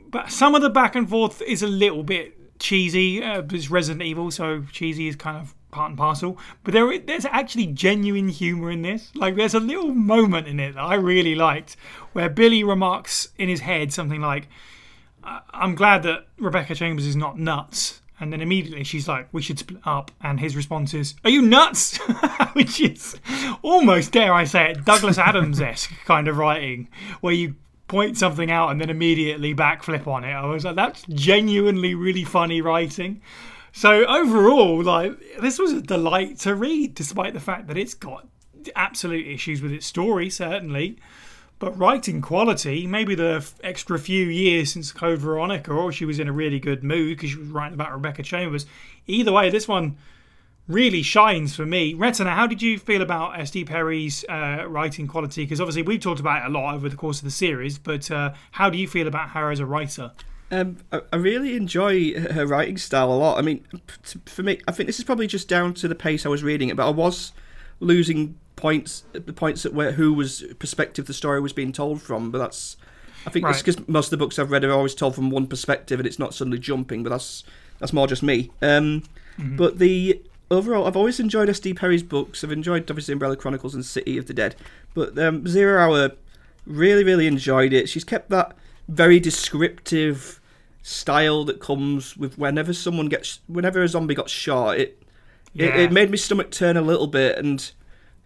but 0.09 0.31
some 0.31 0.55
of 0.55 0.61
the 0.61 0.69
back 0.69 0.95
and 0.95 1.09
forth 1.09 1.41
is 1.41 1.63
a 1.63 1.67
little 1.67 2.03
bit 2.03 2.59
cheesy. 2.59 3.23
Uh, 3.23 3.43
it's 3.51 3.69
Resident 3.69 4.03
Evil, 4.03 4.31
so 4.31 4.63
cheesy 4.71 5.07
is 5.07 5.15
kind 5.15 5.37
of 5.37 5.53
part 5.71 5.89
and 5.89 5.97
parcel. 5.97 6.37
But 6.63 6.73
there, 6.73 6.97
there's 6.99 7.25
actually 7.25 7.67
genuine 7.67 8.29
humour 8.29 8.71
in 8.71 8.81
this. 8.81 9.11
Like, 9.15 9.35
there's 9.35 9.53
a 9.53 9.59
little 9.59 9.93
moment 9.93 10.47
in 10.47 10.59
it 10.59 10.75
that 10.75 10.81
I 10.81 10.95
really 10.95 11.35
liked 11.35 11.75
where 12.13 12.29
Billy 12.29 12.63
remarks 12.63 13.29
in 13.37 13.49
his 13.49 13.61
head 13.61 13.93
something 13.93 14.21
like, 14.21 14.47
I'm 15.23 15.75
glad 15.75 16.03
that 16.03 16.27
Rebecca 16.37 16.73
Chambers 16.73 17.05
is 17.05 17.15
not 17.15 17.37
nuts. 17.37 18.01
And 18.19 18.33
then 18.33 18.41
immediately 18.41 18.83
she's 18.83 19.07
like, 19.07 19.27
we 19.31 19.41
should 19.41 19.59
split 19.59 19.81
up. 19.85 20.11
And 20.21 20.39
his 20.39 20.55
response 20.55 20.93
is, 20.93 21.15
Are 21.23 21.29
you 21.29 21.41
nuts? 21.41 21.97
Which 22.53 22.81
is 22.81 23.17
almost, 23.61 24.11
dare 24.11 24.33
I 24.33 24.43
say 24.43 24.71
it, 24.71 24.85
Douglas 24.85 25.17
Adams 25.17 25.61
esque 25.61 25.93
kind 26.05 26.27
of 26.27 26.37
writing, 26.37 26.89
where 27.21 27.33
you 27.33 27.55
point 27.87 28.17
something 28.17 28.51
out 28.51 28.69
and 28.69 28.81
then 28.81 28.89
immediately 28.89 29.53
backflip 29.53 30.07
on 30.07 30.23
it. 30.23 30.33
I 30.33 30.45
was 30.45 30.65
like, 30.65 30.75
That's 30.75 31.03
genuinely 31.09 31.93
really 31.93 32.23
funny 32.23 32.61
writing. 32.61 33.21
So 33.71 34.05
overall, 34.05 34.81
like 34.81 35.13
this 35.39 35.59
was 35.59 35.71
a 35.71 35.81
delight 35.81 36.39
to 36.39 36.55
read, 36.55 36.95
despite 36.95 37.33
the 37.35 37.39
fact 37.39 37.67
that 37.67 37.77
it's 37.77 37.93
got 37.93 38.27
absolute 38.75 39.27
issues 39.27 39.61
with 39.61 39.71
its 39.71 39.85
story, 39.85 40.29
certainly. 40.31 40.97
But 41.59 41.77
writing 41.77 42.21
quality, 42.21 42.85
maybe 42.85 43.15
the 43.15 43.47
extra 43.63 43.97
few 43.97 44.25
years 44.25 44.73
since 44.73 44.91
Code 44.91 45.19
Veronica, 45.19 45.71
or 45.71 45.91
she 45.91 46.05
was 46.05 46.19
in 46.19 46.27
a 46.27 46.31
really 46.31 46.59
good 46.59 46.83
mood 46.83 47.17
because 47.17 47.31
she 47.31 47.37
was 47.37 47.47
writing 47.47 47.73
about 47.73 47.93
Rebecca 47.93 48.21
Chambers. 48.21 48.67
Either 49.07 49.31
way, 49.31 49.49
this 49.49 49.67
one 49.67 49.97
really 50.67 51.01
shines 51.01 51.55
for 51.55 51.65
me. 51.65 51.93
Retina, 51.93 52.31
how 52.31 52.45
did 52.45 52.61
you 52.61 52.77
feel 52.77 53.01
about 53.01 53.39
S.D. 53.39 53.65
Perry's 53.65 54.23
uh, 54.29 54.65
writing 54.67 55.07
quality? 55.07 55.43
Because 55.43 55.61
obviously 55.61 55.81
we've 55.81 55.99
talked 56.01 56.19
about 56.19 56.43
it 56.43 56.47
a 56.47 56.49
lot 56.49 56.75
over 56.75 56.89
the 56.89 56.95
course 56.95 57.19
of 57.19 57.23
the 57.23 57.31
series, 57.31 57.77
but 57.77 58.11
uh, 58.11 58.33
how 58.51 58.69
do 58.69 58.77
you 58.77 58.87
feel 58.87 59.07
about 59.07 59.29
her 59.29 59.49
as 59.49 59.59
a 59.59 59.65
writer? 59.65 60.11
Um, 60.51 60.77
I, 60.91 61.01
I 61.11 61.15
really 61.17 61.55
enjoy 61.55 62.19
her 62.19 62.45
writing 62.45 62.77
style 62.77 63.11
a 63.11 63.15
lot. 63.15 63.37
I 63.37 63.41
mean, 63.41 63.65
for 64.25 64.43
me, 64.43 64.59
I 64.67 64.71
think 64.71 64.87
this 64.87 64.99
is 64.99 65.05
probably 65.05 65.27
just 65.27 65.47
down 65.47 65.73
to 65.75 65.87
the 65.87 65.95
pace 65.95 66.25
I 66.25 66.29
was 66.29 66.43
reading 66.43 66.69
it, 66.69 66.75
but 66.75 66.87
I 66.87 66.91
was 66.91 67.31
losing 67.79 68.37
points 68.57 69.03
the 69.13 69.31
points 69.31 69.65
at 69.65 69.73
where 69.73 69.93
who 69.93 70.11
was 70.13 70.43
perspective 70.59 71.05
the 71.05 71.13
story 71.13 71.39
was 71.39 71.53
being 71.53 71.71
told 71.71 72.01
from. 72.01 72.29
But 72.31 72.39
that's 72.39 72.75
I 73.25 73.29
think 73.29 73.45
it's 73.47 73.61
because 73.61 73.87
most 73.87 74.07
of 74.07 74.11
the 74.11 74.17
books 74.17 74.37
I've 74.37 74.51
read 74.51 74.65
are 74.65 74.71
always 74.73 74.93
told 74.95 75.15
from 75.15 75.29
one 75.29 75.47
perspective, 75.47 75.99
and 75.99 76.05
it's 76.07 76.19
not 76.19 76.33
suddenly 76.33 76.59
jumping. 76.59 77.03
But 77.03 77.11
that's 77.11 77.43
that's 77.79 77.93
more 77.93 78.07
just 78.07 78.23
me. 78.23 78.51
Um, 78.61 79.03
But 79.37 79.77
the 79.79 80.21
overall, 80.49 80.87
I've 80.87 80.97
always 80.97 81.19
enjoyed 81.19 81.47
S.D. 81.49 81.73
Perry's 81.75 82.01
books. 82.03 82.43
I've 82.43 82.51
enjoyed 82.51 82.89
obviously 82.89 83.13
Umbrella 83.13 83.35
Chronicles 83.37 83.75
and 83.75 83.85
City 83.85 84.17
of 84.17 84.25
the 84.25 84.33
Dead, 84.33 84.55
but 84.93 85.17
um, 85.19 85.47
Zero 85.47 85.79
Hour 85.81 86.11
really 86.65 87.03
really 87.03 87.27
enjoyed 87.27 87.71
it. 87.73 87.87
She's 87.87 88.03
kept 88.03 88.29
that 88.31 88.55
very 88.89 89.19
descriptive 89.19 90.39
style 90.81 91.43
that 91.45 91.59
comes 91.59 92.15
with 92.17 92.37
whenever 92.37 92.71
someone 92.73 93.07
gets 93.09 93.39
whenever 93.47 93.83
a 93.83 93.87
zombie 93.87 94.15
got 94.15 94.29
shot. 94.29 94.77
It 94.79 95.03
it, 95.53 95.65
Yeah. 95.65 95.77
it 95.77 95.91
made 95.91 96.09
my 96.09 96.15
stomach 96.15 96.49
turn 96.51 96.77
a 96.77 96.81
little 96.81 97.07
bit, 97.07 97.37
and 97.37 97.69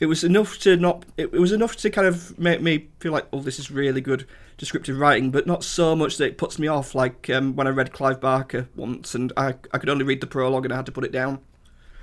it 0.02 0.08
was 0.08 0.24
enough 0.24 0.58
to 0.60 0.76
not. 0.76 1.06
It, 1.16 1.26
it 1.32 1.40
was 1.40 1.52
enough 1.52 1.78
to 1.78 1.90
kind 1.92 2.08
of 2.08 2.38
make 2.38 2.60
me 2.60 2.88
feel 3.00 3.12
like, 3.12 3.28
oh, 3.32 3.40
this 3.40 3.60
is 3.60 3.70
really 3.70 4.02
good 4.02 4.28
descriptive 4.58 4.98
writing, 4.98 5.30
but 5.30 5.46
not 5.46 5.64
so 5.64 5.96
much 5.96 6.18
that 6.18 6.26
it 6.26 6.38
puts 6.40 6.58
me 6.58 6.68
off. 6.68 6.96
Like 6.96 7.30
um, 7.30 7.56
when 7.56 7.68
I 7.68 7.70
read 7.70 7.94
Clive 7.94 8.20
Barker 8.20 8.68
once, 8.76 9.14
and 9.14 9.32
I 9.38 9.54
I 9.72 9.78
could 9.78 9.90
only 9.90 10.04
read 10.04 10.20
the 10.20 10.28
prologue, 10.28 10.66
and 10.66 10.74
I 10.74 10.78
had 10.78 10.88
to 10.88 10.92
put 10.92 11.06
it 11.06 11.12
down. 11.12 11.40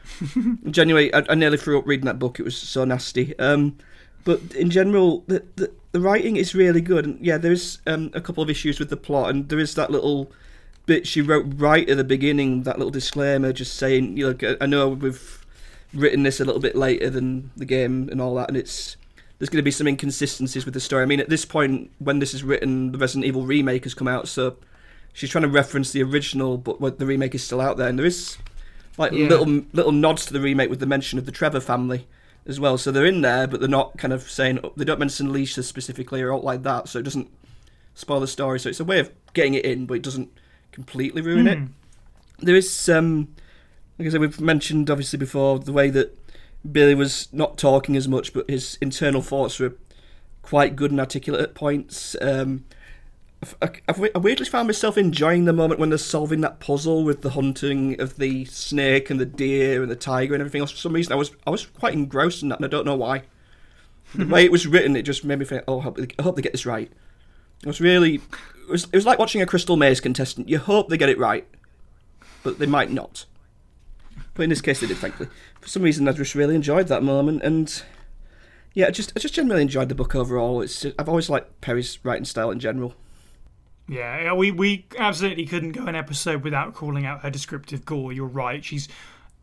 Genuinely, 0.70 1.12
I, 1.12 1.24
I 1.28 1.34
nearly 1.34 1.58
threw 1.58 1.76
up 1.76 1.88
reading 1.88 2.06
that 2.06 2.20
book. 2.20 2.38
It 2.38 2.44
was 2.44 2.56
so 2.56 2.84
nasty. 2.84 3.36
Um, 3.40 3.76
but 4.22 4.40
in 4.54 4.70
general, 4.70 5.24
the, 5.26 5.44
the 5.56 5.72
the 5.90 6.00
writing 6.00 6.36
is 6.36 6.54
really 6.54 6.80
good. 6.80 7.04
And 7.04 7.26
yeah, 7.26 7.36
there's 7.36 7.80
um, 7.88 8.12
a 8.14 8.20
couple 8.20 8.44
of 8.44 8.48
issues 8.48 8.78
with 8.78 8.90
the 8.90 8.96
plot, 8.96 9.30
and 9.30 9.48
there 9.48 9.58
is 9.58 9.74
that 9.74 9.90
little 9.90 10.30
bit 10.86 11.04
she 11.04 11.20
wrote 11.20 11.46
right 11.56 11.88
at 11.90 11.96
the 11.96 12.04
beginning, 12.04 12.62
that 12.62 12.78
little 12.78 12.92
disclaimer, 12.92 13.52
just 13.52 13.74
saying, 13.74 14.16
you 14.16 14.32
know, 14.32 14.56
I 14.60 14.66
know 14.66 14.88
we've 14.88 15.37
written 15.94 16.22
this 16.22 16.40
a 16.40 16.44
little 16.44 16.60
bit 16.60 16.76
later 16.76 17.10
than 17.10 17.50
the 17.56 17.64
game 17.64 18.08
and 18.10 18.20
all 18.20 18.34
that, 18.36 18.48
and 18.48 18.56
it's 18.56 18.96
there's 19.38 19.48
going 19.48 19.58
to 19.58 19.62
be 19.62 19.70
some 19.70 19.86
inconsistencies 19.86 20.64
with 20.64 20.74
the 20.74 20.80
story. 20.80 21.02
I 21.02 21.06
mean, 21.06 21.20
at 21.20 21.28
this 21.28 21.44
point, 21.44 21.92
when 21.98 22.18
this 22.18 22.34
is 22.34 22.42
written, 22.42 22.90
the 22.92 22.98
Resident 22.98 23.24
Evil 23.24 23.46
remake 23.46 23.84
has 23.84 23.94
come 23.94 24.08
out, 24.08 24.26
so 24.26 24.56
she's 25.12 25.30
trying 25.30 25.42
to 25.42 25.48
reference 25.48 25.92
the 25.92 26.02
original, 26.02 26.58
but 26.58 26.98
the 26.98 27.06
remake 27.06 27.34
is 27.34 27.44
still 27.44 27.60
out 27.60 27.76
there, 27.76 27.88
and 27.88 27.98
there 27.98 28.06
is 28.06 28.36
like 28.96 29.12
Yeah. 29.12 29.28
little 29.28 29.62
little 29.72 29.92
nods 29.92 30.26
to 30.26 30.32
the 30.32 30.40
remake 30.40 30.70
with 30.70 30.80
the 30.80 30.86
mention 30.86 31.18
of 31.18 31.26
the 31.26 31.32
Trevor 31.32 31.60
family 31.60 32.06
as 32.46 32.58
well. 32.58 32.78
So 32.78 32.90
they're 32.90 33.06
in 33.06 33.20
there, 33.20 33.46
but 33.46 33.60
they're 33.60 33.68
not 33.68 33.96
kind 33.96 34.12
of 34.12 34.28
saying 34.28 34.58
they 34.76 34.84
don't 34.84 34.98
mention 34.98 35.32
Lisa 35.32 35.62
specifically 35.62 36.20
or 36.20 36.32
out 36.34 36.42
like 36.44 36.62
that, 36.64 36.88
so 36.88 36.98
it 36.98 37.02
doesn't 37.02 37.30
spoil 37.94 38.20
the 38.20 38.26
story. 38.26 38.58
So 38.58 38.68
it's 38.68 38.80
a 38.80 38.84
way 38.84 38.98
of 38.98 39.10
getting 39.34 39.54
it 39.54 39.64
in, 39.64 39.86
but 39.86 39.94
it 39.94 40.02
doesn't 40.02 40.30
completely 40.72 41.22
ruin 41.22 41.46
it. 41.46 41.58
There 42.40 42.56
is, 42.56 42.88
um, 42.88 43.28
like 43.98 44.08
I 44.08 44.10
said, 44.10 44.20
we've 44.20 44.40
mentioned 44.40 44.90
obviously 44.90 45.18
before 45.18 45.58
the 45.58 45.72
way 45.72 45.90
that 45.90 46.16
Billy 46.70 46.94
was 46.94 47.28
not 47.32 47.58
talking 47.58 47.96
as 47.96 48.08
much, 48.08 48.32
but 48.32 48.48
his 48.48 48.78
internal 48.80 49.22
thoughts 49.22 49.58
were 49.58 49.74
quite 50.42 50.76
good 50.76 50.90
and 50.90 51.00
articulate 51.00 51.40
at 51.42 51.54
points. 51.54 52.16
Um, 52.20 52.64
I, 53.62 53.70
weirdly 54.18 54.46
found 54.46 54.66
myself 54.66 54.98
enjoying 54.98 55.44
the 55.44 55.52
moment 55.52 55.78
when 55.78 55.90
they're 55.90 55.98
solving 55.98 56.40
that 56.40 56.58
puzzle 56.58 57.04
with 57.04 57.22
the 57.22 57.30
hunting 57.30 58.00
of 58.00 58.16
the 58.16 58.44
snake 58.46 59.10
and 59.10 59.20
the 59.20 59.26
deer 59.26 59.80
and 59.80 59.90
the 59.90 59.94
tiger 59.96 60.34
and 60.34 60.40
everything 60.40 60.60
else. 60.60 60.72
For 60.72 60.76
some 60.78 60.92
reason, 60.92 61.12
I 61.12 61.16
was 61.16 61.30
I 61.46 61.50
was 61.50 61.66
quite 61.66 61.94
engrossed 61.94 62.42
in 62.42 62.48
that, 62.48 62.58
and 62.58 62.64
I 62.64 62.68
don't 62.68 62.84
know 62.86 62.96
why. 62.96 63.22
the 64.14 64.26
way 64.34 64.44
it 64.44 64.50
was 64.50 64.66
written, 64.66 64.96
it 64.96 65.02
just 65.02 65.24
made 65.24 65.38
me 65.38 65.44
think, 65.44 65.62
oh, 65.68 65.78
I 65.80 65.82
hope, 65.84 65.96
they- 65.98 66.08
I 66.18 66.22
hope 66.22 66.34
they 66.34 66.42
get 66.42 66.52
this 66.52 66.66
right. 66.66 66.90
It 67.62 67.66
was 67.66 67.80
really, 67.80 68.16
it 68.16 68.70
was, 68.70 68.84
it 68.84 68.94
was 68.94 69.06
like 69.06 69.18
watching 69.20 69.40
a 69.42 69.46
Crystal 69.46 69.76
Maze 69.76 70.00
contestant. 70.00 70.48
You 70.48 70.58
hope 70.58 70.88
they 70.88 70.96
get 70.98 71.08
it 71.08 71.18
right, 71.18 71.46
but 72.42 72.58
they 72.58 72.66
might 72.66 72.90
not. 72.90 73.24
But 74.38 74.44
in 74.44 74.50
this 74.50 74.60
case, 74.60 74.78
they 74.78 74.86
did, 74.86 74.98
thankfully. 74.98 75.28
For 75.60 75.68
some 75.68 75.82
reason, 75.82 76.06
I 76.06 76.12
just 76.12 76.36
really 76.36 76.54
enjoyed 76.54 76.86
that 76.86 77.02
moment, 77.02 77.42
and 77.42 77.82
yeah, 78.72 78.86
I 78.86 78.92
just 78.92 79.12
I 79.16 79.18
just 79.18 79.34
generally 79.34 79.62
enjoyed 79.62 79.88
the 79.88 79.96
book 79.96 80.14
overall. 80.14 80.62
It's 80.62 80.86
I've 80.96 81.08
always 81.08 81.28
liked 81.28 81.60
Perry's 81.60 81.98
writing 82.04 82.24
style 82.24 82.52
in 82.52 82.60
general. 82.60 82.94
Yeah, 83.88 84.32
we, 84.34 84.52
we 84.52 84.86
absolutely 84.96 85.44
couldn't 85.44 85.72
go 85.72 85.86
an 85.86 85.96
episode 85.96 86.44
without 86.44 86.72
calling 86.72 87.04
out 87.04 87.22
her 87.22 87.30
descriptive 87.30 87.84
gore. 87.84 88.12
You're 88.12 88.26
right. 88.26 88.64
She's 88.64 88.86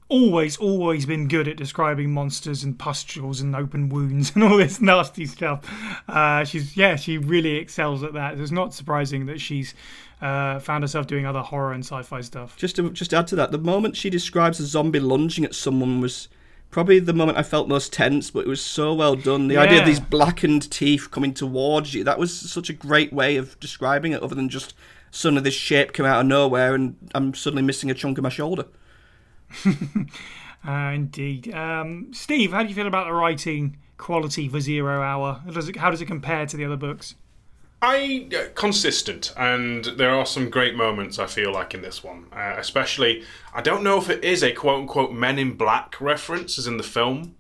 always, 0.07 0.55
always 0.55 1.05
been 1.05 1.27
good 1.27 1.49
at 1.49 1.57
describing 1.57 2.13
monsters 2.13 2.63
and 2.63 2.79
pustules 2.79 3.41
and 3.41 3.53
open 3.53 3.89
wounds 3.89 4.31
and 4.35 4.45
all 4.45 4.55
this 4.55 4.79
nasty 4.79 5.25
stuff. 5.25 5.69
Uh, 6.07 6.45
she's 6.45 6.77
yeah, 6.77 6.95
she 6.95 7.17
really 7.17 7.57
excels 7.57 8.01
at 8.01 8.13
that. 8.13 8.39
It's 8.39 8.49
not 8.49 8.73
surprising 8.73 9.25
that 9.25 9.41
she's 9.41 9.73
uh, 10.25 10.59
found 10.59 10.83
herself 10.83 11.05
doing 11.05 11.25
other 11.25 11.41
horror 11.41 11.71
and 11.71 11.83
sci-fi 11.83 12.21
stuff. 12.21 12.57
Just 12.57 12.75
to 12.77 12.89
just 12.89 13.11
to 13.11 13.17
add 13.17 13.27
to 13.27 13.35
that, 13.35 13.51
the 13.51 13.57
moment 13.57 13.95
she 13.95 14.09
describes 14.09 14.59
a 14.59 14.65
zombie 14.65 14.99
lunging 14.99 15.45
at 15.45 15.53
someone 15.53 16.01
was 16.01 16.29
probably 16.71 16.99
the 16.99 17.13
moment 17.13 17.37
I 17.37 17.43
felt 17.43 17.67
most 17.69 17.93
tense, 17.93 18.31
but 18.31 18.39
it 18.39 18.47
was 18.47 18.61
so 18.61 18.93
well 18.93 19.15
done. 19.15 19.47
The 19.47 19.57
idea 19.57 19.79
of 19.79 19.85
these 19.85 19.99
blackened 19.99 20.71
teeth 20.71 21.11
coming 21.11 21.33
towards 21.33 21.93
you, 21.93 22.03
that 22.03 22.17
was 22.17 22.37
such 22.37 22.69
a 22.69 22.73
great 22.73 23.13
way 23.13 23.37
of 23.37 23.59
describing 23.59 24.13
it, 24.13 24.23
other 24.23 24.35
than 24.35 24.49
just 24.49 24.73
suddenly 25.11 25.43
this 25.43 25.53
shape 25.53 25.93
came 25.93 26.05
out 26.05 26.21
of 26.21 26.25
nowhere 26.25 26.73
and 26.75 26.97
I'm 27.13 27.33
suddenly 27.33 27.63
missing 27.63 27.89
a 27.91 27.93
chunk 27.93 28.17
of 28.17 28.23
my 28.23 28.29
shoulder. 28.29 28.65
Uh, 30.67 30.91
indeed, 30.95 31.53
um, 31.53 32.11
Steve, 32.11 32.51
how 32.51 32.63
do 32.63 32.69
you 32.69 32.73
feel 32.73 32.87
about 32.87 33.05
the 33.05 33.13
writing 33.13 33.77
quality 33.97 34.49
for 34.49 34.59
Zero 34.59 34.99
Hour? 34.99 35.43
How 35.45 35.51
does 35.51 35.69
it, 35.69 35.75
how 35.75 35.91
does 35.91 36.01
it 36.01 36.07
compare 36.07 36.47
to 36.47 36.57
the 36.57 36.65
other 36.65 36.75
books? 36.75 37.13
I 37.81 38.29
uh, 38.35 38.49
consistent, 38.55 39.33
and 39.37 39.85
there 39.85 40.09
are 40.09 40.25
some 40.25 40.49
great 40.49 40.75
moments 40.75 41.19
I 41.19 41.27
feel 41.27 41.51
like 41.51 41.73
in 41.73 41.81
this 41.81 42.03
one. 42.03 42.27
Uh, 42.31 42.55
especially, 42.57 43.23
I 43.53 43.61
don't 43.61 43.83
know 43.83 43.97
if 43.97 44.09
it 44.09 44.23
is 44.23 44.43
a 44.43 44.51
quote 44.51 44.81
unquote 44.81 45.13
Men 45.13 45.37
in 45.37 45.53
Black 45.53 45.99
reference 45.99 46.57
as 46.57 46.67
in 46.67 46.77
the 46.77 46.83
film, 46.83 47.35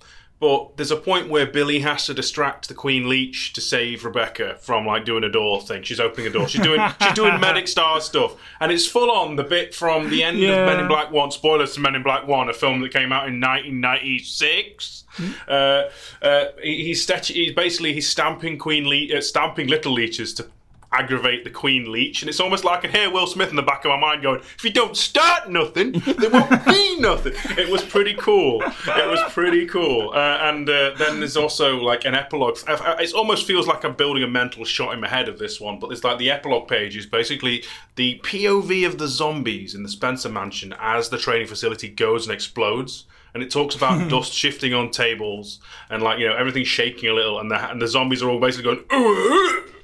but 0.45 0.77
there's 0.77 0.91
a 0.91 0.95
point 0.95 1.27
where 1.29 1.47
Billy 1.47 1.79
has 1.79 2.05
to 2.05 2.13
distract 2.13 2.67
the 2.67 2.75
Queen 2.75 3.09
Leech 3.09 3.51
to 3.53 3.61
save 3.61 4.05
Rebecca 4.05 4.57
from 4.61 4.85
like 4.85 5.03
doing 5.03 5.23
a 5.23 5.29
door 5.29 5.59
thing. 5.61 5.81
She's 5.81 5.99
opening 5.99 6.27
a 6.27 6.29
door. 6.29 6.47
She's 6.47 6.61
doing 6.61 6.79
she's 7.01 7.13
doing 7.13 7.39
medic 7.39 7.67
star 7.67 7.99
stuff, 7.99 8.35
and 8.59 8.71
it's 8.71 8.85
full 8.85 9.09
on 9.09 9.37
the 9.37 9.43
bit 9.43 9.73
from 9.73 10.09
the 10.11 10.21
end 10.23 10.37
Yeah. 10.39 10.49
of 10.57 10.67
Men 10.67 10.79
in 10.81 10.87
Black 10.87 11.11
One. 11.11 11.31
Spoilers 11.31 11.73
to 11.73 11.79
Men 11.79 11.95
in 11.95 12.03
Black 12.03 12.27
One, 12.27 12.47
a 12.49 12.53
film 12.53 12.81
that 12.81 12.93
came 12.93 13.11
out 13.11 13.27
in 13.27 13.39
1996. 13.41 15.03
Uh, 15.47 15.83
uh, 16.21 16.45
he, 16.61 16.85
he's, 16.85 17.07
he's 17.27 17.53
basically 17.53 17.93
he's 17.93 18.07
stamping 18.07 18.57
Queen 18.57 18.87
Le- 18.87 19.17
uh, 19.17 19.21
stamping 19.21 19.67
little 19.67 19.93
leeches 19.93 20.33
to 20.35 20.47
aggravate 20.95 21.43
the 21.43 21.49
Queen 21.49 21.91
Leech, 21.91 22.21
and 22.21 22.29
it's 22.29 22.39
almost 22.39 22.63
like 22.63 22.79
I 22.79 22.81
can 22.81 22.91
hear 22.91 23.11
Will 23.11 23.27
Smith 23.27 23.49
in 23.49 23.55
the 23.55 23.61
back 23.61 23.83
of 23.85 23.89
my 23.89 23.99
mind 23.99 24.21
going, 24.21 24.39
"If 24.39 24.63
you 24.63 24.71
don't 24.71 24.95
start 24.95 25.49
nothing, 25.49 25.91
there 25.91 26.29
won't 26.29 26.65
be 26.65 26.99
nothing." 26.99 27.33
It 27.57 27.69
was 27.69 27.83
pretty 27.83 28.13
cool. 28.15 28.61
It 28.61 29.09
was 29.09 29.21
pretty 29.33 29.65
cool. 29.65 30.11
Uh, 30.13 30.37
and 30.41 30.69
uh, 30.69 30.93
then 30.97 31.19
there's 31.19 31.37
also 31.37 31.77
like 31.77 32.05
an 32.05 32.15
epilogue. 32.15 32.57
It 32.67 33.13
almost 33.13 33.45
feels 33.45 33.67
like 33.67 33.83
I'm 33.83 33.95
building 33.95 34.23
a 34.23 34.27
mental 34.27 34.63
shot 34.65 34.93
in 34.93 35.01
my 35.01 35.09
head 35.09 35.27
of 35.27 35.37
this 35.37 35.59
one, 35.59 35.79
but 35.79 35.91
it's 35.91 36.03
like 36.03 36.17
the 36.17 36.31
epilogue 36.31 36.67
page 36.67 36.95
is 36.95 37.05
basically 37.05 37.63
the 37.95 38.19
POV 38.23 38.85
of 38.87 38.97
the 38.97 39.07
zombies 39.07 39.75
in 39.75 39.83
the 39.83 39.89
Spencer 39.89 40.29
Mansion 40.29 40.73
as 40.79 41.09
the 41.09 41.17
training 41.17 41.47
facility 41.47 41.89
goes 41.89 42.25
and 42.25 42.33
explodes 42.33 43.05
and 43.35 43.43
it 43.43 43.51
talks 43.51 43.75
about 43.75 44.09
dust 44.09 44.33
shifting 44.33 44.73
on 44.73 44.89
tables 44.89 45.59
and 45.89 46.01
like 46.01 46.17
you 46.19 46.27
know 46.27 46.35
everything 46.35 46.63
shaking 46.63 47.09
a 47.09 47.13
little, 47.13 47.39
and 47.39 47.51
the 47.51 47.69
and 47.69 47.81
the 47.81 47.87
zombies 47.87 48.23
are 48.23 48.29
all 48.29 48.39
basically 48.39 48.75
going. 48.75 49.74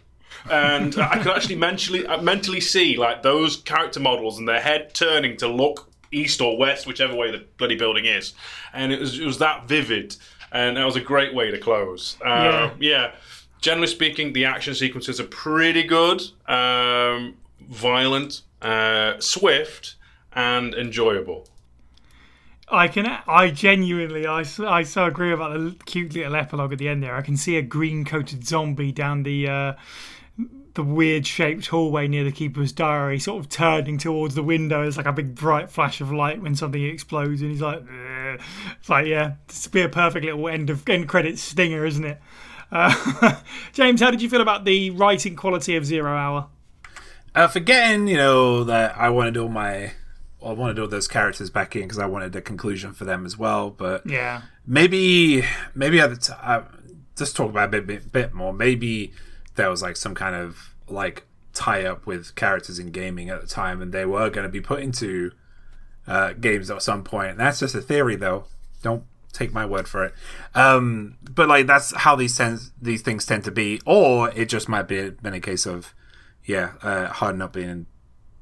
And 0.49 0.97
I 0.97 1.17
could 1.19 1.35
actually 1.35 1.55
mentally 1.55 2.05
uh, 2.05 2.21
mentally 2.21 2.61
see 2.61 2.97
like 2.97 3.23
those 3.23 3.57
character 3.57 3.99
models 3.99 4.39
and 4.39 4.47
their 4.47 4.61
head 4.61 4.93
turning 4.93 5.37
to 5.37 5.47
look 5.47 5.91
east 6.11 6.41
or 6.41 6.57
west, 6.57 6.87
whichever 6.87 7.15
way 7.15 7.31
the 7.31 7.45
bloody 7.57 7.75
building 7.75 8.05
is, 8.05 8.33
and 8.73 8.91
it 8.91 8.99
was 8.99 9.19
it 9.19 9.25
was 9.25 9.37
that 9.39 9.67
vivid, 9.67 10.15
and 10.51 10.77
that 10.77 10.85
was 10.85 10.95
a 10.95 11.01
great 11.01 11.33
way 11.33 11.51
to 11.51 11.57
close. 11.57 12.17
Uh, 12.25 12.27
Yeah. 12.27 12.71
yeah. 12.79 13.11
Generally 13.61 13.87
speaking, 13.87 14.33
the 14.33 14.45
action 14.45 14.73
sequences 14.73 15.19
are 15.19 15.25
pretty 15.25 15.83
good, 15.83 16.21
um, 16.47 17.35
violent, 17.69 18.41
uh, 18.61 19.19
swift, 19.19 19.95
and 20.33 20.73
enjoyable. 20.73 21.47
I 22.69 22.87
can, 22.87 23.05
I 23.27 23.51
genuinely, 23.51 24.25
I, 24.25 24.45
I 24.65 24.83
so 24.83 25.05
agree 25.05 25.31
about 25.31 25.53
the 25.53 25.75
cute 25.85 26.13
little 26.13 26.35
epilogue 26.35 26.71
at 26.71 26.79
the 26.79 26.87
end 26.87 27.03
there. 27.03 27.15
I 27.15 27.21
can 27.21 27.37
see 27.37 27.57
a 27.57 27.61
green 27.61 28.03
coated 28.05 28.47
zombie 28.47 28.91
down 28.91 29.23
the 29.23 29.47
uh, 29.47 29.73
the 30.73 30.83
weird 30.83 31.27
shaped 31.27 31.67
hallway 31.67 32.07
near 32.07 32.23
the 32.23 32.31
keeper's 32.31 32.71
diary, 32.71 33.19
sort 33.19 33.43
of 33.43 33.49
turning 33.49 33.97
towards 33.97 34.35
the 34.35 34.43
window. 34.43 34.87
It's 34.87 34.97
like 34.97 35.05
a 35.05 35.11
big 35.11 35.35
bright 35.35 35.69
flash 35.69 36.01
of 36.01 36.11
light 36.11 36.41
when 36.41 36.55
something 36.55 36.83
explodes, 36.83 37.41
and 37.41 37.51
he's 37.51 37.61
like, 37.61 37.79
"Ugh." 37.81 38.39
it's 38.79 38.89
like, 38.89 39.07
yeah, 39.07 39.33
this 39.47 39.65
would 39.65 39.73
be 39.73 39.81
a 39.81 39.89
perfect 39.89 40.25
little 40.25 40.47
end 40.47 40.69
of 40.69 40.87
end 40.87 41.09
credits 41.09 41.41
stinger, 41.41 41.85
isn't 41.85 42.05
it? 42.05 42.21
Uh, 42.71 43.35
James, 43.73 44.01
how 44.01 44.11
did 44.11 44.21
you 44.21 44.29
feel 44.29 44.41
about 44.41 44.63
the 44.65 44.91
writing 44.91 45.35
quality 45.35 45.75
of 45.75 45.85
Zero 45.85 46.15
Hour? 46.15 46.47
Uh, 47.35 47.47
forgetting, 47.47 48.07
you 48.07 48.17
know, 48.17 48.63
that 48.63 48.97
I 48.97 49.09
wanted 49.09 49.37
all 49.37 49.49
my, 49.49 49.93
I 50.45 50.53
wanted 50.53 50.79
all 50.79 50.87
those 50.87 51.07
characters 51.07 51.49
back 51.49 51.75
in 51.75 51.83
because 51.83 51.99
I 51.99 52.05
wanted 52.05 52.35
a 52.35 52.41
conclusion 52.41 52.93
for 52.93 53.05
them 53.05 53.25
as 53.25 53.37
well. 53.37 53.69
But 53.69 54.05
Yeah, 54.05 54.43
maybe, 54.65 55.43
maybe 55.75 55.99
at 55.99 56.09
the 56.09 56.15
t- 56.17 56.33
uh, 56.41 56.63
just 57.17 57.35
talk 57.35 57.49
about 57.49 57.69
a 57.69 57.71
bit, 57.71 57.87
bit, 57.87 58.11
bit 58.11 58.33
more. 58.33 58.53
Maybe 58.53 59.13
there 59.55 59.69
was 59.69 59.81
like 59.81 59.97
some 59.97 60.15
kind 60.15 60.35
of 60.35 60.75
like 60.87 61.25
tie 61.53 61.85
up 61.85 62.05
with 62.05 62.35
characters 62.35 62.79
in 62.79 62.91
gaming 62.91 63.29
at 63.29 63.41
the 63.41 63.47
time, 63.47 63.81
and 63.81 63.91
they 63.91 64.05
were 64.05 64.29
going 64.29 64.45
to 64.45 64.51
be 64.51 64.61
put 64.61 64.81
into 64.81 65.31
uh, 66.07 66.33
games 66.33 66.69
at 66.69 66.81
some 66.81 67.03
point. 67.03 67.37
That's 67.37 67.59
just 67.59 67.75
a 67.75 67.81
theory, 67.81 68.15
though. 68.15 68.45
Don't 68.81 69.03
take 69.33 69.53
my 69.53 69.65
word 69.65 69.87
for 69.87 70.05
it. 70.05 70.13
Um, 70.55 71.17
but 71.21 71.47
like 71.47 71.67
that's 71.67 71.95
how 71.95 72.15
these 72.15 72.37
tends, 72.37 72.71
these 72.81 73.01
things 73.01 73.25
tend 73.25 73.43
to 73.45 73.51
be, 73.51 73.81
or 73.85 74.29
it 74.31 74.45
just 74.49 74.67
might 74.67 74.87
be 74.87 75.09
been 75.09 75.33
a 75.33 75.39
case 75.39 75.65
of 75.65 75.93
yeah, 76.45 76.73
uh, 76.81 77.07
hard 77.07 77.37
not 77.37 77.53
being 77.53 77.85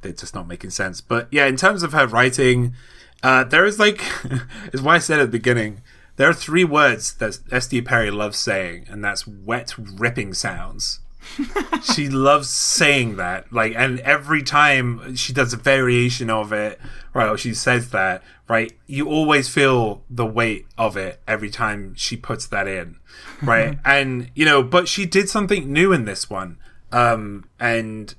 they're 0.02 0.14
just 0.14 0.34
not 0.34 0.48
making 0.48 0.70
sense. 0.70 1.02
But 1.02 1.28
yeah, 1.32 1.46
in 1.46 1.58
terms 1.58 1.84
of 1.84 1.94
her 1.94 2.08
writing, 2.08 2.74
uh, 3.22 3.44
there 3.44 3.66
is 3.66 3.80
like 3.80 4.02
is 4.74 4.82
why 4.82 4.96
I 4.96 5.00
said 5.00 5.20
at 5.20 5.26
the 5.26 5.38
beginning. 5.38 5.82
There 6.20 6.30
are 6.30 6.34
three 6.34 6.66
words 6.66 7.14
that 7.14 7.40
SD 7.50 7.86
Perry 7.86 8.12
loves 8.12 8.38
saying, 8.38 8.88
and 8.90 9.02
that's 9.02 9.26
wet 9.26 9.74
ripping 9.78 10.34
sounds. 10.34 11.00
she 11.96 12.10
loves 12.10 12.50
saying 12.50 13.16
that, 13.16 13.54
like, 13.54 13.72
and 13.74 14.02
every 14.02 14.44
time 14.44 15.16
she 15.16 15.32
does 15.32 15.54
a 15.54 15.58
variation 15.58 16.30
of 16.30 16.52
it, 16.52 16.78
right, 17.14 17.30
or 17.30 17.38
she 17.38 17.54
says 17.54 17.92
that, 17.92 18.22
right, 18.50 18.74
you 18.86 19.08
always 19.08 19.48
feel 19.48 20.04
the 20.10 20.26
weight 20.26 20.66
of 20.78 20.98
it 20.98 21.22
every 21.26 21.50
time 21.50 21.96
she 21.96 22.18
puts 22.18 22.48
that 22.48 22.68
in, 22.68 22.98
right, 23.42 23.80
and 23.86 24.30
you 24.36 24.44
know, 24.44 24.62
but 24.62 24.90
she 24.90 25.06
did 25.06 25.30
something 25.30 25.72
new 25.72 25.94
in 25.94 26.04
this 26.04 26.30
one, 26.30 26.58
um, 26.92 27.46
and 27.62 28.14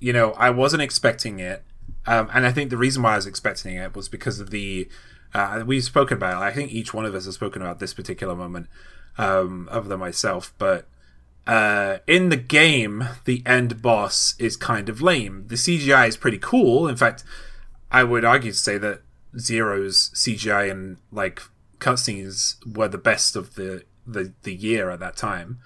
you 0.00 0.14
know, 0.14 0.30
I 0.38 0.48
wasn't 0.48 0.80
expecting 0.80 1.40
it. 1.40 1.62
Um, 2.06 2.30
and 2.32 2.46
I 2.46 2.52
think 2.52 2.70
the 2.70 2.78
reason 2.78 3.02
why 3.02 3.12
I 3.12 3.16
was 3.16 3.26
expecting 3.26 3.76
it 3.76 3.94
was 3.94 4.08
because 4.08 4.40
of 4.40 4.48
the, 4.48 4.88
uh, 5.34 5.64
we've 5.66 5.84
spoken 5.84 6.16
about 6.16 6.40
it. 6.40 6.46
I 6.46 6.52
think 6.52 6.72
each 6.72 6.94
one 6.94 7.04
of 7.04 7.14
us 7.14 7.24
has 7.24 7.34
spoken 7.34 7.60
about 7.60 7.80
this 7.80 7.92
particular 7.92 8.36
moment, 8.36 8.68
um, 9.18 9.68
other 9.70 9.88
than 9.88 9.98
myself. 9.98 10.54
But 10.58 10.86
uh, 11.46 11.98
in 12.06 12.28
the 12.28 12.36
game, 12.36 13.08
the 13.24 13.42
end 13.44 13.82
boss 13.82 14.34
is 14.38 14.56
kind 14.56 14.88
of 14.88 15.02
lame. 15.02 15.44
The 15.48 15.56
CGI 15.56 16.08
is 16.08 16.16
pretty 16.16 16.38
cool. 16.38 16.86
In 16.86 16.96
fact, 16.96 17.24
I 17.90 18.04
would 18.04 18.24
argue 18.24 18.52
to 18.52 18.56
say 18.56 18.78
that 18.78 19.02
Zero's 19.38 20.10
CGI 20.14 20.70
and 20.70 20.98
like 21.10 21.42
cutscenes 21.78 22.56
were 22.76 22.88
the 22.88 22.98
best 22.98 23.36
of 23.36 23.56
the 23.56 23.84
the, 24.06 24.32
the 24.42 24.54
year 24.54 24.90
at 24.90 25.00
that 25.00 25.16
time. 25.16 25.58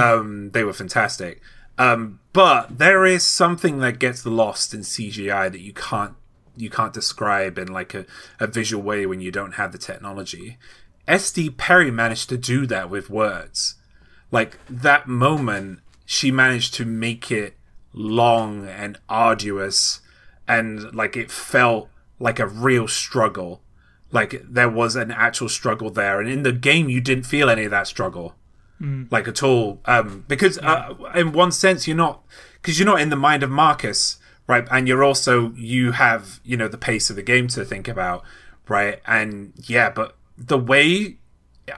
Um, 0.00 0.50
they 0.50 0.64
were 0.64 0.72
fantastic. 0.72 1.40
Um, 1.78 2.20
but 2.32 2.78
there 2.78 3.04
is 3.04 3.24
something 3.24 3.78
that 3.78 3.98
gets 3.98 4.26
lost 4.26 4.74
in 4.74 4.80
CGI 4.80 5.50
that 5.50 5.60
you 5.60 5.72
can't 5.72 6.14
you 6.56 6.70
can't 6.70 6.92
describe 6.92 7.58
in 7.58 7.68
like 7.68 7.94
a, 7.94 8.06
a 8.40 8.46
visual 8.46 8.82
way 8.82 9.06
when 9.06 9.20
you 9.20 9.30
don't 9.30 9.54
have 9.54 9.72
the 9.72 9.78
technology. 9.78 10.58
SD 11.06 11.56
Perry 11.56 11.90
managed 11.90 12.28
to 12.30 12.38
do 12.38 12.66
that 12.66 12.88
with 12.88 13.10
words. 13.10 13.74
Like 14.30 14.58
that 14.68 15.06
moment, 15.06 15.80
she 16.06 16.30
managed 16.30 16.74
to 16.74 16.84
make 16.84 17.30
it 17.30 17.56
long 17.92 18.66
and 18.66 18.98
arduous, 19.08 20.00
and 20.48 20.94
like 20.94 21.16
it 21.16 21.30
felt 21.30 21.88
like 22.18 22.38
a 22.38 22.46
real 22.46 22.88
struggle. 22.88 23.60
Like 24.10 24.42
there 24.48 24.70
was 24.70 24.96
an 24.96 25.10
actual 25.10 25.48
struggle 25.48 25.90
there, 25.90 26.20
and 26.20 26.30
in 26.30 26.42
the 26.42 26.52
game, 26.52 26.88
you 26.88 27.00
didn't 27.00 27.24
feel 27.24 27.50
any 27.50 27.64
of 27.64 27.70
that 27.70 27.86
struggle 27.86 28.34
like 29.10 29.28
at 29.28 29.42
all 29.42 29.80
um 29.86 30.24
because 30.28 30.58
uh, 30.58 30.94
in 31.14 31.32
one 31.32 31.52
sense 31.52 31.86
you're 31.86 31.96
not 31.96 32.22
because 32.60 32.78
you're 32.78 32.86
not 32.86 33.00
in 33.00 33.08
the 33.08 33.16
mind 33.16 33.42
of 33.42 33.50
marcus 33.50 34.18
right? 34.46 34.66
And 34.70 34.86
you're 34.86 35.04
also 35.04 35.52
you 35.52 35.92
have 35.92 36.40
you 36.44 36.56
know 36.56 36.68
the 36.68 36.78
pace 36.78 37.10
of 37.10 37.16
the 37.16 37.22
game 37.22 37.48
to 37.48 37.64
think 37.64 37.88
about 37.88 38.22
right? 38.68 39.00
And 39.06 39.52
yeah 39.64 39.90
but 39.90 40.16
the 40.36 40.58
way 40.58 41.16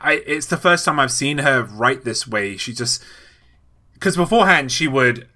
i 0.00 0.14
it's 0.26 0.46
the 0.46 0.56
first 0.56 0.84
time 0.84 0.98
i've 0.98 1.12
seen 1.12 1.38
her 1.38 1.62
write 1.62 2.04
this 2.04 2.26
way. 2.26 2.56
She 2.56 2.72
just 2.72 3.02
because 3.94 4.16
beforehand 4.16 4.72
she 4.72 4.88
would 4.88 5.28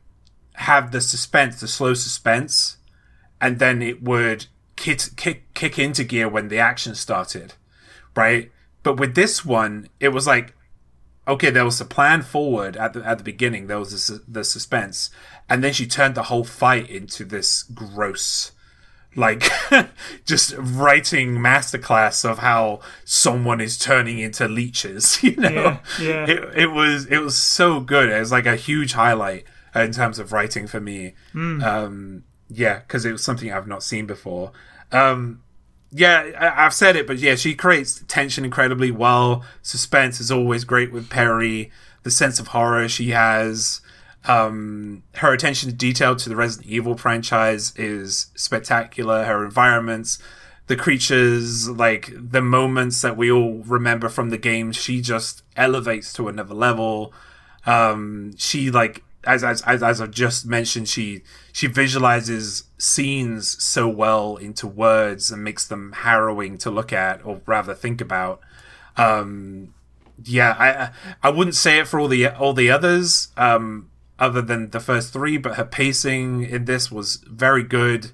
have 0.54 0.90
the 0.90 1.00
suspense 1.00 1.60
the 1.60 1.68
slow 1.68 1.94
suspense 1.94 2.76
and 3.40 3.58
then 3.58 3.80
it 3.80 4.02
would 4.02 4.46
kick, 4.76 5.00
kick 5.16 5.52
kick 5.54 5.78
into 5.78 6.04
gear 6.04 6.28
when 6.28 6.48
the 6.48 6.58
action 6.58 6.94
started 6.94 7.54
right? 8.16 8.50
But 8.82 8.98
with 8.98 9.14
this 9.14 9.44
one 9.44 9.88
it 10.00 10.08
was 10.08 10.26
like 10.26 10.54
okay, 11.26 11.50
there 11.50 11.64
was 11.64 11.80
a 11.80 11.84
plan 11.84 12.22
forward 12.22 12.76
at 12.76 12.92
the 12.92 13.06
at 13.06 13.18
the 13.18 13.24
beginning. 13.24 13.66
There 13.66 13.78
was 13.78 13.92
this, 13.92 14.20
the 14.26 14.44
suspense, 14.44 15.10
and 15.48 15.62
then 15.62 15.72
she 15.72 15.86
turned 15.86 16.14
the 16.14 16.24
whole 16.24 16.44
fight 16.44 16.88
into 16.88 17.24
this 17.24 17.62
gross, 17.62 18.52
like, 19.16 19.48
just 20.24 20.54
writing 20.56 21.36
masterclass 21.36 22.28
of 22.28 22.38
how 22.38 22.80
someone 23.04 23.60
is 23.60 23.78
turning 23.78 24.18
into 24.18 24.48
leeches. 24.48 25.22
You 25.22 25.36
know, 25.36 25.50
Yeah, 25.50 25.80
yeah. 26.00 26.26
It, 26.28 26.58
it 26.58 26.66
was 26.72 27.06
it 27.06 27.18
was 27.18 27.36
so 27.36 27.80
good. 27.80 28.08
It 28.08 28.18
was 28.18 28.32
like 28.32 28.46
a 28.46 28.56
huge 28.56 28.92
highlight 28.92 29.44
in 29.74 29.92
terms 29.92 30.18
of 30.18 30.32
writing 30.32 30.66
for 30.66 30.80
me. 30.80 31.14
Um, 31.62 32.24
yeah, 32.48 32.80
because 32.80 33.04
it 33.04 33.12
was 33.12 33.22
something 33.22 33.52
I've 33.52 33.68
not 33.68 33.82
seen 33.82 34.06
before. 34.06 34.50
Um, 34.90 35.42
yeah, 35.92 36.30
I- 36.38 36.64
I've 36.66 36.74
said 36.74 36.96
it, 36.96 37.06
but 37.06 37.18
yeah, 37.18 37.34
she 37.34 37.54
creates 37.54 38.02
tension 38.08 38.44
incredibly 38.44 38.90
well. 38.90 39.44
Suspense 39.62 40.20
is 40.20 40.30
always 40.30 40.64
great 40.64 40.92
with 40.92 41.10
Perry. 41.10 41.70
The 42.02 42.10
sense 42.10 42.38
of 42.40 42.48
horror 42.48 42.88
she 42.88 43.10
has, 43.10 43.80
um, 44.26 45.02
her 45.16 45.32
attention 45.32 45.70
to 45.70 45.76
detail 45.76 46.16
to 46.16 46.28
the 46.28 46.36
Resident 46.36 46.68
Evil 46.70 46.96
franchise 46.96 47.72
is 47.76 48.26
spectacular. 48.34 49.24
Her 49.24 49.44
environments, 49.44 50.18
the 50.66 50.76
creatures, 50.76 51.68
like 51.68 52.12
the 52.14 52.40
moments 52.42 53.02
that 53.02 53.16
we 53.16 53.30
all 53.30 53.62
remember 53.66 54.08
from 54.08 54.30
the 54.30 54.38
game, 54.38 54.72
she 54.72 55.00
just 55.00 55.42
elevates 55.56 56.12
to 56.14 56.28
another 56.28 56.54
level. 56.54 57.12
Um, 57.66 58.34
she 58.36 58.70
like 58.70 59.02
as 59.24 59.44
as 59.44 59.62
as, 59.62 59.82
as 59.82 60.00
I've 60.00 60.10
just 60.10 60.46
mentioned, 60.46 60.88
she 60.88 61.22
she 61.52 61.66
visualizes 61.66 62.64
scenes 62.78 63.62
so 63.62 63.88
well 63.88 64.36
into 64.36 64.66
words 64.66 65.30
and 65.30 65.44
makes 65.44 65.66
them 65.66 65.92
harrowing 65.92 66.58
to 66.58 66.70
look 66.70 66.92
at 66.92 67.24
or 67.24 67.40
rather 67.46 67.74
think 67.74 68.00
about. 68.00 68.40
Um, 68.96 69.74
yeah, 70.24 70.56
I 70.58 71.28
I 71.28 71.30
wouldn't 71.30 71.56
say 71.56 71.78
it 71.78 71.88
for 71.88 72.00
all 72.00 72.08
the 72.08 72.28
all 72.28 72.52
the 72.52 72.70
others, 72.70 73.28
um, 73.36 73.90
other 74.18 74.42
than 74.42 74.70
the 74.70 74.80
first 74.80 75.12
three, 75.12 75.38
but 75.38 75.54
her 75.54 75.64
pacing 75.64 76.44
in 76.44 76.64
this 76.64 76.90
was 76.90 77.16
very 77.26 77.62
good. 77.62 78.10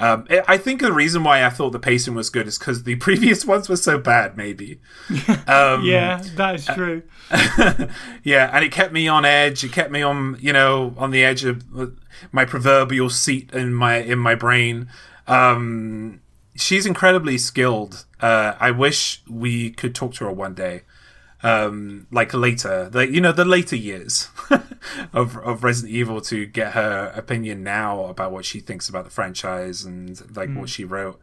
Um, 0.00 0.26
I 0.48 0.56
think 0.56 0.80
the 0.80 0.92
reason 0.92 1.22
why 1.22 1.44
I 1.44 1.50
thought 1.50 1.70
the 1.70 1.78
pacing 1.78 2.14
was 2.14 2.30
good 2.30 2.48
is 2.48 2.58
because 2.58 2.84
the 2.84 2.96
previous 3.06 3.44
ones 3.44 3.68
were 3.68 3.76
so 3.76 3.98
bad, 3.98 4.36
maybe. 4.36 4.80
Um, 5.46 5.84
yeah, 5.84 6.22
that 6.36 6.54
is 6.54 6.66
true. 6.66 7.02
yeah, 8.22 8.50
and 8.52 8.64
it 8.64 8.70
kept 8.70 8.92
me 8.92 9.08
on 9.08 9.24
edge. 9.24 9.64
It 9.64 9.72
kept 9.72 9.90
me 9.90 10.00
on, 10.00 10.36
you 10.40 10.52
know, 10.52 10.94
on 10.96 11.10
the 11.10 11.24
edge 11.24 11.44
of 11.44 11.64
uh, 11.76 11.86
my 12.30 12.44
proverbial 12.44 13.10
seat 13.10 13.50
in 13.52 13.74
my 13.74 13.96
in 13.96 14.18
my 14.18 14.34
brain. 14.36 14.88
Um, 15.26 16.20
she's 16.54 16.86
incredibly 16.86 17.36
skilled. 17.36 18.06
Uh, 18.20 18.54
I 18.60 18.70
wish 18.70 19.22
we 19.28 19.70
could 19.70 19.94
talk 19.94 20.14
to 20.14 20.24
her 20.24 20.32
one 20.32 20.54
day, 20.54 20.82
um, 21.42 22.06
like 22.10 22.34
later, 22.34 22.90
like 22.92 23.10
you 23.10 23.20
know, 23.20 23.32
the 23.32 23.44
later 23.44 23.76
years 23.76 24.28
of 25.12 25.36
of 25.38 25.64
Resident 25.64 25.94
Evil 25.94 26.20
to 26.22 26.46
get 26.46 26.72
her 26.72 27.12
opinion 27.14 27.62
now 27.62 28.04
about 28.04 28.32
what 28.32 28.44
she 28.44 28.60
thinks 28.60 28.88
about 28.88 29.04
the 29.04 29.10
franchise 29.10 29.84
and 29.84 30.36
like 30.36 30.52
what 30.54 30.68
she 30.68 30.84
wrote. 30.84 31.20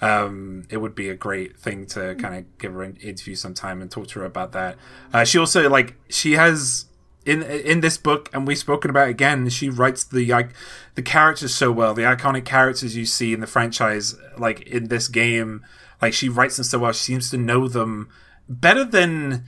um, 0.00 0.64
it 0.70 0.76
would 0.78 0.94
be 0.94 1.08
a 1.08 1.14
great 1.14 1.58
thing 1.58 1.84
to 1.86 2.14
kind 2.16 2.34
of 2.36 2.58
give 2.58 2.72
her 2.72 2.82
an 2.82 2.96
interview 2.96 3.34
sometime 3.34 3.82
and 3.82 3.90
talk 3.90 4.06
to 4.08 4.20
her 4.20 4.24
about 4.24 4.52
that. 4.52 4.76
Uh, 5.12 5.24
she 5.24 5.38
also 5.38 5.68
like 5.68 5.96
she 6.08 6.32
has 6.32 6.86
in 7.26 7.42
in 7.42 7.80
this 7.80 7.98
book, 7.98 8.30
and 8.32 8.46
we've 8.46 8.58
spoken 8.58 8.90
about 8.90 9.08
it 9.08 9.10
again. 9.10 9.48
She 9.48 9.68
writes 9.68 10.04
the 10.04 10.26
like 10.26 10.50
the 10.94 11.02
characters 11.02 11.54
so 11.54 11.70
well, 11.72 11.94
the 11.94 12.02
iconic 12.02 12.44
characters 12.44 12.96
you 12.96 13.04
see 13.06 13.32
in 13.32 13.40
the 13.40 13.46
franchise, 13.46 14.14
like 14.36 14.62
in 14.62 14.88
this 14.88 15.08
game. 15.08 15.64
Like 16.00 16.14
she 16.14 16.28
writes 16.28 16.56
them 16.56 16.64
so 16.64 16.78
well. 16.78 16.92
She 16.92 17.04
seems 17.12 17.30
to 17.30 17.36
know 17.36 17.66
them 17.66 18.08
better 18.48 18.84
than 18.84 19.44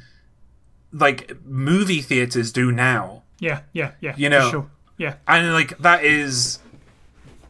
like 0.92 1.36
movie 1.44 2.00
theaters 2.02 2.52
do 2.52 2.72
now. 2.72 3.22
Yeah, 3.38 3.62
yeah, 3.72 3.92
yeah. 4.00 4.14
You 4.16 4.28
know, 4.28 4.50
sure. 4.50 4.70
Yeah. 4.98 5.14
And 5.26 5.52
like 5.52 5.78
that 5.78 6.04
is, 6.04 6.58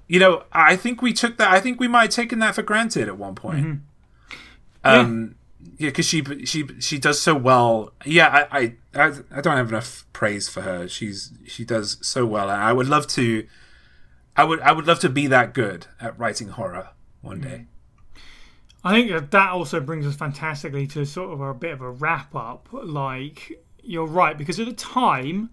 you 0.06 0.20
know, 0.20 0.44
I 0.52 0.76
think 0.76 1.02
we 1.02 1.12
took 1.12 1.36
that. 1.38 1.50
I 1.50 1.60
think 1.60 1.80
we 1.80 1.88
might 1.88 2.02
have 2.02 2.10
taken 2.10 2.38
that 2.40 2.54
for 2.54 2.62
granted 2.62 3.08
at 3.08 3.18
one 3.18 3.34
point. 3.34 3.80
Um, 4.84 5.34
yeah, 5.76 5.88
because 5.88 6.06
she 6.06 6.22
she 6.44 6.66
she 6.78 6.98
does 6.98 7.20
so 7.20 7.34
well. 7.34 7.92
Yeah, 8.04 8.46
I, 8.50 8.58
I 8.58 8.74
I 8.94 9.12
I 9.30 9.40
don't 9.40 9.56
have 9.56 9.68
enough 9.68 10.06
praise 10.12 10.48
for 10.48 10.62
her. 10.62 10.88
She's 10.88 11.32
she 11.46 11.64
does 11.64 11.98
so 12.00 12.24
well, 12.24 12.50
and 12.50 12.62
I 12.62 12.72
would 12.72 12.88
love 12.88 13.06
to. 13.08 13.46
I 14.36 14.44
would 14.44 14.60
I 14.60 14.72
would 14.72 14.86
love 14.86 15.00
to 15.00 15.08
be 15.08 15.26
that 15.26 15.52
good 15.52 15.86
at 16.00 16.18
writing 16.18 16.48
horror 16.48 16.90
one 17.20 17.40
day. 17.40 17.66
I 18.82 18.92
think 18.92 19.30
that 19.30 19.50
also 19.50 19.80
brings 19.80 20.06
us 20.06 20.16
fantastically 20.16 20.86
to 20.88 21.04
sort 21.04 21.32
of 21.32 21.40
a 21.40 21.52
bit 21.54 21.72
of 21.72 21.82
a 21.82 21.90
wrap 21.90 22.34
up. 22.34 22.68
Like, 22.72 23.62
you're 23.82 24.06
right, 24.06 24.36
because 24.36 24.58
at 24.58 24.66
the 24.66 24.72
time, 24.72 25.50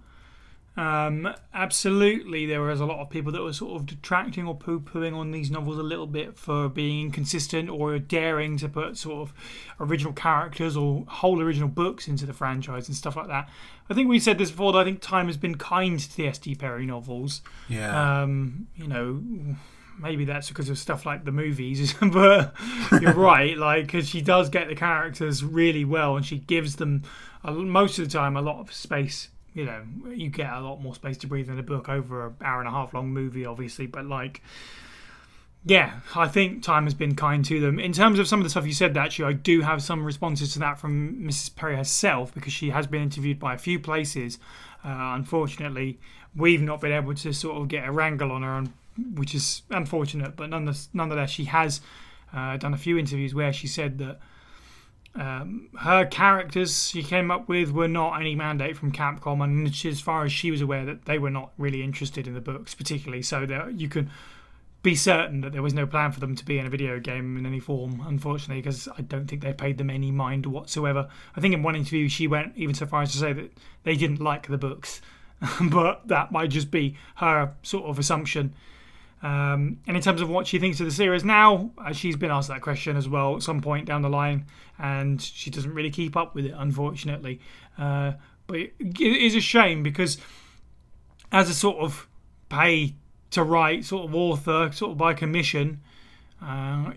um, 0.77 1.33
absolutely, 1.55 2.45
there 2.45 2.61
was 2.61 2.79
a 2.79 2.85
lot 2.85 2.99
of 2.99 3.09
people 3.09 3.31
that 3.31 3.41
were 3.41 3.51
sort 3.51 3.81
of 3.81 3.87
detracting 3.87 4.47
or 4.47 4.55
poo 4.55 4.79
pooing 4.79 5.15
on 5.15 5.31
these 5.31 5.49
novels 5.49 5.79
a 5.79 5.83
little 5.83 6.05
bit 6.05 6.37
for 6.37 6.69
being 6.69 7.07
inconsistent 7.07 7.67
or 7.67 7.97
daring 7.97 8.57
to 8.57 8.69
put 8.69 8.95
sort 8.95 9.27
of 9.27 9.33
original 9.79 10.13
characters 10.13 10.77
or 10.77 11.03
whole 11.07 11.41
original 11.41 11.67
books 11.67 12.07
into 12.07 12.27
the 12.27 12.33
franchise 12.33 12.87
and 12.87 12.95
stuff 12.95 13.15
like 13.15 13.27
that. 13.27 13.49
I 13.89 13.95
think 13.95 14.07
we 14.07 14.19
said 14.19 14.37
this 14.37 14.51
before 14.51 14.71
that 14.73 14.79
I 14.79 14.83
think 14.83 15.01
time 15.01 15.25
has 15.25 15.37
been 15.37 15.57
kind 15.57 15.99
to 15.99 16.15
the 16.15 16.27
S.D. 16.27 16.55
Perry 16.55 16.85
novels. 16.85 17.41
Yeah. 17.67 18.21
Um, 18.21 18.67
you 18.75 18.87
know, 18.87 19.23
maybe 19.99 20.25
that's 20.25 20.49
because 20.49 20.69
of 20.69 20.77
stuff 20.77 21.05
like 21.05 21.25
the 21.25 21.31
movies, 21.31 21.93
but 22.01 22.53
you're 23.01 23.13
right. 23.15 23.57
Like, 23.57 23.85
because 23.85 24.07
she 24.07 24.21
does 24.21 24.49
get 24.49 24.67
the 24.67 24.75
characters 24.75 25.43
really 25.43 25.85
well, 25.85 26.15
and 26.15 26.25
she 26.25 26.39
gives 26.39 26.75
them 26.75 27.03
a, 27.43 27.51
most 27.51 27.99
of 27.99 28.05
the 28.05 28.11
time 28.11 28.37
a 28.37 28.41
lot 28.41 28.59
of 28.59 28.73
space. 28.73 29.29
You 29.53 29.65
know, 29.65 29.81
you 30.09 30.29
get 30.29 30.53
a 30.53 30.59
lot 30.59 30.81
more 30.81 30.93
space 30.93 31.17
to 31.19 31.27
breathe 31.27 31.49
in 31.49 31.57
a 31.57 31.63
book 31.63 31.89
over 31.89 32.27
an 32.27 32.35
hour 32.41 32.59
and 32.59 32.67
a 32.67 32.71
half 32.71 32.93
long 32.93 33.09
movie, 33.09 33.43
obviously. 33.43 33.87
But 33.87 34.05
like, 34.05 34.43
yeah, 35.65 35.99
I 36.15 36.27
think 36.27 36.61
time 36.61 36.83
has 36.83 36.93
been 36.93 37.15
kind 37.15 37.43
to 37.45 37.59
them. 37.59 37.79
In 37.79 37.91
terms 37.91 38.19
of 38.19 38.27
some 38.27 38.39
of 38.39 38.43
the 38.43 38.51
stuff 38.51 38.67
you 38.67 38.73
said, 38.73 38.95
actually, 38.95 39.25
I 39.25 39.33
do 39.33 39.61
have 39.61 39.81
some 39.81 40.05
responses 40.05 40.53
to 40.53 40.59
that 40.59 40.79
from 40.79 41.15
Mrs. 41.15 41.55
Perry 41.55 41.75
herself 41.75 42.33
because 42.33 42.53
she 42.53 42.69
has 42.69 42.85
been 42.85 43.01
interviewed 43.01 43.39
by 43.39 43.55
a 43.55 43.57
few 43.57 43.79
places. 43.79 44.37
Uh, 44.85 45.13
unfortunately, 45.15 45.99
we've 46.35 46.61
not 46.61 46.79
been 46.79 46.91
able 46.91 47.15
to 47.15 47.33
sort 47.33 47.59
of 47.59 47.67
get 47.67 47.87
a 47.87 47.91
wrangle 47.91 48.31
on 48.31 48.43
her, 48.43 48.49
on, 48.49 48.73
which 49.15 49.35
is 49.35 49.63
unfortunate. 49.69 50.35
But 50.35 50.49
nonetheless, 50.49 50.89
nonetheless 50.93 51.29
she 51.29 51.45
has 51.45 51.81
uh, 52.33 52.57
done 52.57 52.73
a 52.73 52.77
few 52.77 52.97
interviews 52.97 53.33
where 53.33 53.53
she 53.53 53.67
said 53.67 53.97
that 53.99 54.19
um, 55.15 55.69
her 55.79 56.05
characters 56.05 56.89
she 56.89 57.01
came 57.01 57.31
up 57.31 57.47
with 57.47 57.71
were 57.71 57.87
not 57.87 58.19
any 58.19 58.35
mandate 58.35 58.77
from 58.77 58.91
Capcom, 58.91 59.43
and 59.43 59.67
as 59.67 60.01
far 60.01 60.23
as 60.23 60.31
she 60.31 60.51
was 60.51 60.61
aware, 60.61 60.85
that 60.85 61.05
they 61.05 61.17
were 61.17 61.31
not 61.31 61.53
really 61.57 61.81
interested 61.81 62.27
in 62.27 62.33
the 62.33 62.41
books 62.41 62.75
particularly. 62.75 63.23
So 63.23 63.45
that 63.45 63.79
you 63.79 63.89
can 63.89 64.11
be 64.83 64.95
certain 64.95 65.41
that 65.41 65.51
there 65.51 65.61
was 65.61 65.73
no 65.73 65.87
plan 65.87 66.11
for 66.11 66.19
them 66.19 66.35
to 66.35 66.45
be 66.45 66.59
in 66.59 66.65
a 66.65 66.69
video 66.69 66.99
game 66.99 67.35
in 67.35 67.45
any 67.45 67.59
form, 67.59 68.01
unfortunately, 68.05 68.61
because 68.61 68.87
I 68.97 69.01
don't 69.01 69.27
think 69.27 69.41
they 69.41 69.53
paid 69.53 69.77
them 69.77 69.89
any 69.89 70.11
mind 70.11 70.45
whatsoever. 70.45 71.09
I 71.35 71.41
think 71.41 71.53
in 71.53 71.63
one 71.63 71.75
interview 71.75 72.07
she 72.09 72.27
went 72.27 72.53
even 72.55 72.75
so 72.75 72.85
far 72.85 73.01
as 73.01 73.11
to 73.13 73.17
say 73.17 73.33
that 73.33 73.51
they 73.83 73.95
didn't 73.95 74.21
like 74.21 74.47
the 74.47 74.57
books, 74.57 75.01
but 75.61 76.07
that 76.07 76.31
might 76.31 76.51
just 76.51 76.69
be 76.69 76.95
her 77.15 77.53
sort 77.63 77.85
of 77.85 77.97
assumption. 77.97 78.53
Um, 79.23 79.79
and 79.87 79.97
in 79.97 80.03
terms 80.03 80.21
of 80.21 80.29
what 80.29 80.45
she 80.45 80.59
thinks 80.59 80.79
of 80.79 80.85
the 80.85 80.91
series 80.91 81.23
now, 81.23 81.71
uh, 81.77 81.91
she's 81.91 82.15
been 82.15 82.29
asked 82.29 82.49
that 82.49 82.61
question 82.61 82.95
as 82.95 83.09
well 83.09 83.35
at 83.35 83.43
some 83.43 83.61
point 83.61 83.85
down 83.85 84.03
the 84.03 84.09
line, 84.09 84.45
and 84.77 85.21
she 85.21 85.49
doesn't 85.49 85.73
really 85.73 85.89
keep 85.89 86.15
up 86.15 86.35
with 86.35 86.45
it, 86.45 86.53
unfortunately. 86.55 87.39
Uh, 87.77 88.13
but 88.45 88.57
it 88.59 88.73
is 88.99 89.35
a 89.35 89.41
shame 89.41 89.81
because, 89.81 90.17
as 91.31 91.49
a 91.49 91.53
sort 91.53 91.77
of 91.77 92.07
pay 92.49 92.93
to 93.31 93.43
write 93.43 93.85
sort 93.85 94.05
of 94.05 94.15
author, 94.15 94.71
sort 94.71 94.91
of 94.91 94.97
by 94.97 95.13
commission, 95.13 95.81
uh, 96.41 96.91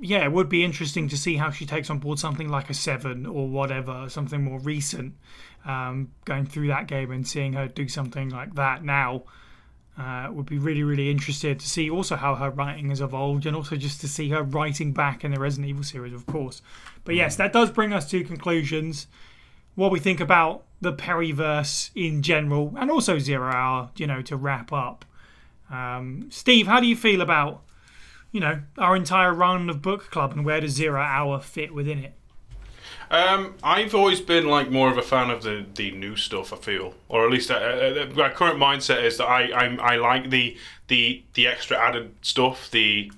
yeah, 0.00 0.24
it 0.24 0.30
would 0.30 0.48
be 0.48 0.64
interesting 0.64 1.08
to 1.08 1.16
see 1.16 1.36
how 1.36 1.50
she 1.50 1.66
takes 1.66 1.90
on 1.90 1.98
board 1.98 2.18
something 2.18 2.48
like 2.48 2.70
a 2.70 2.74
Seven 2.74 3.26
or 3.26 3.48
whatever, 3.48 4.08
something 4.08 4.42
more 4.42 4.60
recent. 4.60 5.14
Um, 5.64 6.12
going 6.24 6.46
through 6.46 6.68
that 6.68 6.86
game 6.86 7.10
and 7.10 7.26
seeing 7.26 7.54
her 7.54 7.66
do 7.66 7.88
something 7.88 8.28
like 8.28 8.54
that 8.54 8.84
now 8.84 9.24
uh, 9.98 10.28
would 10.30 10.46
be 10.46 10.58
really, 10.58 10.82
really 10.82 11.10
interested 11.10 11.58
to 11.58 11.68
see 11.68 11.88
also 11.88 12.16
how 12.16 12.34
her 12.34 12.50
writing 12.50 12.90
has 12.90 13.00
evolved 13.00 13.46
and 13.46 13.56
also 13.56 13.76
just 13.76 14.00
to 14.02 14.08
see 14.08 14.28
her 14.28 14.42
writing 14.42 14.92
back 14.92 15.24
in 15.24 15.30
the 15.30 15.40
Resident 15.40 15.68
Evil 15.68 15.84
series, 15.84 16.12
of 16.12 16.26
course. 16.26 16.60
But 17.04 17.14
yes, 17.14 17.36
that 17.36 17.52
does 17.52 17.70
bring 17.70 17.92
us 17.92 18.08
to 18.10 18.22
conclusions. 18.22 19.06
What 19.74 19.90
we 19.90 19.98
think 19.98 20.20
about 20.20 20.64
the 20.80 20.92
Perryverse 20.92 21.90
in 21.94 22.22
general 22.22 22.74
and 22.78 22.90
also 22.90 23.18
Zero 23.18 23.50
Hour, 23.50 23.90
you 23.96 24.06
know, 24.06 24.22
to 24.22 24.36
wrap 24.36 24.72
up. 24.72 25.04
Um, 25.70 26.26
Steve, 26.30 26.66
how 26.66 26.80
do 26.80 26.86
you 26.86 26.96
feel 26.96 27.20
about, 27.20 27.62
you 28.32 28.40
know, 28.40 28.60
our 28.76 28.96
entire 28.96 29.32
run 29.32 29.70
of 29.70 29.82
book 29.82 30.10
club 30.10 30.32
and 30.32 30.44
where 30.44 30.60
does 30.60 30.72
Zero 30.72 31.00
Hour 31.00 31.40
fit 31.40 31.72
within 31.72 31.98
it? 31.98 32.14
Um, 33.10 33.54
I've 33.62 33.94
always 33.94 34.20
been 34.20 34.46
like 34.46 34.70
more 34.70 34.90
of 34.90 34.98
a 34.98 35.02
fan 35.02 35.30
of 35.30 35.42
the, 35.42 35.64
the 35.74 35.90
new 35.92 36.16
stuff. 36.16 36.52
I 36.52 36.56
feel, 36.56 36.94
or 37.08 37.24
at 37.24 37.30
least 37.30 37.50
uh, 37.50 37.54
uh, 37.54 38.08
my 38.14 38.30
current 38.30 38.58
mindset 38.58 39.02
is 39.02 39.18
that 39.18 39.26
I 39.26 39.52
I'm, 39.52 39.80
I 39.80 39.96
like 39.96 40.30
the 40.30 40.56
the 40.88 41.22
the 41.34 41.46
extra 41.46 41.76
added 41.78 42.14
stuff, 42.22 42.70
the 42.70 43.12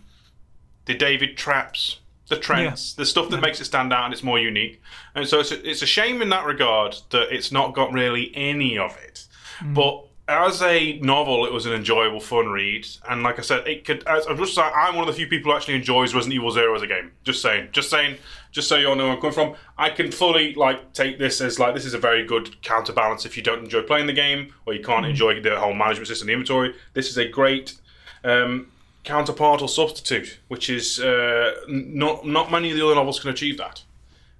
the 0.84 0.94
David 0.94 1.36
Trapps, 1.36 1.98
the 2.28 2.36
Trents, 2.36 2.92
the 2.94 3.06
stuff 3.06 3.30
that 3.30 3.40
makes 3.40 3.60
it 3.60 3.64
stand 3.64 3.92
out 3.92 4.04
and 4.04 4.12
it's 4.12 4.22
more 4.22 4.38
unique. 4.38 4.80
And 5.14 5.26
so 5.26 5.40
it's 5.40 5.52
a, 5.52 5.68
it's 5.68 5.82
a 5.82 5.86
shame 5.86 6.22
in 6.22 6.28
that 6.30 6.44
regard 6.46 6.96
that 7.10 7.34
it's 7.34 7.50
not 7.50 7.74
got 7.74 7.92
really 7.92 8.30
any 8.34 8.78
of 8.78 8.96
it. 9.02 9.26
But 9.74 10.04
as 10.28 10.60
a 10.60 10.98
novel, 10.98 11.46
it 11.46 11.52
was 11.52 11.64
an 11.64 11.72
enjoyable, 11.72 12.20
fun 12.20 12.48
read, 12.48 12.86
and 13.08 13.22
like 13.22 13.38
I 13.38 13.42
said, 13.42 13.66
it 13.66 13.86
could. 13.86 14.06
As, 14.06 14.26
I'm 14.26 14.36
just 14.36 14.56
like, 14.58 14.72
I'm 14.76 14.94
one 14.94 15.08
of 15.08 15.14
the 15.14 15.16
few 15.16 15.26
people 15.26 15.50
who 15.50 15.56
actually 15.56 15.74
enjoys 15.74 16.14
Resident 16.14 16.34
Evil 16.34 16.50
Zero 16.50 16.74
as 16.76 16.82
a 16.82 16.86
game. 16.86 17.12
Just 17.24 17.40
saying, 17.40 17.70
just 17.72 17.88
saying, 17.88 18.18
just 18.52 18.68
so 18.68 18.76
you 18.76 18.88
all 18.88 18.94
know 18.94 19.04
where 19.04 19.14
I'm 19.14 19.20
coming 19.20 19.32
from. 19.32 19.54
I 19.78 19.88
can 19.88 20.12
fully 20.12 20.54
like 20.54 20.92
take 20.92 21.18
this 21.18 21.40
as 21.40 21.58
like 21.58 21.74
this 21.74 21.86
is 21.86 21.94
a 21.94 21.98
very 21.98 22.26
good 22.26 22.60
counterbalance 22.60 23.24
if 23.24 23.38
you 23.38 23.42
don't 23.42 23.64
enjoy 23.64 23.82
playing 23.82 24.06
the 24.06 24.12
game 24.12 24.52
or 24.66 24.74
you 24.74 24.84
can't 24.84 25.06
enjoy 25.06 25.40
the 25.40 25.58
whole 25.58 25.72
management 25.72 26.08
system, 26.08 26.26
the 26.26 26.34
inventory. 26.34 26.74
This 26.92 27.08
is 27.08 27.16
a 27.16 27.26
great 27.26 27.78
um, 28.22 28.70
counterpart 29.04 29.62
or 29.62 29.68
substitute, 29.68 30.40
which 30.48 30.68
is 30.68 31.00
uh, 31.00 31.54
not 31.68 32.26
not 32.26 32.50
many 32.50 32.70
of 32.70 32.76
the 32.76 32.84
other 32.84 32.96
novels 32.96 33.18
can 33.18 33.30
achieve 33.30 33.56
that. 33.56 33.82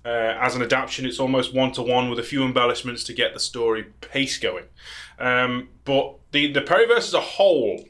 Uh, 0.04 0.36
as 0.40 0.54
an 0.54 0.62
adaptation, 0.62 1.06
it's 1.06 1.18
almost 1.18 1.52
one 1.54 1.72
to 1.72 1.82
one 1.82 2.08
with 2.08 2.18
a 2.18 2.22
few 2.22 2.44
embellishments 2.44 3.04
to 3.04 3.12
get 3.12 3.34
the 3.34 3.40
story 3.40 3.84
pace 4.00 4.38
going. 4.38 4.64
Um, 5.18 5.68
but 5.84 6.16
the 6.32 6.52
the 6.52 6.60
Perryverse 6.62 6.98
as 7.08 7.14
a 7.14 7.20
whole, 7.20 7.84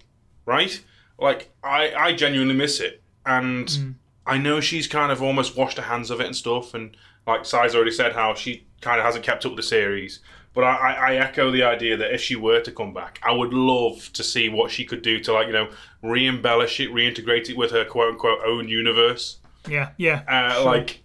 right? 0.46 0.80
Like 1.18 1.50
I, 1.62 1.92
I 1.94 2.12
genuinely 2.14 2.55
miss 2.55 2.80
it, 2.80 3.02
and 3.26 3.96
I 4.26 4.38
know 4.38 4.60
she's 4.60 4.86
kind 4.86 5.10
of 5.12 5.22
almost 5.22 5.56
washed 5.56 5.76
her 5.78 5.82
hands 5.84 6.10
of 6.10 6.20
it 6.20 6.26
and 6.26 6.36
stuff. 6.36 6.74
And 6.74 6.96
like 7.26 7.44
Psy's 7.44 7.74
already 7.74 7.90
said, 7.90 8.12
how 8.14 8.34
she 8.34 8.64
kind 8.80 8.98
of 9.00 9.05
hasn't 9.06 9.24
kept 9.24 9.44
up 9.44 9.52
with 9.52 9.56
the 9.56 9.62
series. 9.62 10.20
But 10.55 10.64
I, 10.64 10.76
I, 10.76 10.92
I 10.92 11.14
echo 11.16 11.50
the 11.50 11.62
idea 11.62 11.96
that 11.96 12.12
if 12.14 12.20
she 12.20 12.34
were 12.34 12.60
to 12.60 12.72
come 12.72 12.92
back, 12.94 13.20
I 13.22 13.32
would 13.32 13.52
love 13.52 14.10
to 14.14 14.24
see 14.24 14.48
what 14.48 14.70
she 14.70 14.84
could 14.84 15.02
do 15.02 15.20
to 15.20 15.32
like 15.32 15.46
you 15.48 15.52
know 15.52 15.68
re-embellish 16.02 16.80
it, 16.80 16.90
reintegrate 16.90 17.48
it 17.50 17.56
with 17.56 17.70
her 17.72 17.84
quote 17.84 18.12
unquote 18.12 18.40
own 18.44 18.68
universe. 18.68 19.38
Yeah, 19.68 19.90
yeah. 19.98 20.22
Uh, 20.26 20.64
Like, 20.64 21.02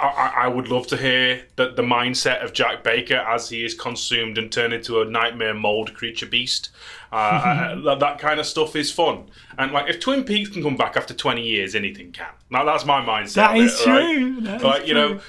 I, 0.00 0.06
I, 0.06 0.32
I 0.44 0.48
would 0.48 0.68
love 0.68 0.86
to 0.88 0.96
hear 0.96 1.44
that 1.56 1.76
the 1.76 1.82
mindset 1.82 2.44
of 2.44 2.52
Jack 2.52 2.82
Baker 2.82 3.16
as 3.16 3.48
he 3.48 3.64
is 3.64 3.74
consumed 3.74 4.38
and 4.38 4.50
turned 4.52 4.72
into 4.72 5.00
a 5.00 5.04
nightmare 5.04 5.54
mold 5.54 5.94
creature 5.94 6.26
beast. 6.26 6.70
Uh, 7.12 7.74
that, 7.82 8.00
that 8.00 8.18
kind 8.18 8.40
of 8.40 8.46
stuff 8.46 8.74
is 8.74 8.90
fun. 8.90 9.24
And 9.58 9.70
like, 9.70 9.86
if 9.90 10.00
Twin 10.00 10.24
Peaks 10.24 10.48
can 10.48 10.62
come 10.62 10.78
back 10.78 10.96
after 10.96 11.12
twenty 11.12 11.42
years, 11.46 11.74
anything 11.74 12.10
can. 12.10 12.30
Now 12.48 12.64
that's 12.64 12.86
my 12.86 13.02
mindset. 13.04 13.34
That 13.34 13.56
is 13.58 13.74
is 13.74 13.80
it, 13.86 13.90
right? 13.90 14.14
true. 14.16 14.40
That 14.40 14.56
is 14.56 14.62
like 14.62 14.86
you 14.86 14.94
know, 14.94 15.08
true. 15.08 15.20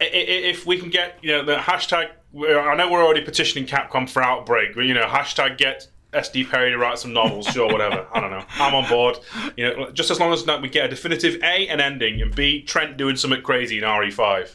i- 0.00 0.04
if 0.06 0.66
we 0.66 0.78
can 0.80 0.90
get 0.90 1.16
you 1.22 1.30
know 1.30 1.44
the 1.44 1.54
hashtag. 1.54 2.08
I 2.36 2.74
know 2.74 2.90
we're 2.90 3.04
already 3.04 3.20
petitioning 3.20 3.68
Capcom 3.68 4.10
for 4.10 4.20
Outbreak, 4.20 4.74
but 4.74 4.80
you 4.86 4.94
know, 4.94 5.06
hashtag 5.06 5.58
get 5.58 5.86
SD 6.12 6.48
Perry 6.48 6.70
to 6.70 6.78
write 6.78 6.98
some 6.98 7.12
novels, 7.12 7.46
sure, 7.48 7.70
whatever. 7.70 8.06
I 8.12 8.20
don't 8.20 8.30
know. 8.30 8.44
I'm 8.52 8.74
on 8.74 8.88
board. 8.88 9.18
You 9.56 9.76
know, 9.76 9.90
just 9.90 10.10
as 10.10 10.18
long 10.18 10.32
as 10.32 10.46
we 10.62 10.68
get 10.68 10.86
a 10.86 10.88
definitive 10.88 11.42
A, 11.42 11.68
an 11.68 11.80
ending, 11.80 12.22
and 12.22 12.34
B, 12.34 12.62
Trent 12.62 12.96
doing 12.96 13.16
something 13.16 13.42
crazy 13.42 13.78
in 13.78 13.84
RE5. 13.84 14.54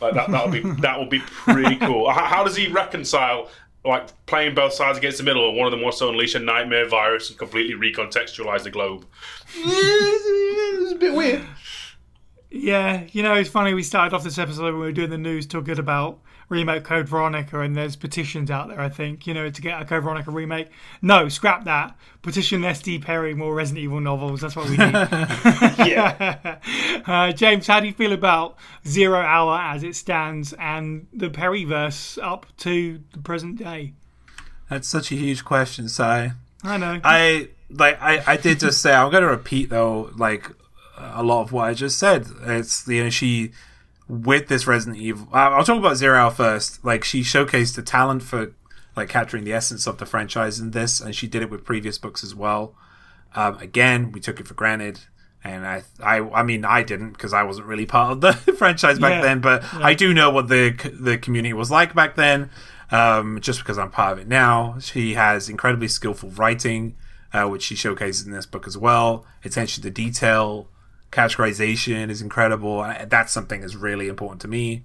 Like 0.00 0.14
that, 0.14 0.30
that 0.30 0.44
would 0.44 0.52
be 0.52 0.70
that 0.82 0.98
would 0.98 1.10
be 1.10 1.20
pretty 1.20 1.76
cool. 1.86 2.10
How, 2.10 2.24
how 2.24 2.44
does 2.44 2.56
he 2.56 2.68
reconcile 2.68 3.48
like 3.84 4.08
playing 4.26 4.54
both 4.54 4.72
sides 4.72 4.98
against 4.98 5.18
the 5.18 5.24
middle, 5.24 5.48
and 5.48 5.56
one 5.56 5.66
of 5.66 5.70
them 5.70 5.80
wants 5.82 5.98
to 5.98 6.08
unleash 6.08 6.34
a 6.34 6.38
nightmare 6.38 6.88
virus 6.88 7.30
and 7.30 7.38
completely 7.38 7.74
recontextualize 7.74 8.62
the 8.62 8.70
globe? 8.70 9.06
it's 9.54 10.92
a 10.92 10.96
bit 10.96 11.14
weird. 11.14 11.42
Yeah, 12.50 13.04
you 13.12 13.22
know, 13.22 13.34
it's 13.34 13.50
funny. 13.50 13.74
We 13.74 13.82
started 13.82 14.14
off 14.14 14.24
this 14.24 14.38
episode 14.38 14.64
when 14.64 14.74
we 14.74 14.86
were 14.86 14.92
doing 14.92 15.10
the 15.10 15.18
news 15.18 15.46
talking 15.46 15.78
about 15.78 16.20
remake 16.48 16.84
Code 16.84 17.08
Veronica, 17.08 17.60
and 17.60 17.76
there's 17.76 17.96
petitions 17.96 18.50
out 18.50 18.68
there, 18.68 18.80
I 18.80 18.88
think, 18.88 19.26
you 19.26 19.34
know, 19.34 19.50
to 19.50 19.62
get 19.62 19.80
a 19.80 19.84
Code 19.84 20.04
Veronica 20.04 20.30
remake. 20.30 20.68
No, 21.02 21.28
scrap 21.28 21.64
that. 21.64 21.96
Petition 22.22 22.62
SD 22.62 23.02
Perry 23.02 23.34
more 23.34 23.54
Resident 23.54 23.82
Evil 23.84 24.00
novels. 24.00 24.40
That's 24.40 24.56
what 24.56 24.66
we 24.66 24.76
need. 24.76 24.78
yeah. 25.86 26.58
uh, 27.06 27.32
James, 27.32 27.66
how 27.66 27.80
do 27.80 27.86
you 27.86 27.92
feel 27.92 28.12
about 28.12 28.56
Zero 28.86 29.18
Hour 29.18 29.58
as 29.58 29.82
it 29.82 29.96
stands 29.96 30.52
and 30.54 31.06
the 31.12 31.30
Perryverse 31.30 32.18
up 32.22 32.46
to 32.58 33.00
the 33.12 33.18
present 33.18 33.56
day? 33.56 33.94
That's 34.68 34.88
such 34.88 35.12
a 35.12 35.14
huge 35.14 35.44
question, 35.44 35.88
Psy. 35.88 36.30
I 36.62 36.76
know. 36.76 37.00
I 37.04 37.50
like 37.70 38.00
I, 38.00 38.22
I 38.26 38.36
did 38.36 38.60
just 38.60 38.80
say 38.80 38.94
I'm 38.94 39.10
gonna 39.10 39.26
repeat 39.26 39.70
though 39.70 40.10
like 40.16 40.50
a 40.98 41.22
lot 41.22 41.42
of 41.42 41.52
what 41.52 41.68
I 41.68 41.74
just 41.74 41.98
said. 41.98 42.26
It's 42.42 42.86
you 42.88 43.04
know 43.04 43.10
she 43.10 43.52
with 44.08 44.48
this 44.48 44.66
Resident 44.66 44.98
Evil. 44.98 45.28
I'll 45.32 45.64
talk 45.64 45.78
about 45.78 45.96
Zero 45.96 46.16
Hour 46.18 46.30
first. 46.30 46.84
Like 46.84 47.04
she 47.04 47.20
showcased 47.22 47.74
the 47.76 47.82
talent 47.82 48.22
for 48.22 48.52
like 48.96 49.08
capturing 49.08 49.44
the 49.44 49.52
essence 49.52 49.86
of 49.86 49.98
the 49.98 50.06
franchise 50.06 50.58
in 50.60 50.70
this, 50.70 51.00
and 51.00 51.14
she 51.14 51.26
did 51.26 51.42
it 51.42 51.50
with 51.50 51.64
previous 51.64 51.98
books 51.98 52.22
as 52.24 52.34
well. 52.34 52.74
Um, 53.34 53.58
again, 53.58 54.12
we 54.12 54.20
took 54.20 54.40
it 54.40 54.48
for 54.48 54.54
granted, 54.54 55.00
and 55.44 55.66
I, 55.66 55.82
I, 56.02 56.20
I 56.20 56.42
mean, 56.42 56.64
I 56.64 56.82
didn't 56.82 57.12
because 57.12 57.34
I 57.34 57.42
wasn't 57.42 57.66
really 57.66 57.84
part 57.86 58.12
of 58.12 58.20
the 58.22 58.32
franchise 58.58 58.98
back 58.98 59.10
Yeah. 59.16 59.22
then, 59.22 59.40
but 59.40 59.62
I 59.74 59.92
do 59.94 60.14
know 60.14 60.30
what 60.30 60.48
the 60.48 60.70
the 60.98 61.18
community 61.18 61.52
was 61.52 61.70
like 61.70 61.94
back 61.94 62.16
then. 62.16 62.50
Um, 62.92 63.40
just 63.40 63.58
because 63.58 63.78
I'm 63.78 63.90
part 63.90 64.12
of 64.12 64.18
it 64.20 64.28
now, 64.28 64.78
she 64.78 65.14
has 65.14 65.48
incredibly 65.48 65.88
skillful 65.88 66.30
writing, 66.30 66.94
uh, 67.32 67.46
which 67.48 67.64
she 67.64 67.74
showcases 67.74 68.24
in 68.24 68.30
this 68.32 68.46
book 68.46 68.66
as 68.68 68.78
well. 68.78 69.26
Attention 69.44 69.82
to 69.82 69.90
detail, 69.90 70.68
categorization 71.12 72.10
is 72.10 72.20
incredible. 72.22 72.82
That's 73.08 73.32
something 73.32 73.60
that's 73.60 73.74
really 73.74 74.08
important 74.08 74.40
to 74.42 74.48
me. 74.48 74.84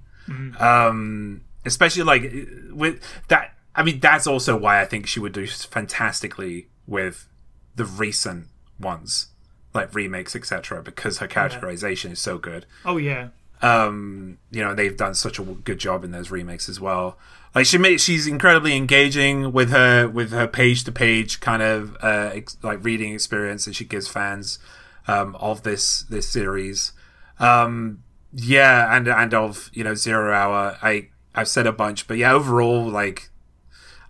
Um, 0.59 1.41
especially 1.65 2.03
like 2.03 2.31
with 2.71 3.01
that. 3.27 3.55
I 3.73 3.83
mean, 3.83 3.99
that's 4.01 4.27
also 4.27 4.57
why 4.57 4.81
I 4.81 4.85
think 4.85 5.07
she 5.07 5.19
would 5.19 5.31
do 5.31 5.47
fantastically 5.47 6.67
with 6.87 7.27
the 7.75 7.85
recent 7.85 8.47
ones, 8.79 9.27
like 9.73 9.93
remakes, 9.95 10.35
etc. 10.35 10.81
Because 10.83 11.19
her 11.19 11.27
categorization 11.27 12.11
is 12.11 12.19
so 12.19 12.37
good 12.37 12.65
oh, 12.85 12.97
yeah. 12.97 13.29
um 13.61 14.37
you 14.51 14.61
know 14.63 14.73
they've 14.73 14.97
done 14.97 15.13
such 15.13 15.39
a 15.39 15.43
good 15.43 15.79
job 15.79 16.03
in 16.03 16.11
those 16.11 16.31
remakes 16.31 16.67
as 16.67 16.79
well 16.79 17.17
like 17.53 17.65
she 17.65 17.77
makes 17.77 18.01
she's 18.01 18.27
incredibly 18.27 18.75
engaging 18.75 19.51
with 19.51 19.69
her 19.69 20.07
with 20.07 20.31
her 20.31 20.47
page 20.47 20.83
to 20.83 20.91
page 20.91 21.39
kind 21.39 21.61
of 21.61 21.95
uh 22.01 22.31
ex- 22.33 22.57
like 22.63 22.83
reading 22.83 23.13
experience 23.13 23.65
that 23.65 23.75
she 23.75 23.85
gives 23.85 24.07
fans 24.07 24.59
um 25.07 25.35
of 25.37 25.63
this 25.63 26.03
this 26.03 26.27
series 26.29 26.93
um 27.39 28.03
yeah 28.33 28.95
and 28.95 29.07
and 29.07 29.33
of 29.33 29.69
you 29.73 29.83
know 29.83 29.95
zero 29.95 30.33
hour 30.33 30.77
i 30.81 31.07
i've 31.35 31.47
said 31.47 31.67
a 31.67 31.71
bunch 31.71 32.07
but 32.07 32.17
yeah 32.17 32.31
overall 32.31 32.89
like 32.89 33.29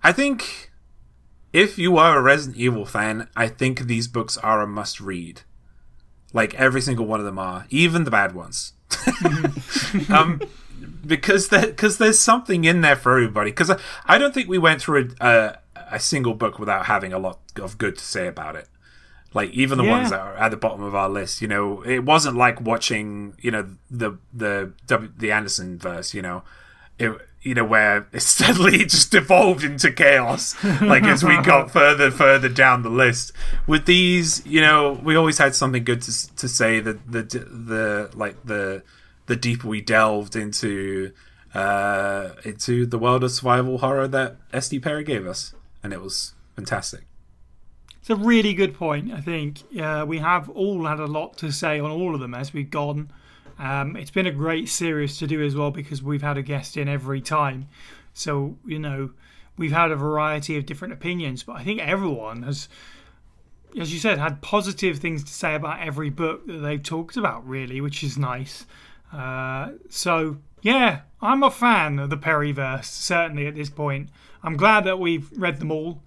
i 0.04 0.12
think 0.12 0.72
if 1.54 1.78
you 1.78 1.98
are 1.98 2.18
a 2.18 2.22
resident 2.22 2.58
evil 2.58 2.86
fan 2.86 3.28
i 3.36 3.48
think 3.48 3.82
these 3.82 4.08
books 4.08 4.38
are 4.38 4.62
a 4.62 4.68
must 4.68 5.00
read 5.00 5.42
like 6.34 6.54
every 6.56 6.82
single 6.82 7.06
one 7.06 7.20
of 7.20 7.26
them 7.26 7.40
are 7.40 7.66
even 7.70 8.04
the 8.04 8.12
bad 8.12 8.34
ones 8.34 8.74
um, 10.10 10.42
because 11.06 11.50
because 11.50 11.98
there's 11.98 12.20
something 12.20 12.66
in 12.66 12.82
there 12.82 12.96
for 12.96 13.14
everybody. 13.14 13.52
Because 13.52 13.70
I, 13.70 13.80
I 14.06 14.18
don't 14.18 14.34
think 14.34 14.50
we 14.50 14.58
went 14.58 14.82
through 14.82 15.10
a, 15.20 15.26
a 15.28 15.58
a 15.94 16.00
single 16.00 16.34
book 16.34 16.60
without 16.60 16.86
having 16.86 17.14
a 17.14 17.20
lot 17.20 17.40
of 17.62 17.78
good 17.78 17.98
to 17.98 18.04
say 18.04 18.28
about 18.28 18.56
it. 18.56 18.68
Like 19.34 19.52
even 19.52 19.78
the 19.78 19.86
Yeah. 19.86 19.92
ones 19.92 20.10
that 20.10 20.20
are 20.20 20.36
at 20.36 20.52
the 20.52 20.58
bottom 20.58 20.84
of 20.84 20.94
our 20.94 21.08
list, 21.10 21.42
you 21.42 21.48
know, 21.48 21.82
it 21.84 22.00
wasn't 22.04 22.36
like 22.36 22.60
watching, 22.62 23.34
you 23.40 23.52
know, 23.52 23.68
the 23.90 24.18
the 24.34 24.72
the 25.18 25.32
Anderson 25.32 25.78
verse, 25.80 26.14
you 26.14 26.22
know, 26.22 26.44
it 27.00 27.12
you 27.42 27.56
know 27.56 27.64
where 27.64 28.08
it 28.12 28.22
steadily 28.34 28.80
just 28.86 29.14
evolved 29.16 29.64
into 29.64 29.90
chaos. 29.92 30.62
Like 30.82 31.04
as 31.04 31.24
we 31.24 31.42
got 31.42 31.72
further 31.80 32.12
further 32.12 32.50
down 32.50 32.84
the 32.84 32.90
list, 32.90 33.32
with 33.68 33.86
these, 33.86 34.46
you 34.46 34.60
know, 34.62 35.00
we 35.04 35.16
always 35.16 35.38
had 35.38 35.56
something 35.56 35.84
good 35.84 36.02
to 36.04 36.36
to 36.36 36.48
say. 36.50 36.80
That 36.82 37.10
the 37.12 37.24
the 37.24 38.10
like 38.14 38.36
the 38.46 38.84
the 39.28 39.36
deeper 39.38 39.68
we 39.70 39.80
delved 39.82 40.36
into 40.36 41.14
uh 41.56 42.30
into 42.44 42.86
the 42.86 42.98
world 42.98 43.24
of 43.24 43.32
survival 43.32 43.78
horror 43.80 44.08
that 44.10 44.36
SD 44.52 44.82
Perry 44.84 45.04
gave 45.04 45.26
us, 45.26 45.54
and 45.84 45.94
it 45.94 46.02
was 46.02 46.34
fantastic. 46.56 47.02
It's 48.02 48.10
a 48.10 48.16
really 48.16 48.56
good 48.56 48.74
point. 48.74 49.14
I 49.14 49.22
think 49.22 49.62
uh, 49.80 50.06
we 50.08 50.18
have 50.18 50.50
all 50.50 50.86
had 50.86 51.00
a 51.00 51.06
lot 51.06 51.38
to 51.38 51.52
say 51.52 51.80
on 51.80 51.92
all 51.92 52.16
of 52.16 52.20
them 52.20 52.34
as 52.34 52.52
we've 52.52 52.70
gone. 52.70 53.12
Um, 53.60 53.96
it's 53.96 54.10
been 54.10 54.26
a 54.26 54.32
great 54.32 54.70
series 54.70 55.20
to 55.20 55.28
do 55.28 55.40
as 55.44 55.56
well 55.56 55.70
because 55.70 56.02
we've 56.02 56.24
had 56.24 56.36
a 56.36 56.42
guest 56.42 56.78
in 56.78 56.88
every 56.88 57.22
time. 57.22 57.68
So, 58.12 58.58
you 58.66 58.80
know, 58.80 59.12
we've 59.56 59.72
had 59.72 59.92
a 59.92 59.96
variety 59.96 60.58
of 60.58 60.66
different 60.66 60.96
opinions, 60.96 61.44
but 61.44 61.58
I 61.58 61.64
think 61.64 61.80
everyone 61.80 62.42
has, 62.42 62.70
as 63.80 63.94
you 63.94 64.00
said, 64.00 64.18
had 64.18 64.42
positive 64.42 64.98
things 64.98 65.24
to 65.24 65.32
say 65.32 65.54
about 65.54 65.80
every 65.80 66.10
book 66.10 66.48
that 66.48 66.58
they've 66.58 66.82
talked 66.82 67.18
about, 67.18 67.48
really, 67.48 67.82
which 67.82 68.04
is 68.04 68.18
nice. 68.18 68.66
Uh, 69.14 69.74
so, 69.90 70.38
yeah, 70.64 71.02
I'm 71.22 71.44
a 71.44 71.52
fan 71.52 72.00
of 72.00 72.10
the 72.10 72.18
Perryverse, 72.18 72.86
certainly 72.86 73.46
at 73.46 73.54
this 73.54 73.70
point. 73.70 74.10
I'm 74.42 74.58
glad 74.58 74.86
that 74.86 74.98
we've 74.98 75.32
read 75.34 75.60
them 75.60 75.72
all. 75.72 76.02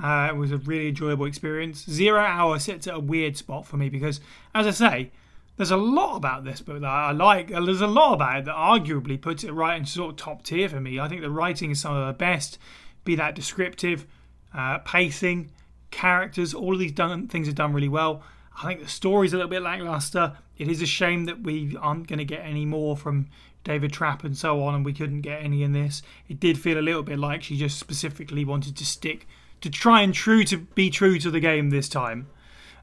Uh, 0.00 0.28
it 0.30 0.36
was 0.36 0.52
a 0.52 0.58
really 0.58 0.88
enjoyable 0.88 1.26
experience. 1.26 1.84
Zero 1.88 2.20
Hour 2.20 2.58
sits 2.58 2.86
at 2.86 2.94
a 2.94 3.00
weird 3.00 3.36
spot 3.36 3.66
for 3.66 3.76
me 3.76 3.88
because, 3.88 4.20
as 4.54 4.66
I 4.66 4.70
say, 4.70 5.10
there's 5.56 5.70
a 5.70 5.76
lot 5.76 6.16
about 6.16 6.44
this 6.44 6.60
book 6.60 6.80
that 6.80 6.86
I 6.86 7.12
like. 7.12 7.48
There's 7.48 7.80
a 7.80 7.86
lot 7.86 8.14
about 8.14 8.38
it 8.38 8.44
that 8.46 8.54
arguably 8.54 9.20
puts 9.20 9.44
it 9.44 9.52
right 9.52 9.76
in 9.76 9.84
sort 9.84 10.10
of 10.10 10.16
top 10.16 10.42
tier 10.42 10.68
for 10.68 10.80
me. 10.80 10.98
I 10.98 11.08
think 11.08 11.20
the 11.20 11.30
writing 11.30 11.70
is 11.70 11.80
some 11.80 11.94
of 11.94 12.06
the 12.06 12.12
best, 12.14 12.58
be 13.04 13.14
that 13.16 13.34
descriptive, 13.34 14.06
uh, 14.54 14.78
pacing, 14.78 15.50
characters, 15.90 16.54
all 16.54 16.72
of 16.72 16.80
these 16.80 16.92
done, 16.92 17.28
things 17.28 17.48
are 17.48 17.52
done 17.52 17.72
really 17.72 17.88
well. 17.88 18.22
I 18.60 18.66
think 18.66 18.82
the 18.82 18.88
story's 18.88 19.32
a 19.32 19.36
little 19.36 19.50
bit 19.50 19.62
lackluster. 19.62 20.36
It 20.58 20.68
is 20.68 20.82
a 20.82 20.86
shame 20.86 21.26
that 21.26 21.42
we 21.42 21.76
aren't 21.76 22.08
going 22.08 22.18
to 22.18 22.24
get 22.24 22.44
any 22.44 22.64
more 22.64 22.96
from 22.96 23.28
David 23.64 23.92
Trapp 23.92 24.24
and 24.24 24.36
so 24.36 24.62
on, 24.62 24.74
and 24.74 24.84
we 24.84 24.92
couldn't 24.92 25.20
get 25.20 25.42
any 25.42 25.62
in 25.62 25.72
this. 25.72 26.02
It 26.28 26.40
did 26.40 26.58
feel 26.58 26.78
a 26.78 26.80
little 26.80 27.02
bit 27.02 27.18
like 27.18 27.42
she 27.42 27.56
just 27.56 27.78
specifically 27.78 28.44
wanted 28.44 28.76
to 28.76 28.86
stick 28.86 29.26
to 29.62 29.70
try 29.70 30.02
and 30.02 30.12
true 30.12 30.44
to 30.44 30.58
be 30.58 30.90
true 30.90 31.18
to 31.18 31.30
the 31.30 31.40
game 31.40 31.70
this 31.70 31.88
time, 31.88 32.28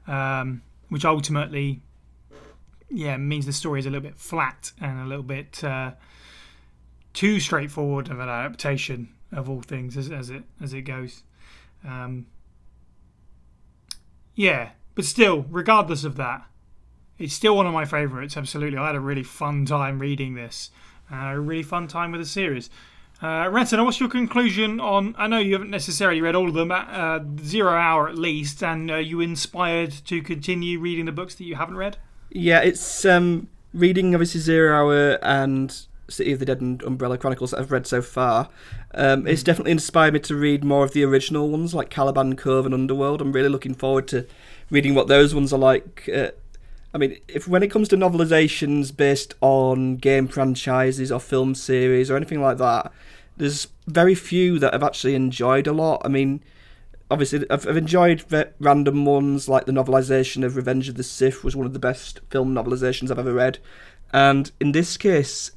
um, 0.06 0.62
which 0.88 1.04
ultimately, 1.04 1.82
yeah, 2.90 3.16
means 3.16 3.46
the 3.46 3.52
story 3.52 3.80
is 3.80 3.86
a 3.86 3.90
little 3.90 4.08
bit 4.08 4.18
flat 4.18 4.72
and 4.80 5.00
a 5.00 5.04
little 5.04 5.22
bit 5.22 5.62
uh, 5.62 5.92
too 7.12 7.38
straightforward 7.38 8.10
of 8.10 8.18
an 8.18 8.28
adaptation 8.28 9.10
of 9.30 9.48
all 9.48 9.60
things 9.60 9.96
as, 9.96 10.10
as 10.10 10.30
it 10.30 10.42
as 10.60 10.74
it 10.74 10.82
goes. 10.82 11.22
Um, 11.86 12.26
yeah, 14.34 14.70
but 14.94 15.04
still, 15.04 15.46
regardless 15.50 16.04
of 16.04 16.16
that, 16.16 16.46
it's 17.18 17.34
still 17.34 17.56
one 17.56 17.66
of 17.66 17.74
my 17.74 17.84
favourites. 17.84 18.36
Absolutely, 18.36 18.78
I 18.78 18.86
had 18.86 18.96
a 18.96 19.00
really 19.00 19.22
fun 19.22 19.66
time 19.66 19.98
reading 19.98 20.34
this, 20.34 20.70
uh, 21.12 21.16
a 21.16 21.40
really 21.40 21.62
fun 21.62 21.88
time 21.88 22.10
with 22.10 22.22
the 22.22 22.26
series. 22.26 22.70
Uh, 23.22 23.48
Retina, 23.50 23.84
what's 23.84 24.00
your 24.00 24.08
conclusion 24.08 24.80
on? 24.80 25.14
I 25.18 25.26
know 25.26 25.38
you 25.38 25.52
haven't 25.52 25.70
necessarily 25.70 26.22
read 26.22 26.34
all 26.34 26.48
of 26.48 26.54
them, 26.54 26.70
at 26.72 26.88
uh, 26.88 27.20
Zero 27.44 27.72
Hour 27.72 28.08
at 28.08 28.16
least, 28.16 28.62
and 28.62 28.90
uh, 28.90 28.96
you 28.96 29.20
inspired 29.20 29.92
to 30.06 30.22
continue 30.22 30.80
reading 30.80 31.04
the 31.04 31.12
books 31.12 31.34
that 31.34 31.44
you 31.44 31.56
haven't 31.56 31.76
read? 31.76 31.98
Yeah, 32.30 32.60
it's 32.60 33.04
um, 33.04 33.48
reading 33.74 34.14
obviously 34.14 34.40
Zero 34.40 34.74
Hour 34.74 35.18
and 35.22 35.86
City 36.08 36.32
of 36.32 36.38
the 36.38 36.46
Dead 36.46 36.62
and 36.62 36.82
Umbrella 36.82 37.18
Chronicles 37.18 37.50
that 37.50 37.60
I've 37.60 37.70
read 37.70 37.86
so 37.86 38.00
far. 38.00 38.48
Um, 38.94 39.26
It's 39.26 39.42
definitely 39.42 39.72
inspired 39.72 40.14
me 40.14 40.20
to 40.20 40.34
read 40.34 40.64
more 40.64 40.84
of 40.84 40.92
the 40.92 41.04
original 41.04 41.50
ones 41.50 41.74
like 41.74 41.90
Caliban 41.90 42.36
Cove 42.36 42.64
and 42.64 42.74
Underworld. 42.74 43.20
I'm 43.20 43.32
really 43.32 43.50
looking 43.50 43.74
forward 43.74 44.08
to 44.08 44.26
reading 44.70 44.94
what 44.94 45.08
those 45.08 45.34
ones 45.34 45.52
are 45.52 45.58
like. 45.58 46.08
Uh, 46.12 46.30
I 46.92 46.98
mean, 46.98 47.18
if 47.28 47.46
when 47.46 47.62
it 47.62 47.70
comes 47.70 47.88
to 47.88 47.96
novelizations 47.96 48.94
based 48.96 49.34
on 49.40 49.96
game 49.96 50.26
franchises 50.26 51.12
or 51.12 51.20
film 51.20 51.54
series 51.54 52.10
or 52.10 52.16
anything 52.16 52.42
like 52.42 52.58
that, 52.58 52.92
there's 53.36 53.68
very 53.86 54.14
few 54.14 54.58
that 54.58 54.74
I've 54.74 54.82
actually 54.82 55.14
enjoyed 55.14 55.66
a 55.66 55.72
lot. 55.72 56.02
I 56.04 56.08
mean, 56.08 56.42
obviously 57.10 57.44
I've, 57.50 57.66
I've 57.66 57.76
enjoyed 57.76 58.24
random 58.58 59.04
ones 59.04 59.48
like 59.48 59.66
the 59.66 59.72
novelization 59.72 60.44
of 60.44 60.56
Revenge 60.56 60.88
of 60.88 60.96
the 60.96 61.02
Sith 61.02 61.44
was 61.44 61.56
one 61.56 61.66
of 61.66 61.72
the 61.72 61.78
best 61.78 62.20
film 62.30 62.54
novelizations 62.54 63.10
I've 63.10 63.18
ever 63.18 63.34
read, 63.34 63.58
and 64.12 64.50
in 64.60 64.72
this 64.72 64.96
case, 64.96 65.52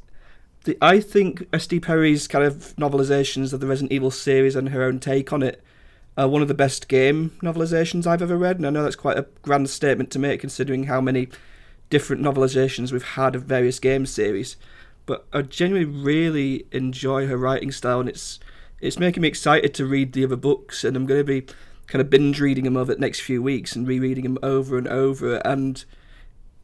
the 0.65 0.77
I 0.81 0.99
think 0.99 1.47
S.D. 1.51 1.79
Perry's 1.79 2.27
kind 2.27 2.45
of 2.45 2.75
novelizations 2.77 3.53
of 3.53 3.59
the 3.59 3.67
Resident 3.67 3.91
Evil 3.91 4.11
series 4.11 4.55
and 4.55 4.69
her 4.69 4.83
own 4.83 4.99
take 4.99 5.33
on 5.33 5.43
it 5.43 5.63
are 6.17 6.27
one 6.27 6.41
of 6.41 6.47
the 6.47 6.53
best 6.53 6.87
game 6.87 7.31
novelizations 7.41 8.05
I've 8.05 8.21
ever 8.21 8.37
read, 8.37 8.57
and 8.57 8.67
I 8.67 8.69
know 8.69 8.83
that's 8.83 8.95
quite 8.95 9.17
a 9.17 9.27
grand 9.41 9.69
statement 9.69 10.11
to 10.11 10.19
make 10.19 10.41
considering 10.41 10.85
how 10.85 11.01
many 11.01 11.29
different 11.89 12.21
novelizations 12.21 12.91
we've 12.91 13.03
had 13.03 13.35
of 13.35 13.43
various 13.43 13.79
game 13.79 14.05
series. 14.05 14.55
But 15.05 15.25
I 15.33 15.41
genuinely 15.41 15.91
really 15.91 16.65
enjoy 16.71 17.27
her 17.27 17.37
writing 17.37 17.71
style, 17.71 17.99
and 17.99 18.09
it's 18.09 18.39
it's 18.79 18.99
making 18.99 19.21
me 19.21 19.27
excited 19.27 19.73
to 19.75 19.85
read 19.85 20.13
the 20.13 20.25
other 20.25 20.35
books, 20.35 20.83
and 20.83 20.95
I'm 20.95 21.05
going 21.05 21.21
to 21.21 21.23
be 21.23 21.45
kind 21.87 22.01
of 22.01 22.09
binge 22.09 22.39
reading 22.39 22.63
them 22.63 22.77
over 22.77 22.93
the 22.93 22.99
next 22.99 23.21
few 23.21 23.41
weeks 23.41 23.75
and 23.75 23.87
rereading 23.87 24.23
them 24.23 24.37
over 24.43 24.77
and 24.77 24.87
over. 24.87 25.37
And 25.45 25.83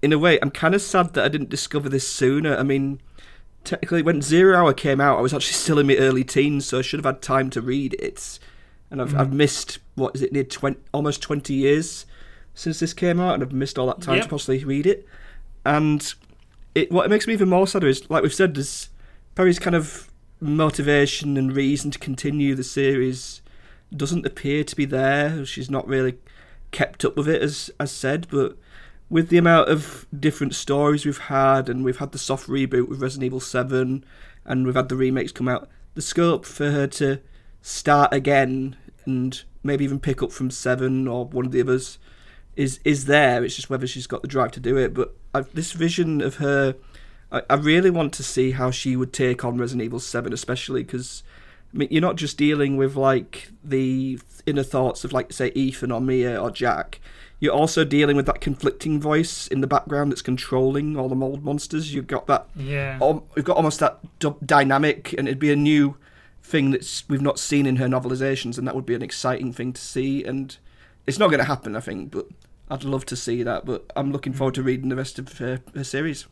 in 0.02 0.14
a 0.14 0.20
way, 0.20 0.40
I'm 0.42 0.52
kind 0.52 0.76
of 0.76 0.82
sad 0.82 1.14
that 1.14 1.26
I 1.26 1.28
didn't 1.28 1.50
discover 1.50 1.90
this 1.90 2.08
sooner. 2.08 2.56
I 2.56 2.64
mean, 2.64 3.02
technically, 3.64 4.02
when 4.02 4.22
Zero 4.22 4.58
Hour 4.58 4.74
came 4.74 5.02
out, 5.02 5.18
I 5.18 5.22
was 5.22 5.34
actually 5.34 5.54
still 5.54 5.80
in 5.80 5.88
my 5.88 5.96
early 5.96 6.24
teens, 6.24 6.66
so 6.66 6.80
I 6.80 6.82
should 6.82 7.00
have 7.00 7.14
had 7.14 7.22
time 7.22 7.50
to 7.52 7.62
read 7.62 7.96
it. 8.00 8.40
And 8.92 9.02
I've, 9.02 9.14
mm. 9.14 9.20
I've 9.20 9.34
missed, 9.34 9.80
what 9.96 10.16
is 10.16 10.22
it, 10.22 10.32
near 10.34 10.44
20, 10.44 10.80
almost 10.94 11.22
20 11.22 11.54
years 11.54 12.06
since 12.54 12.80
this 12.80 12.94
came 12.94 13.20
out, 13.20 13.36
and 13.36 13.44
I've 13.44 13.54
missed 13.54 13.78
all 13.78 13.88
that 13.88 14.02
time 14.02 14.16
Yep. 14.16 14.24
to 14.24 14.30
possibly 14.30 14.64
read 14.64 14.86
it. 14.86 15.08
And 15.66 16.14
it 16.76 16.92
what 16.92 17.06
it 17.06 17.10
makes 17.10 17.28
me 17.28 17.34
even 17.34 17.50
more 17.50 17.68
sadder 17.68 17.88
is, 17.88 18.10
like 18.10 18.24
we've 18.24 18.34
said, 18.34 18.56
there's 18.56 18.90
Perry's 19.36 19.60
kind 19.60 19.76
of 19.76 20.10
motivation 20.42 21.38
and 21.38 21.56
reason 21.56 21.92
to 21.92 22.00
continue 22.00 22.56
the 22.56 22.64
series 22.64 23.42
doesn't 23.96 24.26
appear 24.26 24.64
to 24.64 24.76
be 24.76 24.86
there. 24.86 25.46
She's 25.46 25.70
not 25.70 25.88
really 25.88 26.18
kept 26.72 27.04
up 27.04 27.18
with 27.18 27.28
it, 27.28 27.42
as 27.42 27.72
as 27.80 27.92
said, 27.92 28.28
but 28.30 28.58
with 29.10 29.30
the 29.30 29.38
amount 29.38 29.70
of 29.70 30.06
different 30.18 30.54
stories 30.54 31.06
we've 31.06 31.18
had, 31.18 31.68
and 31.70 31.84
we've 31.84 31.98
had 31.98 32.12
the 32.12 32.20
soft 32.20 32.48
reboot 32.48 32.88
with 32.88 33.02
Resident 33.02 33.26
Evil 33.26 33.40
7, 33.40 34.06
and 34.46 34.66
we've 34.66 34.76
had 34.76 34.90
the 34.90 34.96
remakes 34.96 35.32
come 35.32 35.48
out, 35.48 35.68
the 35.96 36.02
scope 36.02 36.46
for 36.46 36.70
her 36.72 36.86
to 36.88 37.20
start 37.62 38.14
again 38.14 38.76
and 39.06 39.44
maybe 39.64 39.84
even 39.84 40.00
pick 40.00 40.22
up 40.22 40.32
from 40.32 40.52
7 40.52 41.08
or 41.08 41.26
one 41.26 41.46
of 41.46 41.52
the 41.52 41.62
others 41.62 41.98
is 42.56 42.80
is 42.84 43.06
there. 43.06 43.44
It's 43.44 43.56
just 43.56 43.70
whether 43.70 43.88
she's 43.88 44.08
got 44.08 44.22
the 44.22 44.28
drive 44.28 44.52
to 44.52 44.60
do 44.60 44.78
it. 44.78 44.94
But 44.94 45.16
I've, 45.34 45.54
this 45.54 45.72
vision 45.72 46.22
of 46.22 46.36
her, 46.36 46.76
I, 47.32 47.42
I 47.50 47.56
really 47.56 47.90
want 47.90 48.14
to 48.16 48.24
see 48.24 48.52
how 48.52 48.70
she 48.70 48.96
would 48.96 49.14
take 49.14 49.46
on 49.46 49.58
Resident 49.58 49.86
Evil 49.86 50.00
7, 50.00 50.34
especially 50.34 50.84
because. 50.84 51.24
I 51.72 51.78
mean, 51.78 51.90
you're 51.92 52.02
not 52.02 52.16
just 52.16 52.36
dealing 52.36 52.78
with 52.78 52.96
like 52.96 53.52
the 53.64 54.20
inner 54.48 54.64
thoughts 54.64 55.04
of 55.04 55.14
like 55.14 55.32
say 55.32 55.52
Ethan 55.54 55.92
or 55.92 56.02
Mia 56.02 56.42
or 56.42 56.50
Jack. 56.50 57.00
You're 57.40 57.54
also 57.54 57.86
dealing 57.86 58.16
with 58.18 58.26
that 58.26 58.42
conflicting 58.42 59.00
voice 59.00 59.46
in 59.48 59.62
the 59.62 59.68
background 59.68 60.12
that's 60.12 60.24
controlling 60.24 60.98
all 60.98 61.08
the 61.08 61.16
mold 61.16 61.44
monsters. 61.44 61.94
You've 61.94 62.08
got 62.08 62.26
that. 62.26 62.50
Yeah. 62.56 62.98
Um, 63.00 63.22
we've 63.36 63.46
got 63.46 63.56
almost 63.56 63.80
that 63.82 64.00
d- 64.18 64.34
dynamic, 64.44 65.14
and 65.16 65.28
it'd 65.28 65.38
be 65.38 65.52
a 65.52 65.56
new 65.56 65.96
thing 66.50 66.72
that 66.72 67.04
we've 67.08 67.22
not 67.22 67.38
seen 67.38 67.68
in 67.68 67.76
her 67.76 67.88
novelizations, 67.88 68.58
and 68.58 68.68
that 68.68 68.76
would 68.76 68.86
be 68.86 68.96
an 68.96 69.04
exciting 69.04 69.54
thing 69.54 69.72
to 69.72 69.82
see. 69.82 70.24
And 70.24 70.58
it's 71.06 71.20
not 71.20 71.28
going 71.28 71.40
to 71.40 71.46
happen, 71.46 71.76
I 71.76 71.80
think, 71.80 72.10
but 72.10 72.28
I'd 72.72 72.84
love 72.84 73.06
to 73.06 73.16
see 73.16 73.44
that. 73.44 73.66
But 73.66 73.86
I'm 73.96 74.12
looking 74.12 74.34
forward 74.34 74.56
to 74.56 74.64
reading 74.64 74.90
the 74.90 74.96
rest 74.96 75.20
of 75.20 75.38
her, 75.38 75.62
her 75.76 75.84
series. 75.84 76.26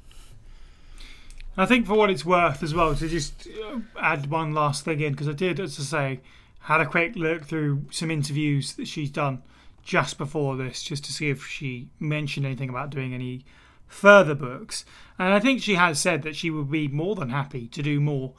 I 1.55 1.67
think 1.67 1.85
for 1.85 1.93
what 1.93 2.09
it's 2.09 2.25
worth 2.25 2.63
as 2.63 2.73
well, 2.73 2.95
to 2.95 3.07
just 3.07 3.47
uh, 3.63 3.79
add 3.99 4.29
one 4.29 4.53
last 4.53 4.85
thing 4.85 5.01
in, 5.01 5.13
because 5.13 5.29
I 5.29 5.33
did, 5.33 5.59
as 5.59 5.79
I 5.79 5.83
say, 5.83 6.19
had 6.61 6.81
a 6.81 6.85
quick 6.85 7.15
look 7.15 7.45
through 7.45 7.85
some 7.91 8.11
interviews 8.11 8.73
that 8.73 8.87
she's 8.87 9.11
done 9.11 9.43
just 9.83 10.17
before 10.17 10.57
this, 10.57 10.83
just 10.83 11.05
to 11.05 11.13
see 11.13 11.29
if 11.29 11.45
she 11.45 11.89
mentioned 11.99 12.45
anything 12.45 12.69
about 12.69 12.89
doing 12.89 13.13
any 13.13 13.45
further 13.87 14.35
books. 14.35 14.83
And 15.17 15.33
I 15.33 15.39
think 15.39 15.61
she 15.61 15.75
has 15.75 15.99
said 15.99 16.23
that 16.23 16.35
she 16.35 16.49
would 16.49 16.69
be 16.69 16.87
more 16.87 17.15
than 17.15 17.29
happy 17.29 17.67
to 17.67 17.81
do 17.81 17.99
more 17.99 18.33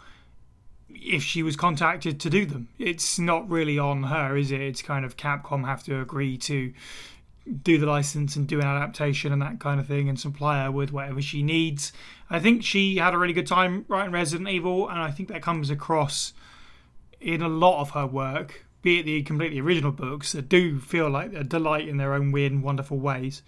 if 0.90 1.22
she 1.22 1.42
was 1.42 1.56
contacted 1.56 2.18
to 2.20 2.30
do 2.30 2.46
them. 2.46 2.68
It's 2.78 3.18
not 3.18 3.48
really 3.48 3.78
on 3.78 4.04
her, 4.04 4.36
is 4.36 4.50
it? 4.50 4.60
It's 4.60 4.82
kind 4.82 5.04
of 5.04 5.16
Capcom 5.16 5.64
have 5.64 5.82
to 5.84 6.00
agree 6.00 6.36
to 6.38 6.72
do 7.62 7.78
the 7.78 7.86
license 7.86 8.36
and 8.36 8.46
do 8.46 8.60
an 8.60 8.66
adaptation 8.66 9.32
and 9.32 9.40
that 9.40 9.58
kind 9.58 9.80
of 9.80 9.86
thing 9.86 10.08
and 10.08 10.20
supply 10.20 10.62
her 10.62 10.70
with 10.70 10.92
whatever 10.92 11.22
she 11.22 11.42
needs. 11.42 11.92
I 12.28 12.40
think 12.40 12.62
she 12.62 12.96
had 12.96 13.14
a 13.14 13.18
really 13.18 13.32
good 13.32 13.46
time 13.46 13.84
writing 13.88 14.12
Resident 14.12 14.48
Evil, 14.48 14.88
and 14.88 14.98
I 14.98 15.10
think 15.10 15.28
that 15.30 15.42
comes 15.42 15.70
across 15.70 16.32
in 17.20 17.42
a 17.42 17.48
lot 17.48 17.80
of 17.80 17.90
her 17.90 18.06
work, 18.06 18.64
be 18.82 19.00
it 19.00 19.04
the 19.04 19.22
completely 19.22 19.60
original 19.60 19.92
books 19.92 20.32
that 20.32 20.48
do 20.48 20.78
feel 20.78 21.08
like 21.08 21.32
a 21.32 21.42
delight 21.42 21.88
in 21.88 21.96
their 21.96 22.14
own 22.14 22.32
weird 22.32 22.52
and 22.52 22.62
wonderful 22.62 22.98
ways. 22.98 23.42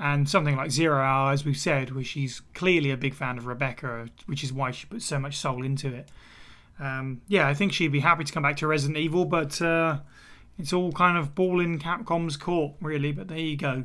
And 0.00 0.28
something 0.28 0.56
like 0.56 0.70
Zero 0.70 0.98
Hour, 0.98 1.32
as 1.32 1.44
we've 1.44 1.56
said, 1.56 1.92
where 1.92 2.04
she's 2.04 2.40
clearly 2.54 2.90
a 2.90 2.96
big 2.96 3.14
fan 3.14 3.36
of 3.36 3.46
Rebecca, 3.46 4.08
which 4.26 4.44
is 4.44 4.52
why 4.52 4.70
she 4.70 4.86
put 4.86 5.02
so 5.02 5.18
much 5.18 5.36
soul 5.36 5.64
into 5.64 5.88
it. 5.88 6.08
Um, 6.80 7.22
yeah, 7.26 7.48
I 7.48 7.54
think 7.54 7.72
she'd 7.72 7.92
be 7.92 8.00
happy 8.00 8.24
to 8.24 8.32
come 8.32 8.42
back 8.42 8.56
to 8.58 8.66
Resident 8.66 8.98
Evil, 8.98 9.24
but 9.24 9.60
uh, 9.60 9.98
it's 10.58 10.72
all 10.72 10.92
kind 10.92 11.18
of 11.18 11.34
ball 11.34 11.60
in 11.60 11.78
Capcom's 11.78 12.36
court, 12.36 12.74
really. 12.80 13.12
But 13.12 13.28
there 13.28 13.38
you 13.38 13.56
go. 13.56 13.84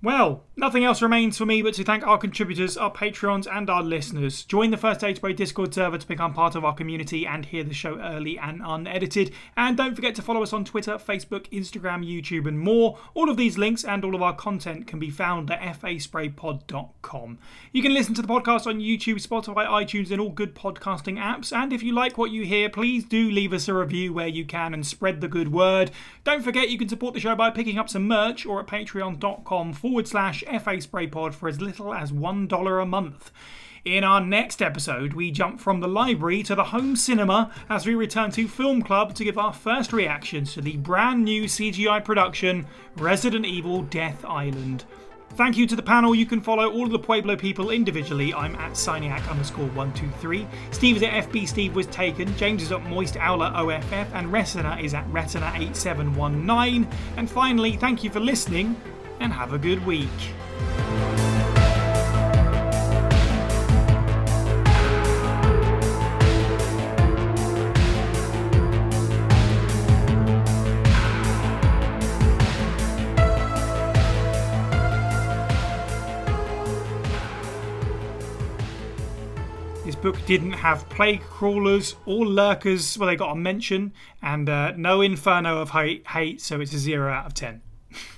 Well, 0.00 0.44
nothing 0.56 0.84
else 0.84 1.02
remains 1.02 1.36
for 1.36 1.44
me 1.44 1.60
but 1.60 1.74
to 1.74 1.82
thank 1.82 2.06
our 2.06 2.18
contributors, 2.18 2.76
our 2.76 2.92
Patreons, 2.92 3.52
and 3.52 3.68
our 3.68 3.82
listeners. 3.82 4.44
Join 4.44 4.70
the 4.70 4.76
First 4.76 5.02
Aid 5.02 5.16
Spray 5.16 5.32
Discord 5.32 5.74
server 5.74 5.98
to 5.98 6.06
become 6.06 6.32
part 6.32 6.54
of 6.54 6.64
our 6.64 6.72
community 6.72 7.26
and 7.26 7.44
hear 7.44 7.64
the 7.64 7.74
show 7.74 7.98
early 7.98 8.38
and 8.38 8.62
unedited. 8.64 9.32
And 9.56 9.76
don't 9.76 9.96
forget 9.96 10.14
to 10.14 10.22
follow 10.22 10.44
us 10.44 10.52
on 10.52 10.64
Twitter, 10.64 10.98
Facebook, 10.98 11.50
Instagram, 11.50 12.06
YouTube, 12.06 12.46
and 12.46 12.60
more. 12.60 12.96
All 13.14 13.28
of 13.28 13.36
these 13.36 13.58
links 13.58 13.82
and 13.82 14.04
all 14.04 14.14
of 14.14 14.22
our 14.22 14.36
content 14.36 14.86
can 14.86 15.00
be 15.00 15.10
found 15.10 15.50
at 15.50 15.80
faspraypod.com. 15.80 17.38
You 17.72 17.82
can 17.82 17.92
listen 17.92 18.14
to 18.14 18.22
the 18.22 18.28
podcast 18.28 18.68
on 18.68 18.78
YouTube, 18.78 19.20
Spotify, 19.20 19.66
iTunes, 19.66 20.12
and 20.12 20.20
all 20.20 20.30
good 20.30 20.54
podcasting 20.54 21.18
apps. 21.18 21.52
And 21.52 21.72
if 21.72 21.82
you 21.82 21.92
like 21.92 22.16
what 22.16 22.30
you 22.30 22.44
hear, 22.44 22.68
please 22.68 23.04
do 23.04 23.28
leave 23.28 23.52
us 23.52 23.66
a 23.66 23.74
review 23.74 24.12
where 24.12 24.28
you 24.28 24.44
can 24.44 24.74
and 24.74 24.86
spread 24.86 25.20
the 25.20 25.26
good 25.26 25.50
word. 25.50 25.90
Don't 26.22 26.44
forget 26.44 26.70
you 26.70 26.78
can 26.78 26.88
support 26.88 27.14
the 27.14 27.20
show 27.20 27.34
by 27.34 27.50
picking 27.50 27.78
up 27.78 27.88
some 27.88 28.06
merch 28.06 28.46
or 28.46 28.60
at 28.60 28.68
patreon.com 28.68 29.72
forward 29.88 30.06
slash 30.06 30.44
FA 30.44 30.76
Spraypod 30.76 31.32
for 31.32 31.48
as 31.48 31.62
little 31.62 31.94
as 31.94 32.12
$1 32.12 32.82
a 32.82 32.84
month. 32.84 33.32
In 33.86 34.04
our 34.04 34.20
next 34.20 34.60
episode, 34.60 35.14
we 35.14 35.30
jump 35.30 35.60
from 35.60 35.80
the 35.80 35.88
library 35.88 36.42
to 36.42 36.54
the 36.54 36.64
home 36.64 36.94
cinema 36.94 37.50
as 37.70 37.86
we 37.86 37.94
return 37.94 38.30
to 38.32 38.46
Film 38.46 38.82
Club 38.82 39.14
to 39.14 39.24
give 39.24 39.38
our 39.38 39.54
first 39.54 39.94
reactions 39.94 40.52
to 40.52 40.60
the 40.60 40.76
brand 40.76 41.24
new 41.24 41.44
CGI 41.44 42.04
production 42.04 42.66
Resident 42.96 43.46
Evil 43.46 43.80
Death 43.80 44.26
Island. 44.26 44.84
Thank 45.36 45.56
you 45.56 45.66
to 45.66 45.76
the 45.76 45.82
panel. 45.82 46.14
You 46.14 46.26
can 46.26 46.42
follow 46.42 46.70
all 46.70 46.84
of 46.84 46.90
the 46.90 46.98
Pueblo 46.98 47.36
people 47.36 47.70
individually. 47.70 48.34
I'm 48.34 48.56
at 48.56 48.72
Psyniac 48.72 49.26
underscore 49.30 49.68
123. 49.68 50.46
Steve 50.70 50.96
is 50.96 51.02
at 51.02 51.30
FB 51.30 51.48
Steve 51.48 51.74
Was 51.74 51.86
Taken. 51.86 52.36
James 52.36 52.62
is 52.62 52.72
at 52.72 52.82
Moist 52.82 53.14
Owlette 53.14 53.54
OFF. 53.54 54.14
And 54.14 54.30
Retina 54.30 54.78
is 54.82 54.92
at 54.92 55.08
Retina8719. 55.08 56.92
And 57.16 57.30
finally, 57.30 57.76
thank 57.76 58.04
you 58.04 58.10
for 58.10 58.20
listening 58.20 58.76
and 59.20 59.32
have 59.32 59.52
a 59.52 59.58
good 59.58 59.84
week. 59.84 60.08
This 79.84 79.96
book 79.96 80.16
didn't 80.26 80.52
have 80.52 80.86
plague 80.90 81.22
crawlers 81.22 81.96
or 82.04 82.26
lurkers. 82.26 82.98
Well, 82.98 83.08
they 83.08 83.16
got 83.16 83.32
a 83.32 83.34
mention, 83.34 83.94
and 84.20 84.46
uh, 84.46 84.72
no 84.76 85.00
inferno 85.00 85.62
of 85.62 85.70
hate, 85.70 86.06
hate, 86.08 86.42
so 86.42 86.60
it's 86.60 86.74
a 86.74 86.78
zero 86.78 87.10
out 87.10 87.24
of 87.24 87.32
ten. 87.32 87.62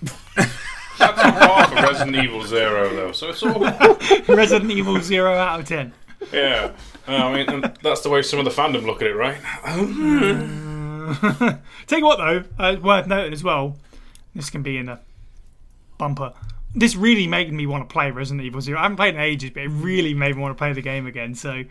That's 1.01 1.25
on 1.25 1.33
par 1.33 1.69
for 1.69 1.75
Resident 1.77 2.17
Evil 2.17 2.43
Zero, 2.45 2.95
though. 2.95 3.13
So 3.13 3.31
it's 3.31 3.43
all 3.43 3.59
Resident 4.37 4.71
Evil 4.71 5.01
zero 5.01 5.35
out 5.35 5.61
of 5.61 5.67
ten. 5.67 5.93
yeah. 6.33 6.73
Uh, 7.09 7.13
I 7.13 7.33
mean, 7.35 7.49
and 7.49 7.79
that's 7.83 8.03
the 8.03 8.11
way 8.11 8.23
some 8.23 8.39
of 8.39 8.45
the 8.45 8.51
fandom 8.53 8.85
look 8.87 9.03
at 9.03 9.09
it, 9.09 9.15
right? 9.15 9.39
Tell 11.87 11.99
you 11.99 12.05
what, 12.05 12.19
though, 12.19 12.45
uh, 12.59 12.77
worth 12.81 13.07
noting 13.07 13.33
as 13.33 13.43
well. 13.43 13.77
This 14.35 14.51
can 14.51 14.63
be 14.63 14.77
in 14.77 14.87
the 14.87 14.99
bumper. 15.99 16.33
This 16.75 16.95
really 16.95 17.27
made 17.27 17.53
me 17.53 17.67
want 17.67 17.89
to 17.89 17.93
play 17.93 18.11
Resident 18.13 18.47
Evil 18.47 18.61
Zero. 18.61 18.79
I 18.79 18.83
haven't 18.83 18.97
played 18.97 19.15
in 19.17 19.21
ages, 19.21 19.51
but 19.51 19.65
it 19.65 19.69
really 19.69 20.15
made 20.15 20.37
me 20.37 20.43
want 20.43 20.57
to 20.57 20.59
play 20.59 20.73
the 20.73 20.83
game 20.83 21.07
again. 21.07 21.35
So 21.35 21.65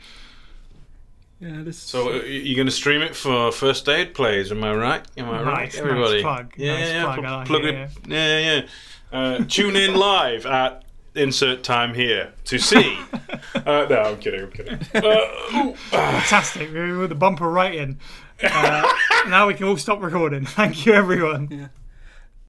Yeah, 1.39 1.61
this. 1.63 1.77
So 1.77 2.09
uh, 2.09 2.13
you're 2.23 2.57
going 2.57 2.67
to 2.67 2.71
stream 2.71 3.01
it 3.01 3.15
for 3.15 3.51
first 3.53 3.87
aid 3.87 4.13
plays? 4.13 4.51
Am 4.51 4.61
I 4.63 4.73
right? 4.75 5.05
Am 5.15 5.29
I 5.29 5.41
right, 5.41 5.45
Nice, 5.45 5.75
nice 5.75 5.77
everybody? 5.77 6.21
plug, 6.21 6.53
Yeah, 6.57 6.73
nice 6.79 6.87
yeah, 6.89 7.03
plug, 7.03 7.15
pl- 7.19 7.25
I 7.27 7.35
like 7.37 7.47
plug 7.47 7.63
it, 7.65 7.75
it. 7.75 7.89
Yeah, 8.07 8.39
yeah. 8.39 8.61
Uh, 9.11 9.43
tune 9.45 9.75
in 9.75 9.95
live 9.95 10.45
at 10.45 10.83
insert 11.15 11.63
time 11.63 11.93
here 11.93 12.33
to 12.45 12.59
see. 12.59 12.99
uh, 13.55 13.87
no, 13.89 14.03
I'm 14.05 14.17
kidding. 14.17 14.41
I'm 14.41 14.51
kidding. 14.51 14.79
Uh, 14.93 15.73
fantastic! 15.73 16.71
We 16.71 16.95
with 16.95 17.09
the 17.09 17.15
bumper 17.15 17.49
right 17.49 17.73
in. 17.73 17.97
Uh, 18.43 18.87
now 19.27 19.47
we 19.47 19.53
can 19.53 19.67
all 19.67 19.77
stop 19.77 20.01
recording. 20.01 20.45
Thank 20.45 20.85
you, 20.85 20.93
everyone. 20.93 21.69